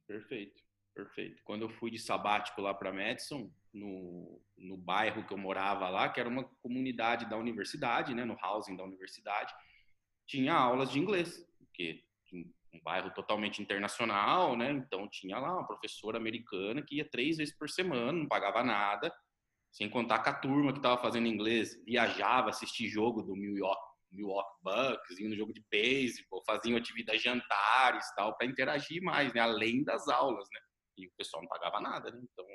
Perfeito, 0.08 0.62
perfeito. 0.94 1.42
Quando 1.44 1.64
eu 1.64 1.70
fui 1.70 1.92
de 1.92 2.00
sabático 2.00 2.62
lá 2.62 2.74
para 2.74 2.94
Madison, 2.94 3.52
no, 3.74 4.42
no 4.58 4.78
bairro 4.78 5.26
que 5.26 5.34
eu 5.34 5.38
morava 5.38 5.90
lá, 5.90 6.10
que 6.10 6.20
era 6.20 6.30
uma 6.30 6.44
comunidade 6.62 7.30
da 7.30 7.38
universidade, 7.38 8.14
né, 8.14 8.24
no 8.26 8.38
housing 8.42 8.76
da 8.76 8.84
universidade, 8.84 9.54
tinha 10.26 10.54
aulas 10.54 10.92
de 10.92 11.00
inglês, 11.00 11.46
porque 11.58 12.04
um 12.74 12.82
bairro 12.82 13.14
totalmente 13.14 13.62
internacional, 13.62 14.56
né? 14.58 14.72
Então 14.72 15.08
tinha 15.10 15.38
lá 15.38 15.54
uma 15.54 15.68
professora 15.68 16.18
americana 16.18 16.82
que 16.82 16.98
ia 16.98 17.10
três 17.10 17.38
vezes 17.38 17.56
por 17.56 17.70
semana, 17.70 18.12
não 18.12 18.28
pagava 18.28 18.64
nada, 18.64 19.14
sem 19.72 19.90
contar 19.90 20.20
com 20.20 20.30
a 20.30 20.34
turma 20.34 20.72
que 20.72 20.80
estava 20.80 21.02
fazendo 21.02 21.28
inglês, 21.28 21.76
viajava, 21.86 22.50
assistir 22.50 22.88
jogo 22.88 23.22
do 23.22 23.36
New 23.36 23.58
York, 23.58 23.82
Milwaukee 24.12 24.60
Bucks, 24.64 25.20
indo 25.20 25.30
no 25.30 25.36
jogo 25.36 25.54
de 25.54 25.64
beisebol, 25.70 26.44
faziam 26.46 26.78
atividades 26.78 27.22
jantares 27.22 28.06
tal, 28.16 28.36
para 28.38 28.48
interagir 28.48 29.02
mais, 29.02 29.34
né? 29.34 29.42
Além 29.42 29.84
das 29.84 30.08
aulas, 30.08 30.48
né? 30.52 30.60
E 30.98 31.08
o 31.08 31.12
pessoal 31.18 31.42
não 31.42 31.50
pagava 31.50 31.80
nada, 31.82 32.12
né? 32.12 32.22
Então, 32.22 32.46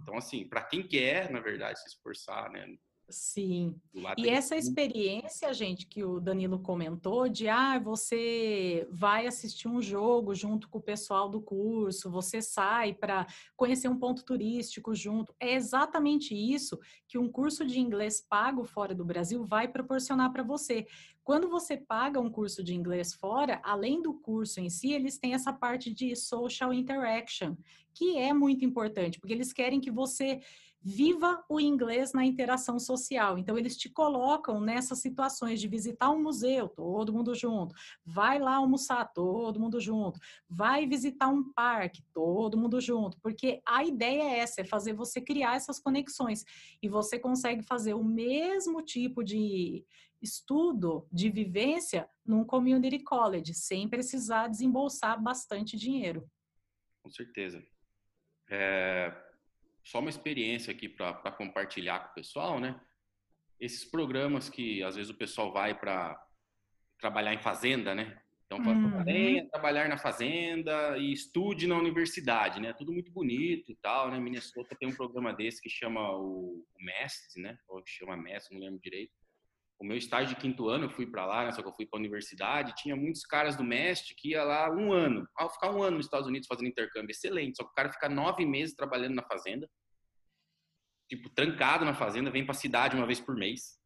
então 0.00 0.16
assim, 0.16 0.48
para 0.48 0.62
quem 0.62 0.86
quer, 0.86 1.30
na 1.30 1.40
verdade, 1.40 1.80
se 1.80 1.88
esforçar, 1.88 2.50
né? 2.50 2.66
Sim. 3.10 3.74
E 4.18 4.28
essa 4.28 4.54
experiência, 4.54 5.52
gente, 5.54 5.86
que 5.86 6.04
o 6.04 6.20
Danilo 6.20 6.58
comentou, 6.58 7.26
de 7.26 7.48
ah, 7.48 7.78
você 7.78 8.86
vai 8.90 9.26
assistir 9.26 9.66
um 9.66 9.80
jogo 9.80 10.34
junto 10.34 10.68
com 10.68 10.78
o 10.78 10.82
pessoal 10.82 11.26
do 11.26 11.40
curso, 11.40 12.10
você 12.10 12.42
sai 12.42 12.92
para 12.92 13.26
conhecer 13.56 13.88
um 13.88 13.98
ponto 13.98 14.24
turístico 14.24 14.94
junto, 14.94 15.34
é 15.40 15.54
exatamente 15.54 16.34
isso 16.34 16.78
que 17.06 17.16
um 17.16 17.30
curso 17.30 17.64
de 17.64 17.80
inglês 17.80 18.20
pago 18.20 18.64
fora 18.64 18.94
do 18.94 19.06
Brasil 19.06 19.42
vai 19.42 19.68
proporcionar 19.68 20.30
para 20.30 20.42
você. 20.42 20.86
Quando 21.24 21.48
você 21.48 21.76
paga 21.76 22.20
um 22.20 22.30
curso 22.30 22.62
de 22.62 22.74
inglês 22.74 23.14
fora, 23.14 23.60
além 23.64 24.02
do 24.02 24.14
curso 24.14 24.60
em 24.60 24.68
si, 24.68 24.92
eles 24.92 25.18
têm 25.18 25.34
essa 25.34 25.52
parte 25.52 25.92
de 25.92 26.14
social 26.14 26.72
interaction, 26.72 27.56
que 27.94 28.16
é 28.16 28.32
muito 28.32 28.64
importante, 28.64 29.18
porque 29.18 29.32
eles 29.32 29.52
querem 29.52 29.80
que 29.80 29.90
você 29.90 30.40
viva 30.80 31.44
o 31.48 31.60
inglês 31.60 32.12
na 32.12 32.24
interação 32.24 32.78
social. 32.78 33.38
Então, 33.38 33.58
eles 33.58 33.76
te 33.76 33.88
colocam 33.88 34.60
nessas 34.60 35.00
situações 35.00 35.60
de 35.60 35.68
visitar 35.68 36.10
um 36.10 36.22
museu, 36.22 36.68
todo 36.68 37.12
mundo 37.12 37.34
junto, 37.34 37.74
vai 38.04 38.38
lá 38.38 38.56
almoçar, 38.56 39.04
todo 39.12 39.60
mundo 39.60 39.80
junto, 39.80 40.18
vai 40.48 40.86
visitar 40.86 41.28
um 41.28 41.52
parque, 41.52 42.02
todo 42.12 42.56
mundo 42.56 42.80
junto, 42.80 43.18
porque 43.20 43.60
a 43.66 43.84
ideia 43.84 44.22
é 44.22 44.38
essa, 44.38 44.60
é 44.60 44.64
fazer 44.64 44.92
você 44.92 45.20
criar 45.20 45.56
essas 45.56 45.78
conexões. 45.78 46.44
E 46.82 46.88
você 46.88 47.18
consegue 47.18 47.62
fazer 47.62 47.94
o 47.94 48.04
mesmo 48.04 48.82
tipo 48.82 49.22
de 49.22 49.84
estudo, 50.20 51.06
de 51.12 51.30
vivência, 51.30 52.08
num 52.24 52.44
community 52.44 52.98
college, 52.98 53.54
sem 53.54 53.88
precisar 53.88 54.48
desembolsar 54.48 55.22
bastante 55.22 55.76
dinheiro. 55.76 56.28
Com 57.02 57.10
certeza. 57.10 57.64
É, 58.50 59.27
só 59.88 60.00
uma 60.00 60.10
experiência 60.10 60.70
aqui 60.70 60.86
para 60.86 61.32
compartilhar 61.32 62.00
com 62.00 62.10
o 62.10 62.14
pessoal, 62.14 62.60
né? 62.60 62.78
Esses 63.58 63.86
programas 63.86 64.50
que 64.50 64.82
às 64.82 64.96
vezes 64.96 65.10
o 65.10 65.16
pessoal 65.16 65.50
vai 65.50 65.74
para 65.74 66.22
trabalhar 67.00 67.32
em 67.32 67.40
fazenda, 67.40 67.94
né? 67.94 68.20
Então, 68.44 68.58
uhum. 68.58 69.02
venha 69.02 69.48
trabalhar 69.48 69.88
na 69.88 69.96
fazenda 69.96 70.96
e 70.98 71.10
estude 71.12 71.66
na 71.66 71.76
universidade, 71.76 72.60
né? 72.60 72.74
Tudo 72.74 72.92
muito 72.92 73.10
bonito 73.10 73.72
e 73.72 73.76
tal, 73.76 74.10
né? 74.10 74.20
Minnesota 74.20 74.76
tem 74.78 74.90
um 74.90 74.94
programa 74.94 75.32
desse 75.32 75.60
que 75.62 75.70
chama 75.70 76.12
o, 76.16 76.66
o 76.74 76.84
MEST, 76.84 77.40
né? 77.40 77.58
Ou 77.66 77.82
que 77.82 77.90
chama 77.90 78.16
MEST, 78.16 78.52
não 78.52 78.60
lembro 78.60 78.80
direito 78.80 79.17
o 79.78 79.84
meu 79.84 79.96
estágio 79.96 80.34
de 80.34 80.40
quinto 80.40 80.68
ano, 80.68 80.86
eu 80.86 80.90
fui 80.90 81.06
para 81.06 81.24
lá, 81.24 81.44
né, 81.44 81.52
só 81.52 81.62
que 81.62 81.68
eu 81.68 81.72
fui 81.72 81.86
para 81.86 81.98
a 81.98 82.00
universidade, 82.00 82.74
tinha 82.76 82.96
muitos 82.96 83.22
caras 83.22 83.56
do 83.56 83.62
MEST 83.62 84.14
que 84.16 84.30
ia 84.30 84.42
lá 84.42 84.68
um 84.70 84.92
ano. 84.92 85.26
Ao 85.36 85.48
ficar 85.48 85.70
um 85.70 85.82
ano 85.82 85.98
nos 85.98 86.06
Estados 86.06 86.26
Unidos 86.26 86.48
fazendo 86.48 86.68
intercâmbio, 86.68 87.12
excelente. 87.12 87.56
Só 87.56 87.64
que 87.64 87.70
o 87.70 87.74
cara 87.74 87.92
fica 87.92 88.08
nove 88.08 88.44
meses 88.44 88.74
trabalhando 88.74 89.14
na 89.14 89.22
fazenda, 89.22 89.70
tipo, 91.08 91.30
trancado 91.30 91.84
na 91.84 91.94
fazenda, 91.94 92.30
vem 92.30 92.44
para 92.44 92.54
a 92.54 92.58
cidade 92.58 92.96
uma 92.96 93.06
vez 93.06 93.20
por 93.20 93.36
mês. 93.36 93.78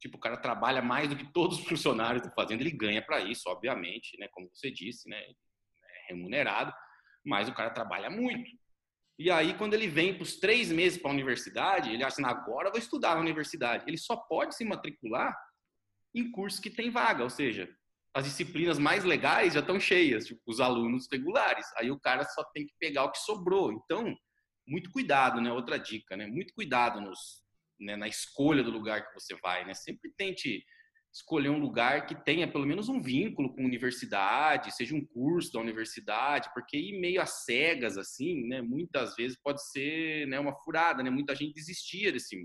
Tipo, 0.00 0.16
o 0.16 0.20
cara 0.20 0.36
trabalha 0.36 0.80
mais 0.80 1.08
do 1.08 1.16
que 1.16 1.32
todos 1.32 1.58
os 1.58 1.64
funcionários 1.66 2.22
da 2.22 2.30
fazenda, 2.30 2.62
ele 2.62 2.70
ganha 2.70 3.04
para 3.04 3.20
isso, 3.20 3.48
obviamente, 3.48 4.16
né? 4.18 4.28
Como 4.28 4.48
você 4.52 4.70
disse, 4.70 5.08
né? 5.08 5.18
É 5.18 6.12
remunerado, 6.12 6.72
mas 7.24 7.48
o 7.48 7.54
cara 7.54 7.70
trabalha 7.70 8.08
muito. 8.08 8.50
E 9.18 9.30
aí, 9.30 9.54
quando 9.54 9.74
ele 9.74 9.86
vem 9.86 10.14
para 10.14 10.24
os 10.24 10.36
três 10.36 10.72
meses 10.72 11.00
para 11.00 11.10
a 11.10 11.14
universidade, 11.14 11.92
ele 11.92 12.02
acha, 12.02 12.24
agora 12.26 12.68
eu 12.68 12.72
vou 12.72 12.80
estudar 12.80 13.14
na 13.14 13.20
universidade. 13.20 13.84
Ele 13.86 13.96
só 13.96 14.16
pode 14.16 14.56
se 14.56 14.64
matricular 14.64 15.36
em 16.14 16.30
cursos 16.30 16.60
que 16.60 16.70
tem 16.70 16.90
vaga, 16.90 17.22
ou 17.22 17.30
seja, 17.30 17.68
as 18.14 18.24
disciplinas 18.24 18.78
mais 18.78 19.04
legais 19.04 19.54
já 19.54 19.60
estão 19.60 19.78
cheias, 19.78 20.26
tipo, 20.26 20.40
os 20.46 20.60
alunos 20.60 21.08
regulares. 21.10 21.66
Aí 21.76 21.90
o 21.90 21.98
cara 21.98 22.24
só 22.24 22.44
tem 22.52 22.66
que 22.66 22.74
pegar 22.78 23.04
o 23.04 23.10
que 23.10 23.18
sobrou. 23.18 23.72
Então, 23.72 24.16
muito 24.66 24.90
cuidado, 24.90 25.40
né? 25.40 25.52
Outra 25.52 25.78
dica, 25.78 26.16
né? 26.16 26.26
Muito 26.26 26.54
cuidado 26.54 27.00
nos, 27.00 27.42
né, 27.78 27.96
na 27.96 28.08
escolha 28.08 28.62
do 28.62 28.70
lugar 28.70 29.06
que 29.06 29.14
você 29.14 29.34
vai, 29.42 29.64
né? 29.64 29.74
Sempre 29.74 30.12
tente 30.16 30.64
escolher 31.14 31.48
um 31.48 31.60
lugar 31.60 32.06
que 32.06 32.14
tenha 32.24 32.50
pelo 32.50 32.66
menos 32.66 32.88
um 32.88 33.00
vínculo 33.00 33.54
com 33.54 33.64
universidade, 33.64 34.74
seja 34.74 34.96
um 34.96 35.06
curso 35.06 35.52
da 35.52 35.60
universidade, 35.60 36.50
porque 36.52 36.76
ir 36.76 36.98
meio 36.98 37.22
às 37.22 37.44
cegas, 37.44 37.96
assim, 37.96 38.48
né, 38.48 38.60
muitas 38.60 39.14
vezes 39.14 39.38
pode 39.40 39.64
ser 39.70 40.26
né, 40.26 40.40
uma 40.40 40.52
furada, 40.64 41.04
né? 41.04 41.10
Muita 41.10 41.34
gente 41.36 41.54
desistia 41.54 42.10
desse, 42.10 42.36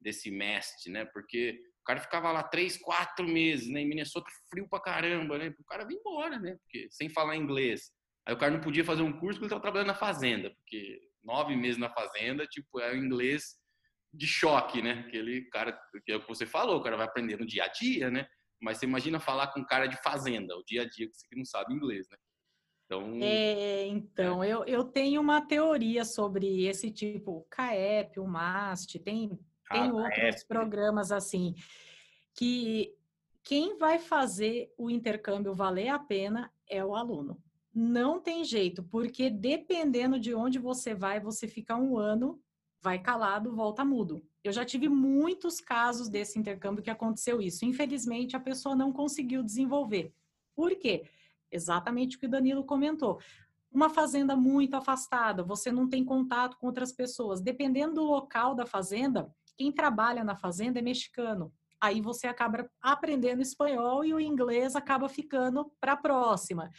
desse 0.00 0.30
mestre, 0.30 0.90
né? 0.90 1.04
Porque 1.04 1.60
o 1.82 1.84
cara 1.84 2.00
ficava 2.00 2.32
lá 2.32 2.42
três, 2.42 2.78
quatro 2.78 3.28
meses, 3.28 3.68
né? 3.68 3.82
Em 3.82 3.88
Minnesota, 3.88 4.30
frio 4.50 4.66
pra 4.66 4.80
caramba, 4.80 5.36
né? 5.36 5.54
O 5.60 5.64
cara 5.64 5.84
vinha 5.84 6.00
embora, 6.00 6.38
né? 6.38 6.56
Porque, 6.62 6.88
sem 6.90 7.10
falar 7.10 7.36
inglês. 7.36 7.92
Aí 8.26 8.34
o 8.34 8.38
cara 8.38 8.50
não 8.50 8.60
podia 8.60 8.84
fazer 8.84 9.02
um 9.02 9.12
curso 9.12 9.38
porque 9.38 9.44
ele 9.44 9.46
estava 9.46 9.62
trabalhando 9.62 9.88
na 9.88 9.94
fazenda, 9.94 10.50
porque 10.50 11.00
nove 11.22 11.54
meses 11.54 11.76
na 11.76 11.90
fazenda, 11.90 12.46
tipo, 12.46 12.80
é 12.80 12.92
o 12.92 12.96
inglês 12.96 13.56
de 14.16 14.26
choque, 14.26 14.80
né? 14.82 15.04
Aquele 15.06 15.42
cara, 15.50 15.78
que 16.04 16.12
é 16.12 16.16
o 16.16 16.20
que 16.20 16.28
você 16.28 16.46
falou, 16.46 16.78
o 16.78 16.82
cara 16.82 16.96
vai 16.96 17.06
aprender 17.06 17.38
no 17.38 17.46
dia 17.46 17.64
a 17.64 17.68
dia, 17.68 18.10
né? 18.10 18.26
Mas 18.60 18.78
você 18.78 18.86
imagina 18.86 19.20
falar 19.20 19.48
com 19.48 19.60
um 19.60 19.66
cara 19.66 19.86
de 19.86 20.00
fazenda, 20.02 20.56
o 20.56 20.64
dia 20.64 20.82
a 20.82 20.88
dia 20.88 21.06
que 21.08 21.14
você 21.14 21.26
não 21.36 21.44
sabe 21.44 21.74
inglês, 21.74 22.06
né? 22.10 22.16
Então, 22.86 23.18
é, 23.20 23.86
então 23.86 24.42
é. 24.42 24.48
Eu, 24.48 24.64
eu 24.64 24.84
tenho 24.84 25.20
uma 25.20 25.40
teoria 25.40 26.04
sobre 26.04 26.66
esse 26.66 26.90
tipo, 26.90 27.38
o 27.38 27.44
CAEP, 27.50 28.20
o 28.20 28.26
MAST, 28.26 28.98
tem, 29.00 29.28
tem 29.70 29.90
ah, 29.90 29.92
outros 29.92 30.44
programas 30.44 31.10
assim, 31.10 31.54
que 32.34 32.94
quem 33.42 33.76
vai 33.76 33.98
fazer 33.98 34.72
o 34.78 34.88
intercâmbio 34.88 35.54
valer 35.54 35.88
a 35.88 35.98
pena 35.98 36.50
é 36.68 36.84
o 36.84 36.94
aluno. 36.94 37.42
Não 37.74 38.20
tem 38.20 38.42
jeito, 38.42 38.82
porque 38.84 39.28
dependendo 39.28 40.18
de 40.18 40.34
onde 40.34 40.58
você 40.58 40.94
vai, 40.94 41.20
você 41.20 41.46
fica 41.46 41.76
um 41.76 41.98
ano 41.98 42.40
vai 42.86 43.00
calado, 43.00 43.52
volta 43.52 43.84
mudo. 43.84 44.24
Eu 44.44 44.52
já 44.52 44.64
tive 44.64 44.88
muitos 44.88 45.60
casos 45.60 46.08
desse 46.08 46.38
intercâmbio 46.38 46.84
que 46.84 46.90
aconteceu 46.90 47.42
isso. 47.42 47.64
Infelizmente, 47.64 48.36
a 48.36 48.40
pessoa 48.40 48.76
não 48.76 48.92
conseguiu 48.92 49.42
desenvolver. 49.42 50.14
Por 50.54 50.72
quê? 50.76 51.04
Exatamente 51.50 52.16
o 52.16 52.20
que 52.20 52.26
o 52.26 52.30
Danilo 52.30 52.62
comentou. 52.62 53.18
Uma 53.72 53.90
fazenda 53.90 54.36
muito 54.36 54.74
afastada, 54.76 55.42
você 55.42 55.72
não 55.72 55.88
tem 55.88 56.04
contato 56.04 56.56
com 56.58 56.68
outras 56.68 56.92
pessoas. 56.92 57.40
Dependendo 57.40 57.94
do 57.94 58.04
local 58.04 58.54
da 58.54 58.64
fazenda, 58.64 59.28
quem 59.56 59.72
trabalha 59.72 60.22
na 60.22 60.36
fazenda 60.36 60.78
é 60.78 60.82
mexicano. 60.82 61.52
Aí 61.80 62.00
você 62.00 62.28
acaba 62.28 62.70
aprendendo 62.80 63.42
espanhol 63.42 64.04
e 64.04 64.14
o 64.14 64.20
inglês 64.20 64.76
acaba 64.76 65.08
ficando 65.08 65.72
para 65.80 65.94
a 65.94 65.96
próxima. 65.96 66.70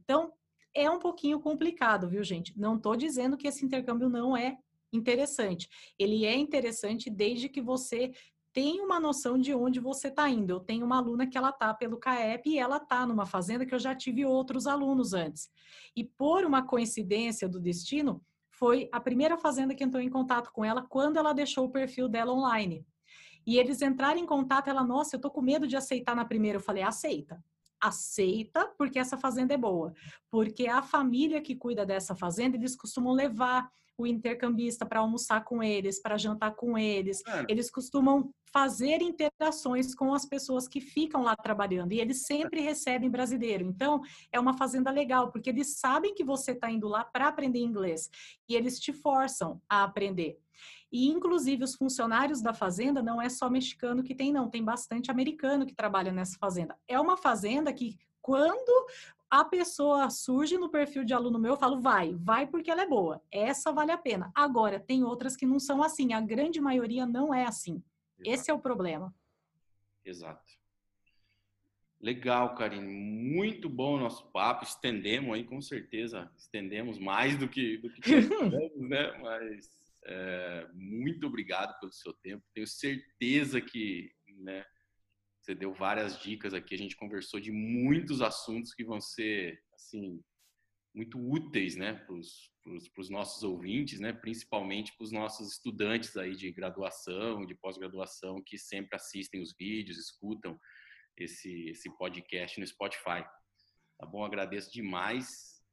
Então, 0.00 0.32
é 0.74 0.90
um 0.90 0.98
pouquinho 0.98 1.38
complicado, 1.38 2.08
viu, 2.08 2.24
gente? 2.24 2.58
Não 2.58 2.74
estou 2.74 2.96
dizendo 2.96 3.36
que 3.36 3.46
esse 3.46 3.64
intercâmbio 3.64 4.08
não 4.08 4.36
é 4.36 4.58
interessante. 4.92 5.68
Ele 5.98 6.24
é 6.24 6.36
interessante 6.36 7.08
desde 7.08 7.48
que 7.48 7.60
você 7.60 8.12
tenha 8.52 8.84
uma 8.84 9.00
noção 9.00 9.38
de 9.38 9.54
onde 9.54 9.80
você 9.80 10.08
está 10.08 10.28
indo. 10.28 10.50
Eu 10.52 10.60
tenho 10.60 10.84
uma 10.84 10.98
aluna 10.98 11.26
que 11.26 11.38
ela 11.38 11.48
está 11.48 11.72
pelo 11.72 11.98
CAEP 11.98 12.50
e 12.50 12.58
ela 12.58 12.76
está 12.76 13.06
numa 13.06 13.24
fazenda 13.24 13.64
que 13.64 13.74
eu 13.74 13.78
já 13.78 13.94
tive 13.94 14.24
outros 14.24 14.66
alunos 14.66 15.14
antes. 15.14 15.48
E 15.96 16.04
por 16.04 16.44
uma 16.44 16.62
coincidência 16.66 17.48
do 17.48 17.58
destino, 17.58 18.22
foi 18.50 18.88
a 18.92 19.00
primeira 19.00 19.38
fazenda 19.38 19.74
que 19.74 19.82
entrou 19.82 20.02
em 20.02 20.10
contato 20.10 20.52
com 20.52 20.64
ela 20.64 20.82
quando 20.82 21.16
ela 21.16 21.32
deixou 21.32 21.64
o 21.64 21.70
perfil 21.72 22.08
dela 22.08 22.32
online. 22.32 22.86
E 23.46 23.58
eles 23.58 23.82
entraram 23.82 24.20
em 24.20 24.26
contato, 24.26 24.68
ela, 24.68 24.84
nossa, 24.84 25.16
eu 25.16 25.20
tô 25.20 25.30
com 25.30 25.42
medo 25.42 25.66
de 25.66 25.76
aceitar 25.76 26.14
na 26.14 26.24
primeira. 26.24 26.58
Eu 26.58 26.62
falei, 26.62 26.82
aceita. 26.82 27.42
Aceita, 27.80 28.72
porque 28.78 28.98
essa 28.98 29.18
fazenda 29.18 29.54
é 29.54 29.56
boa. 29.56 29.92
Porque 30.30 30.68
a 30.68 30.80
família 30.80 31.40
que 31.40 31.56
cuida 31.56 31.84
dessa 31.84 32.14
fazenda, 32.14 32.56
eles 32.56 32.76
costumam 32.76 33.12
levar 33.12 33.68
o 33.96 34.06
intercambista 34.06 34.86
para 34.86 35.00
almoçar 35.00 35.44
com 35.44 35.62
eles, 35.62 36.00
para 36.00 36.16
jantar 36.16 36.54
com 36.54 36.76
eles. 36.76 37.22
É. 37.26 37.44
Eles 37.48 37.70
costumam 37.70 38.32
fazer 38.52 39.00
interações 39.00 39.94
com 39.94 40.12
as 40.12 40.26
pessoas 40.26 40.68
que 40.68 40.80
ficam 40.80 41.22
lá 41.22 41.34
trabalhando 41.34 41.92
e 41.92 42.00
eles 42.00 42.26
sempre 42.26 42.60
recebem 42.60 43.10
brasileiro. 43.10 43.64
Então, 43.64 44.02
é 44.30 44.38
uma 44.38 44.56
fazenda 44.56 44.90
legal, 44.90 45.30
porque 45.30 45.50
eles 45.50 45.78
sabem 45.78 46.14
que 46.14 46.22
você 46.22 46.52
está 46.52 46.70
indo 46.70 46.86
lá 46.86 47.02
para 47.04 47.28
aprender 47.28 47.60
inglês 47.60 48.10
e 48.48 48.54
eles 48.54 48.78
te 48.78 48.92
forçam 48.92 49.60
a 49.68 49.84
aprender. 49.84 50.38
E, 50.92 51.08
inclusive, 51.08 51.64
os 51.64 51.74
funcionários 51.74 52.42
da 52.42 52.52
fazenda 52.52 53.02
não 53.02 53.20
é 53.20 53.30
só 53.30 53.48
mexicano 53.48 54.02
que 54.02 54.14
tem, 54.14 54.30
não, 54.30 54.50
tem 54.50 54.62
bastante 54.62 55.10
americano 55.10 55.64
que 55.64 55.74
trabalha 55.74 56.12
nessa 56.12 56.36
fazenda. 56.38 56.76
É 56.86 57.00
uma 57.00 57.16
fazenda 57.16 57.72
que, 57.72 57.96
quando 58.20 58.86
a 59.32 59.46
pessoa 59.46 60.10
surge 60.10 60.58
no 60.58 60.68
perfil 60.68 61.04
de 61.04 61.14
aluno 61.14 61.38
meu, 61.38 61.52
eu 61.52 61.56
falo, 61.56 61.80
vai, 61.80 62.14
vai 62.16 62.46
porque 62.46 62.70
ela 62.70 62.82
é 62.82 62.86
boa. 62.86 63.18
Essa 63.32 63.72
vale 63.72 63.90
a 63.90 63.96
pena. 63.96 64.30
Agora, 64.34 64.78
tem 64.78 65.02
outras 65.02 65.34
que 65.34 65.46
não 65.46 65.58
são 65.58 65.82
assim. 65.82 66.12
A 66.12 66.20
grande 66.20 66.60
maioria 66.60 67.06
não 67.06 67.32
é 67.32 67.46
assim. 67.46 67.82
Exato. 68.18 68.30
Esse 68.30 68.50
é 68.50 68.54
o 68.54 68.58
problema. 68.58 69.14
Exato. 70.04 70.52
Legal, 71.98 72.54
Karine. 72.54 72.86
Muito 72.86 73.70
bom 73.70 73.94
o 73.94 74.00
nosso 74.00 74.30
papo. 74.32 74.64
Estendemos 74.64 75.34
aí, 75.34 75.44
com 75.44 75.62
certeza. 75.62 76.30
Estendemos 76.36 76.98
mais 76.98 77.38
do 77.38 77.48
que, 77.48 77.78
do 77.78 77.88
que 77.88 78.00
né? 78.86 79.18
Mas 79.18 79.70
é, 80.04 80.68
muito 80.74 81.26
obrigado 81.26 81.80
pelo 81.80 81.90
seu 81.90 82.12
tempo. 82.12 82.44
Tenho 82.52 82.66
certeza 82.66 83.62
que 83.62 84.10
né, 84.40 84.62
você 85.42 85.54
deu 85.54 85.74
várias 85.74 86.18
dicas 86.18 86.54
aqui, 86.54 86.74
a 86.74 86.78
gente 86.78 86.96
conversou 86.96 87.40
de 87.40 87.50
muitos 87.50 88.22
assuntos 88.22 88.72
que 88.72 88.84
vão 88.84 89.00
ser, 89.00 89.60
assim, 89.74 90.22
muito 90.94 91.18
úteis, 91.18 91.74
né, 91.76 91.94
para 91.94 92.14
os 92.14 92.52
os 92.96 93.10
nossos 93.10 93.42
ouvintes, 93.42 93.98
né? 93.98 94.12
principalmente 94.12 94.94
para 94.96 95.04
os 95.04 95.12
nossos 95.12 95.52
estudantes 95.52 96.16
aí 96.16 96.34
de 96.34 96.50
graduação, 96.52 97.44
de 97.44 97.54
pós-graduação, 97.54 98.42
que 98.44 98.56
sempre 98.56 98.94
assistem 98.96 99.42
os 99.42 99.54
vídeos, 99.58 99.98
escutam 99.98 100.58
esse, 101.16 101.68
esse 101.68 101.90
podcast 101.96 102.58
no 102.60 102.66
Spotify. 102.66 103.24
Tá 103.98 104.06
bom? 104.06 104.24
Agradeço 104.24 104.72
demais, 104.72 105.26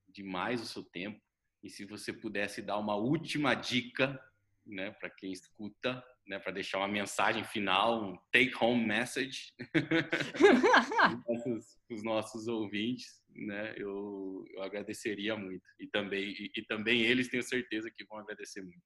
demais 0.07 0.61
o 0.61 0.65
seu 0.65 0.83
tempo. 0.83 1.19
E 1.63 1.69
se 1.69 1.85
você 1.85 2.11
pudesse 2.11 2.61
dar 2.61 2.77
uma 2.77 2.95
última 2.95 3.53
dica, 3.53 4.19
né, 4.65 4.91
para 4.91 5.09
quem 5.09 5.31
escuta, 5.31 6.03
né, 6.29 6.37
para 6.37 6.51
deixar 6.51 6.77
uma 6.77 6.87
mensagem 6.87 7.43
final, 7.43 8.03
um 8.03 8.17
take 8.31 8.53
home 8.61 8.85
message 8.85 9.51
para 9.73 11.95
os 11.95 12.03
nossos 12.03 12.47
ouvintes, 12.47 13.19
né, 13.35 13.73
eu, 13.75 14.45
eu 14.53 14.61
agradeceria 14.61 15.35
muito. 15.35 15.63
E 15.79 15.87
também, 15.87 16.29
e, 16.29 16.51
e 16.55 16.61
também 16.65 17.01
eles 17.01 17.29
tenho 17.29 17.41
certeza 17.41 17.89
que 17.89 18.05
vão 18.05 18.19
agradecer 18.19 18.61
muito. 18.61 18.79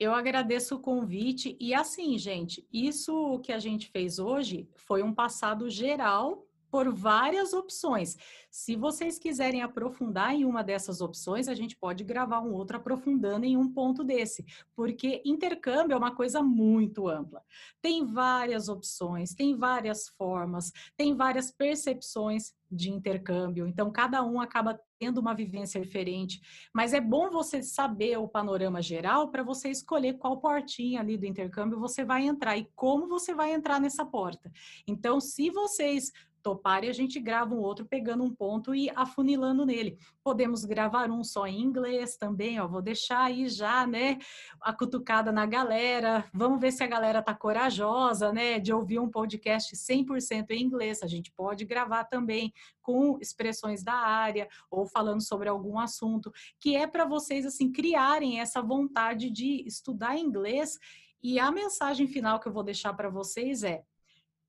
Eu 0.00 0.14
agradeço 0.14 0.76
o 0.76 0.80
convite 0.80 1.54
e 1.60 1.74
assim, 1.74 2.18
gente, 2.18 2.66
isso 2.72 3.38
que 3.40 3.52
a 3.52 3.58
gente 3.58 3.90
fez 3.90 4.18
hoje 4.18 4.66
foi 4.74 5.02
um 5.02 5.14
passado 5.14 5.68
geral 5.68 6.45
por 6.76 6.92
várias 6.92 7.54
opções. 7.54 8.18
Se 8.50 8.76
vocês 8.76 9.18
quiserem 9.18 9.62
aprofundar 9.62 10.34
em 10.34 10.44
uma 10.44 10.62
dessas 10.62 11.00
opções, 11.00 11.48
a 11.48 11.54
gente 11.54 11.74
pode 11.74 12.04
gravar 12.04 12.40
um 12.42 12.52
outro 12.52 12.76
aprofundando 12.76 13.46
em 13.46 13.56
um 13.56 13.72
ponto 13.72 14.04
desse, 14.04 14.44
porque 14.74 15.22
intercâmbio 15.24 15.94
é 15.94 15.96
uma 15.96 16.14
coisa 16.14 16.42
muito 16.42 17.08
ampla. 17.08 17.42
Tem 17.80 18.04
várias 18.04 18.68
opções, 18.68 19.32
tem 19.32 19.56
várias 19.56 20.06
formas, 20.18 20.70
tem 20.98 21.14
várias 21.14 21.50
percepções 21.50 22.52
de 22.70 22.90
intercâmbio, 22.90 23.66
então 23.66 23.90
cada 23.90 24.22
um 24.22 24.40
acaba 24.40 24.78
tendo 24.98 25.18
uma 25.18 25.34
vivência 25.34 25.80
diferente, 25.80 26.40
mas 26.74 26.92
é 26.92 27.00
bom 27.00 27.30
você 27.30 27.62
saber 27.62 28.18
o 28.18 28.28
panorama 28.28 28.82
geral 28.82 29.30
para 29.30 29.42
você 29.42 29.70
escolher 29.70 30.14
qual 30.18 30.40
portinha 30.40 31.00
ali 31.00 31.16
do 31.16 31.26
intercâmbio 31.26 31.78
você 31.78 32.04
vai 32.04 32.26
entrar 32.26 32.56
e 32.56 32.68
como 32.74 33.06
você 33.06 33.34
vai 33.34 33.52
entrar 33.52 33.80
nessa 33.80 34.04
porta. 34.04 34.50
Então, 34.86 35.20
se 35.20 35.50
vocês 35.50 36.10
toparem, 36.46 36.88
a 36.88 36.92
gente 36.92 37.18
grava 37.18 37.52
um 37.52 37.58
outro 37.58 37.84
pegando 37.84 38.22
um 38.22 38.32
ponto 38.32 38.72
e 38.72 38.88
afunilando 38.90 39.66
nele. 39.66 39.98
Podemos 40.22 40.64
gravar 40.64 41.10
um 41.10 41.24
só 41.24 41.44
em 41.44 41.60
inglês 41.60 42.16
também, 42.16 42.60
ó, 42.60 42.68
vou 42.68 42.80
deixar 42.80 43.24
aí 43.24 43.48
já, 43.48 43.84
né, 43.84 44.18
a 44.60 44.72
cutucada 44.72 45.32
na 45.32 45.44
galera. 45.44 46.24
Vamos 46.32 46.60
ver 46.60 46.70
se 46.70 46.84
a 46.84 46.86
galera 46.86 47.20
tá 47.20 47.34
corajosa, 47.34 48.32
né, 48.32 48.60
de 48.60 48.72
ouvir 48.72 49.00
um 49.00 49.10
podcast 49.10 49.74
100% 49.74 50.52
em 50.52 50.62
inglês. 50.62 51.02
A 51.02 51.08
gente 51.08 51.32
pode 51.32 51.64
gravar 51.64 52.04
também 52.04 52.52
com 52.80 53.18
expressões 53.20 53.82
da 53.82 53.94
área 53.94 54.48
ou 54.70 54.86
falando 54.86 55.22
sobre 55.22 55.48
algum 55.48 55.80
assunto, 55.80 56.32
que 56.60 56.76
é 56.76 56.86
para 56.86 57.04
vocês 57.06 57.44
assim 57.44 57.72
criarem 57.72 58.38
essa 58.38 58.62
vontade 58.62 59.30
de 59.30 59.66
estudar 59.66 60.16
inglês. 60.16 60.78
E 61.20 61.40
a 61.40 61.50
mensagem 61.50 62.06
final 62.06 62.38
que 62.38 62.46
eu 62.46 62.52
vou 62.52 62.62
deixar 62.62 62.92
para 62.92 63.10
vocês 63.10 63.64
é: 63.64 63.82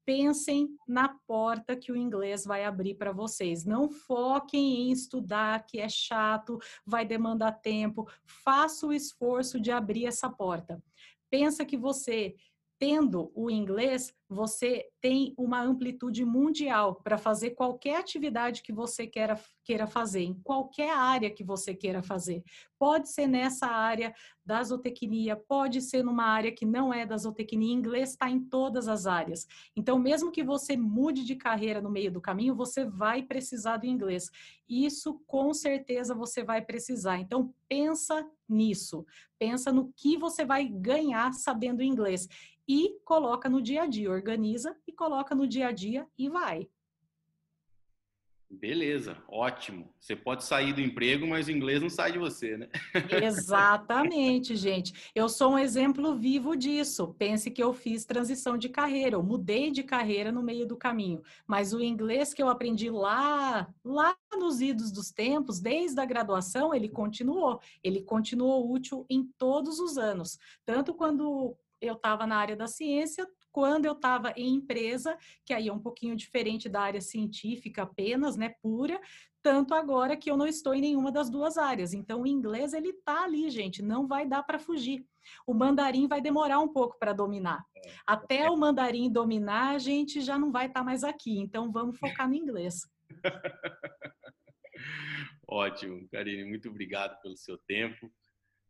pensem 0.08 0.70
na 0.88 1.10
porta 1.28 1.76
que 1.76 1.92
o 1.92 1.98
inglês 1.98 2.46
vai 2.46 2.64
abrir 2.64 2.96
para 2.96 3.12
vocês. 3.12 3.66
Não 3.66 3.90
foquem 3.90 4.84
em 4.88 4.92
estudar, 4.92 5.66
que 5.66 5.82
é 5.82 5.90
chato, 5.90 6.58
vai 6.86 7.06
demandar 7.06 7.52
tempo. 7.52 8.10
Faça 8.26 8.88
o 8.88 8.94
esforço 8.94 9.60
de 9.60 9.70
abrir 9.70 10.06
essa 10.06 10.30
porta. 10.30 10.82
Pensa 11.30 11.66
que 11.66 11.76
você 11.76 12.36
tendo 12.80 13.32
o 13.34 13.50
inglês, 13.50 14.14
você 14.30 14.86
tem 15.02 15.34
uma 15.38 15.62
amplitude 15.62 16.24
mundial 16.24 16.96
para 16.96 17.18
fazer 17.18 17.52
qualquer 17.52 17.98
atividade 17.98 18.62
que 18.62 18.74
você 18.74 19.08
queira, 19.08 19.40
queira 19.64 19.88
fazer, 19.88 20.22
em 20.22 20.34
qualquer 20.44 20.92
área 20.92 21.32
que 21.32 21.44
você 21.44 21.74
queira 21.74 22.04
fazer. 22.04 22.44
Pode 22.78 23.10
ser 23.10 23.26
nessa 23.26 23.68
área 23.68 24.14
da 24.46 24.62
zootecnia, 24.62 25.36
pode 25.36 25.82
ser 25.82 26.04
numa 26.04 26.26
área 26.26 26.52
que 26.52 26.66
não 26.66 26.94
é 26.94 27.06
da 27.06 27.18
zootecnia, 27.18 27.74
inglês 27.74 28.12
está 28.12 28.30
em 28.30 28.40
todas 28.40 28.88
as 28.88 29.08
áreas. 29.08 29.48
Então, 29.76 29.98
mesmo 29.98 30.32
que 30.32 30.44
você 30.44 30.78
mude 30.78 31.24
de 31.26 31.36
carreira 31.36 31.82
no 31.82 31.90
meio 31.90 32.12
do 32.12 32.22
caminho, 32.22 32.56
você 32.56 32.86
vai 32.86 33.24
precisar 33.24 33.78
do 33.78 33.86
inglês. 33.86 34.30
Isso, 34.70 35.22
com 35.26 35.54
certeza, 35.54 36.14
você 36.14 36.44
vai 36.44 36.62
precisar. 36.62 37.18
Então, 37.18 37.54
pensa 37.68 38.30
nisso. 38.48 39.06
Pensa 39.40 39.72
no 39.72 39.92
que 39.96 40.18
você 40.18 40.46
vai 40.46 40.68
ganhar 40.68 41.34
sabendo 41.34 41.84
inglês 41.84 42.28
e 42.68 43.00
coloca 43.06 43.48
no 43.50 43.62
dia 43.62 43.84
a 43.84 43.88
dia, 43.88 44.12
organiza 44.12 44.76
e 44.86 44.92
coloca 44.92 45.34
no 45.34 45.48
dia 45.48 45.68
a 45.70 45.72
dia 45.72 46.08
e 46.18 46.30
vai. 46.30 46.68
Beleza, 48.50 49.18
ótimo. 49.28 49.94
Você 50.00 50.16
pode 50.16 50.46
sair 50.46 50.72
do 50.72 50.80
emprego, 50.80 51.28
mas 51.28 51.48
o 51.48 51.52
inglês 51.52 51.82
não 51.82 51.90
sai 51.90 52.14
de 52.14 52.18
você, 52.18 52.56
né? 52.56 52.70
Exatamente, 53.22 54.56
gente. 54.56 55.12
Eu 55.14 55.28
sou 55.28 55.52
um 55.52 55.60
exemplo 55.60 56.16
vivo 56.16 56.56
disso. 56.56 57.14
Pense 57.20 57.52
que 57.52 57.62
eu 57.62 57.74
fiz 57.74 58.06
transição 58.06 58.58
de 58.58 58.70
carreira, 58.70 59.18
eu 59.18 59.24
mudei 59.24 59.70
de 59.70 59.84
carreira 59.84 60.32
no 60.32 60.42
meio 60.42 60.66
do 60.66 60.78
caminho, 60.78 61.22
mas 61.46 61.74
o 61.74 61.82
inglês 61.82 62.34
que 62.34 62.42
eu 62.42 62.48
aprendi 62.48 62.90
lá, 62.90 63.68
lá 63.84 64.16
nos 64.38 64.62
idos 64.62 64.94
dos 64.94 65.12
tempos, 65.12 65.60
desde 65.60 66.00
a 66.00 66.06
graduação, 66.06 66.74
ele 66.74 66.88
continuou. 66.88 67.60
Ele 67.84 68.02
continuou 68.02 68.72
útil 68.72 69.06
em 69.10 69.26
todos 69.38 69.78
os 69.80 69.98
anos, 69.98 70.40
tanto 70.66 70.94
quando 70.94 71.58
eu 71.82 71.94
estava 71.94 72.26
na 72.26 72.38
área 72.38 72.56
da 72.56 72.68
ciência, 72.68 73.28
quando 73.52 73.86
eu 73.86 73.94
estava 73.94 74.34
em 74.36 74.56
empresa, 74.56 75.18
que 75.46 75.54
aí 75.54 75.68
é 75.68 75.74
um 75.74 75.80
pouquinho 75.80 76.16
diferente 76.16 76.70
da 76.70 76.82
área 76.82 77.02
científica 77.02 77.84
apenas, 77.84 78.38
né, 78.38 78.50
pura, 78.62 79.00
tanto 79.42 79.74
agora 79.74 80.18
que 80.18 80.30
eu 80.30 80.38
não 80.38 80.46
estou 80.46 80.74
em 80.74 80.82
nenhuma 80.82 81.12
das 81.12 81.30
duas 81.30 81.58
áreas. 81.58 81.94
Então, 81.94 82.22
o 82.22 82.28
inglês 82.28 82.74
ele 82.74 82.94
tá 82.94 83.24
ali, 83.24 83.50
gente, 83.50 83.82
não 83.82 84.06
vai 84.06 84.28
dar 84.28 84.44
para 84.44 84.60
fugir. 84.60 85.06
O 85.46 85.54
mandarim 85.54 86.08
vai 86.08 86.22
demorar 86.22 86.60
um 86.60 86.68
pouco 86.68 86.98
para 87.00 87.14
dominar. 87.14 87.64
É. 87.76 87.94
Até 88.06 88.50
o 88.50 88.58
mandarim 88.58 89.10
dominar, 89.10 89.76
a 89.76 89.78
gente 89.78 90.22
já 90.22 90.38
não 90.38 90.52
vai 90.52 90.68
estar 90.68 90.82
tá 90.82 90.86
mais 90.86 91.04
aqui. 91.04 91.40
Então, 91.40 91.72
vamos 91.72 91.98
focar 92.00 92.28
no 92.28 92.36
inglês. 92.36 92.82
Ótimo, 95.48 96.08
Karine, 96.10 96.44
muito 96.44 96.70
obrigado 96.70 97.20
pelo 97.22 97.38
seu 97.38 97.58
tempo 97.60 98.12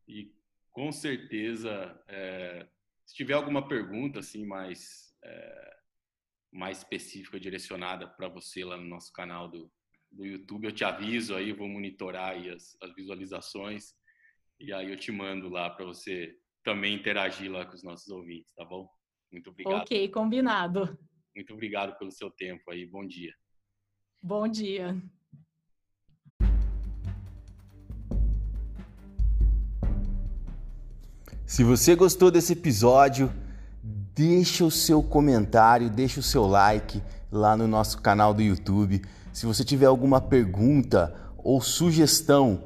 e 0.08 0.32
com 0.72 0.92
certeza 0.92 2.00
é 2.08 2.68
se 3.08 3.16
tiver 3.16 3.34
alguma 3.34 3.68
pergunta 3.68 4.20
assim 4.20 4.46
mais 4.46 5.16
é, 5.24 5.78
mais 6.52 6.80
específica 6.80 7.40
direcionada 7.40 8.08
para 8.08 8.28
você 8.28 8.64
lá 8.64 8.78
no 8.78 8.86
nosso 8.86 9.12
canal 9.14 9.50
do, 9.50 9.72
do 10.12 10.26
YouTube, 10.26 10.66
eu 10.66 10.72
te 10.72 10.84
aviso 10.84 11.36
aí, 11.36 11.52
vou 11.52 11.68
monitorar 11.68 12.32
aí 12.32 12.50
as, 12.50 12.78
as 12.82 12.94
visualizações 12.94 13.94
e 14.60 14.74
aí 14.74 14.90
eu 14.90 14.98
te 14.98 15.12
mando 15.12 15.50
lá 15.50 15.70
para 15.70 15.86
você 15.86 16.36
também 16.64 16.96
interagir 16.96 17.52
lá 17.52 17.66
com 17.66 17.76
os 17.76 17.84
nossos 17.84 18.08
ouvintes, 18.10 18.54
tá 18.54 18.66
bom? 18.66 18.90
Muito 19.32 19.50
obrigado. 19.50 19.82
Ok, 19.82 20.10
combinado. 20.10 20.98
Muito 21.36 21.54
obrigado 21.54 21.98
pelo 21.98 22.12
seu 22.12 22.32
tempo 22.32 22.72
aí. 22.72 22.86
Bom 22.86 23.06
dia. 23.06 23.34
Bom 24.22 24.48
dia. 24.48 25.02
Se 31.48 31.64
você 31.64 31.96
gostou 31.96 32.30
desse 32.30 32.52
episódio, 32.52 33.32
deixa 34.14 34.66
o 34.66 34.70
seu 34.70 35.02
comentário, 35.02 35.90
deixa 35.90 36.20
o 36.20 36.24
seu 36.24 36.46
like 36.46 37.02
lá 37.32 37.56
no 37.56 37.66
nosso 37.66 38.02
canal 38.02 38.34
do 38.34 38.42
YouTube. 38.42 39.02
Se 39.32 39.46
você 39.46 39.64
tiver 39.64 39.86
alguma 39.86 40.20
pergunta 40.20 41.16
ou 41.38 41.62
sugestão 41.62 42.66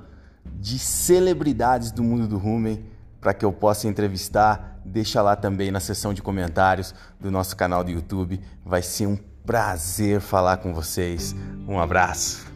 de 0.59 0.79
celebridades 0.79 1.91
do 1.91 2.03
mundo 2.03 2.27
do 2.27 2.39
rumen 2.39 2.83
para 3.21 3.35
que 3.35 3.45
eu 3.45 3.53
possa 3.53 3.87
entrevistar, 3.87 4.81
deixa 4.83 5.21
lá 5.21 5.35
também 5.35 5.69
na 5.69 5.79
seção 5.79 6.11
de 6.11 6.23
comentários 6.23 6.95
do 7.19 7.29
nosso 7.29 7.55
canal 7.55 7.83
do 7.83 7.91
YouTube. 7.91 8.41
Vai 8.65 8.81
ser 8.81 9.05
um 9.05 9.17
prazer 9.45 10.19
falar 10.21 10.57
com 10.57 10.73
vocês. 10.73 11.35
Um 11.67 11.79
abraço. 11.79 12.50